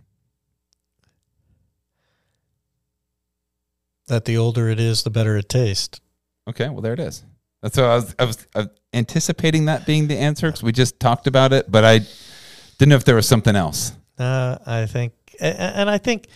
That 4.07 4.25
the 4.25 4.38
older 4.38 4.69
it 4.69 4.79
is, 4.79 5.03
the 5.03 5.09
better 5.09 5.35
it 5.35 5.49
tastes. 5.49 5.99
Okay, 6.47 6.69
well 6.69 6.81
there 6.81 6.93
it 6.93 6.99
is. 6.99 7.23
That's 7.61 7.75
what 7.75 7.85
I 7.85 7.95
was. 7.95 8.15
I 8.19 8.25
was, 8.25 8.47
I 8.55 8.59
was 8.59 8.69
anticipating 8.93 9.65
that 9.65 9.85
being 9.85 10.07
the 10.07 10.17
answer 10.17 10.47
because 10.47 10.63
we 10.63 10.71
just 10.71 10.99
talked 10.99 11.27
about 11.27 11.53
it, 11.53 11.71
but 11.71 11.83
I 11.83 11.99
didn't 12.77 12.89
know 12.89 12.95
if 12.95 13.03
there 13.03 13.15
was 13.15 13.27
something 13.27 13.55
else. 13.55 13.93
Uh, 14.17 14.57
I 14.65 14.85
think, 14.85 15.13
and 15.39 15.89
I 15.89 15.97
think 15.97 16.27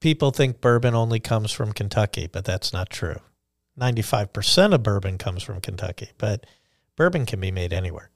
people 0.00 0.30
think 0.30 0.60
bourbon 0.60 0.94
only 0.94 1.20
comes 1.20 1.52
from 1.52 1.72
Kentucky, 1.72 2.26
but 2.30 2.44
that's 2.44 2.72
not 2.72 2.90
true. 2.90 3.16
95% 3.78 4.74
of 4.74 4.82
bourbon 4.82 5.18
comes 5.18 5.42
from 5.42 5.60
Kentucky, 5.60 6.10
but 6.18 6.44
bourbon 6.96 7.24
can 7.26 7.40
be 7.40 7.50
made 7.50 7.72
anywhere. 7.72 8.10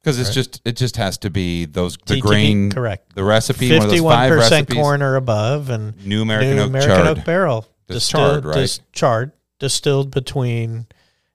Because 0.00 0.20
it's 0.20 0.28
Right. 0.28 0.34
just 0.34 0.60
it 0.64 0.76
just 0.76 0.96
has 0.98 1.18
to 1.18 1.30
be 1.30 1.64
those 1.64 1.96
the 2.06 2.14
TTB, 2.16 2.20
grain 2.20 2.70
correct. 2.70 3.16
the 3.16 3.24
recipe 3.24 3.76
one 3.76 3.88
51% 3.90 4.72
corn 4.72 5.02
or 5.02 5.16
above 5.16 5.68
and 5.68 5.96
New 6.06 6.22
American 6.22 6.56
new 6.56 6.62
oak 6.62 6.68
American 6.68 6.96
charred. 7.04 7.18
oak 7.18 7.24
barrel. 7.24 7.66
Distilled, 7.88 8.22
charred, 8.42 8.44
right? 8.44 8.54
dis- 8.56 8.80
charred, 8.92 9.32
distilled 9.58 10.10
between, 10.12 10.86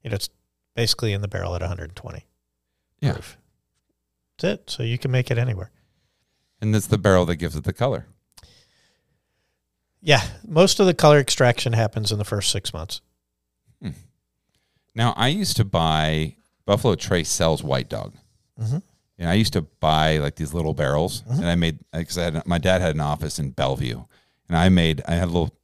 you 0.03 0.09
know, 0.09 0.15
it's 0.15 0.29
basically 0.75 1.11
in 1.13 1.21
the 1.21 1.27
barrel 1.27 1.53
at 1.55 1.61
120 1.61 2.25
Yeah. 3.01 3.13
proof. 3.13 3.37
That's 4.37 4.53
it. 4.61 4.69
So 4.69 4.83
you 4.83 4.97
can 4.97 5.11
make 5.11 5.31
it 5.31 5.37
anywhere. 5.37 5.71
and 6.61 6.75
it's 6.75 6.85
the 6.87 6.97
barrel 6.99 7.25
that 7.25 7.37
gives 7.37 7.55
it 7.55 7.63
the 7.63 7.73
color. 7.73 8.05
Yeah, 10.01 10.21
most 10.47 10.79
of 10.79 10.85
the 10.87 10.93
color 10.93 11.19
extraction 11.19 11.73
happens 11.73 12.11
in 12.11 12.17
the 12.17 12.25
first 12.25 12.51
six 12.51 12.73
months. 12.73 13.01
Now 14.93 15.13
I 15.15 15.29
used 15.29 15.55
to 15.57 15.63
buy 15.63 16.35
Buffalo 16.65 16.95
Trace 16.95 17.29
sells 17.29 17.63
White 17.63 17.87
Dog. 17.89 18.13
Mhm. 18.61 18.81
And 19.17 19.29
I 19.29 19.35
used 19.35 19.53
to 19.53 19.61
buy 19.61 20.17
like 20.17 20.35
these 20.35 20.53
little 20.53 20.73
barrels, 20.73 21.21
Mm-hmm. 21.21 21.39
and 21.39 21.47
I 21.49 21.55
made 21.55 21.79
because 21.93 22.17
I 22.17 22.23
had 22.25 22.45
my 22.47 22.57
dad 22.57 22.81
had 22.81 22.95
an 22.95 23.01
office 23.01 23.39
in 23.39 23.51
Bellevue, 23.51 24.03
and 24.49 24.57
I 24.57 24.67
made 24.69 25.01
I 25.07 25.13
had 25.13 25.25
a 25.25 25.31
little 25.31 25.55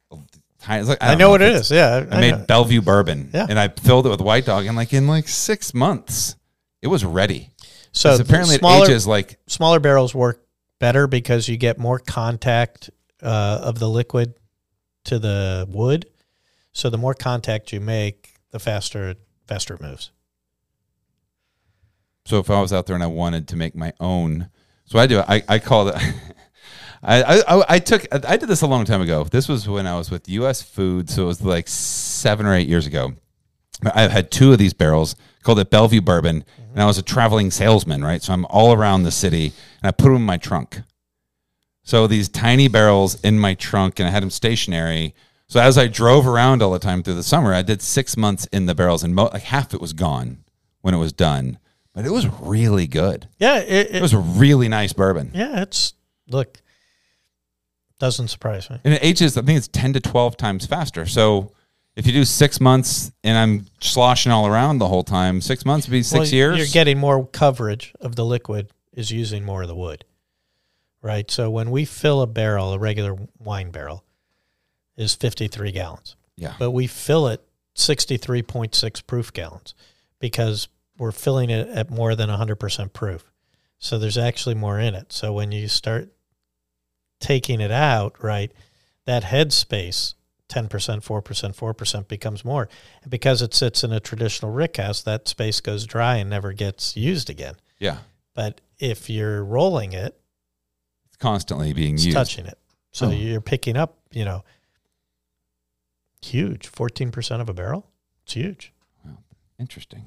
tiny. 0.60 0.84
Like, 0.84 1.02
I, 1.02 1.08
don't 1.08 1.18
know 1.18 1.30
what 1.30 1.42
if 1.42 1.48
it's- 1.48 1.70
Yeah, 1.70 2.06
I 2.10 2.20
made 2.20 2.30
know. 2.38 2.44
Bellevue 2.46 2.80
bourbon, 2.80 3.30
Yeah. 3.34 3.46
and 3.48 3.58
I 3.58 3.68
filled 3.68 4.06
it 4.06 4.10
with 4.10 4.20
White 4.22 4.46
Dog, 4.46 4.64
and 4.66 4.76
like 4.76 4.92
in 4.94 5.06
like 5.06 5.28
six 5.28 5.74
months, 5.74 6.36
it 6.80 6.86
was 6.88 7.04
ready. 7.04 7.50
so 7.92 8.14
apparently 8.14 8.56
smaller, 8.58 8.84
it 8.84 8.90
ages 8.90 9.06
like 9.06 9.38
smaller 9.46 9.80
barrels 9.80 10.14
work 10.14 10.42
better 10.78 11.06
because 11.06 11.48
you 11.48 11.56
get 11.56 11.78
more 11.78 11.98
contact 11.98 12.88
uh, 13.22 13.60
of 13.62 13.78
the 13.78 13.88
liquid 13.88 14.34
to 15.04 15.18
the 15.18 15.66
wood. 15.70 16.06
So 16.72 16.90
the 16.90 16.98
more 16.98 17.14
contact 17.14 17.72
you 17.72 17.80
make, 17.80 18.34
the 18.50 18.58
faster 18.58 19.14
faster 19.46 19.74
it 19.74 19.80
moves. 19.80 20.10
So 22.26 22.38
if 22.38 22.50
I 22.50 22.60
was 22.60 22.72
out 22.72 22.86
there 22.86 22.94
and 22.94 23.02
I 23.02 23.08
wanted 23.08 23.48
to 23.48 23.56
make 23.56 23.74
my 23.74 23.92
own, 23.98 24.50
so 24.84 24.98
I 24.98 25.06
do. 25.06 25.20
I 25.20 25.42
I 25.48 25.58
call 25.58 25.88
it. 25.88 25.96
I, 27.02 27.22
I 27.22 27.64
I 27.68 27.78
took 27.78 28.06
I 28.12 28.36
did 28.36 28.48
this 28.48 28.62
a 28.62 28.66
long 28.66 28.84
time 28.84 29.00
ago. 29.00 29.24
This 29.24 29.48
was 29.48 29.68
when 29.68 29.86
I 29.86 29.96
was 29.96 30.10
with 30.10 30.28
U.S. 30.28 30.62
Food, 30.62 31.08
so 31.08 31.22
it 31.22 31.26
was 31.26 31.42
like 31.42 31.68
seven 31.68 32.44
or 32.44 32.54
eight 32.54 32.68
years 32.68 32.86
ago. 32.86 33.14
I've 33.94 34.10
had 34.10 34.30
two 34.30 34.52
of 34.52 34.58
these 34.58 34.74
barrels 34.74 35.14
called 35.42 35.60
it 35.60 35.70
Bellevue 35.70 36.00
Bourbon, 36.00 36.44
and 36.72 36.82
I 36.82 36.86
was 36.86 36.98
a 36.98 37.02
traveling 37.02 37.50
salesman, 37.50 38.02
right? 38.02 38.20
So 38.22 38.32
I'm 38.32 38.44
all 38.46 38.72
around 38.72 39.04
the 39.04 39.12
city, 39.12 39.52
and 39.80 39.88
I 39.88 39.92
put 39.92 40.04
them 40.04 40.16
in 40.16 40.22
my 40.22 40.36
trunk. 40.36 40.82
So 41.88 42.06
these 42.06 42.28
tiny 42.28 42.68
barrels 42.68 43.18
in 43.22 43.38
my 43.38 43.54
trunk, 43.54 43.98
and 43.98 44.06
I 44.06 44.10
had 44.10 44.22
them 44.22 44.28
stationary. 44.28 45.14
So 45.46 45.58
as 45.58 45.78
I 45.78 45.86
drove 45.88 46.26
around 46.26 46.60
all 46.62 46.70
the 46.70 46.78
time 46.78 47.02
through 47.02 47.14
the 47.14 47.22
summer, 47.22 47.54
I 47.54 47.62
did 47.62 47.80
six 47.80 48.14
months 48.14 48.44
in 48.52 48.66
the 48.66 48.74
barrels, 48.74 49.02
and 49.02 49.14
mo- 49.14 49.30
like 49.32 49.44
half 49.44 49.72
it 49.72 49.80
was 49.80 49.94
gone 49.94 50.44
when 50.82 50.92
it 50.92 50.98
was 50.98 51.14
done. 51.14 51.58
But 51.94 52.04
it 52.04 52.10
was 52.10 52.26
really 52.42 52.86
good. 52.86 53.26
Yeah, 53.38 53.60
it, 53.60 53.86
It 53.86 53.94
it, 53.94 54.02
was 54.02 54.12
a 54.12 54.18
really 54.18 54.68
nice 54.68 54.92
bourbon, 54.92 55.30
yeah, 55.32 55.62
it's 55.62 55.94
look 56.28 56.60
doesn't 57.98 58.28
surprise 58.28 58.68
me. 58.68 58.80
and 58.84 58.92
it 58.92 59.02
ages. 59.02 59.38
I 59.38 59.40
think 59.40 59.56
it's 59.56 59.68
ten 59.68 59.94
to 59.94 60.00
twelve 60.00 60.36
times 60.36 60.66
faster. 60.66 61.06
So 61.06 61.52
if 61.96 62.06
you 62.06 62.12
do 62.12 62.26
six 62.26 62.60
months, 62.60 63.10
and 63.24 63.38
I'm 63.38 63.64
sloshing 63.80 64.30
all 64.30 64.46
around 64.46 64.76
the 64.76 64.88
whole 64.88 65.04
time, 65.04 65.40
six 65.40 65.64
months 65.64 65.86
would 65.86 65.92
be 65.92 66.02
six 66.02 66.18
Well, 66.18 66.34
years. 66.34 66.58
You're 66.58 66.66
getting 66.66 66.98
more 66.98 67.26
coverage 67.26 67.94
of 67.98 68.14
the 68.14 68.26
liquid 68.26 68.68
is 68.92 69.10
using 69.10 69.42
more 69.42 69.62
of 69.62 69.68
the 69.68 69.74
wood. 69.74 70.04
Right? 71.00 71.30
So 71.30 71.50
when 71.50 71.70
we 71.70 71.84
fill 71.84 72.22
a 72.22 72.26
barrel, 72.26 72.72
a 72.72 72.78
regular 72.78 73.16
wine 73.38 73.70
barrel 73.70 74.04
is 74.96 75.14
53 75.14 75.70
gallons. 75.70 76.16
yeah. 76.36 76.54
But 76.58 76.72
we 76.72 76.86
fill 76.86 77.28
it 77.28 77.42
63.6 77.76 79.06
proof 79.06 79.32
gallons 79.32 79.74
because 80.18 80.68
we're 80.98 81.12
filling 81.12 81.50
it 81.50 81.68
at 81.68 81.90
more 81.90 82.16
than 82.16 82.28
100% 82.28 82.92
proof. 82.92 83.24
So 83.78 83.98
there's 83.98 84.18
actually 84.18 84.56
more 84.56 84.80
in 84.80 84.94
it. 84.96 85.12
So 85.12 85.32
when 85.32 85.52
you 85.52 85.68
start 85.68 86.10
taking 87.20 87.60
it 87.60 87.70
out, 87.70 88.22
right, 88.22 88.50
that 89.04 89.22
head 89.22 89.52
space, 89.52 90.14
10%, 90.48 90.68
4%, 90.68 91.02
4% 91.02 92.08
becomes 92.08 92.44
more. 92.44 92.68
And 93.02 93.10
because 93.10 93.40
it 93.42 93.54
sits 93.54 93.84
in 93.84 93.92
a 93.92 94.00
traditional 94.00 94.50
rick 94.50 94.78
house, 94.78 95.02
that 95.02 95.28
space 95.28 95.60
goes 95.60 95.86
dry 95.86 96.16
and 96.16 96.28
never 96.28 96.52
gets 96.52 96.96
used 96.96 97.30
again. 97.30 97.54
Yeah. 97.78 97.98
But 98.34 98.60
if 98.78 99.08
you're 99.08 99.44
rolling 99.44 99.92
it, 99.92 100.18
constantly 101.18 101.72
being 101.72 101.94
it's 101.94 102.04
used. 102.04 102.16
touching 102.16 102.46
it. 102.46 102.58
So 102.92 103.06
Oh. 103.06 103.10
you're 103.10 103.40
picking 103.40 103.76
up, 103.76 103.98
you 104.12 104.24
know, 104.24 104.44
huge, 106.22 106.70
14% 106.70 107.40
of 107.40 107.48
a 107.48 107.54
barrel. 107.54 107.86
It's 108.24 108.34
huge. 108.34 108.72
Interesting. 109.58 110.06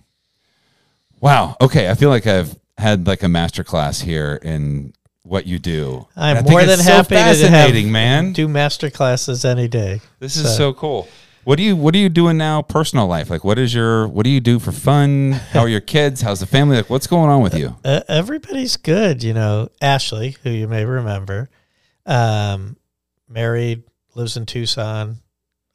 Wow. 1.20 1.58
Okay. 1.60 1.90
I 1.90 1.94
feel 1.96 2.10
like 2.10 2.26
I've 2.26 2.58
had 2.78 3.06
like 3.06 3.22
a 3.24 3.28
master 3.30 3.64
class 3.64 4.00
here 4.02 4.40
in 4.42 4.94
what 5.24 5.46
you 5.46 5.60
do. 5.60 6.08
I'm 6.16 6.44
more 6.46 6.64
than 6.64 6.78
so 6.80 6.84
happy 6.92 7.10
to 7.16 7.20
have 7.22 7.38
fascinating, 7.38 7.92
man. 7.92 8.32
do 8.34 8.48
master 8.48 8.90
classes 8.90 9.44
any 9.46 9.68
day. 9.68 10.00
This 10.20 10.36
is 10.38 10.44
So- 10.44 10.58
so 10.58 10.74
cool. 10.74 11.08
What 11.44 11.58
do 11.58 11.64
you 11.64 11.76
What 11.76 11.96
are 11.96 11.98
you 11.98 12.10
doing 12.10 12.38
now? 12.38 12.62
Personal 12.62 13.08
life, 13.08 13.30
like 13.30 13.44
what 13.44 13.58
is 13.58 13.74
your 13.74 14.08
What 14.08 14.24
do 14.24 14.30
you 14.30 14.40
do 14.40 14.60
for 14.60 14.72
fun? 14.72 15.32
How 15.52 15.62
are 15.62 15.70
your 15.70 15.82
kids? 15.82 16.22
How's 16.22 16.40
the 16.40 16.46
family? 16.46 16.78
Like 16.78 16.90
what's 16.90 17.08
going 17.08 17.30
on 17.30 17.42
with 17.42 17.56
you? 17.56 17.76
Uh, 17.84 18.02
everybody's 18.08 18.78
good, 18.78 19.24
you 19.24 19.34
know. 19.34 19.70
Ashley, 19.82 20.38
who 20.44 20.52
you 20.52 20.68
may 20.68 20.86
remember, 20.86 21.50
um, 22.06 22.78
married, 23.28 23.84
lives 24.14 24.38
in 24.38 24.46
Tucson. 24.46 25.18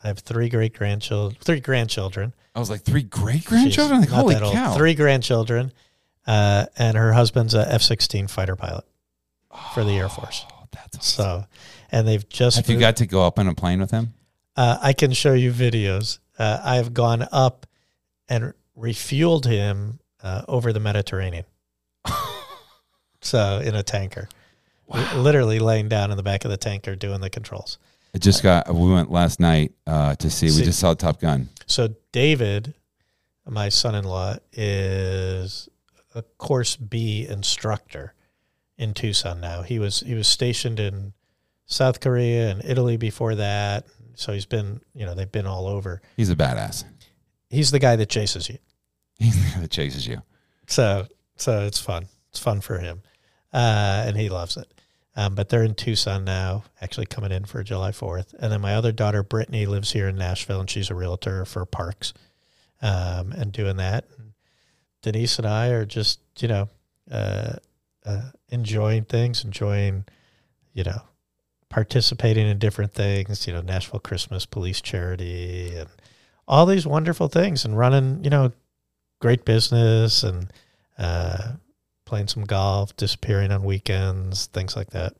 I 0.05 0.09
have 0.09 0.20
three 0.20 0.48
great 0.48 0.74
grandchildren, 0.74 1.36
three 1.43 1.60
grandchildren. 1.60 2.32
I 2.55 2.60
was 2.60 2.70
like 2.70 2.82
three 2.82 3.02
great 3.02 3.44
grandchildren. 3.44 4.01
Like 4.01 4.09
holy 4.10 4.36
old. 4.36 4.52
cow! 4.52 4.74
Three 4.76 4.94
grandchildren, 4.94 5.72
uh, 6.26 6.66
and 6.78 6.97
her 6.97 7.12
husband's 7.12 7.55
a 7.55 7.70
F 7.72 7.82
sixteen 7.82 8.28
fighter 8.28 8.55
pilot 8.55 8.84
for 9.74 9.82
the 9.82 9.98
Air 9.98 10.09
Force. 10.09 10.47
Oh, 10.52 10.64
that's 10.70 10.97
awesome. 10.98 11.24
So, 11.43 11.47
and 11.90 12.06
they've 12.06 12.28
just 12.28 12.56
Have 12.56 12.70
you 12.70 12.78
got 12.78 12.97
to 12.98 13.06
go 13.06 13.26
up 13.26 13.38
on 13.40 13.48
a 13.48 13.55
plane 13.55 13.80
with 13.80 13.90
him? 13.90 14.14
Uh, 14.57 14.78
I 14.81 14.93
can 14.93 15.12
show 15.12 15.35
you 15.35 15.53
videos. 15.53 16.19
Uh, 16.39 16.61
I've 16.62 16.95
gone 16.95 17.27
up 17.31 17.66
and 18.28 18.55
refueled 18.77 19.45
him 19.45 20.01
uh, 20.23 20.43
over 20.49 20.73
the 20.73 20.81
Mediterranean. 20.81 21.45
so 23.20 23.61
in 23.62 23.74
a 23.74 23.83
tanker, 23.83 24.28
L- 24.93 25.20
literally 25.20 25.59
laying 25.59 25.89
down 25.89 26.11
in 26.11 26.16
the 26.16 26.23
back 26.23 26.45
of 26.45 26.51
the 26.51 26.57
tanker 26.57 26.97
doing 26.97 27.20
the 27.20 27.31
controls. 27.31 27.78
I 28.15 28.19
just 28.19 28.43
got. 28.43 28.73
We 28.74 28.91
went 28.91 29.11
last 29.11 29.41
night 29.41 29.73
uh, 29.87 30.15
to 30.16 30.31
see. 30.31 30.47
We 30.47 30.65
just 30.65 30.78
saw 30.78 30.95
Top 30.95 31.20
Gun. 31.20 31.49
So 31.66 31.95
David, 32.12 32.73
my 33.47 33.69
son-in-law, 33.69 34.37
is 34.53 35.69
a 36.15 36.23
course 36.23 36.77
B 36.77 37.27
instructor 37.28 38.15
in 38.78 38.95
Tucson 38.95 39.41
now. 39.41 39.62
He 39.62 39.78
was 39.78 40.01
he 40.01 40.15
was 40.15 40.28
stationed 40.28 40.81
in 40.81 41.12
South 41.66 42.01
Korea 42.01 42.51
and 42.51 42.65
Italy 42.65 42.97
before 42.97 43.35
that. 43.35 43.85
So 44.16 44.32
he's 44.32 44.47
been, 44.47 44.80
you 44.94 45.06
know, 45.06 45.14
they've 45.14 45.30
been 45.30 45.47
all 45.47 45.66
over. 45.66 46.02
He's 46.16 46.30
a 46.30 46.36
badass. 46.36 46.84
He's 47.48 47.70
the 47.70 47.78
guy 47.78 47.97
that 47.97 48.09
chases 48.09 48.48
you. 48.48 48.59
He's 49.18 49.36
the 49.36 49.55
guy 49.55 49.60
that 49.60 49.70
chases 49.70 50.06
you. 50.06 50.22
So 50.66 51.06
so 51.36 51.60
it's 51.66 51.78
fun. 51.78 52.06
It's 52.30 52.38
fun 52.38 52.60
for 52.60 52.78
him, 52.78 53.02
uh, 53.52 54.05
and 54.06 54.16
he 54.16 54.28
loves 54.28 54.56
it. 54.56 54.72
Um, 55.14 55.34
but 55.34 55.48
they're 55.48 55.62
in 55.62 55.74
Tucson 55.74 56.24
now, 56.24 56.64
actually 56.80 57.06
coming 57.06 57.32
in 57.32 57.47
for 57.47 57.62
July 57.62 57.93
Fourth. 57.93 58.34
And 58.38 58.52
then 58.52 58.60
my 58.60 58.74
other 58.74 58.93
daughter 58.93 59.22
Brittany 59.22 59.64
lives 59.64 59.93
here 59.93 60.09
in 60.09 60.16
Nashville, 60.16 60.60
and 60.60 60.68
she's 60.68 60.90
a 60.90 60.94
realtor 60.94 61.47
for 61.47 61.64
parks, 61.64 62.12
um, 62.82 63.32
and 63.32 63.52
doing 63.52 63.76
that. 63.78 64.05
And 64.18 64.32
Denise 65.02 65.38
and 65.38 65.47
I 65.47 65.68
are 65.68 65.86
just 65.86 66.20
you 66.38 66.48
know 66.48 66.68
uh, 67.10 67.55
uh, 68.05 68.30
enjoying 68.48 69.05
things, 69.05 69.44
enjoying 69.44 70.05
you 70.72 70.84
know 70.84 71.02
participating 71.77 72.48
in 72.48 72.59
different 72.59 72.94
things. 72.94 73.47
You 73.47 73.53
know, 73.53 73.61
Nashville 73.61 74.01
Christmas 74.01 74.47
Police 74.47 74.81
Charity 74.81 75.77
and 75.77 75.90
all 76.48 76.65
these 76.65 76.86
wonderful 76.86 77.28
things, 77.28 77.66
and 77.66 77.77
running 77.77 78.24
you 78.24 78.31
know 78.31 78.51
great 79.20 79.44
business 79.44 80.23
and 80.23 80.51
uh, 80.97 81.53
playing 82.07 82.28
some 82.28 82.44
golf, 82.44 82.97
disappearing 82.97 83.53
on 83.53 83.62
weekends, 83.62 84.47
things 84.47 84.74
like 84.74 84.89
that. 84.90 85.12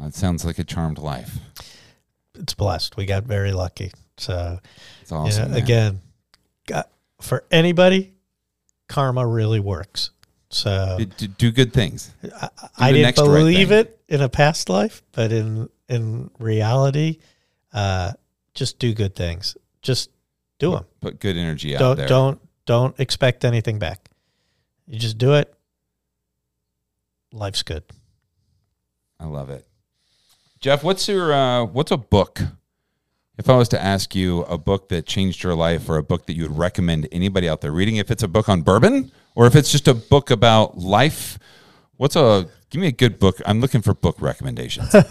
It 0.00 0.16
sounds 0.16 0.44
like 0.44 0.58
a 0.58 0.64
charmed 0.64 0.98
life. 0.98 1.38
It's 2.34 2.54
blessed. 2.54 2.96
We 2.96 3.06
got 3.06 3.22
very 3.22 3.52
lucky. 3.52 3.92
So, 4.16 4.58
It's 5.00 5.12
you 5.12 5.44
know, 5.44 5.54
again, 5.54 6.00
got, 6.66 6.90
for 7.20 7.44
anybody, 7.52 8.14
karma 8.88 9.24
really 9.24 9.60
works. 9.60 10.10
So 10.48 10.96
Do- 10.98 11.04
do, 11.06 11.26
do 11.26 11.50
good 11.50 11.72
things. 11.72 12.12
I, 12.40 12.48
I 12.78 12.92
didn't 12.92 13.02
next 13.02 13.18
right 13.20 13.26
believe 13.26 13.72
it 13.72 14.00
in 14.08 14.20
a 14.22 14.28
past 14.28 14.68
life, 14.68 15.02
but 15.12 15.32
in 15.32 15.68
in 15.88 16.30
reality, 16.38 17.18
uh, 17.72 18.12
just 18.54 18.78
do 18.78 18.94
good 18.94 19.14
things. 19.14 19.56
Just 19.82 20.10
do 20.58 20.72
them. 20.72 20.84
Put 21.00 21.20
good 21.20 21.36
energy 21.36 21.74
out 21.74 21.80
Don't 21.80 21.96
there. 21.96 22.08
don't 22.08 22.40
don't 22.64 22.98
expect 23.00 23.44
anything 23.44 23.78
back. 23.78 24.08
You 24.86 24.98
just 24.98 25.18
do 25.18 25.34
it. 25.34 25.52
Life's 27.32 27.62
good. 27.62 27.82
I 29.18 29.26
love 29.26 29.50
it. 29.50 29.66
Jeff, 30.60 30.82
what's 30.84 31.08
your 31.08 31.32
uh, 31.32 31.64
what's 31.64 31.90
a 31.90 31.96
book? 31.96 32.40
If 33.38 33.50
I 33.50 33.56
was 33.56 33.68
to 33.70 33.82
ask 33.82 34.14
you 34.14 34.42
a 34.44 34.56
book 34.56 34.88
that 34.88 35.04
changed 35.06 35.42
your 35.42 35.54
life 35.54 35.90
or 35.90 35.98
a 35.98 36.02
book 36.02 36.26
that 36.26 36.36
you 36.36 36.44
would 36.44 36.56
recommend 36.56 37.06
anybody 37.12 37.48
out 37.48 37.60
there 37.60 37.72
reading, 37.72 37.96
if 37.96 38.10
it's 38.10 38.22
a 38.22 38.28
book 38.28 38.48
on 38.48 38.62
bourbon 38.62 39.12
or 39.36 39.46
if 39.46 39.54
it's 39.54 39.70
just 39.70 39.86
a 39.86 39.94
book 39.94 40.30
about 40.32 40.76
life, 40.78 41.38
what's 41.96 42.16
a 42.16 42.48
give 42.70 42.80
me 42.80 42.88
a 42.88 42.92
good 42.92 43.20
book. 43.20 43.40
I'm 43.46 43.60
looking 43.60 43.82
for 43.82 43.94
book 43.94 44.20
recommendations. 44.20 44.92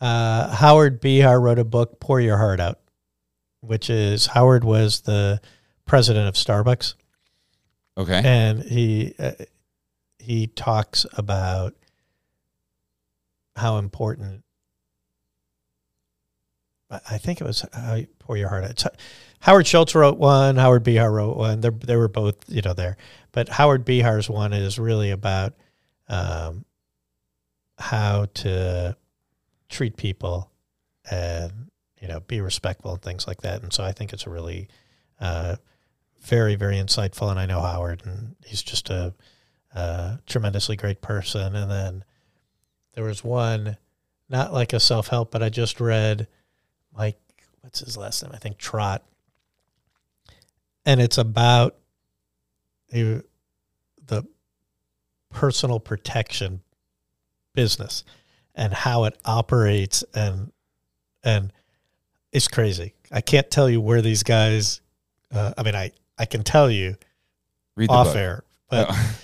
Uh, 0.00 0.54
Howard 0.56 1.00
Behar 1.00 1.40
wrote 1.40 1.58
a 1.58 1.64
book, 1.64 1.98
Pour 1.98 2.20
Your 2.20 2.36
Heart 2.36 2.60
Out, 2.60 2.78
which 3.60 3.88
is 3.88 4.26
Howard 4.26 4.62
was 4.62 5.02
the 5.02 5.40
president 5.86 6.28
of 6.28 6.34
Starbucks, 6.34 6.94
Okay. 7.96 8.20
and 8.22 8.62
he 8.64 9.14
uh, 9.18 9.32
he 10.18 10.46
talks 10.48 11.06
about 11.14 11.74
how 13.56 13.78
important. 13.78 14.42
I 16.90 17.00
I 17.12 17.18
think 17.18 17.40
it 17.40 17.44
was 17.44 17.64
how 17.72 17.94
you 17.94 18.08
pour 18.18 18.36
your 18.36 18.48
heart 18.50 18.64
out. 18.64 18.84
Howard 19.44 19.66
Schultz 19.66 19.94
wrote 19.94 20.16
one. 20.16 20.56
Howard 20.56 20.84
Behar 20.84 21.12
wrote 21.12 21.36
one. 21.36 21.60
They 21.60 21.68
they 21.68 21.96
were 21.96 22.08
both 22.08 22.36
you 22.48 22.62
know 22.62 22.72
there, 22.72 22.96
but 23.30 23.50
Howard 23.50 23.84
Behar's 23.84 24.30
one 24.30 24.54
is 24.54 24.78
really 24.78 25.10
about 25.10 25.52
um, 26.08 26.64
how 27.78 28.24
to 28.36 28.96
treat 29.68 29.98
people 29.98 30.50
and 31.10 31.70
you 32.00 32.08
know 32.08 32.20
be 32.20 32.40
respectful 32.40 32.92
and 32.92 33.02
things 33.02 33.26
like 33.26 33.42
that. 33.42 33.62
And 33.62 33.70
so 33.70 33.84
I 33.84 33.92
think 33.92 34.14
it's 34.14 34.24
a 34.24 34.30
really 34.30 34.68
uh, 35.20 35.56
very 36.22 36.54
very 36.54 36.76
insightful. 36.76 37.30
And 37.30 37.38
I 37.38 37.44
know 37.44 37.60
Howard, 37.60 38.00
and 38.06 38.36
he's 38.46 38.62
just 38.62 38.88
a, 38.88 39.12
a 39.74 40.20
tremendously 40.26 40.76
great 40.76 41.02
person. 41.02 41.54
And 41.54 41.70
then 41.70 42.04
there 42.94 43.04
was 43.04 43.22
one, 43.22 43.76
not 44.30 44.54
like 44.54 44.72
a 44.72 44.80
self 44.80 45.08
help, 45.08 45.30
but 45.30 45.42
I 45.42 45.50
just 45.50 45.82
read 45.82 46.28
Mike. 46.96 47.18
What's 47.60 47.80
his 47.80 47.98
last 47.98 48.22
name? 48.22 48.32
I 48.34 48.38
think 48.38 48.56
Trot. 48.56 49.04
And 50.86 51.00
it's 51.00 51.18
about 51.18 51.76
the 52.90 53.24
the 54.06 54.24
personal 55.30 55.80
protection 55.80 56.60
business 57.54 58.04
and 58.54 58.72
how 58.72 59.04
it 59.04 59.16
operates 59.24 60.04
and 60.14 60.52
and 61.22 61.52
is 62.32 62.48
crazy. 62.48 62.94
I 63.10 63.20
can't 63.20 63.50
tell 63.50 63.68
you 63.70 63.80
where 63.80 64.02
these 64.02 64.22
guys. 64.22 64.80
Uh, 65.32 65.52
I 65.56 65.62
mean, 65.62 65.74
I 65.74 65.90
I 66.18 66.26
can 66.26 66.42
tell 66.42 66.70
you 66.70 66.96
Read 67.76 67.90
off 67.90 68.08
book. 68.08 68.16
air, 68.16 68.44
but 68.70 68.86
Oh. 68.90 69.16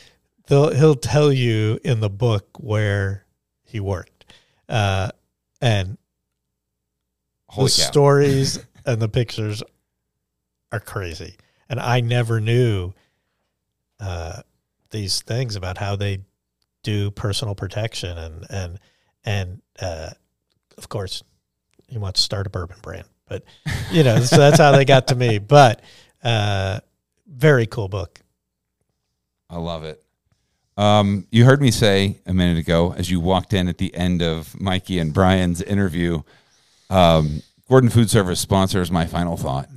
they'll 0.47 0.75
he'll 0.75 0.95
tell 0.97 1.33
you 1.33 1.79
in 1.85 2.01
the 2.01 2.11
book 2.11 2.47
where 2.59 3.25
he 3.65 3.79
worked, 3.81 4.25
uh, 4.69 5.11
and 5.61 5.99
Holy 7.49 7.67
the 7.69 7.83
cow. 7.83 7.91
stories 7.91 8.59
and 8.87 9.01
the 9.03 9.09
pictures 9.09 9.63
are 10.73 10.81
crazy. 10.81 11.37
And 11.71 11.81
I 11.81 12.01
never 12.01 12.41
knew 12.41 12.93
uh, 13.99 14.43
these 14.91 15.23
things 15.23 15.57
about 15.57 15.79
how 15.79 15.97
they 15.97 16.21
do 16.83 17.11
personal 17.11 17.55
protection 17.55 18.19
and 18.19 18.47
and 18.51 18.79
and 19.25 19.63
uh, 19.81 20.11
of 20.77 20.89
course 20.89 21.23
he 21.89 21.99
wants 21.99 22.21
to 22.21 22.25
start 22.25 22.47
a 22.47 22.51
bourbon 22.51 22.77
brand, 22.83 23.07
but 23.29 23.45
you 23.91 24.03
know 24.03 24.21
so 24.21 24.37
that's 24.37 24.59
how 24.59 24.73
they 24.73 24.85
got 24.85 25.09
to 25.09 25.15
me. 25.15 25.39
But 25.49 25.83
uh, 26.23 26.81
very 27.27 27.67
cool 27.67 27.89
book. 27.89 28.21
I 29.49 29.57
love 29.59 29.85
it. 29.85 30.03
Um, 30.77 31.27
you 31.31 31.45
heard 31.45 31.61
me 31.61 31.71
say 31.71 32.21
a 32.27 32.33
minute 32.33 32.59
ago 32.59 32.95
as 32.97 33.11
you 33.11 33.21
walked 33.21 33.53
in 33.53 33.69
at 33.69 33.79
the 33.79 33.95
end 33.95 34.23
of 34.23 34.59
Mikey 34.61 34.99
and 34.99 35.13
Brian's 35.13 35.61
interview. 35.61 36.23
Um, 36.89 37.43
Gordon 37.69 37.91
Food 37.91 38.11
Service 38.11 38.41
sponsors 38.41 38.91
my 38.91 39.07
final 39.07 39.37
thought, 39.37 39.69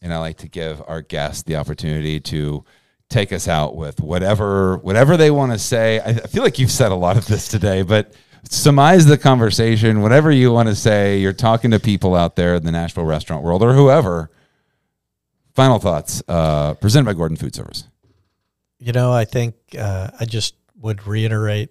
and 0.00 0.12
I 0.12 0.18
like 0.18 0.38
to 0.38 0.48
give 0.48 0.82
our 0.86 1.02
guests 1.02 1.42
the 1.42 1.56
opportunity 1.56 2.20
to 2.20 2.64
take 3.08 3.32
us 3.32 3.48
out 3.48 3.74
with 3.74 4.00
whatever 4.00 4.76
whatever 4.78 5.16
they 5.16 5.30
want 5.30 5.52
to 5.52 5.58
say. 5.58 5.98
I, 6.00 6.10
I 6.10 6.26
feel 6.26 6.42
like 6.42 6.58
you've 6.58 6.70
said 6.70 6.92
a 6.92 6.96
lot 6.96 7.16
of 7.16 7.26
this 7.26 7.48
today, 7.48 7.82
but 7.82 8.12
surmise 8.44 9.06
the 9.06 9.18
conversation. 9.18 10.02
Whatever 10.02 10.30
you 10.30 10.52
want 10.52 10.68
to 10.68 10.74
say, 10.74 11.18
you're 11.18 11.32
talking 11.32 11.70
to 11.70 11.80
people 11.80 12.14
out 12.14 12.36
there 12.36 12.54
in 12.54 12.64
the 12.64 12.72
Nashville 12.72 13.04
restaurant 13.04 13.44
world 13.44 13.62
or 13.62 13.72
whoever. 13.72 14.30
Final 15.54 15.78
thoughts 15.78 16.22
uh, 16.28 16.74
presented 16.74 17.06
by 17.06 17.14
Gordon 17.14 17.36
Food 17.36 17.54
Service. 17.54 17.84
You 18.78 18.92
know, 18.92 19.12
I 19.12 19.24
think 19.24 19.56
uh, 19.76 20.10
I 20.20 20.24
just 20.24 20.54
would 20.76 21.06
reiterate 21.06 21.70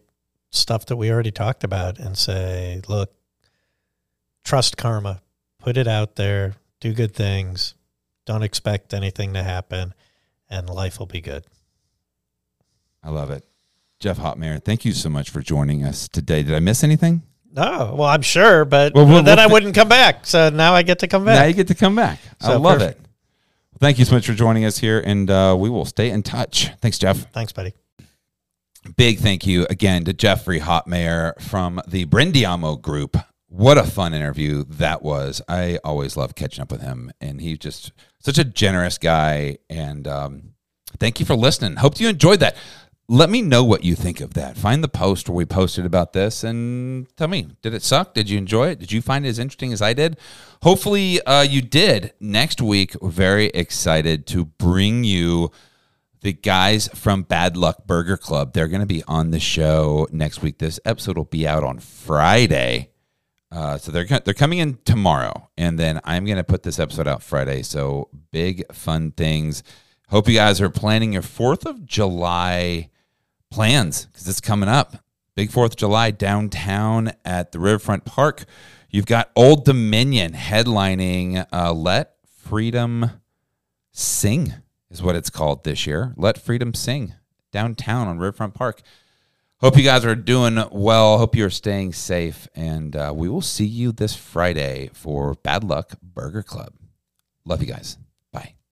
stuff 0.50 0.86
that 0.88 0.98
we 0.98 1.10
already 1.10 1.32
talked 1.32 1.64
about 1.64 1.98
and 1.98 2.18
say, 2.18 2.82
look, 2.90 3.14
trust 4.44 4.76
karma, 4.76 5.22
put 5.60 5.78
it 5.78 5.88
out 5.88 6.18
there, 6.18 6.56
do 6.82 6.94
good 6.94 7.14
things, 7.14 7.76
don't 8.28 8.44
expect 8.44 8.94
anything 8.94 9.34
to 9.34 9.42
happen, 9.42 9.96
and 10.50 10.70
life 10.70 11.00
will 11.00 11.08
be 11.08 11.22
good. 11.22 11.46
I 13.04 13.10
love 13.10 13.32
it. 13.32 13.44
Jeff 14.00 14.20
Hopmayer, 14.20 14.64
thank 14.64 14.86
you 14.86 14.92
so 14.92 15.10
much 15.10 15.32
for 15.32 15.42
joining 15.42 15.84
us 15.84 16.08
today. 16.08 16.44
Did 16.44 16.54
I 16.54 16.60
miss 16.60 16.84
anything? 16.84 17.24
No, 17.52 17.96
well, 17.98 18.10
I'm 18.10 18.22
sure, 18.22 18.66
but 18.66 18.94
Well, 18.94 19.08
we'll- 19.08 19.24
then 19.24 19.40
I 19.40 19.48
wouldn't 19.48 19.74
come 19.74 19.88
back. 19.90 20.28
So 20.28 20.50
now 20.50 20.74
I 20.76 20.84
get 20.84 21.00
to 21.00 21.08
come 21.08 21.26
back. 21.26 21.40
Now 21.40 21.46
you 21.46 21.54
get 21.54 21.70
to 21.70 21.76
come 21.76 21.96
back. 21.96 22.20
I 22.42 22.54
love 22.56 22.80
perfect. 22.80 23.00
it. 23.02 23.08
Thank 23.80 23.98
you 23.98 24.06
so 24.06 24.14
much 24.16 24.28
for 24.28 24.34
joining 24.34 24.66
us 24.66 24.78
here, 24.78 25.00
and 25.00 25.30
uh, 25.32 25.56
we 25.58 25.70
will 25.70 25.86
stay 25.86 26.10
in 26.12 26.22
touch. 26.22 26.70
Thanks, 26.82 27.00
Jeff. 27.00 27.32
Thanks, 27.32 27.54
buddy. 27.54 27.74
Big 28.96 29.20
thank 29.20 29.46
you 29.48 29.66
again 29.70 30.04
to 30.06 30.14
Jeffrey 30.14 30.60
Hopmayer 30.60 31.40
from 31.42 31.82
the 31.88 32.06
Brindiamo 32.06 32.82
Group. 32.82 33.18
What 33.50 33.78
a 33.78 33.84
fun 33.84 34.14
interview 34.14 34.66
that 34.66 35.02
was. 35.02 35.42
I 35.48 35.80
always 35.84 36.18
love 36.18 36.36
catching 36.36 36.62
up 36.62 36.72
with 36.72 36.82
him, 36.82 37.12
and 37.22 37.40
he's 37.40 37.60
just 37.60 37.94
such 38.20 38.38
a 38.38 38.44
generous 38.44 38.98
guy. 38.98 39.58
And 39.70 40.06
um, 40.08 40.54
thank 41.00 41.20
you 41.20 41.26
for 41.26 41.36
listening. 41.36 41.78
Hope 41.78 42.00
you 42.00 42.10
enjoyed 42.10 42.42
that. 42.42 42.58
Let 43.10 43.30
me 43.30 43.42
know 43.42 43.64
what 43.64 43.86
you 43.86 43.96
think 43.96 44.20
of 44.20 44.34
that. 44.34 44.58
Find 44.58 44.84
the 44.84 44.90
post 44.90 45.30
where 45.30 45.36
we 45.38 45.46
posted 45.46 45.86
about 45.86 46.12
this 46.12 46.44
and 46.44 47.08
tell 47.16 47.30
me 47.30 47.48
did 47.62 47.74
it 47.74 47.82
suck? 47.82 48.14
Did 48.14 48.30
you 48.30 48.38
enjoy 48.38 48.68
it? 48.70 48.80
Did 48.80 48.92
you 48.92 49.02
find 49.02 49.26
it 49.26 49.30
as 49.30 49.40
interesting 49.40 49.72
as 49.72 49.82
I 49.82 49.94
did? 49.94 50.18
Hopefully, 50.64 51.22
uh, 51.22 51.44
you 51.44 51.62
did. 51.62 52.14
Next 52.20 52.62
week, 52.62 52.98
very 53.02 53.46
excited 53.48 54.28
to 54.28 54.44
bring 54.44 55.06
you 55.06 55.52
the 56.20 56.34
guys 56.34 56.90
from 56.90 57.24
Bad 57.24 57.56
Luck 57.56 57.88
Burger 57.88 58.18
Club. 58.18 58.52
They're 58.52 58.68
going 58.68 58.82
to 58.82 58.86
be 58.86 59.04
on 59.08 59.32
the 59.32 59.40
show 59.40 60.06
next 60.12 60.42
week. 60.42 60.58
This 60.58 60.78
episode 60.84 61.16
will 61.16 61.24
be 61.24 61.48
out 61.48 61.64
on 61.64 61.80
Friday. 61.80 62.90
Uh, 63.52 63.78
so 63.78 63.92
they're 63.92 64.06
they're 64.06 64.34
coming 64.34 64.60
in 64.60 64.78
tomorrow, 64.84 65.50
and 65.58 65.80
then 65.80 66.02
I'm 66.04 66.26
to 66.26 66.44
put 66.44 66.64
this 66.64 66.80
episode 66.80 67.08
out 67.08 67.24
Friday. 67.24 67.62
So 67.64 68.10
big 68.32 68.64
fun 68.74 69.12
things. 69.12 69.64
Hope 70.10 70.28
you 70.28 70.36
guys 70.36 70.60
are 70.60 70.70
planning 70.70 71.14
your 71.14 71.22
Fourth 71.22 71.66
of 71.66 71.86
July 71.86 72.90
plans 73.50 74.06
because 74.06 74.28
it's 74.28 74.42
coming 74.42 74.70
up. 74.70 74.98
Big 75.36 75.52
Fourth 75.52 75.74
of 75.74 75.78
July 75.78 76.12
downtown 76.12 77.12
at 77.24 77.52
the 77.52 77.60
Riverfront 77.60 78.04
Park. 78.04 78.46
You've 78.90 79.06
got 79.06 79.32
Old 79.36 79.64
Dominion 79.64 80.34
headlining 80.34 81.46
uh, 81.54 81.74
"Let 81.74 82.16
Freedom 82.26 83.12
Sing" 83.92 84.54
is 84.90 85.02
what 85.02 85.16
it's 85.16 85.30
called 85.30 85.64
this 85.64 85.88
year. 85.88 86.14
Let 86.18 86.38
Freedom 86.38 86.74
Sing 86.74 87.14
downtown 87.52 88.08
on 88.08 88.20
Riverfront 88.20 88.54
Park. 88.54 88.82
Hope 89.60 89.76
you 89.76 89.84
guys 89.84 90.06
are 90.06 90.16
doing 90.16 90.64
well. 90.72 91.18
Hope 91.18 91.36
you're 91.36 91.50
staying 91.50 91.94
safe. 91.94 92.48
And 92.54 92.96
uh, 92.96 93.12
we 93.16 93.28
will 93.28 93.42
see 93.42 93.66
you 93.66 93.92
this 93.92 94.16
Friday 94.16 94.92
for 94.94 95.34
Bad 95.34 95.64
Luck 95.64 95.94
Burger 96.00 96.44
Club. 96.44 96.74
Love 97.44 97.62
you 97.62 97.68
guys. 97.68 97.98